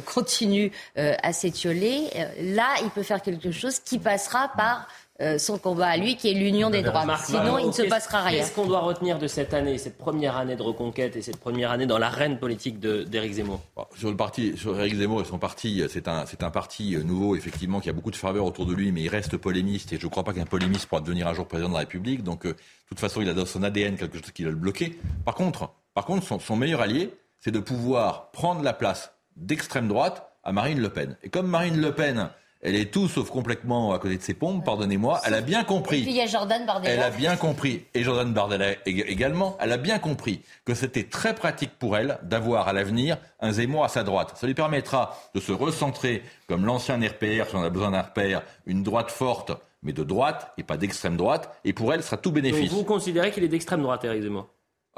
continuent 0.05 0.71
à 0.95 1.31
s'étioler. 1.31 2.09
là, 2.41 2.67
il 2.83 2.89
peut 2.89 3.03
faire 3.03 3.21
quelque 3.21 3.51
chose 3.51 3.79
qui 3.79 3.99
passera 3.99 4.51
par 4.57 4.87
euh, 5.21 5.37
son 5.37 5.57
combat 5.57 5.87
à 5.87 5.97
lui, 5.97 6.15
qui 6.15 6.29
est 6.29 6.33
l'union 6.33 6.69
des 6.69 6.81
droits. 6.81 7.05
Sinon, 7.17 7.57
il 7.57 7.67
ne 7.67 7.71
se 7.71 7.81
passera 7.83 8.21
rien. 8.21 8.39
Qu'est-ce 8.39 8.53
qu'on 8.53 8.65
doit 8.65 8.79
retenir 8.79 9.19
de 9.19 9.27
cette 9.27 9.53
année, 9.53 9.77
cette 9.77 9.97
première 9.97 10.37
année 10.37 10.55
de 10.55 10.61
reconquête 10.61 11.15
et 11.15 11.21
cette 11.21 11.39
première 11.39 11.71
année 11.71 11.85
dans 11.85 11.97
l'arène 11.97 12.39
politique 12.39 12.79
d'Éric 12.79 13.33
Zemmour? 13.33 13.61
Sur 13.95 14.09
le 14.09 14.15
parti, 14.15 14.57
sur 14.57 14.79
Éric 14.79 14.95
Zemmour 14.95 15.21
et 15.21 15.25
son 15.25 15.37
parti, 15.37 15.83
c'est 15.89 16.07
un, 16.07 16.25
c'est 16.25 16.43
un 16.43 16.51
parti 16.51 16.95
euh, 16.95 17.03
nouveau, 17.03 17.35
effectivement, 17.35 17.79
qui 17.79 17.89
a 17.89 17.93
beaucoup 17.93 18.11
de 18.11 18.15
faveur 18.15 18.45
autour 18.45 18.65
de 18.65 18.73
lui, 18.73 18.91
mais 18.91 19.01
il 19.01 19.09
reste 19.09 19.35
polémiste 19.37 19.91
et 19.91 19.99
je 19.99 20.05
ne 20.05 20.11
crois 20.11 20.23
pas 20.23 20.33
qu'un 20.33 20.45
polémiste 20.45 20.85
pourra 20.85 21.01
devenir 21.01 21.27
un 21.27 21.33
jour 21.33 21.47
président 21.47 21.69
de 21.69 21.73
la 21.73 21.79
République. 21.79 22.23
Donc, 22.23 22.45
euh, 22.45 22.51
de 22.51 22.55
toute 22.87 22.99
façon, 22.99 23.21
il 23.21 23.29
a 23.29 23.33
dans 23.33 23.45
son 23.45 23.63
ADN 23.63 23.97
quelque 23.97 24.17
chose 24.17 24.31
qui 24.31 24.43
va 24.43 24.49
le 24.49 24.55
bloquer. 24.55 24.97
Par 25.25 25.35
contre, 25.35 25.71
par 25.93 26.05
contre 26.05 26.25
son, 26.25 26.39
son 26.39 26.55
meilleur 26.55 26.81
allié, 26.81 27.13
c'est 27.39 27.51
de 27.51 27.59
pouvoir 27.59 28.31
prendre 28.31 28.61
la 28.61 28.73
place 28.73 29.11
d'extrême 29.35 29.87
droite 29.87 30.31
à 30.43 30.51
Marine 30.51 30.79
Le 30.79 30.89
Pen. 30.89 31.17
Et 31.23 31.29
comme 31.29 31.47
Marine 31.47 31.79
Le 31.79 31.93
Pen 31.93 32.29
elle 32.61 32.75
est 32.75 32.91
tout 32.91 33.07
sauf 33.07 33.29
complètement 33.29 33.93
à 33.93 33.99
côté 33.99 34.17
de 34.17 34.21
ses 34.21 34.33
pompes, 34.33 34.65
pardonnez-moi. 34.65 35.21
Elle 35.25 35.33
a 35.33 35.41
bien 35.41 35.63
compris. 35.63 35.99
Et 35.99 36.03
puis 36.03 36.11
il 36.11 36.17
y 36.17 36.21
a 36.21 36.25
Jordan 36.25 36.65
Bardella. 36.65 36.93
Elle 36.93 37.03
a 37.03 37.09
bien 37.09 37.35
compris, 37.37 37.85
et 37.93 38.03
Jordan 38.03 38.33
Bardella 38.33 38.73
également, 38.85 39.57
elle 39.59 39.71
a 39.71 39.77
bien 39.77 39.99
compris 39.99 40.41
que 40.65 40.73
c'était 40.73 41.05
très 41.05 41.33
pratique 41.35 41.71
pour 41.79 41.95
elle 41.97 42.19
d'avoir 42.23 42.67
à 42.67 42.73
l'avenir 42.73 43.17
un 43.39 43.51
Zemmour 43.51 43.83
à 43.85 43.87
sa 43.87 44.03
droite. 44.03 44.33
Ça 44.35 44.47
lui 44.47 44.53
permettra 44.53 45.17
de 45.33 45.39
se 45.39 45.51
recentrer 45.51 46.23
comme 46.47 46.65
l'ancien 46.65 46.99
RPR, 46.99 47.49
si 47.49 47.55
on 47.55 47.63
a 47.63 47.69
besoin 47.69 47.91
d'un 47.91 48.01
RPR, 48.01 48.41
une 48.65 48.83
droite 48.83 49.11
forte, 49.11 49.51
mais 49.81 49.93
de 49.93 50.03
droite 50.03 50.51
et 50.57 50.63
pas 50.63 50.77
d'extrême 50.77 51.15
droite. 51.15 51.57
Et 51.63 51.73
pour 51.73 51.93
elle, 51.93 52.01
ce 52.01 52.09
sera 52.09 52.17
tout 52.17 52.31
bénéfice. 52.31 52.69
Donc 52.69 52.79
vous 52.79 52.85
considérez 52.85 53.31
qu'il 53.31 53.43
est 53.43 53.47
d'extrême 53.49 53.81
droite, 53.81 54.03
Eric 54.03 54.21
Zemmour? 54.21 54.47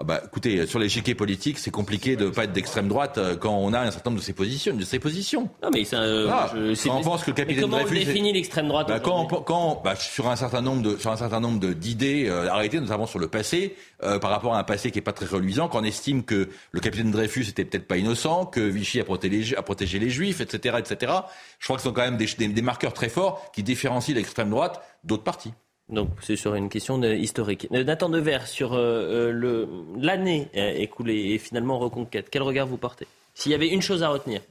Bah, 0.03 0.22
écoutez, 0.26 0.65
sur 0.65 0.80
l'échiquier 0.80 1.15
politique, 1.15 1.59
c'est 1.59 1.72
compliqué 1.72 2.15
de 2.15 2.26
ne 2.26 2.30
pas 2.30 2.45
être 2.45 2.53
d'extrême 2.53 2.88
droite 2.88 3.18
euh, 3.18 3.35
quand 3.35 3.55
on 3.55 3.73
a 3.73 3.80
un 3.80 3.91
certain 3.91 4.09
nombre 4.09 4.22
de 4.22 4.26
ses 4.26 4.34
positions. 4.34 4.76
De 4.76 4.84
ses 4.84 4.99
positions. 4.99 5.49
Non, 5.61 5.69
mais 5.73 5.84
ça, 5.84 6.01
euh, 6.01 6.27
ah, 6.31 6.51
on 6.89 7.01
pense 7.01 7.23
que 7.23 7.31
le 7.31 7.35
capitaine 7.35 7.63
comment 7.63 7.77
Dreyfus. 7.77 8.01
on 8.01 8.05
définit 8.05 8.34
l'extrême 8.34 8.68
droite 8.68 8.88
bah, 8.88 8.99
quand, 8.99 9.26
quand 9.26 9.81
bah, 9.84 9.95
sur 9.95 10.27
un 10.27 10.35
certain 10.35 10.61
nombre 10.61 10.81
de 10.81 10.97
sur 10.97 11.11
un 11.11 11.18
certain 11.18 11.39
nombre 11.39 11.59
d'idées 11.73 12.27
euh, 12.27 12.49
arrêtées, 12.49 12.80
notamment 12.80 13.05
sur 13.05 13.19
le 13.19 13.27
passé, 13.27 13.76
euh, 14.03 14.18
par 14.18 14.31
rapport 14.31 14.55
à 14.55 14.59
un 14.59 14.63
passé 14.63 14.91
qui 14.91 14.99
est 14.99 15.03
pas 15.03 15.13
très 15.13 15.26
reluisant, 15.27 15.68
qu'on 15.68 15.84
estime 15.84 16.23
que 16.23 16.49
le 16.72 16.80
capitaine 16.80 17.11
Dreyfus 17.11 17.49
était 17.49 17.65
peut-être 17.65 17.88
pas 17.88 17.97
innocent, 17.97 18.45
que 18.45 18.61
Vichy 18.61 18.99
a 18.99 19.03
protégé, 19.03 19.55
a 19.55 19.61
protégé 19.61 19.99
les 19.99 20.09
Juifs, 20.09 20.41
etc., 20.41 20.77
etc. 20.80 21.13
Je 21.59 21.65
crois 21.65 21.76
que 21.76 21.84
ce 21.84 21.89
sont 21.89 21.93
quand 21.93 22.01
même 22.01 22.18
des, 22.18 22.27
des, 22.38 22.47
des 22.47 22.61
marqueurs 22.61 22.93
très 22.93 23.09
forts 23.09 23.51
qui 23.51 23.61
différencient 23.61 24.15
l'extrême 24.15 24.49
droite 24.49 24.81
d'autres 25.03 25.23
partis. 25.23 25.53
Donc 25.91 26.09
c'est 26.22 26.38
sur 26.38 26.55
une 26.55 26.69
question 26.69 27.01
historique. 27.03 27.68
Euh, 27.73 27.84
Nathan 27.84 28.09
Devers, 28.09 28.47
sur 28.47 28.73
euh, 28.73 29.34
euh, 29.34 29.65
l'année 29.97 30.47
écoulée 30.53 31.34
et 31.34 31.38
finalement 31.38 31.80
reconquête, 31.80 32.27
quel 32.31 32.43
regard 32.43 32.65
vous 32.65 32.77
portez? 32.77 33.07
S'il 33.34 33.51
y 33.51 33.55
avait 33.55 33.69
une 33.69 33.81
chose 33.81 34.01
à 34.03 34.09
retenir 34.09 34.41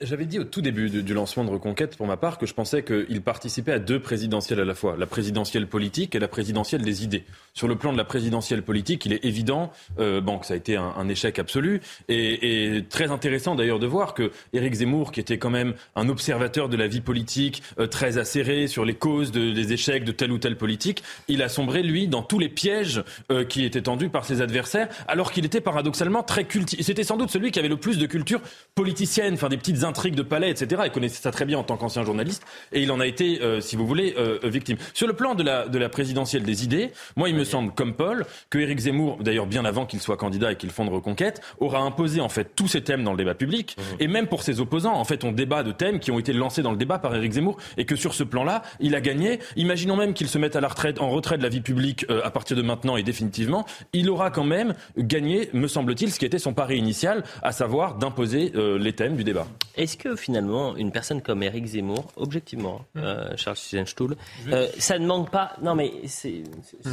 j'avais 0.00 0.26
dit 0.26 0.38
au 0.38 0.44
tout 0.44 0.60
début 0.60 0.90
du, 0.90 1.14
lancement 1.14 1.44
de 1.44 1.50
Reconquête, 1.50 1.96
pour 1.96 2.06
ma 2.06 2.16
part, 2.16 2.38
que 2.38 2.46
je 2.46 2.54
pensais 2.54 2.82
qu'il 2.82 3.22
participait 3.22 3.72
à 3.72 3.78
deux 3.78 4.00
présidentielles 4.00 4.60
à 4.60 4.64
la 4.64 4.74
fois, 4.74 4.96
la 4.98 5.06
présidentielle 5.06 5.66
politique 5.66 6.14
et 6.14 6.18
la 6.18 6.28
présidentielle 6.28 6.82
des 6.82 7.04
idées. 7.04 7.24
Sur 7.54 7.68
le 7.68 7.76
plan 7.76 7.92
de 7.92 7.98
la 7.98 8.04
présidentielle 8.04 8.62
politique, 8.62 9.06
il 9.06 9.12
est 9.12 9.24
évident 9.24 9.72
euh, 9.98 10.20
bon, 10.20 10.38
que 10.38 10.46
ça 10.46 10.54
a 10.54 10.56
été 10.56 10.76
un, 10.76 11.08
échec 11.08 11.38
absolu 11.38 11.80
et, 12.08 12.84
très 12.88 13.10
intéressant 13.10 13.54
d'ailleurs 13.54 13.78
de 13.78 13.86
voir 13.86 14.14
que 14.14 14.30
Éric 14.52 14.74
Zemmour, 14.74 15.12
qui 15.12 15.20
était 15.20 15.38
quand 15.38 15.50
même 15.50 15.74
un 15.96 16.08
observateur 16.08 16.68
de 16.68 16.76
la 16.76 16.86
vie 16.86 17.00
politique 17.00 17.62
euh, 17.78 17.86
très 17.86 18.18
acéré 18.18 18.68
sur 18.68 18.84
les 18.84 18.94
causes 18.94 19.32
de, 19.32 19.50
des 19.50 19.72
échecs 19.72 20.04
de 20.04 20.12
telle 20.12 20.30
ou 20.30 20.38
telle 20.38 20.56
politique, 20.56 21.02
il 21.28 21.42
a 21.42 21.48
sombré 21.48 21.82
lui 21.82 22.06
dans 22.06 22.22
tous 22.22 22.38
les 22.38 22.48
pièges 22.48 23.02
euh, 23.32 23.44
qui 23.44 23.64
étaient 23.64 23.82
tendus 23.82 24.08
par 24.08 24.24
ses 24.24 24.40
adversaires, 24.40 24.88
alors 25.08 25.32
qu'il 25.32 25.44
était 25.44 25.60
paradoxalement 25.60 26.22
très 26.22 26.44
cultivé. 26.44 26.82
C'était 26.82 27.04
sans 27.04 27.16
doute 27.16 27.30
celui 27.30 27.50
qui 27.50 27.58
avait 27.58 27.68
le 27.68 27.76
plus 27.76 27.98
de 27.98 28.06
culture 28.06 28.40
politicienne, 28.74 29.34
enfin 29.34 29.48
des 29.48 29.56
petits 29.56 29.69
intrigues 29.84 30.14
de 30.14 30.22
palais, 30.22 30.50
etc. 30.50 30.82
Il 30.84 30.90
connaissait 30.90 31.22
ça 31.22 31.30
très 31.30 31.44
bien 31.44 31.58
en 31.58 31.64
tant 31.64 31.76
qu'ancien 31.76 32.04
journaliste 32.04 32.42
et 32.72 32.82
il 32.82 32.90
en 32.92 33.00
a 33.00 33.06
été, 33.06 33.42
euh, 33.42 33.60
si 33.60 33.76
vous 33.76 33.86
voulez, 33.86 34.14
euh, 34.18 34.38
victime. 34.44 34.76
Sur 34.94 35.06
le 35.06 35.14
plan 35.14 35.34
de 35.34 35.42
la, 35.42 35.68
de 35.68 35.78
la 35.78 35.88
présidentielle 35.88 36.42
des 36.42 36.64
idées, 36.64 36.90
moi, 37.16 37.28
il 37.28 37.34
me 37.34 37.44
semble, 37.44 37.72
comme 37.72 37.94
Paul, 37.94 38.26
que 38.50 38.58
Éric 38.58 38.80
Zemmour, 38.80 39.18
d'ailleurs 39.20 39.46
bien 39.46 39.64
avant 39.64 39.86
qu'il 39.86 40.00
soit 40.00 40.16
candidat 40.16 40.52
et 40.52 40.56
qu'il 40.56 40.70
fonde 40.70 40.88
Reconquête, 40.90 41.40
aura 41.58 41.80
imposé 41.80 42.20
en 42.20 42.28
fait 42.28 42.50
tous 42.56 42.68
ces 42.68 42.82
thèmes 42.82 43.04
dans 43.04 43.12
le 43.12 43.16
débat 43.16 43.34
public 43.34 43.76
mmh. 43.76 43.82
et 44.00 44.08
même 44.08 44.26
pour 44.26 44.42
ses 44.42 44.60
opposants. 44.60 44.94
En 44.94 45.04
fait, 45.04 45.24
on 45.24 45.32
débat 45.32 45.62
de 45.62 45.72
thèmes 45.72 46.00
qui 46.00 46.10
ont 46.10 46.18
été 46.18 46.32
lancés 46.32 46.62
dans 46.62 46.72
le 46.72 46.76
débat 46.76 46.98
par 46.98 47.14
Éric 47.14 47.32
Zemmour 47.32 47.58
et 47.76 47.84
que 47.84 47.96
sur 47.96 48.14
ce 48.14 48.24
plan-là, 48.24 48.62
il 48.80 48.94
a 48.94 49.00
gagné. 49.00 49.38
Imaginons 49.56 49.96
même 49.96 50.14
qu'il 50.14 50.28
se 50.28 50.38
mette 50.38 50.56
à 50.56 50.60
la 50.60 50.68
retraite, 50.68 51.00
en 51.00 51.10
retrait 51.10 51.38
de 51.38 51.42
la 51.42 51.48
vie 51.48 51.60
publique 51.60 52.06
euh, 52.10 52.20
à 52.24 52.30
partir 52.30 52.56
de 52.56 52.62
maintenant 52.62 52.96
et 52.96 53.02
définitivement, 53.02 53.66
il 53.92 54.10
aura 54.10 54.30
quand 54.30 54.44
même 54.44 54.74
gagné, 54.98 55.50
me 55.52 55.68
semble-t-il, 55.68 56.12
ce 56.12 56.18
qui 56.18 56.24
était 56.24 56.38
son 56.38 56.54
pari 56.54 56.76
initial, 56.78 57.24
à 57.42 57.52
savoir 57.52 57.96
d'imposer 57.96 58.52
les 58.54 58.92
thèmes 58.92 59.16
du 59.16 59.24
débat. 59.24 59.46
Est-ce 59.76 59.96
que 59.96 60.16
finalement, 60.16 60.76
une 60.76 60.90
personne 60.92 61.22
comme 61.22 61.42
Éric 61.42 61.64
Zemmour, 61.66 62.10
objectivement, 62.16 62.84
Hum. 62.96 63.02
euh, 63.04 63.36
Charles 63.36 63.56
Sizenstuhl, 63.56 64.16
euh, 64.48 64.68
ça 64.78 64.98
ne 64.98 65.06
manque 65.06 65.30
pas. 65.30 65.52
Non, 65.62 65.74
mais 65.74 65.92
c'est 66.06 66.42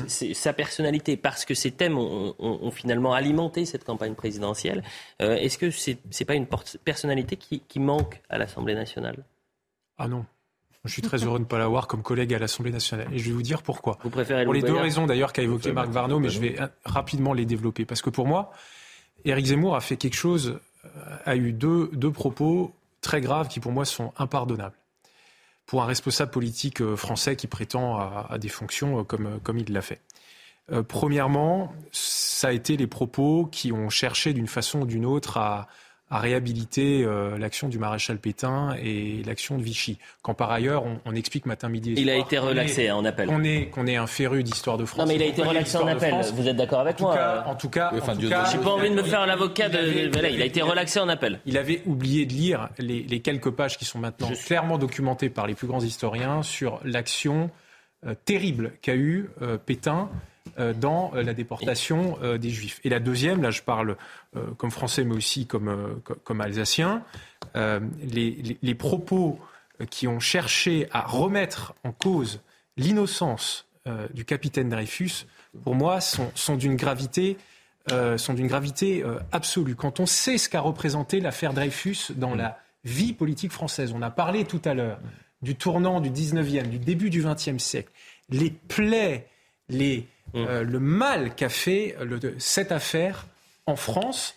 c'est 0.07 0.33
sa 0.33 0.53
personnalité, 0.53 1.17
parce 1.17 1.45
que 1.45 1.53
ces 1.53 1.71
thèmes 1.71 1.97
ont, 1.97 2.35
ont- 2.39 2.59
ont 2.61 2.71
finalement 2.71 3.13
alimenté 3.13 3.65
cette 3.65 3.83
campagne 3.83 4.13
présidentielle. 4.15 4.83
Euh, 5.21 5.35
Est-ce 5.35 5.57
que 5.57 5.71
c'est 5.71 5.97
n'est 6.19 6.25
pas 6.25 6.35
une 6.35 6.47
personnalité 6.83 7.35
qui, 7.35 7.59
qui 7.61 7.79
manque 7.79 8.21
à 8.29 8.37
l'Assemblée 8.37 8.75
nationale? 8.75 9.23
Ah 9.97 10.07
non. 10.07 10.25
Je 10.85 10.93
suis 10.93 11.01
très 11.01 11.17
heureux 11.25 11.39
de 11.39 11.43
ne 11.43 11.49
pas 11.49 11.57
l'avoir 11.57 11.87
comme 11.87 12.01
collègue 12.01 12.33
à 12.33 12.39
l'Assemblée 12.39 12.71
nationale. 12.71 13.07
Et 13.11 13.17
je 13.17 13.25
vais 13.25 13.31
vous 13.31 13.41
dire 13.41 13.61
pourquoi. 13.61 13.97
Vous 14.03 14.09
préférez 14.09 14.45
Pour 14.45 14.53
les 14.53 14.61
deux 14.61 14.75
raisons 14.75 15.05
d'ailleurs 15.05 15.33
qu'a 15.33 15.41
évoqué 15.41 15.71
Marc 15.73 15.89
Varno, 15.89 16.19
mais 16.19 16.29
je 16.29 16.39
vais 16.39 16.55
rapidement 16.85 17.33
les 17.33 17.45
développer. 17.45 17.83
Parce 17.83 18.01
que 18.01 18.09
pour 18.09 18.25
moi, 18.25 18.51
Éric 19.25 19.47
Zemmour 19.47 19.75
a 19.75 19.81
fait 19.81 19.97
quelque 19.97 20.15
chose, 20.15 20.59
a 21.25 21.35
eu 21.35 21.53
deux, 21.53 22.11
propos 22.11 22.73
très 23.01 23.21
graves 23.21 23.47
qui 23.47 23.59
pour 23.59 23.71
moi 23.71 23.85
sont 23.85 24.13
impardonnables. 24.17 24.75
Pour 25.65 25.83
un 25.83 25.85
responsable 25.85 26.31
politique 26.31 26.81
euh, 26.81 26.95
français 26.95 27.35
qui 27.35 27.47
prétend 27.47 27.97
à, 27.97 28.37
des 28.37 28.47
fonctions 28.47 28.99
euh, 28.99 29.03
comme, 29.03 29.39
comme 29.41 29.57
il 29.57 29.71
l'a 29.73 29.81
fait. 29.81 29.99
Euh, 30.71 30.81
premièrement, 30.81 31.73
ça 31.91 32.49
a 32.49 32.51
été 32.51 32.77
les 32.77 32.87
propos 32.87 33.47
qui 33.51 33.73
ont 33.73 33.89
cherché 33.89 34.31
d'une 34.33 34.47
façon 34.47 34.81
ou 34.81 34.85
d'une 34.85 35.05
autre 35.05 35.37
à, 35.37 35.67
à 36.09 36.19
réhabiliter 36.19 37.03
euh, 37.03 37.37
l'action 37.37 37.67
du 37.67 37.79
maréchal 37.79 38.17
Pétain 38.17 38.75
et 38.81 39.21
l'action 39.25 39.57
de 39.57 39.63
Vichy. 39.63 39.97
Quand 40.21 40.33
par 40.33 40.51
ailleurs, 40.51 40.85
on, 40.85 40.99
on 41.05 41.13
explique 41.15 41.45
matin, 41.45 41.67
midi 41.67 41.91
et 41.91 41.99
Il 41.99 42.09
a 42.09 42.15
été 42.15 42.37
qu'on 42.37 42.45
relaxé 42.47 42.83
est- 42.83 42.87
hein, 42.89 42.95
en 42.95 43.03
appel. 43.03 43.27
qu'on 43.27 43.43
est, 43.43 43.65
qu'on 43.65 43.87
est 43.87 43.97
un 43.97 44.07
féru 44.07 44.41
d'histoire 44.43 44.77
de 44.77 44.85
France. 44.85 44.99
Non, 45.01 45.05
mais 45.07 45.15
il 45.15 45.21
a 45.21 45.25
été 45.25 45.43
relaxé 45.43 45.77
en 45.77 45.85
appel. 45.87 46.13
Vous 46.33 46.47
êtes 46.47 46.55
d'accord 46.55 46.79
avec 46.79 46.99
En 47.01 47.05
moi 47.07 47.15
cas- 47.15 47.43
euh 47.45 47.49
En 47.51 47.55
tout 47.55 47.69
cas, 47.69 47.91
Enfin, 47.93 48.11
en 48.11 48.15
tout 48.15 48.19
Dieu 48.21 48.29
cas, 48.29 48.43
de- 48.45 48.49
J'ai 48.51 48.57
pas 48.57 48.69
envie 48.71 48.89
de 48.89 48.95
me 48.95 49.03
faire 49.03 49.25
l'avocat 49.27 49.67
de. 49.69 49.77
avait- 49.77 50.07
Voilà, 50.07 50.29
il 50.29 50.41
a 50.41 50.45
été 50.45 50.61
relaxé 50.61 50.99
en 51.01 51.09
appel. 51.09 51.39
il 51.45 51.57
avait 51.57 51.81
oublié 51.85 52.25
de 52.25 52.31
lire 52.33 52.69
les, 52.77 53.03
les 53.03 53.19
quelques 53.19 53.51
pages 53.51 53.77
qui 53.77 53.83
sont 53.85 53.99
maintenant 53.99 54.29
clairement 54.45 54.77
documentées 54.77 55.29
par 55.29 55.45
les 55.45 55.55
plus 55.55 55.67
grands 55.67 55.81
historiens 55.83 56.41
sur 56.41 56.79
l'action 56.85 57.49
euh, 58.05 58.13
terrible 58.25 58.71
qu'a 58.81 58.95
eu 58.95 59.29
euh, 59.41 59.57
Pétain 59.57 60.09
dans 60.73 61.11
euh, 61.15 61.23
la 61.23 61.33
déportation 61.33 62.17
euh, 62.21 62.37
des 62.37 62.49
Juifs. 62.49 62.79
Et 62.83 62.89
la 62.89 62.99
deuxième, 62.99 63.41
là 63.41 63.51
je 63.51 63.61
parle 63.61 63.97
euh, 64.35 64.45
comme 64.57 64.71
français 64.71 65.03
mais 65.03 65.15
aussi 65.15 65.45
comme, 65.47 65.67
euh, 65.69 65.87
co- 66.03 66.15
comme 66.23 66.41
alsacien, 66.41 67.03
euh, 67.55 67.79
les, 68.03 68.57
les- 68.61 68.75
propos 68.75 69.39
euh, 69.81 69.85
qui 69.85 70.07
ont 70.07 70.19
cherché 70.19 70.87
à 70.91 71.01
remettre 71.01 71.73
en 71.83 71.91
cause 71.91 72.41
l'innocence 72.77 73.67
euh, 73.87 74.07
du 74.13 74.25
capitaine 74.25 74.69
Dreyfus, 74.69 75.25
pour 75.63 75.75
moi, 75.75 76.01
sont, 76.01 76.31
sont 76.35 76.55
d'une 76.55 76.75
gravité 76.75 77.37
euh, 77.91 78.17
sont 78.17 78.33
d'une 78.33 78.47
gravité 78.47 79.01
euh, 79.03 79.17
absolue. 79.31 79.75
Quand 79.75 80.01
on 80.01 80.05
sait 80.05 80.37
ce 80.37 80.49
qu'a 80.49 80.59
représenté 80.59 81.21
l'affaire 81.21 81.53
Dreyfus 81.53 82.11
dans 82.15 82.35
la 82.35 82.59
vie 82.83 83.13
politique 83.13 83.51
française, 83.53 83.93
on 83.95 84.01
a 84.01 84.11
parlé 84.11 84.43
tout 84.43 84.61
à 84.65 84.73
l'heure 84.73 84.99
du 85.41 85.55
tournant 85.55 86.01
du 86.01 86.09
19e, 86.09 86.67
du 86.67 86.79
début 86.79 87.09
du 87.09 87.23
20e 87.23 87.59
siècle, 87.59 87.89
les 88.29 88.49
plaies, 88.49 89.27
les, 89.69 90.05
euh, 90.35 90.63
le 90.63 90.79
mal 90.79 91.35
qu'a 91.35 91.49
fait 91.49 91.95
le- 92.01 92.19
cette 92.37 92.71
affaire 92.71 93.25
en 93.65 93.75
France. 93.75 94.33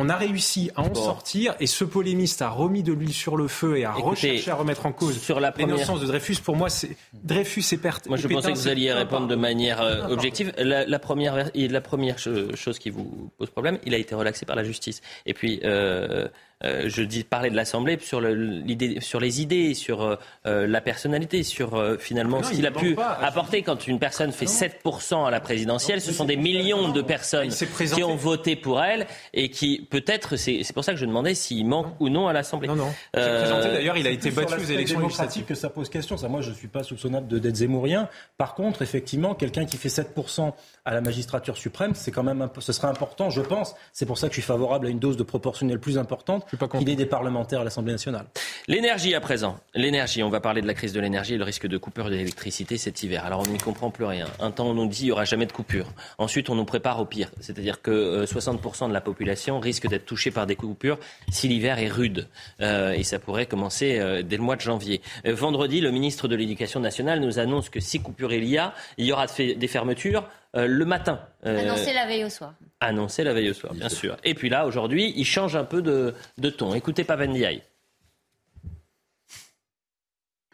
On 0.00 0.08
a 0.08 0.14
réussi 0.16 0.70
à 0.76 0.82
en 0.82 0.90
Bon. 0.90 0.94
sortir 0.94 1.56
et 1.58 1.66
ce 1.66 1.82
polémiste 1.82 2.40
a 2.40 2.48
remis 2.50 2.84
de 2.84 2.92
l'huile 2.92 3.12
sur 3.12 3.36
le 3.36 3.48
feu 3.48 3.78
et 3.78 3.84
a 3.84 3.90
Écoutez, 3.98 4.30
recherché 4.30 4.50
à 4.52 4.54
remettre 4.54 4.86
en 4.86 4.92
cause 4.92 5.18
sur 5.20 5.40
la 5.40 5.50
première- 5.50 5.74
l'innocence 5.74 6.00
de 6.00 6.06
Dreyfus. 6.06 6.36
Pour 6.36 6.54
moi, 6.54 6.70
c'est 6.70 6.96
Dreyfus 7.12 7.64
est 7.72 7.78
perte. 7.78 8.06
Moi, 8.06 8.16
je 8.16 8.28
pensais 8.28 8.52
que 8.52 8.56
vous 8.58 8.68
alliez 8.68 8.92
répondre 8.92 9.26
de 9.26 9.34
manière 9.34 9.80
euh, 9.80 10.06
objective. 10.06 10.52
La, 10.56 10.86
la 10.86 10.98
première, 11.00 11.50
la 11.52 11.80
première 11.80 12.16
cho- 12.20 12.54
chose 12.54 12.78
qui 12.78 12.90
vous 12.90 13.32
pose 13.38 13.50
problème, 13.50 13.78
il 13.86 13.92
a 13.92 13.98
été 13.98 14.14
relaxé 14.14 14.46
par 14.46 14.54
la 14.54 14.62
justice. 14.62 15.00
Et 15.26 15.34
puis, 15.34 15.58
euh, 15.64 16.28
euh, 16.64 16.84
je 16.88 17.02
dis 17.02 17.22
parler 17.24 17.50
de 17.50 17.56
l'Assemblée 17.56 17.98
sur, 18.00 18.20
le- 18.20 18.34
l'idée, 18.34 19.00
sur 19.00 19.20
les 19.20 19.40
idées, 19.40 19.74
sur 19.74 20.02
euh, 20.02 20.16
euh, 20.46 20.66
la 20.66 20.80
personnalité, 20.80 21.42
sur 21.42 21.74
euh, 21.76 21.96
finalement 21.98 22.38
Non, 22.38 22.42
ce 22.42 22.50
il 22.52 22.56
qu'il 22.56 22.66
a 22.66 22.70
pu 22.72 22.94
pas. 22.94 23.18
apporter. 23.22 23.62
Quand 23.62 23.86
une 23.86 23.98
personne 23.98 24.32
fait 24.32 24.46
7% 24.46 25.26
à 25.26 25.30
la 25.30 25.40
présidentielle, 25.40 26.00
ce 26.00 26.12
sont 26.12 26.24
des 26.24 26.36
millions 26.36 26.88
de 26.90 27.02
personnes 27.02 27.48
qui 27.50 28.02
ont 28.02 28.16
voté 28.16 28.56
pour 28.56 28.82
elle 28.82 29.06
et 29.34 29.50
qui, 29.50 29.86
peut-être, 29.90 30.36
c'est, 30.36 30.62
c'est 30.64 30.72
pour 30.72 30.84
ça 30.84 30.92
que 30.92 30.98
je 30.98 31.06
demandais 31.06 31.34
s'il 31.34 31.66
manque 31.66 31.94
ou 32.00 32.08
non 32.08 32.26
à 32.28 32.32
l'Assemblée. 32.32 32.68
Non, 32.68 32.76
non. 32.76 32.92
Euh, 33.16 33.44
C'est 33.44 33.50
présenté 33.52 33.74
d'ailleurs, 33.74 33.96
il 33.96 34.06
a 34.06 34.10
été 34.10 34.30
battu 34.30 34.54
aux 34.54 34.64
élections 34.64 34.96
démocratique 34.98 35.18
législatives. 35.36 35.44
que 35.44 35.54
ça 35.54 35.70
pose 35.70 35.88
question. 35.88 36.16
Ça, 36.16 36.28
moi, 36.28 36.40
je 36.40 36.50
ne 36.50 36.54
suis 36.54 36.68
pas 36.68 36.82
soupçonnable 36.82 37.28
de 37.28 37.38
d'être 37.38 37.56
zémourien. 37.56 38.08
Par 38.36 38.54
contre, 38.54 38.82
effectivement, 38.82 39.34
quelqu'un 39.34 39.64
qui 39.64 39.76
fait 39.76 39.88
7% 39.88 40.52
à 40.84 40.92
la 40.94 41.00
magistrature 41.00 41.56
suprême, 41.56 41.92
c'est 41.94 42.10
quand 42.10 42.22
même 42.24 42.48
ce 42.58 42.72
serait 42.72 42.88
important, 42.88 43.30
je 43.30 43.40
pense. 43.42 43.74
C'est 43.92 44.06
pour 44.06 44.18
ça 44.18 44.26
que 44.28 44.34
je 44.34 44.40
suis 44.40 44.46
favorable 44.46 44.86
à 44.86 44.90
une 44.90 44.98
dose 44.98 45.16
de 45.16 45.22
proportionnel 45.22 45.78
plus 45.78 45.98
importante 45.98 46.46
qu'il 46.50 46.88
ait 46.88 46.96
des 46.96 47.06
parlementaires 47.06 47.60
à 47.60 47.64
l'Assemblée 47.64 47.92
nationale. 47.92 48.26
L'énergie 48.66 49.14
à 49.14 49.20
présent. 49.20 49.58
L'énergie, 49.74 50.22
on 50.22 50.30
va 50.30 50.40
parler 50.40 50.60
de 50.60 50.66
la 50.66 50.74
crise 50.74 50.92
de 50.92 51.00
l'énergie 51.00 51.34
et 51.34 51.38
le 51.38 51.44
risque 51.44 51.66
de 51.66 51.78
coupure 51.78 52.10
d'électricité 52.10 52.76
cet 52.76 53.02
hiver. 53.02 53.24
Alors 53.24 53.42
on 53.46 53.50
n'y 53.50 53.58
comprend 53.58 53.90
plus 53.90 54.04
rien. 54.04 54.26
Un 54.40 54.50
temps 54.50 54.66
on 54.66 54.74
nous 54.74 54.86
dit 54.86 55.02
il 55.02 55.06
n'y 55.06 55.12
aura 55.12 55.24
jamais 55.24 55.46
de 55.46 55.52
coupure. 55.52 55.86
Ensuite 56.18 56.50
on 56.50 56.54
nous 56.54 56.64
prépare 56.64 57.00
au 57.00 57.04
pire. 57.04 57.30
C'est-à-dire 57.40 57.82
que 57.82 57.90
euh, 57.90 58.24
60% 58.26 58.88
de 58.88 58.92
la 58.92 59.00
population 59.00 59.60
risque 59.60 59.88
d'être 59.88 60.06
touchée 60.06 60.30
par 60.30 60.46
des 60.46 60.56
coupures 60.56 60.98
si 61.30 61.48
l'hiver 61.48 61.78
est 61.78 61.88
rude. 61.88 62.28
Euh, 62.60 62.92
et 62.92 63.02
ça 63.02 63.18
pourrait 63.18 63.46
commencer 63.46 63.98
euh, 63.98 64.22
dès 64.22 64.36
le 64.36 64.42
mois 64.42 64.56
de 64.56 64.60
janvier. 64.60 65.00
Euh, 65.26 65.34
vendredi, 65.34 65.80
le 65.80 65.90
ministre 65.90 66.28
de 66.28 66.36
l'Éducation 66.36 66.80
nationale 66.80 67.20
nous 67.20 67.38
annonce 67.38 67.68
que 67.68 67.80
si 67.80 68.00
coupure 68.00 68.32
il 68.32 68.44
y 68.44 68.58
a, 68.58 68.74
il 68.96 69.06
y 69.06 69.12
aura 69.12 69.26
des 69.26 69.68
fermetures 69.68 70.28
euh, 70.56 70.66
le 70.66 70.84
matin. 70.84 71.20
Euh, 71.46 71.58
Annoncé 71.60 71.92
la 71.92 72.06
veille 72.06 72.24
au 72.24 72.30
soir. 72.30 72.54
annoncé 72.80 73.24
la 73.24 73.34
veille 73.34 73.50
au 73.50 73.54
soir, 73.54 73.74
bien 73.74 73.88
sûr. 73.88 74.16
Et 74.24 74.34
puis 74.34 74.48
là, 74.48 74.66
aujourd'hui, 74.66 75.12
il 75.16 75.24
change 75.24 75.56
un 75.56 75.64
peu 75.64 75.82
de, 75.82 76.14
de 76.38 76.50
ton. 76.50 76.74
Écoutez 76.74 77.04
Pavendiaï. 77.04 77.62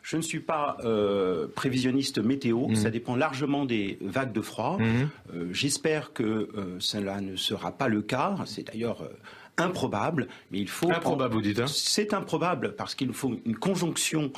Je 0.03 0.17
ne 0.19 0.23
suis 0.23 0.41
pas 0.41 0.77
euh, 0.85 1.47
prévisionniste 1.55 2.19
météo, 2.19 2.69
Mhm. 2.69 2.77
ça 2.77 2.91
dépend 2.91 3.17
largement 3.17 3.65
des 3.65 3.97
vagues 4.03 4.33
de 4.33 4.43
froid. 4.43 4.77
Euh, 4.81 5.49
J'espère 5.51 6.13
que 6.13 6.23
euh, 6.23 6.77
cela 6.79 7.21
ne 7.23 7.37
sera 7.37 7.73
pas 7.73 7.89
le 7.89 8.03
cas, 8.03 8.37
c'est 8.45 8.65
d'ailleurs 8.65 9.01
euh, 9.03 9.09
improbable, 9.57 10.29
mais 10.51 10.59
il 10.59 10.69
faut... 10.69 10.91
Improbable, 10.91 11.33
vous 11.35 11.41
dites, 11.41 11.59
hein 11.59 11.67
C'est 11.69 12.13
improbable 12.13 12.75
parce 12.77 12.95
qu'il 12.95 13.13
faut 13.15 13.35
une 13.47 13.57
conjonction 13.57 14.31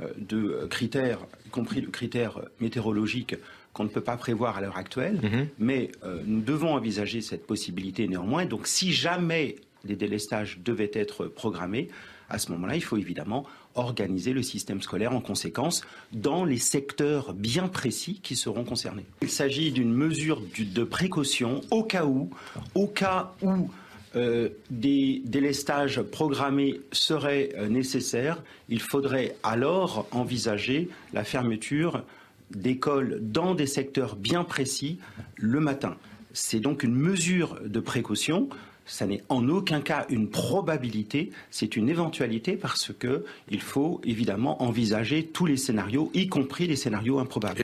euh, 0.00 0.08
de 0.18 0.66
critères, 0.68 1.20
y 1.46 1.48
compris 1.48 1.80
le 1.80 1.90
critère 1.90 2.40
météorologique 2.60 3.34
qu'on 3.74 3.84
ne 3.84 3.88
peut 3.90 4.00
pas 4.00 4.16
prévoir 4.16 4.56
à 4.56 4.60
l'heure 4.62 4.78
actuelle, 4.78 5.20
Mhm. 5.22 5.48
mais 5.58 5.90
euh, 6.04 6.22
nous 6.24 6.40
devons 6.40 6.72
envisager 6.74 7.20
cette 7.20 7.46
possibilité 7.46 8.08
néanmoins. 8.08 8.46
Donc 8.46 8.66
si 8.66 8.92
jamais 8.92 9.56
des 9.84 9.96
délestages 9.96 10.60
devaient 10.64 10.92
être 10.94 11.26
programmés, 11.26 11.88
à 12.30 12.38
ce 12.38 12.50
moment-là, 12.52 12.74
il 12.76 12.82
faut 12.82 12.96
évidemment 12.96 13.44
organiser 13.74 14.32
le 14.32 14.42
système 14.42 14.80
scolaire 14.80 15.12
en 15.14 15.20
conséquence 15.20 15.84
dans 16.12 16.44
les 16.46 16.56
secteurs 16.58 17.34
bien 17.34 17.68
précis 17.68 18.20
qui 18.22 18.34
seront 18.36 18.64
concernés. 18.64 19.04
Il 19.20 19.28
s'agit 19.28 19.72
d'une 19.72 19.92
mesure 19.92 20.40
de 20.58 20.84
précaution 20.84 21.60
au 21.70 21.82
cas 21.82 22.06
où, 22.06 22.30
au 22.74 22.86
cas 22.86 23.32
où 23.42 23.68
euh, 24.16 24.48
des 24.70 25.20
délestages 25.26 26.00
programmés 26.00 26.80
seraient 26.92 27.50
euh, 27.56 27.68
nécessaires, 27.68 28.40
il 28.68 28.80
faudrait 28.80 29.34
alors 29.42 30.06
envisager 30.12 30.88
la 31.12 31.24
fermeture 31.24 32.04
d'écoles 32.50 33.18
dans 33.20 33.54
des 33.54 33.66
secteurs 33.66 34.16
bien 34.16 34.44
précis 34.44 34.98
le 35.36 35.60
matin. 35.60 35.96
C'est 36.32 36.60
donc 36.60 36.82
une 36.82 36.94
mesure 36.94 37.60
de 37.64 37.80
précaution. 37.80 38.48
Ça 38.86 39.06
n'est 39.06 39.24
en 39.28 39.48
aucun 39.48 39.80
cas 39.80 40.04
une 40.10 40.28
probabilité, 40.28 41.30
c'est 41.50 41.74
une 41.74 41.88
éventualité 41.88 42.56
parce 42.56 42.92
que 42.92 43.24
il 43.50 43.62
faut 43.62 44.00
évidemment 44.04 44.62
envisager 44.62 45.24
tous 45.24 45.46
les 45.46 45.56
scénarios, 45.56 46.10
y 46.12 46.28
compris 46.28 46.66
les 46.66 46.76
scénarios 46.76 47.18
improbables. 47.18 47.63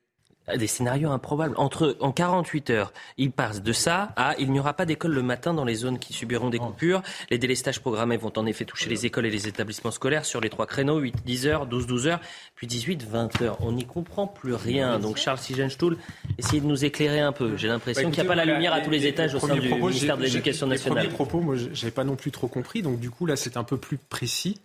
Des 0.56 0.66
scénarios 0.66 1.10
improbables. 1.10 1.54
Entre, 1.56 1.96
en 2.00 2.12
48 2.12 2.70
heures, 2.70 2.92
il 3.18 3.30
passe 3.30 3.62
de 3.62 3.72
ça 3.72 4.12
à 4.16 4.34
il 4.38 4.50
n'y 4.52 4.58
aura 4.60 4.74
pas 4.74 4.84
d'école 4.86 5.12
le 5.12 5.22
matin 5.22 5.54
dans 5.54 5.64
les 5.64 5.74
zones 5.74 5.98
qui 5.98 6.12
subiront 6.12 6.50
des 6.50 6.58
coupures. 6.58 7.02
Les 7.30 7.38
délestages 7.38 7.80
programmés 7.80 8.16
vont 8.16 8.32
en 8.36 8.46
effet 8.46 8.64
toucher 8.64 8.88
les 8.90 9.06
écoles 9.06 9.26
et 9.26 9.30
les 9.30 9.48
établissements 9.48 9.90
scolaires 9.90 10.24
sur 10.24 10.40
les 10.40 10.50
trois 10.50 10.66
créneaux, 10.66 10.98
8, 10.98 11.24
10 11.24 11.46
heures, 11.46 11.66
12, 11.66 11.86
12 11.86 12.06
heures, 12.08 12.20
puis 12.54 12.66
18, 12.66 13.02
20 13.08 13.42
heures. 13.42 13.56
On 13.60 13.72
n'y 13.72 13.84
comprend 13.86 14.26
plus 14.26 14.54
rien. 14.54 14.98
Donc 14.98 15.16
Charles 15.16 15.38
Sigenstuhl, 15.38 15.96
essayez 16.38 16.60
de 16.60 16.66
nous 16.66 16.84
éclairer 16.84 17.20
un 17.20 17.32
peu. 17.32 17.56
J'ai 17.56 17.68
l'impression 17.68 18.08
Bah, 18.08 18.14
qu'il 18.14 18.22
n'y 18.22 18.28
a 18.28 18.30
pas 18.30 18.34
la 18.34 18.44
lumière 18.44 18.72
à 18.72 18.78
les- 18.78 18.84
tous 18.84 18.90
les 18.90 18.98
les- 19.00 19.06
étages 19.08 19.30
les 19.34 19.36
au 19.36 19.46
sein 19.46 19.54
du 19.54 19.68
propos, 19.68 19.88
ministère 19.88 20.16
de 20.16 20.24
j'ai- 20.24 20.28
l'Éducation 20.32 20.66
les 20.66 20.74
nationale. 20.76 21.04
premiers 21.04 21.14
propos, 21.14 21.40
moi, 21.40 21.56
n'avais 21.56 21.90
pas 21.90 22.04
non 22.04 22.16
plus 22.16 22.30
trop 22.30 22.48
compris. 22.48 22.82
Donc, 22.82 22.98
du 23.00 23.10
coup, 23.10 23.26
là, 23.26 23.36
c'est 23.36 23.56
un 23.56 23.64
peu 23.64 23.76
plus 23.78 23.98
précis. 23.98 24.60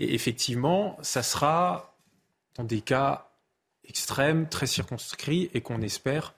Et 0.00 0.14
effectivement, 0.14 0.96
ça 1.02 1.22
sera 1.22 1.94
dans 2.56 2.64
des 2.64 2.80
cas 2.80 3.27
extrêmes, 3.88 4.48
très 4.48 4.66
circonscrits 4.66 5.50
et 5.54 5.60
qu'on 5.60 5.82
espère 5.82 6.34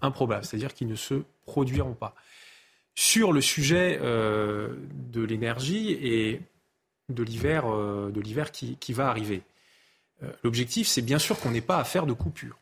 improbables, 0.00 0.44
c'est-à-dire 0.44 0.74
qu'ils 0.74 0.88
ne 0.88 0.96
se 0.96 1.22
produiront 1.46 1.94
pas. 1.94 2.14
Sur 2.94 3.32
le 3.32 3.40
sujet 3.40 3.98
euh, 4.02 4.74
de 4.92 5.22
l'énergie 5.22 5.92
et 5.92 6.40
de 7.08 7.22
l'hiver, 7.22 7.64
euh, 7.66 8.10
de 8.10 8.20
l'hiver 8.20 8.52
qui, 8.52 8.76
qui 8.76 8.92
va 8.92 9.08
arriver, 9.08 9.42
euh, 10.22 10.30
l'objectif, 10.42 10.86
c'est 10.88 11.02
bien 11.02 11.18
sûr 11.18 11.38
qu'on 11.40 11.50
n'ait 11.50 11.60
pas 11.60 11.78
à 11.78 11.84
faire 11.84 12.06
de 12.06 12.12
coupure. 12.12 12.58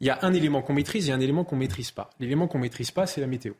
Il 0.00 0.06
y 0.06 0.10
a 0.10 0.18
un 0.22 0.32
élément 0.32 0.62
qu'on 0.62 0.74
maîtrise 0.74 1.08
et 1.08 1.12
un 1.12 1.20
élément 1.20 1.44
qu'on 1.44 1.56
ne 1.56 1.60
maîtrise 1.60 1.90
pas. 1.90 2.10
L'élément 2.20 2.46
qu'on 2.46 2.58
ne 2.58 2.64
maîtrise 2.64 2.90
pas, 2.90 3.06
c'est 3.06 3.20
la 3.20 3.26
météo. 3.26 3.54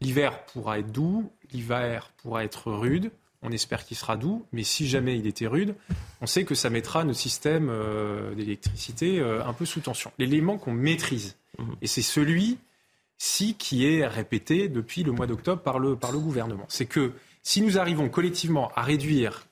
L'hiver 0.00 0.44
pourra 0.46 0.78
être 0.78 0.92
doux, 0.92 1.30
l'hiver 1.52 2.12
pourra 2.18 2.44
être 2.44 2.70
rude, 2.70 3.10
On 3.42 3.50
espère 3.50 3.84
qu'il 3.84 3.96
sera 3.96 4.16
doux, 4.16 4.46
mais 4.52 4.62
si 4.62 4.88
jamais 4.88 5.18
il 5.18 5.26
était 5.26 5.46
rude, 5.46 5.74
on 6.20 6.26
sait 6.26 6.44
que 6.44 6.54
ça 6.54 6.70
mettra 6.70 7.04
nos 7.04 7.12
systèmes 7.12 7.68
euh, 7.70 8.34
d'électricité 8.34 9.18
euh, 9.18 9.44
un 9.44 9.52
peu 9.52 9.64
sous 9.64 9.80
tension. 9.80 10.12
L'élément 10.18 10.58
qu'on 10.58 10.72
maîtrise, 10.72 11.36
mhm. 11.58 11.74
et 11.82 11.86
c'est 11.86 12.02
celui-ci 12.02 13.54
qui 13.54 13.86
est 13.86 14.06
répété 14.06 14.68
depuis 14.68 15.02
le 15.02 15.12
mois 15.12 15.26
d'octobre 15.26 15.60
par 15.62 15.78
le, 15.78 15.96
par 15.96 16.12
le 16.12 16.20
gouvernement, 16.20 16.66
c'est 16.68 16.86
que 16.86 17.12
si 17.42 17.60
nous 17.60 17.78
arrivons 17.78 18.08
collectivement 18.08 18.70
à 18.76 18.82
réduire 18.82 19.46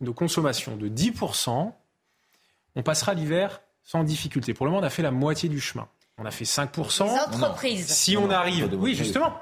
nos 0.00 0.12
consommations 0.12 0.76
de 0.76 0.88
10%, 0.88 1.72
on 2.76 2.82
passera 2.82 3.14
l'hiver 3.14 3.62
sans 3.82 4.04
difficulté. 4.04 4.54
Pour 4.54 4.66
le 4.66 4.72
moment, 4.72 4.82
on 4.82 4.86
a 4.86 4.90
fait 4.90 5.02
la 5.02 5.10
moitié 5.10 5.48
du 5.48 5.60
chemin. 5.60 5.88
On 6.18 6.24
a 6.26 6.30
fait 6.30 6.44
5%. 6.44 7.04
Les 7.04 7.36
entreprises. 7.36 7.88
Si 7.88 8.16
on 8.16 8.30
arrive. 8.30 8.68
Oui, 8.74 8.94
justement. 8.94 9.36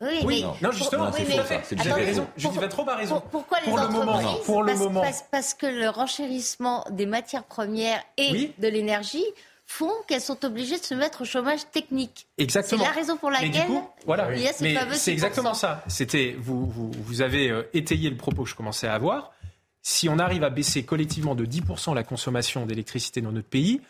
Oui, 0.00 0.44
non, 0.60 0.72
justement, 0.72 1.10
c'est 1.12 1.24
ça. 1.24 1.62
J'avais 1.82 2.04
raison. 2.04 2.26
Judith 2.36 2.68
trop 2.68 2.88
a 2.88 2.96
raison. 2.96 3.22
pourquoi 3.30 3.58
les 3.60 3.64
pour 3.64 3.74
entreprises 3.74 4.00
le 4.00 4.06
moment, 4.06 4.34
pour 4.44 4.62
le 4.62 4.72
parce, 4.72 4.78
moment. 4.80 5.02
Parce, 5.30 5.54
que 5.54 5.66
le 5.66 5.88
renchérissement 5.88 6.84
des 6.90 7.06
matières 7.06 7.44
premières 7.44 8.02
et 8.16 8.52
de 8.58 8.68
l'énergie 8.68 9.24
font 9.66 9.92
qu'elles 10.06 10.20
sont 10.20 10.44
obligées 10.44 10.78
de 10.78 10.84
se 10.84 10.94
mettre 10.94 11.22
au 11.22 11.24
chômage 11.24 11.70
technique. 11.70 12.26
Exactement. 12.38 12.82
C'est 12.82 12.88
la 12.90 12.94
raison 12.94 13.16
pour 13.16 13.30
laquelle 13.30 13.66
voilà. 14.04 14.34
il 14.34 14.42
y 14.42 14.48
a 14.48 14.52
ces 14.52 14.74
fameux 14.74 14.94
C'est 14.94 15.12
exactement 15.12 15.54
ça. 15.54 15.82
C'était 15.86 16.36
vous, 16.38 16.66
vous, 16.66 16.90
vous 16.92 17.22
avez 17.22 17.50
euh, 17.50 17.62
étayé 17.72 18.10
le 18.10 18.16
propos 18.16 18.42
que 18.42 18.50
je 18.50 18.54
commençais 18.54 18.88
à 18.88 18.94
avoir. 18.94 19.32
Si 19.80 20.08
on 20.08 20.18
arrive 20.18 20.44
à 20.44 20.50
baisser 20.50 20.84
collectivement 20.84 21.34
de 21.34 21.46
10% 21.46 21.94
la 21.94 22.04
consommation 22.04 22.66
d'électricité 22.66 23.20
dans 23.20 23.32
notre 23.32 23.48
pays, 23.48 23.80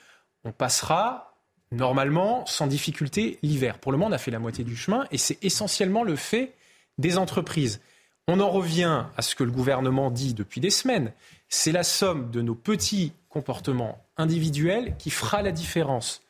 on 0.44 0.52
passera 0.52 1.33
normalement, 1.72 2.46
sans 2.46 2.66
difficulté, 2.66 3.38
l'hiver. 3.42 3.78
Pour 3.78 3.92
le 3.92 3.98
moment, 3.98 4.10
on 4.10 4.14
a 4.14 4.18
fait 4.18 4.30
la 4.30 4.38
moitié 4.38 4.64
du 4.64 4.76
chemin 4.76 5.06
et 5.10 5.18
c'est 5.18 5.42
essentiellement 5.42 6.04
le 6.04 6.16
fait 6.16 6.54
des 6.98 7.18
entreprises. 7.18 7.80
On 8.26 8.40
en 8.40 8.50
revient 8.50 9.04
à 9.16 9.22
ce 9.22 9.34
que 9.34 9.44
le 9.44 9.50
gouvernement 9.50 10.10
dit 10.10 10.34
depuis 10.34 10.60
des 10.60 10.70
semaines. 10.70 11.12
C'est 11.48 11.72
la 11.72 11.82
somme 11.82 12.30
de 12.30 12.40
nos 12.40 12.54
petits 12.54 13.12
comportements 13.28 14.04
individuels 14.16 14.96
qui 14.98 15.10
fera 15.10 15.42
la 15.42 15.52
différence. 15.52 16.22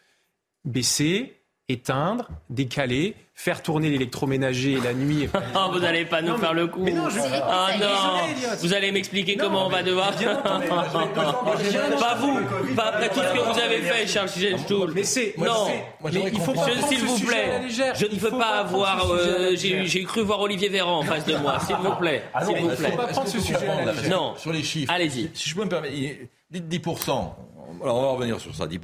Baisser, 0.64 1.40
éteindre, 1.68 2.28
décaler, 2.50 3.16
faire 3.34 3.62
tourner 3.62 3.88
l'électroménager 3.88 4.78
la 4.80 4.92
nuit. 4.92 5.28
Oh, 5.56 5.70
vous 5.72 5.78
n'allez 5.78 6.04
pas 6.04 6.20
nous 6.20 6.36
faire 6.36 6.52
le 6.52 6.66
coup. 6.66 6.84
non, 6.84 7.08
ah, 7.42 7.68
non. 7.80 8.56
vous 8.60 8.74
allez 8.74 8.90
m'expliquer 8.90 9.36
comment 9.36 9.66
on 9.66 9.68
va 9.68 9.82
devoir. 9.82 10.12
pas 10.16 12.14
vous, 12.16 12.40
pas 12.74 12.86
après 12.86 13.08
tout 13.08 13.20
ce 13.20 13.32
que 13.32 13.52
vous 13.52 13.60
avez 13.60 13.80
fait, 13.82 14.06
Charles 14.06 14.28
Stoul. 14.58 14.92
Mais 14.94 15.04
c'est 15.04 15.34
non. 15.38 15.68
il 16.12 16.40
faut 16.40 16.54
s'il 16.88 17.04
vous 17.04 17.20
plaît. 17.20 17.62
Je 17.68 18.06
ne 18.06 18.18
peux 18.18 18.30
pas 18.30 18.60
avoir. 18.60 19.10
Euh, 19.10 19.54
j'ai 19.54 20.02
cru 20.04 20.22
voir 20.22 20.40
Olivier 20.40 20.68
Véran 20.68 20.98
en 20.98 21.02
face 21.02 21.24
de 21.24 21.36
moi. 21.36 21.60
S'il 21.60 21.76
vous 21.76 21.94
plaît. 21.96 22.24
Ah 22.34 22.44
s'il 22.44 22.56
vous 22.56 22.68
plaît. 22.74 22.96
Pas 22.96 23.06
prendre 23.06 23.28
ce 23.28 23.38
sujet. 23.38 23.58
Non. 24.10 24.34
Sur 24.36 24.52
les 24.52 24.62
chiffres. 24.62 24.92
Allez-y. 24.92 25.30
Si 25.34 25.48
je 25.48 25.54
peux 25.54 25.64
me 25.64 25.68
permettre, 25.68 25.94
dites 26.50 26.68
10 26.68 26.80
Alors 27.08 27.36
on 27.82 28.02
va 28.02 28.08
revenir 28.08 28.40
sur 28.40 28.54
ça, 28.54 28.66
10 28.66 28.80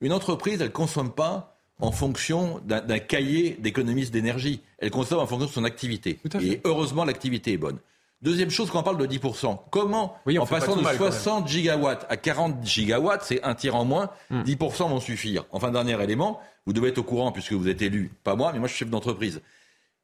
Une 0.00 0.12
entreprise, 0.12 0.60
elle 0.60 0.68
ne 0.68 0.72
consomme 0.72 1.12
pas 1.12 1.59
en 1.80 1.92
fonction 1.92 2.60
d'un 2.64 2.98
cahier 2.98 3.56
d'économistes 3.60 4.12
d'énergie. 4.12 4.60
Elle 4.78 4.90
consomme 4.90 5.20
en 5.20 5.26
fonction 5.26 5.46
de 5.46 5.52
son 5.52 5.64
activité. 5.64 6.18
Et 6.40 6.60
heureusement, 6.64 7.04
l'activité 7.04 7.52
est 7.52 7.58
bonne. 7.58 7.78
Deuxième 8.22 8.50
chose, 8.50 8.70
quand 8.70 8.80
on 8.80 8.82
parle 8.82 8.98
de 8.98 9.06
10%, 9.06 9.58
comment, 9.70 10.18
en 10.26 10.46
passant 10.46 10.76
de 10.76 10.84
60 10.84 11.48
gigawatts 11.48 12.06
à 12.10 12.18
40 12.18 12.66
gigawatts, 12.66 13.24
c'est 13.24 13.42
un 13.42 13.54
tir 13.54 13.74
en 13.74 13.86
moins, 13.86 14.10
10% 14.30 14.56
hmm. 14.86 14.90
vont 14.90 15.00
suffire. 15.00 15.46
Enfin, 15.52 15.70
dernier 15.70 16.02
élément, 16.02 16.38
vous 16.66 16.74
devez 16.74 16.88
être 16.88 16.98
au 16.98 17.02
courant 17.02 17.32
puisque 17.32 17.52
vous 17.52 17.68
êtes 17.68 17.80
élu, 17.80 18.10
pas 18.22 18.36
moi, 18.36 18.52
mais 18.52 18.58
moi 18.58 18.68
je 18.68 18.74
suis 18.74 18.84
chef 18.84 18.90
d'entreprise. 18.90 19.40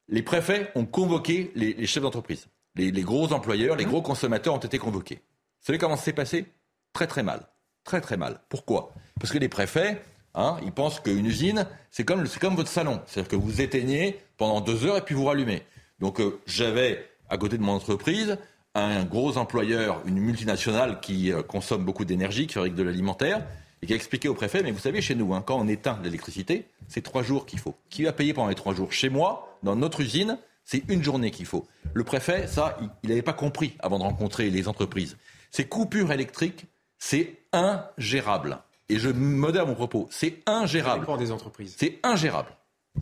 Les 0.08 0.22
préfets 0.22 0.70
ont 0.74 0.86
convoqué 0.86 1.52
les, 1.54 1.86
chefs 1.86 2.02
d'entreprise. 2.02 2.48
Les, 2.74 2.90
gros 3.02 3.32
employeurs, 3.32 3.76
les 3.76 3.84
gros 3.84 4.00
consommateurs 4.00 4.54
ont 4.54 4.58
été 4.58 4.78
convoqués. 4.78 5.16
Vous 5.16 5.66
savez 5.66 5.78
comment 5.78 5.96
ça 5.96 6.04
s'est 6.04 6.12
passé? 6.12 6.46
Très 6.92 7.06
très 7.06 7.22
mal. 7.22 7.48
Très 7.84 8.00
très 8.00 8.16
mal. 8.16 8.40
Pourquoi? 8.48 8.92
Parce 9.20 9.32
que 9.32 9.38
les 9.38 9.48
préfets, 9.48 10.00
Hein, 10.36 10.58
ils 10.62 10.72
pensent 10.72 11.00
qu'une 11.00 11.24
usine, 11.24 11.66
c'est 11.90 12.04
comme, 12.04 12.28
comme 12.40 12.54
votre 12.54 12.70
salon. 12.70 13.00
C'est-à-dire 13.06 13.30
que 13.30 13.36
vous 13.36 13.62
éteignez 13.62 14.20
pendant 14.36 14.60
deux 14.60 14.84
heures 14.84 14.98
et 14.98 15.00
puis 15.00 15.14
vous 15.14 15.24
rallumez. 15.24 15.62
Donc 15.98 16.20
euh, 16.20 16.38
j'avais, 16.46 17.08
à 17.30 17.38
côté 17.38 17.56
de 17.56 17.62
mon 17.62 17.72
entreprise, 17.72 18.36
un 18.74 19.04
gros 19.04 19.38
employeur, 19.38 20.02
une 20.04 20.18
multinationale 20.18 21.00
qui 21.00 21.32
euh, 21.32 21.42
consomme 21.42 21.84
beaucoup 21.84 22.04
d'énergie, 22.04 22.46
qui 22.46 22.52
fabrique 22.52 22.74
de 22.74 22.82
l'alimentaire, 22.82 23.46
et 23.80 23.86
qui 23.86 23.94
a 23.94 23.96
expliqué 23.96 24.28
au 24.28 24.34
préfet, 24.34 24.62
mais 24.62 24.72
vous 24.72 24.78
savez, 24.78 25.00
chez 25.00 25.14
nous, 25.14 25.34
hein, 25.34 25.42
quand 25.44 25.58
on 25.58 25.68
éteint 25.68 25.98
l'électricité, 26.02 26.66
c'est 26.86 27.02
trois 27.02 27.22
jours 27.22 27.46
qu'il 27.46 27.58
faut. 27.58 27.74
Qui 27.88 28.04
va 28.04 28.12
payer 28.12 28.34
pendant 28.34 28.48
les 28.48 28.54
trois 28.54 28.74
jours? 28.74 28.92
Chez 28.92 29.08
moi, 29.08 29.58
dans 29.62 29.74
notre 29.74 30.00
usine, 30.00 30.38
c'est 30.64 30.82
une 30.88 31.02
journée 31.02 31.30
qu'il 31.30 31.46
faut. 31.46 31.66
Le 31.94 32.04
préfet, 32.04 32.46
ça, 32.46 32.76
il 33.02 33.08
n'avait 33.08 33.22
pas 33.22 33.32
compris 33.32 33.74
avant 33.78 33.98
de 33.98 34.04
rencontrer 34.04 34.50
les 34.50 34.68
entreprises. 34.68 35.16
Ces 35.50 35.64
coupures 35.64 36.12
électriques, 36.12 36.66
c'est 36.98 37.38
ingérable 37.52 38.58
et 38.88 38.98
je 38.98 39.10
modère 39.10 39.66
mon 39.66 39.74
propos, 39.74 40.08
c'est 40.10 40.42
ingérable. 40.46 40.94
Ça 40.94 41.00
dépend 41.00 41.16
des 41.16 41.32
entreprises. 41.32 41.74
C'est 41.78 41.98
ingérable. 42.02 42.50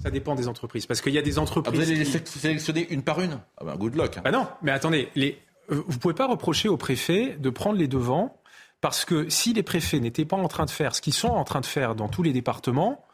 Ça 0.03 0.11
dépend 0.11 0.35
des 0.35 0.49
entreprises. 0.49 0.87
Parce 0.87 1.01
qu'il 1.01 1.13
y 1.13 1.19
a 1.19 1.23
des 1.23 1.39
entreprises. 1.39 1.73
Ah, 1.73 1.77
vous 1.77 1.83
allez 1.83 1.99
les 1.99 2.05
sélectionner 2.05 2.89
une 2.91 3.03
par 3.03 3.21
une 3.21 3.39
ah 3.59 3.65
ben, 3.65 3.77
Good 3.77 3.95
luck. 3.95 4.19
Bah 4.23 4.31
non, 4.31 4.47
mais 4.63 4.73
attendez, 4.73 5.09
les... 5.15 5.39
Euh, 5.71 5.83
vous 5.87 5.95
ne 5.95 5.99
pouvez 5.99 6.15
pas 6.15 6.27
reprocher 6.27 6.69
aux 6.69 6.77
préfets 6.77 7.37
de 7.39 7.51
prendre 7.51 7.79
les 7.79 7.89
devants, 7.89 8.41
parce 8.81 9.05
que 9.05 9.29
si 9.29 9.53
les 9.53 9.63
préfets 9.63 10.01
n'étaient 10.01 10.25
pas 10.25 10.37
en 10.37 10.49
train 10.49 10.65
de 10.65 10.71
faire 10.71 10.95
ce 10.95 11.01
qu'ils 11.01 11.15
sont 11.15 11.29
en 11.29 11.45
train 11.45 11.61
de 11.61 11.67
faire 11.67 11.95
dans 11.95 12.09
tous 12.09 12.23
les 12.23 12.33
départements, 12.33 13.05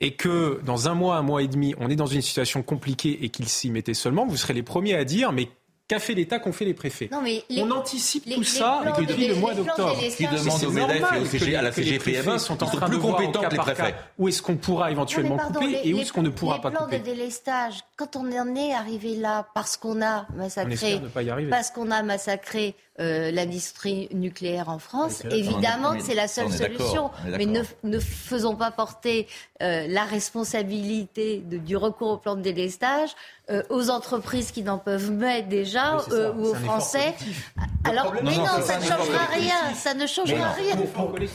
et 0.00 0.16
que 0.16 0.60
dans 0.64 0.88
un 0.88 0.94
mois, 0.94 1.16
un 1.16 1.22
mois 1.22 1.42
et 1.42 1.48
demi, 1.48 1.74
on 1.78 1.88
est 1.88 1.96
dans 1.96 2.06
une 2.06 2.20
situation 2.20 2.62
compliquée 2.62 3.24
et 3.24 3.28
qu'ils 3.30 3.48
s'y 3.48 3.70
mettaient 3.70 3.94
seulement, 3.94 4.26
vous 4.26 4.36
serez 4.36 4.52
les 4.52 4.62
premiers 4.62 4.94
à 4.94 5.04
dire 5.04 5.32
mais 5.32 5.48
qu'a 5.88 5.98
fait 5.98 6.14
l'État, 6.14 6.38
qu'ont 6.38 6.52
fait 6.52 6.64
les 6.64 6.74
préfets. 6.74 7.10
on 7.12 7.70
anticipe 7.70 8.24
tout 8.32 8.42
ça 8.42 8.82
depuis 8.98 9.28
le 9.28 9.34
mois 9.36 9.54
d'octobre. 9.54 9.98
Qui 10.16 10.26
demande 10.26 10.64
au 10.64 10.70
MEDEF 10.70 11.42
et 11.48 11.56
à 11.56 11.62
la 11.62 11.72
CGPM 11.72 12.38
sont 12.38 12.62
en 12.62 12.66
train 12.66 12.88
plus 12.88 12.96
de 12.96 13.02
compétents 13.02 13.42
que 13.42 13.50
les 13.50 13.58
préfets. 13.58 13.94
Où 14.18 14.28
est-ce 14.28 14.42
qu'on 14.42 14.56
pourra 14.56 14.90
éventuellement 14.90 15.36
couper 15.36 15.80
et 15.84 15.94
où 15.94 15.98
est-ce 15.98 16.12
qu'on 16.12 16.22
ne 16.22 16.30
pourra 16.30 16.60
pas 16.60 16.70
couper 16.70 16.96
Les 16.96 17.02
plans 17.02 17.12
de 17.12 17.16
délestage, 17.16 17.80
quand 17.96 18.16
on 18.16 18.26
en 18.32 18.54
est 18.54 18.72
arrivé 18.72 19.16
là 19.16 19.46
parce 19.54 19.76
qu'on 19.76 20.02
a 20.02 20.26
massacré, 20.34 21.00
parce 21.50 21.70
qu'on 21.70 21.90
a 21.90 22.02
massacré 22.02 22.74
euh, 23.00 23.30
l'industrie 23.30 24.08
nucléaire 24.12 24.68
en 24.68 24.78
France, 24.78 25.24
évidemment 25.30 25.96
que 25.96 26.02
c'est 26.02 26.14
la 26.14 26.28
seule 26.28 26.52
solution. 26.52 27.10
Mais 27.26 27.46
ne, 27.46 27.62
ne, 27.82 27.98
faisons 27.98 28.54
pas 28.54 28.70
porter 28.70 29.26
euh, 29.62 29.86
la 29.88 30.04
responsabilité 30.04 31.38
de, 31.38 31.58
du 31.58 31.76
recours 31.76 32.10
au 32.10 32.16
plan 32.18 32.36
de 32.36 32.42
délestage 32.42 33.10
euh, 33.50 33.62
aux 33.68 33.90
entreprises 33.90 34.52
qui 34.52 34.62
n'en 34.62 34.78
peuvent 34.78 35.10
mettre 35.10 35.48
déjà 35.48 35.98
euh, 36.12 36.32
ou 36.32 36.46
aux 36.46 36.54
Français. 36.54 37.14
Alors, 37.84 38.14
mais 38.22 38.38
non, 38.38 38.46
ça 38.62 38.78
ne 38.78 38.84
changera 38.84 39.24
rien. 39.30 39.74
Ça 39.74 39.92
ne 39.92 40.06
changera 40.06 40.52
rien. 40.52 40.76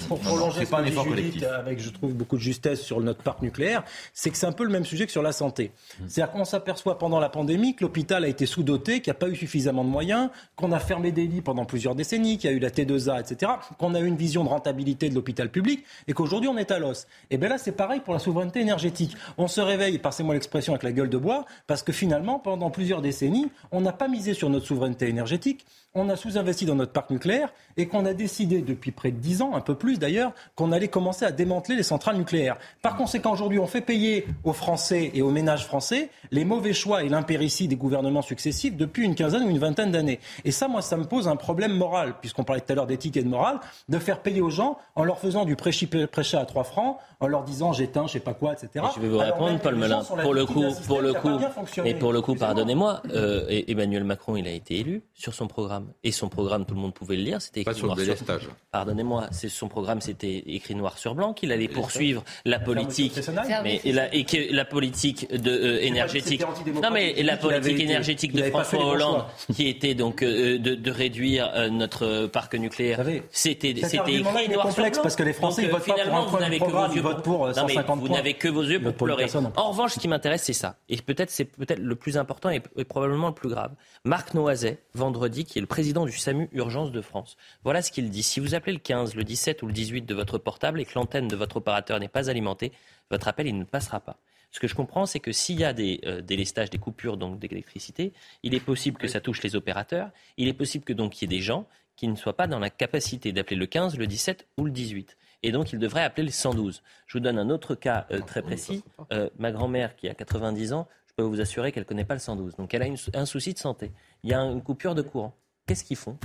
Pour, 0.07 0.19
prolonger 0.19 0.65
pas 0.65 0.79
un 0.79 0.85
effort 0.85 1.07
collectif. 1.07 1.43
avec, 1.43 1.79
je 1.79 1.91
trouve, 1.91 2.13
beaucoup 2.13 2.37
de 2.37 2.41
justesse 2.41 2.81
sur 2.81 2.99
notre 2.99 3.21
parc 3.21 3.43
nucléaire, 3.43 3.83
c'est 4.11 4.31
que 4.31 4.37
c'est 4.37 4.47
un 4.47 4.51
peu 4.51 4.63
le 4.63 4.71
même 4.71 4.85
sujet 4.85 5.05
que 5.05 5.11
sur 5.11 5.21
la 5.21 5.31
santé. 5.31 5.71
Mmh. 5.71 6.03
C'est-à-dire 6.07 6.33
qu'on 6.33 6.45
s'aperçoit 6.45 6.97
pendant 6.97 7.19
la 7.19 7.29
pandémie 7.29 7.75
que 7.75 7.83
l'hôpital 7.83 8.23
a 8.23 8.27
été 8.27 8.47
sous-doté, 8.47 9.01
qu'il 9.01 9.11
n'y 9.11 9.17
a 9.17 9.19
pas 9.19 9.29
eu 9.29 9.35
suffisamment 9.35 9.83
de 9.83 9.89
moyens, 9.89 10.31
qu'on 10.55 10.71
a 10.71 10.79
fermé 10.79 11.11
des 11.11 11.27
lits 11.27 11.41
pendant 11.49 11.65
plusieurs 11.65 11.95
décennies, 11.95 12.37
qu'il 12.37 12.47
y 12.47 12.53
a 12.53 12.55
eu 12.55 12.59
la 12.59 12.69
T2A, 12.69 13.19
etc., 13.19 13.53
qu'on 13.79 13.95
a 13.95 13.99
eu 13.99 14.05
une 14.05 14.15
vision 14.15 14.43
de 14.43 14.49
rentabilité 14.49 15.09
de 15.09 15.15
l'hôpital 15.15 15.49
public 15.49 15.83
et 16.07 16.13
qu'aujourd'hui 16.13 16.47
on 16.47 16.59
est 16.59 16.69
à 16.69 16.77
l'os. 16.77 17.07
Et 17.31 17.39
bien 17.39 17.49
là, 17.49 17.57
c'est 17.57 17.71
pareil 17.71 18.01
pour 18.01 18.13
la 18.13 18.19
souveraineté 18.19 18.59
énergétique. 18.59 19.17
On 19.39 19.47
se 19.47 19.59
réveille, 19.59 19.97
passez-moi 19.97 20.35
l'expression, 20.35 20.73
avec 20.73 20.83
la 20.83 20.91
gueule 20.91 21.09
de 21.09 21.17
bois, 21.17 21.45
parce 21.65 21.81
que 21.81 21.91
finalement, 21.91 22.37
pendant 22.37 22.69
plusieurs 22.69 23.01
décennies, 23.01 23.47
on 23.71 23.81
n'a 23.81 23.93
pas 23.93 24.07
misé 24.07 24.35
sur 24.35 24.47
notre 24.51 24.67
souveraineté 24.67 25.07
énergétique, 25.07 25.65
on 25.95 26.09
a 26.09 26.15
sous-investi 26.15 26.65
dans 26.65 26.75
notre 26.75 26.91
parc 26.91 27.09
nucléaire 27.09 27.51
et 27.75 27.87
qu'on 27.87 28.05
a 28.05 28.13
décidé 28.13 28.61
depuis 28.61 28.91
près 28.91 29.11
de 29.11 29.17
dix 29.17 29.41
ans, 29.41 29.55
un 29.55 29.61
peu 29.61 29.75
plus 29.75 29.97
d'ailleurs, 29.97 30.33
qu'on 30.55 30.71
allait 30.71 30.87
commencer 30.87 31.25
à 31.25 31.31
démanteler 31.31 31.75
les 31.75 31.83
centrales 31.83 32.17
nucléaires. 32.17 32.57
Par 32.81 32.95
conséquent, 32.95 33.31
aujourd'hui, 33.31 33.59
on 33.59 33.67
fait 33.67 33.81
payer 33.81 34.27
aux 34.43 34.53
Français 34.53 35.11
et 35.13 35.21
aux 35.21 35.31
ménages 35.31 35.65
français 35.65 36.09
les 36.31 36.45
mauvais 36.45 36.73
choix 36.73 37.03
et 37.03 37.09
l'impéritie 37.09 37.67
des 37.67 37.75
gouvernements 37.75 38.21
successifs 38.21 38.75
depuis 38.75 39.03
une 39.03 39.15
quinzaine 39.15 39.43
ou 39.43 39.49
une 39.49 39.59
vingtaine 39.59 39.91
d'années. 39.91 40.19
Et 40.45 40.51
ça, 40.51 40.67
moi, 40.67 40.81
ça 40.81 40.97
me 40.97 41.05
pose 41.05 41.27
un 41.27 41.35
problème 41.35 41.73
moral, 41.73 42.15
puisqu'on 42.19 42.43
parlait 42.43 42.61
tout 42.61 42.71
à 42.71 42.75
l'heure 42.75 42.87
d'éthique 42.87 43.17
et 43.17 43.23
de 43.23 43.29
morale, 43.29 43.59
de 43.87 43.97
faire 43.97 44.21
payer 44.21 44.41
aux 44.41 44.49
gens 44.49 44.77
en 44.95 45.03
leur 45.03 45.19
faisant 45.19 45.45
du 45.45 45.55
prêchat 45.55 46.39
à 46.39 46.45
3 46.45 46.63
francs, 46.65 46.97
en 47.19 47.27
leur 47.27 47.43
disant 47.43 47.73
j'éteins, 47.73 48.07
je 48.07 48.13
sais 48.13 48.19
pas 48.19 48.33
quoi, 48.33 48.53
etc. 48.53 48.85
je 48.95 49.01
vais 49.01 49.09
vous 49.09 49.17
répondre, 49.17 49.59
Paul 49.59 49.75
Melun. 49.75 50.03
Pour 50.03 50.33
le 50.33 50.45
coup, 50.45 50.65
pour 50.87 51.01
le 51.01 51.13
coup, 51.13 51.39
et 51.83 51.93
pour 51.93 52.13
le 52.13 52.21
coup, 52.21 52.35
pardonnez-moi, 52.35 53.01
euh, 53.11 53.63
Emmanuel 53.67 54.03
Macron, 54.03 54.35
il 54.35 54.47
a 54.47 54.51
été 54.51 54.79
élu 54.79 55.03
sur 55.13 55.33
son 55.33 55.47
programme 55.47 55.78
et 56.03 56.11
son 56.11 56.29
programme, 56.29 56.65
tout 56.65 56.75
le 56.75 56.81
monde 56.81 56.93
pouvait 56.93 57.15
le 57.15 57.23
lire. 57.23 57.41
C'était 57.41 57.63
Pas 57.63 57.71
écrit 57.71 57.79
sur 57.79 57.87
le 57.87 57.93
noir 57.95 57.97
délestage. 57.97 58.41
sur... 58.41 58.51
Pardonnez-moi, 58.71 59.27
c'est 59.31 59.49
son 59.49 59.67
programme, 59.67 60.01
c'était 60.01 60.43
écrit 60.47 60.75
noir 60.75 60.97
sur 60.97 61.15
blanc 61.15 61.33
qu'il 61.33 61.51
allait 61.51 61.67
poursuivre 61.67 62.23
la 62.45 62.59
politique, 62.59 63.19
mais 63.63 63.81
et 63.83 63.91
la, 63.91 64.13
et 64.13 64.23
que 64.23 64.53
la 64.53 64.65
politique 64.65 65.31
de 65.31 65.51
euh, 65.51 65.81
énergétique. 65.81 66.43
Non, 66.81 66.91
mais 66.91 67.21
la 67.23 67.37
politique 67.37 67.79
énergétique 67.79 68.33
de 68.33 68.41
pas 68.49 68.63
François 68.63 68.85
Hollande, 68.85 69.25
qui 69.53 69.67
était 69.67 69.95
donc 69.95 70.23
euh, 70.23 70.57
de, 70.59 70.75
de 70.75 70.91
réduire 70.91 71.51
euh, 71.55 71.69
notre 71.69 72.27
parc 72.27 72.55
nucléaire, 72.55 73.05
c'était 73.31 73.69
écrit 73.69 74.21
noir 74.21 74.37
sur 74.37 74.75
complexe 74.75 74.97
blanc. 74.97 75.03
parce 75.03 75.15
que 75.15 75.23
les 75.23 75.33
Français, 75.33 75.63
Donc, 75.63 75.71
euh, 75.71 75.77
votent 75.77 75.85
pas 75.85 75.93
pour 75.93 75.95
finalement, 75.95 76.17
un 76.17 76.25
vous 76.25 76.29
premier 76.29 76.43
n'avez 76.45 76.59
que 76.59 76.63
vos 76.63 76.69
programme, 76.69 76.91
yeux 76.91 76.97
ils 76.97 77.03
votent 77.03 77.23
pour, 77.23 77.45
euh, 77.45 77.53
Non, 77.53 77.65
mais 77.67 77.73
150 77.73 77.99
vous 77.99 78.09
n'avez 78.09 78.33
que 78.33 78.47
vos 78.47 78.63
yeux 78.63 78.81
pour 78.81 78.93
pleurer. 78.93 79.27
En 79.55 79.69
revanche, 79.71 79.93
ce 79.93 79.99
qui 79.99 80.07
m'intéresse, 80.07 80.43
c'est 80.43 80.53
ça. 80.53 80.77
Et 80.89 80.97
peut-être 80.97 81.29
c'est 81.29 81.45
peut-être 81.45 81.79
le 81.79 81.95
plus 81.95 82.17
important 82.17 82.49
et, 82.49 82.61
et 82.77 82.83
probablement 82.85 83.27
le 83.27 83.33
plus 83.33 83.49
grave. 83.49 83.71
Marc 84.05 84.33
Noiset, 84.33 84.79
vendredi, 84.93 85.45
qui 85.45 85.57
est 85.59 85.61
le 85.61 85.67
président 85.69 86.05
du 86.05 86.11
SAMU 86.11 86.49
Urgence 86.51 86.91
de 86.91 86.99
France. 86.99 87.37
Voilà 87.63 87.81
ce 87.81 87.91
qu'il 87.91 88.09
dit. 88.09 88.23
Si 88.23 88.41
vous 88.41 88.55
appelez 88.55 88.73
le 88.73 88.79
15, 88.79 89.15
le 89.15 89.23
17 89.23 89.63
ou 89.63 89.67
le 89.67 89.73
18 89.73 90.01
de 90.01 90.13
votre 90.13 90.37
portable 90.37 90.81
et 90.81 90.85
que 90.85 90.91
l'antenne 90.95 91.29
de 91.29 91.35
votre 91.37 91.55
opérateur 91.57 91.97
n'est 92.01 92.09
pas 92.09 92.29
alimentée, 92.29 92.73
votre 93.09 93.29
appel 93.29 93.47
il 93.47 93.57
ne 93.57 93.63
passera 93.63 94.01
pas. 94.01 94.17
Ce 94.51 94.59
que 94.59 94.67
je 94.67 94.75
comprends, 94.75 95.05
c'est 95.05 95.19
que 95.19 95.31
s'il 95.31 95.59
y 95.59 95.63
a 95.63 95.71
des 95.73 96.01
euh, 96.05 96.21
délestages, 96.21 96.69
des 96.71 96.79
coupures 96.79 97.15
donc 97.17 97.39
d'électricité, 97.39 98.11
il 98.43 98.53
est 98.55 98.59
possible 98.59 98.97
que 98.97 99.07
ça 99.07 99.21
touche 99.21 99.41
les 99.43 99.55
opérateurs. 99.55 100.09
Il 100.37 100.47
est 100.47 100.53
possible 100.53 100.83
que 100.83 100.93
donc 100.93 101.21
il 101.21 101.25
y 101.31 101.33
ait 101.33 101.37
des 101.37 101.43
gens 101.43 101.65
qui 101.95 102.07
ne 102.07 102.15
soient 102.15 102.35
pas 102.35 102.47
dans 102.47 102.59
la 102.59 102.69
capacité 102.69 103.31
d'appeler 103.31 103.55
le 103.57 103.67
15, 103.67 103.97
le 103.97 104.07
17 104.07 104.47
ou 104.57 104.65
le 104.65 104.71
18. 104.71 105.17
Et 105.43 105.51
donc, 105.53 105.71
ils 105.71 105.79
devraient 105.79 106.03
appeler 106.03 106.23
le 106.25 106.31
112. 106.31 106.81
Je 107.07 107.13
vous 107.17 107.21
donne 107.21 107.37
un 107.39 107.49
autre 107.49 107.73
cas 107.75 108.07
euh, 108.11 108.19
très 108.19 108.41
précis. 108.41 108.83
Euh, 109.13 109.29
ma 109.37 109.51
grand-mère, 109.53 109.95
qui 109.95 110.09
a 110.09 110.13
90 110.13 110.73
ans, 110.73 110.87
je 111.07 111.13
peux 111.13 111.23
vous 111.23 111.39
assurer 111.39 111.71
qu'elle 111.71 111.83
ne 111.83 111.87
connaît 111.87 112.03
pas 112.03 112.13
le 112.13 112.19
112. 112.19 112.55
Donc, 112.57 112.73
elle 112.73 112.81
a 112.81 112.87
une- 112.87 112.97
un 113.13 113.25
souci 113.25 113.53
de 113.53 113.59
santé. 113.59 113.91
Il 114.23 114.29
y 114.29 114.33
a 114.33 114.39
une 114.41 114.61
coupure 114.61 114.95
de 114.95 115.01
courant. 115.01 115.33
Qu'est-ce 115.69 115.83
qu'ils 115.85 115.95
font? 115.97 116.17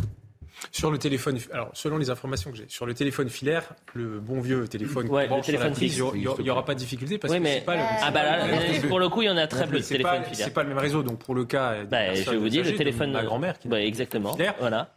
Sur 0.73 0.91
le 0.91 0.99
téléphone, 0.99 1.39
alors 1.53 1.71
selon 1.75 1.99
les 1.99 2.09
informations 2.11 2.51
que 2.51 2.57
j'ai, 2.57 2.65
sur 2.69 2.87
le 2.87 2.95
téléphone 2.95 3.29
filaire, 3.29 3.75
le 3.93 4.21
bon 4.21 4.41
vieux 4.41 4.67
téléphone, 4.67 5.09
Ouais, 5.11 5.25
le 5.25 5.29
sur 5.29 5.37
la 5.37 5.43
téléphone 5.43 5.73
prise, 5.73 5.93
fixe. 5.95 6.13
il 6.39 6.43
n'y 6.45 6.51
aura 6.51 6.65
pas 6.65 6.75
de 6.75 6.79
difficulté 6.79 7.19
parce 7.19 7.33
Oui, 7.33 7.39
que 7.39 7.43
mais- 7.45 7.59
c'est 7.59 7.65
pas 7.67 7.75
le. 7.77 7.83
Ah 7.83 7.97
c'est 8.07 8.13
bah 8.13 8.23
là, 8.23 8.45
réseau. 8.47 8.89
pour 8.89 8.99
le 9.01 9.09
coup, 9.11 9.21
il 9.23 9.27
y 9.27 9.31
en 9.31 9.37
a 9.37 9.47
très 9.47 9.67
peu 9.67 9.77
de 9.77 9.83
C'est 9.83 9.95
téléphones 9.97 10.23
pas- 10.23 10.25
filaires. 10.25 10.47
C'est 10.47 10.55
pas 10.55 10.63
le 10.63 10.69
même 10.71 10.79
réseau, 10.79 11.03
donc 11.03 11.19
pour 11.19 11.35
le 11.35 11.45
cas. 11.45 11.85
Bah, 11.85 12.15
je 12.15 12.23
personnes 12.23 12.39
vous 12.39 12.49
dis, 12.49 12.63
le 12.63 12.75
téléphone. 12.75 13.09
de 13.11 13.13
ma 13.15 13.25
grand-mère 13.25 13.59
qui 13.59 13.69
Bah, 13.69 13.83
exactement. 13.83 14.33
filaire, 14.33 14.55
Voilà. 14.61 14.95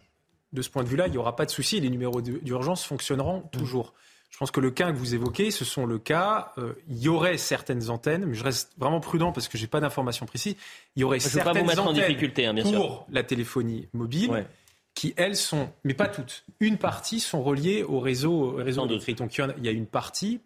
de 0.54 0.62
ce 0.62 0.70
point 0.70 0.84
de 0.84 0.88
vue-là, 0.90 1.08
il 1.08 1.12
n'y 1.12 1.18
aura 1.18 1.36
pas 1.36 1.46
de 1.46 1.52
souci. 1.52 1.82
Les 1.82 1.90
numéros 1.90 2.22
d'urgence 2.22 2.86
fonctionneront 2.86 3.40
Mm. 3.40 3.50
toujours. 3.58 3.94
Je 4.30 4.38
pense 4.38 4.52
que 4.52 4.60
le 4.60 4.70
cas 4.72 4.92
que 4.92 4.98
vous 4.98 5.16
évoquez, 5.16 5.50
ce 5.52 5.66
sont 5.66 5.86
le 5.86 5.98
cas. 5.98 6.52
euh, 6.58 6.74
il 6.90 6.98
y 7.00 7.08
aurait 7.10 7.38
certaines 7.38 7.90
antennes, 7.90 8.26
mais 8.26 8.36
je 8.36 8.44
reste 8.44 8.72
vraiment 8.78 9.00
prudent 9.00 9.32
parce 9.32 9.48
que 9.48 9.58
j'ai 9.58 9.68
pas 9.68 9.80
d'informations 9.80 10.26
précises. 10.26 10.56
Il 10.96 11.00
y 11.02 11.04
aurait 11.04 11.20
Je 11.20 11.28
veux 11.30 11.40
pas 11.40 11.44
certaines 11.46 11.64
vous 11.64 11.70
mettre 11.70 11.82
en 11.84 11.92
antennes 11.92 12.04
difficulté, 12.06 12.46
hein, 12.46 12.54
bien 12.54 12.64
sûr. 12.66 12.78
pour 12.78 13.06
la 13.10 13.24
téléphonie 13.24 13.88
mobile. 13.94 14.46
Qui 14.94 15.14
elles 15.16 15.36
sont, 15.36 15.70
mais 15.84 15.94
pas 15.94 16.08
toutes. 16.08 16.44
Une 16.60 16.78
partie 16.80 17.20
sont 17.20 17.44
reliées 17.44 17.84
au 17.84 18.00
réseau, 18.00 18.32
au 18.34 18.52
réseau 18.56 18.86
électrique. 18.88 19.20
Donc 19.20 19.36
il 19.38 19.42
y 19.42 19.44
en 19.44 19.50
a- 19.50 19.54
il 19.60 19.64
y 19.64 19.68
a 19.68 19.72
une 19.72 19.86
partie 19.86 20.40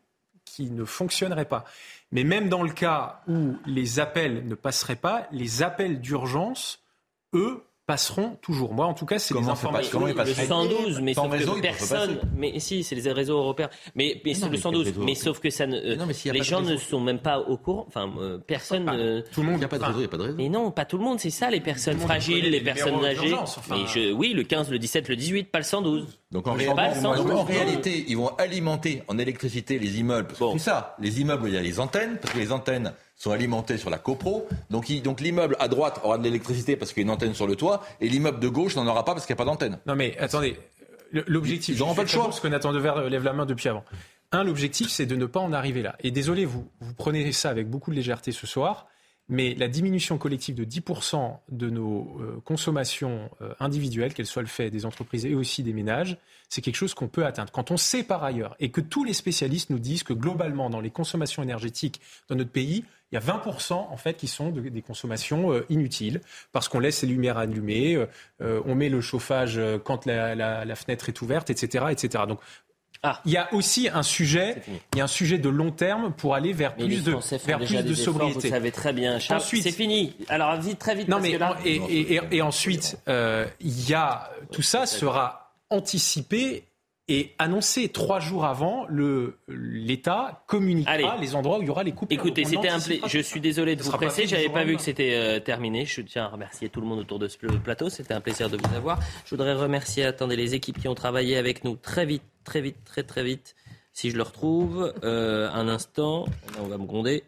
qui 0.43 0.69
ne 0.71 0.83
fonctionnerait 0.83 1.45
pas. 1.45 1.63
Mais 2.11 2.25
même 2.25 2.49
dans 2.49 2.61
le 2.61 2.71
cas 2.71 3.21
où 3.29 3.55
les 3.65 4.01
appels 4.01 4.45
ne 4.45 4.55
passeraient 4.55 4.97
pas, 4.97 5.25
les 5.31 5.63
appels 5.63 6.01
d'urgence, 6.01 6.81
eux, 7.33 7.63
passeront 7.91 8.38
toujours. 8.41 8.73
Moi, 8.73 8.85
en 8.85 8.93
tout 8.93 9.05
cas, 9.05 9.19
c'est 9.19 9.34
les 9.34 9.47
informations. 9.49 9.91
Comment 9.91 10.07
ils 10.07 10.11
Le 10.11 10.15
passeraient 10.15 10.45
112, 10.45 11.01
mais 11.01 11.13
Sans 11.13 11.23
sauf 11.23 11.31
réseau, 11.34 11.53
que 11.55 11.59
personne. 11.61 12.19
Mais 12.38 12.57
si, 12.59 12.84
c'est 12.84 12.95
les 12.95 13.11
réseaux 13.11 13.38
européens. 13.38 13.69
Mais, 13.95 14.22
mais 14.23 14.34
Non, 14.34 14.45
le 14.45 14.51
mais 14.51 14.57
112. 14.57 14.84
quel 14.85 14.93
réseau 14.93 15.05
Mais 15.05 15.15
sauf 15.15 15.39
que 15.39 15.49
ça 15.49 15.68
ne. 15.68 15.95
non, 15.95 16.05
mais 16.05 16.13
s'il 16.13 16.27
y 16.27 16.30
a 16.30 16.34
les 16.34 16.39
pas 16.39 16.45
de 16.45 16.49
gens 16.49 16.61
ne 16.61 16.77
sont 16.77 16.99
même 17.01 17.19
pas 17.19 17.39
au 17.39 17.57
courant. 17.57 17.85
Enfin, 17.88 18.09
euh, 18.19 18.38
personne. 18.38 18.89
euh, 18.93 19.22
Tout 19.34 19.41
le 19.41 19.47
monde. 19.47 19.55
Il 19.57 19.59
n'y 19.59 19.65
a 19.65 19.68
pas 19.68 19.77
de 19.80 19.84
réseau, 19.84 19.97
il 19.97 20.01
n'y 20.01 20.05
a 20.05 20.09
pas 20.09 20.18
de 20.18 20.23
réseau. 20.23 20.35
Mais 20.38 20.47
non, 20.49 20.72
pas 20.72 20.85
tout 20.85 20.97
le 20.97 21.03
monde, 21.03 21.19
c'est 21.19 21.30
ça, 21.30 21.49
les 21.49 21.59
personnes 21.59 21.97
fragiles, 21.99 22.45
les 22.45 22.49
les 22.51 22.61
personnes 22.61 23.03
âgées. 23.03 23.27
d'urgence, 23.27 23.57
enfin. 23.57 23.76
Mais 23.77 23.88
je, 23.88 24.11
oui, 24.13 24.34
le 24.34 24.43
15, 24.43 24.69
le 24.72 24.80
17, 24.80 25.09
le 25.09 25.15
18, 25.15 25.51
pas 25.51 25.59
le 25.59 25.65
112. 25.65 26.19
Donc 26.31 26.47
en, 26.47 26.53
réalité, 26.53 26.75
pas 26.75 26.89
le 26.95 27.01
112. 27.01 27.31
en 27.31 27.43
réalité, 27.43 28.05
ils 28.07 28.15
vont 28.17 28.29
alimenter 28.37 29.03
en 29.09 29.17
électricité 29.17 29.77
les 29.79 29.99
immeubles. 29.99 30.29
Que 30.33 30.51
C'est 30.53 30.59
ça. 30.59 30.95
Les 30.99 31.19
immeubles, 31.19 31.49
il 31.49 31.55
y 31.55 31.57
a 31.57 31.61
les 31.61 31.79
antennes, 31.79 32.17
parce 32.21 32.33
que 32.33 32.39
les 32.39 32.51
antennes 32.53 32.93
sont 33.17 33.31
alimentées 33.31 33.77
sur 33.77 33.89
la 33.89 33.97
copro. 33.97 34.47
Donc, 34.69 34.89
il- 34.89 35.01
donc 35.01 35.19
l'immeuble 35.19 35.57
à 35.59 35.67
droite 35.67 35.99
aura 36.03 36.17
de 36.17 36.23
l'électricité 36.23 36.75
parce 36.77 36.93
qu'il 36.93 37.01
y 37.01 37.03
a 37.03 37.07
une 37.07 37.11
antenne 37.13 37.33
sur 37.33 37.47
le 37.47 37.55
toit, 37.55 37.81
et 37.99 38.07
l'immeuble 38.07 38.39
de 38.39 38.47
gauche 38.47 38.75
n'en 38.77 38.87
aura 38.87 39.03
pas 39.03 39.13
parce 39.13 39.25
qu'il 39.25 39.33
n'y 39.33 39.37
a 39.37 39.43
pas 39.43 39.49
d'antenne. 39.51 39.77
Non 39.85 39.95
mais 39.95 40.17
attendez, 40.19 40.57
l'objectif, 41.11 41.75
Ils 41.75 41.79
n'auront 41.79 41.95
pas 41.95 42.03
le 42.03 42.07
choix. 42.07 42.23
Parce 42.23 42.39
que 42.39 42.47
Nathan 42.47 42.71
Dever 42.71 42.93
euh, 42.95 43.09
lève 43.09 43.23
la 43.23 43.33
main 43.33 43.45
depuis 43.45 43.67
avant. 43.69 43.83
Un, 44.31 44.45
l'objectif, 44.45 44.89
c'est 44.89 45.05
de 45.05 45.15
ne 45.17 45.25
pas 45.25 45.41
en 45.41 45.51
arriver 45.51 45.81
là. 45.81 45.95
Et 45.99 46.11
désolé, 46.11 46.45
vous, 46.45 46.65
vous 46.79 46.93
prenez 46.93 47.29
ça 47.33 47.49
avec 47.49 47.69
beaucoup 47.69 47.91
de 47.91 47.97
légèreté 47.97 48.31
ce 48.31 48.47
soir, 48.47 48.87
mais 49.30 49.56
la 49.56 49.68
diminution 49.68 50.18
collective 50.18 50.56
de 50.56 50.65
10% 50.65 51.38
de 51.52 51.69
nos 51.69 52.18
euh, 52.19 52.41
consommations 52.43 53.30
euh, 53.41 53.53
individuelles, 53.60 54.14
qu'elles 54.14 54.26
soient 54.26 54.41
le 54.41 54.48
fait 54.48 54.69
des 54.69 54.85
entreprises 54.85 55.26
et 55.26 55.35
aussi 55.35 55.64
des 55.64 55.73
ménages, 55.73 56.18
c'est 56.49 56.61
quelque 56.61 56.76
chose 56.76 56.93
qu'on 56.93 57.07
peut 57.07 57.26
atteindre. 57.26 57.52
Quand 57.52 57.72
on 57.72 57.77
sait 57.77 58.03
par 58.03 58.23
ailleurs, 58.26 58.56
et 58.60 58.72
que 58.72 58.81
tous 58.81 59.06
les 59.06 59.14
spécialistes 59.14 59.69
nous 59.69 59.80
disent 59.80 60.03
que 60.03 60.11
globalement, 60.14 60.69
dans 60.69 60.81
les 60.81 60.89
consommations 60.89 61.41
énergétiques 61.43 62.02
dans 62.27 62.35
notre 62.35 62.49
pays, 62.52 62.84
il 63.11 63.15
y 63.15 63.18
a 63.18 63.22
20% 63.22 63.73
en 63.73 63.98
fait 63.98 64.15
qui 64.15 64.27
sont 64.27 64.52
de- 64.52 64.61
des 64.69 64.81
consommations 64.81 65.53
euh, 65.53 65.65
inutiles 65.69 66.19
parce 66.52 66.68
qu'on 66.68 66.80
laisse 66.80 67.02
les 67.02 67.07
lumières 67.10 67.38
allumées, 67.38 68.06
on 68.39 68.76
met 68.76 68.89
le 68.89 68.99
chauffage 69.02 69.60
quand 69.85 70.06
la, 70.06 70.35
la- 70.35 70.65
la 70.65 70.76
fenêtre 70.76 71.07
est 71.10 71.22
ouverte, 71.22 71.49
etc., 71.49 71.85
etc. 71.91 72.23
Donc 72.27 72.39
il 73.25 73.31
y 73.31 73.37
a 73.37 73.51
aussi 73.53 73.89
un 73.91 74.03
sujet, 74.03 74.61
il 74.93 74.97
y 74.97 75.01
a 75.01 75.05
un 75.05 75.07
sujet 75.07 75.37
de 75.37 75.49
long 75.49 75.71
terme 75.71 76.13
pour 76.13 76.35
aller 76.35 76.53
vers 76.53 76.73
Mais 76.77 76.85
plus 76.85 77.03
de 77.03 77.11
vers 77.45 77.57
plus 77.57 77.75
de 77.77 77.81
des 77.81 77.91
efforts, 77.93 78.03
sobriété. 78.13 78.47
Vous 78.49 78.53
savez 78.53 78.71
très 78.71 78.93
bien, 78.93 79.17
Charles. 79.19 79.41
Ensuite- 79.41 79.63
c'est 79.63 79.71
fini. 79.71 80.13
Alors 80.29 80.55
vite, 80.59 80.77
très 80.79 80.93
vite. 80.95 81.07
Non 81.07 81.17
parce 81.17 81.27
mais 81.27 81.33
que 81.33 81.37
là- 81.39 81.57
et, 81.65 81.75
et- 81.75 82.13
et- 82.15 82.21
et 82.31 82.41
ensuite, 82.41 82.97
euh, 83.07 83.45
il 83.59 83.89
y 83.89 83.93
a 83.93 84.29
tout 84.51 84.61
ça 84.61 84.85
sera 84.85 85.53
anticipé 85.69 86.63
et 87.13 87.33
annoncé 87.39 87.89
trois 87.89 88.19
jours 88.19 88.45
avant. 88.45 88.88
L'État 89.47 90.43
communiquera 90.47 90.93
Allez. 90.93 91.07
les 91.21 91.35
endroits 91.35 91.59
où 91.59 91.61
il 91.61 91.67
y 91.67 91.69
aura 91.69 91.83
les 91.83 91.91
coupures. 91.91 92.17
Écoutez, 92.17 92.45
c'était 92.45 92.69
un 92.69 92.79
pla- 92.79 92.95
anticipera 92.95 93.07
Je 93.07 93.19
suis 93.19 93.41
désolé 93.41 93.75
de 93.75 93.83
vous 93.83 93.91
presser. 93.91 94.27
J'avais 94.27 94.49
pas 94.49 94.63
vu 94.63 94.75
que 94.75 94.81
c'était 94.81 95.13
euh, 95.15 95.39
terminé. 95.39 95.85
Je 95.85 96.01
tiens 96.01 96.25
à 96.25 96.27
remercier 96.27 96.69
tout 96.69 96.81
le 96.81 96.88
monde 96.88 96.99
autour 96.99 97.19
de 97.19 97.27
ce 97.27 97.38
pl- 97.38 97.59
plateau. 97.59 97.89
C'était 97.89 98.13
un 98.13 98.21
plaisir 98.21 98.49
de 98.49 98.57
vous 98.57 98.75
avoir. 98.75 98.99
Je 99.25 99.31
voudrais 99.31 99.53
remercier, 99.53 100.05
attendez, 100.05 100.35
les 100.35 100.55
équipes 100.55 100.79
qui 100.79 100.88
ont 100.88 100.95
travaillé 100.95 101.38
avec 101.38 101.63
nous 101.63 101.75
très 101.75 102.05
vite, 102.05 102.23
très 102.43 102.61
vite, 102.61 102.77
très 102.85 103.03
très 103.03 103.23
vite. 103.23 103.55
Si 103.93 104.09
je 104.09 104.15
le 104.15 104.23
retrouve, 104.23 104.93
euh, 105.03 105.49
un 105.51 105.67
instant, 105.67 106.25
on 106.59 106.67
va 106.67 106.77
me 106.77 106.85
gronder. 106.85 107.23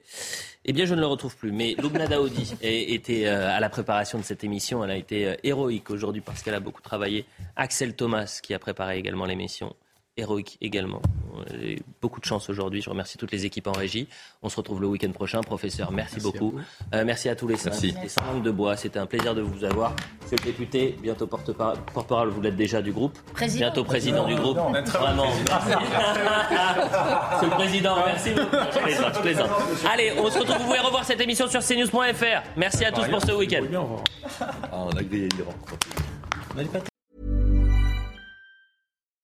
Eh 0.65 0.71
bien, 0.71 0.85
je 0.85 0.95
ne 0.95 1.01
le 1.01 1.07
retrouve 1.07 1.35
plus. 1.35 1.51
Mais 1.51 1.75
Loubna 1.81 2.07
Daoudi 2.07 2.55
était 2.61 3.27
euh, 3.27 3.49
à 3.49 3.59
la 3.59 3.69
préparation 3.69 4.17
de 4.17 4.23
cette 4.23 4.43
émission. 4.43 4.83
Elle 4.83 4.91
a 4.91 4.95
été 4.95 5.27
euh, 5.27 5.35
héroïque 5.43 5.89
aujourd'hui 5.89 6.21
parce 6.21 6.41
qu'elle 6.41 6.55
a 6.55 6.61
beaucoup 6.61 6.81
travaillé. 6.81 7.25
Axel 7.55 7.95
Thomas, 7.95 8.39
qui 8.41 8.53
a 8.53 8.59
préparé 8.59 8.97
également 8.97 9.25
l'émission, 9.25 9.75
héroïque 10.17 10.57
également. 10.61 11.01
Beaucoup 12.01 12.19
de 12.19 12.25
chance 12.25 12.49
aujourd'hui. 12.49 12.81
Je 12.81 12.89
remercie 12.89 13.17
toutes 13.17 13.31
les 13.31 13.45
équipes 13.45 13.67
en 13.67 13.71
régie. 13.71 14.07
On 14.41 14.49
se 14.49 14.55
retrouve 14.57 14.81
le 14.81 14.87
week-end 14.87 15.11
prochain. 15.11 15.41
Professeur, 15.41 15.91
merci, 15.91 16.19
beaucoup. 16.19 16.53
Euh, 16.93 17.03
merci 17.05 17.29
à 17.29 17.35
tous 17.35 17.47
les 17.47 17.55
cinq. 17.55 17.71
Merci. 17.71 17.95
Les 18.01 18.09
cinq 18.09 18.25
langues 18.25 18.43
de 18.43 18.51
bois. 18.51 18.77
C'était 18.77 18.99
un 18.99 19.05
plaisir 19.05 19.33
de 19.33 19.41
vous 19.41 19.63
avoir. 19.63 19.95
Monsieur 20.21 20.37
le 20.37 20.43
député, 20.43 20.95
bientôt 21.01 21.27
porte-parole, 21.27 22.29
vous 22.29 22.41
l'êtes 22.41 22.55
déjà 22.55 22.81
du 22.81 22.91
groupe. 22.91 23.17
Président. 23.33 23.65
Bientôt 23.65 23.83
président 23.83 24.27
du 24.27 24.35
groupe. 24.35 24.57
Non, 24.57 24.71
Vraiment. 24.71 25.27
Monsieur 27.33 27.49
le 27.49 27.55
président, 27.55 27.95
merci 28.05 28.31
beaucoup. 28.31 28.55
Je 28.73 28.79
plaisante, 28.79 29.15
je 29.15 29.19
plaisante. 29.21 29.49
Allez, 29.91 30.11
on 30.17 30.29
se 30.29 30.39
retrouve. 30.39 30.57
Vous 30.57 30.65
pouvez 30.65 30.79
revoir 30.79 31.03
cette 31.03 31.21
émission 31.21 31.47
sur 31.47 31.61
cnews.fr. 31.61 32.43
Merci 32.57 32.85
à 32.85 32.91
tous 32.91 33.07
pour 33.07 33.21
ce 33.21 33.31
week-end. 33.31 33.63
Ah, 34.39 34.47
on 34.73 34.89
a 34.89 35.03
grillé 35.03 35.29
l'Iran. 35.29 35.53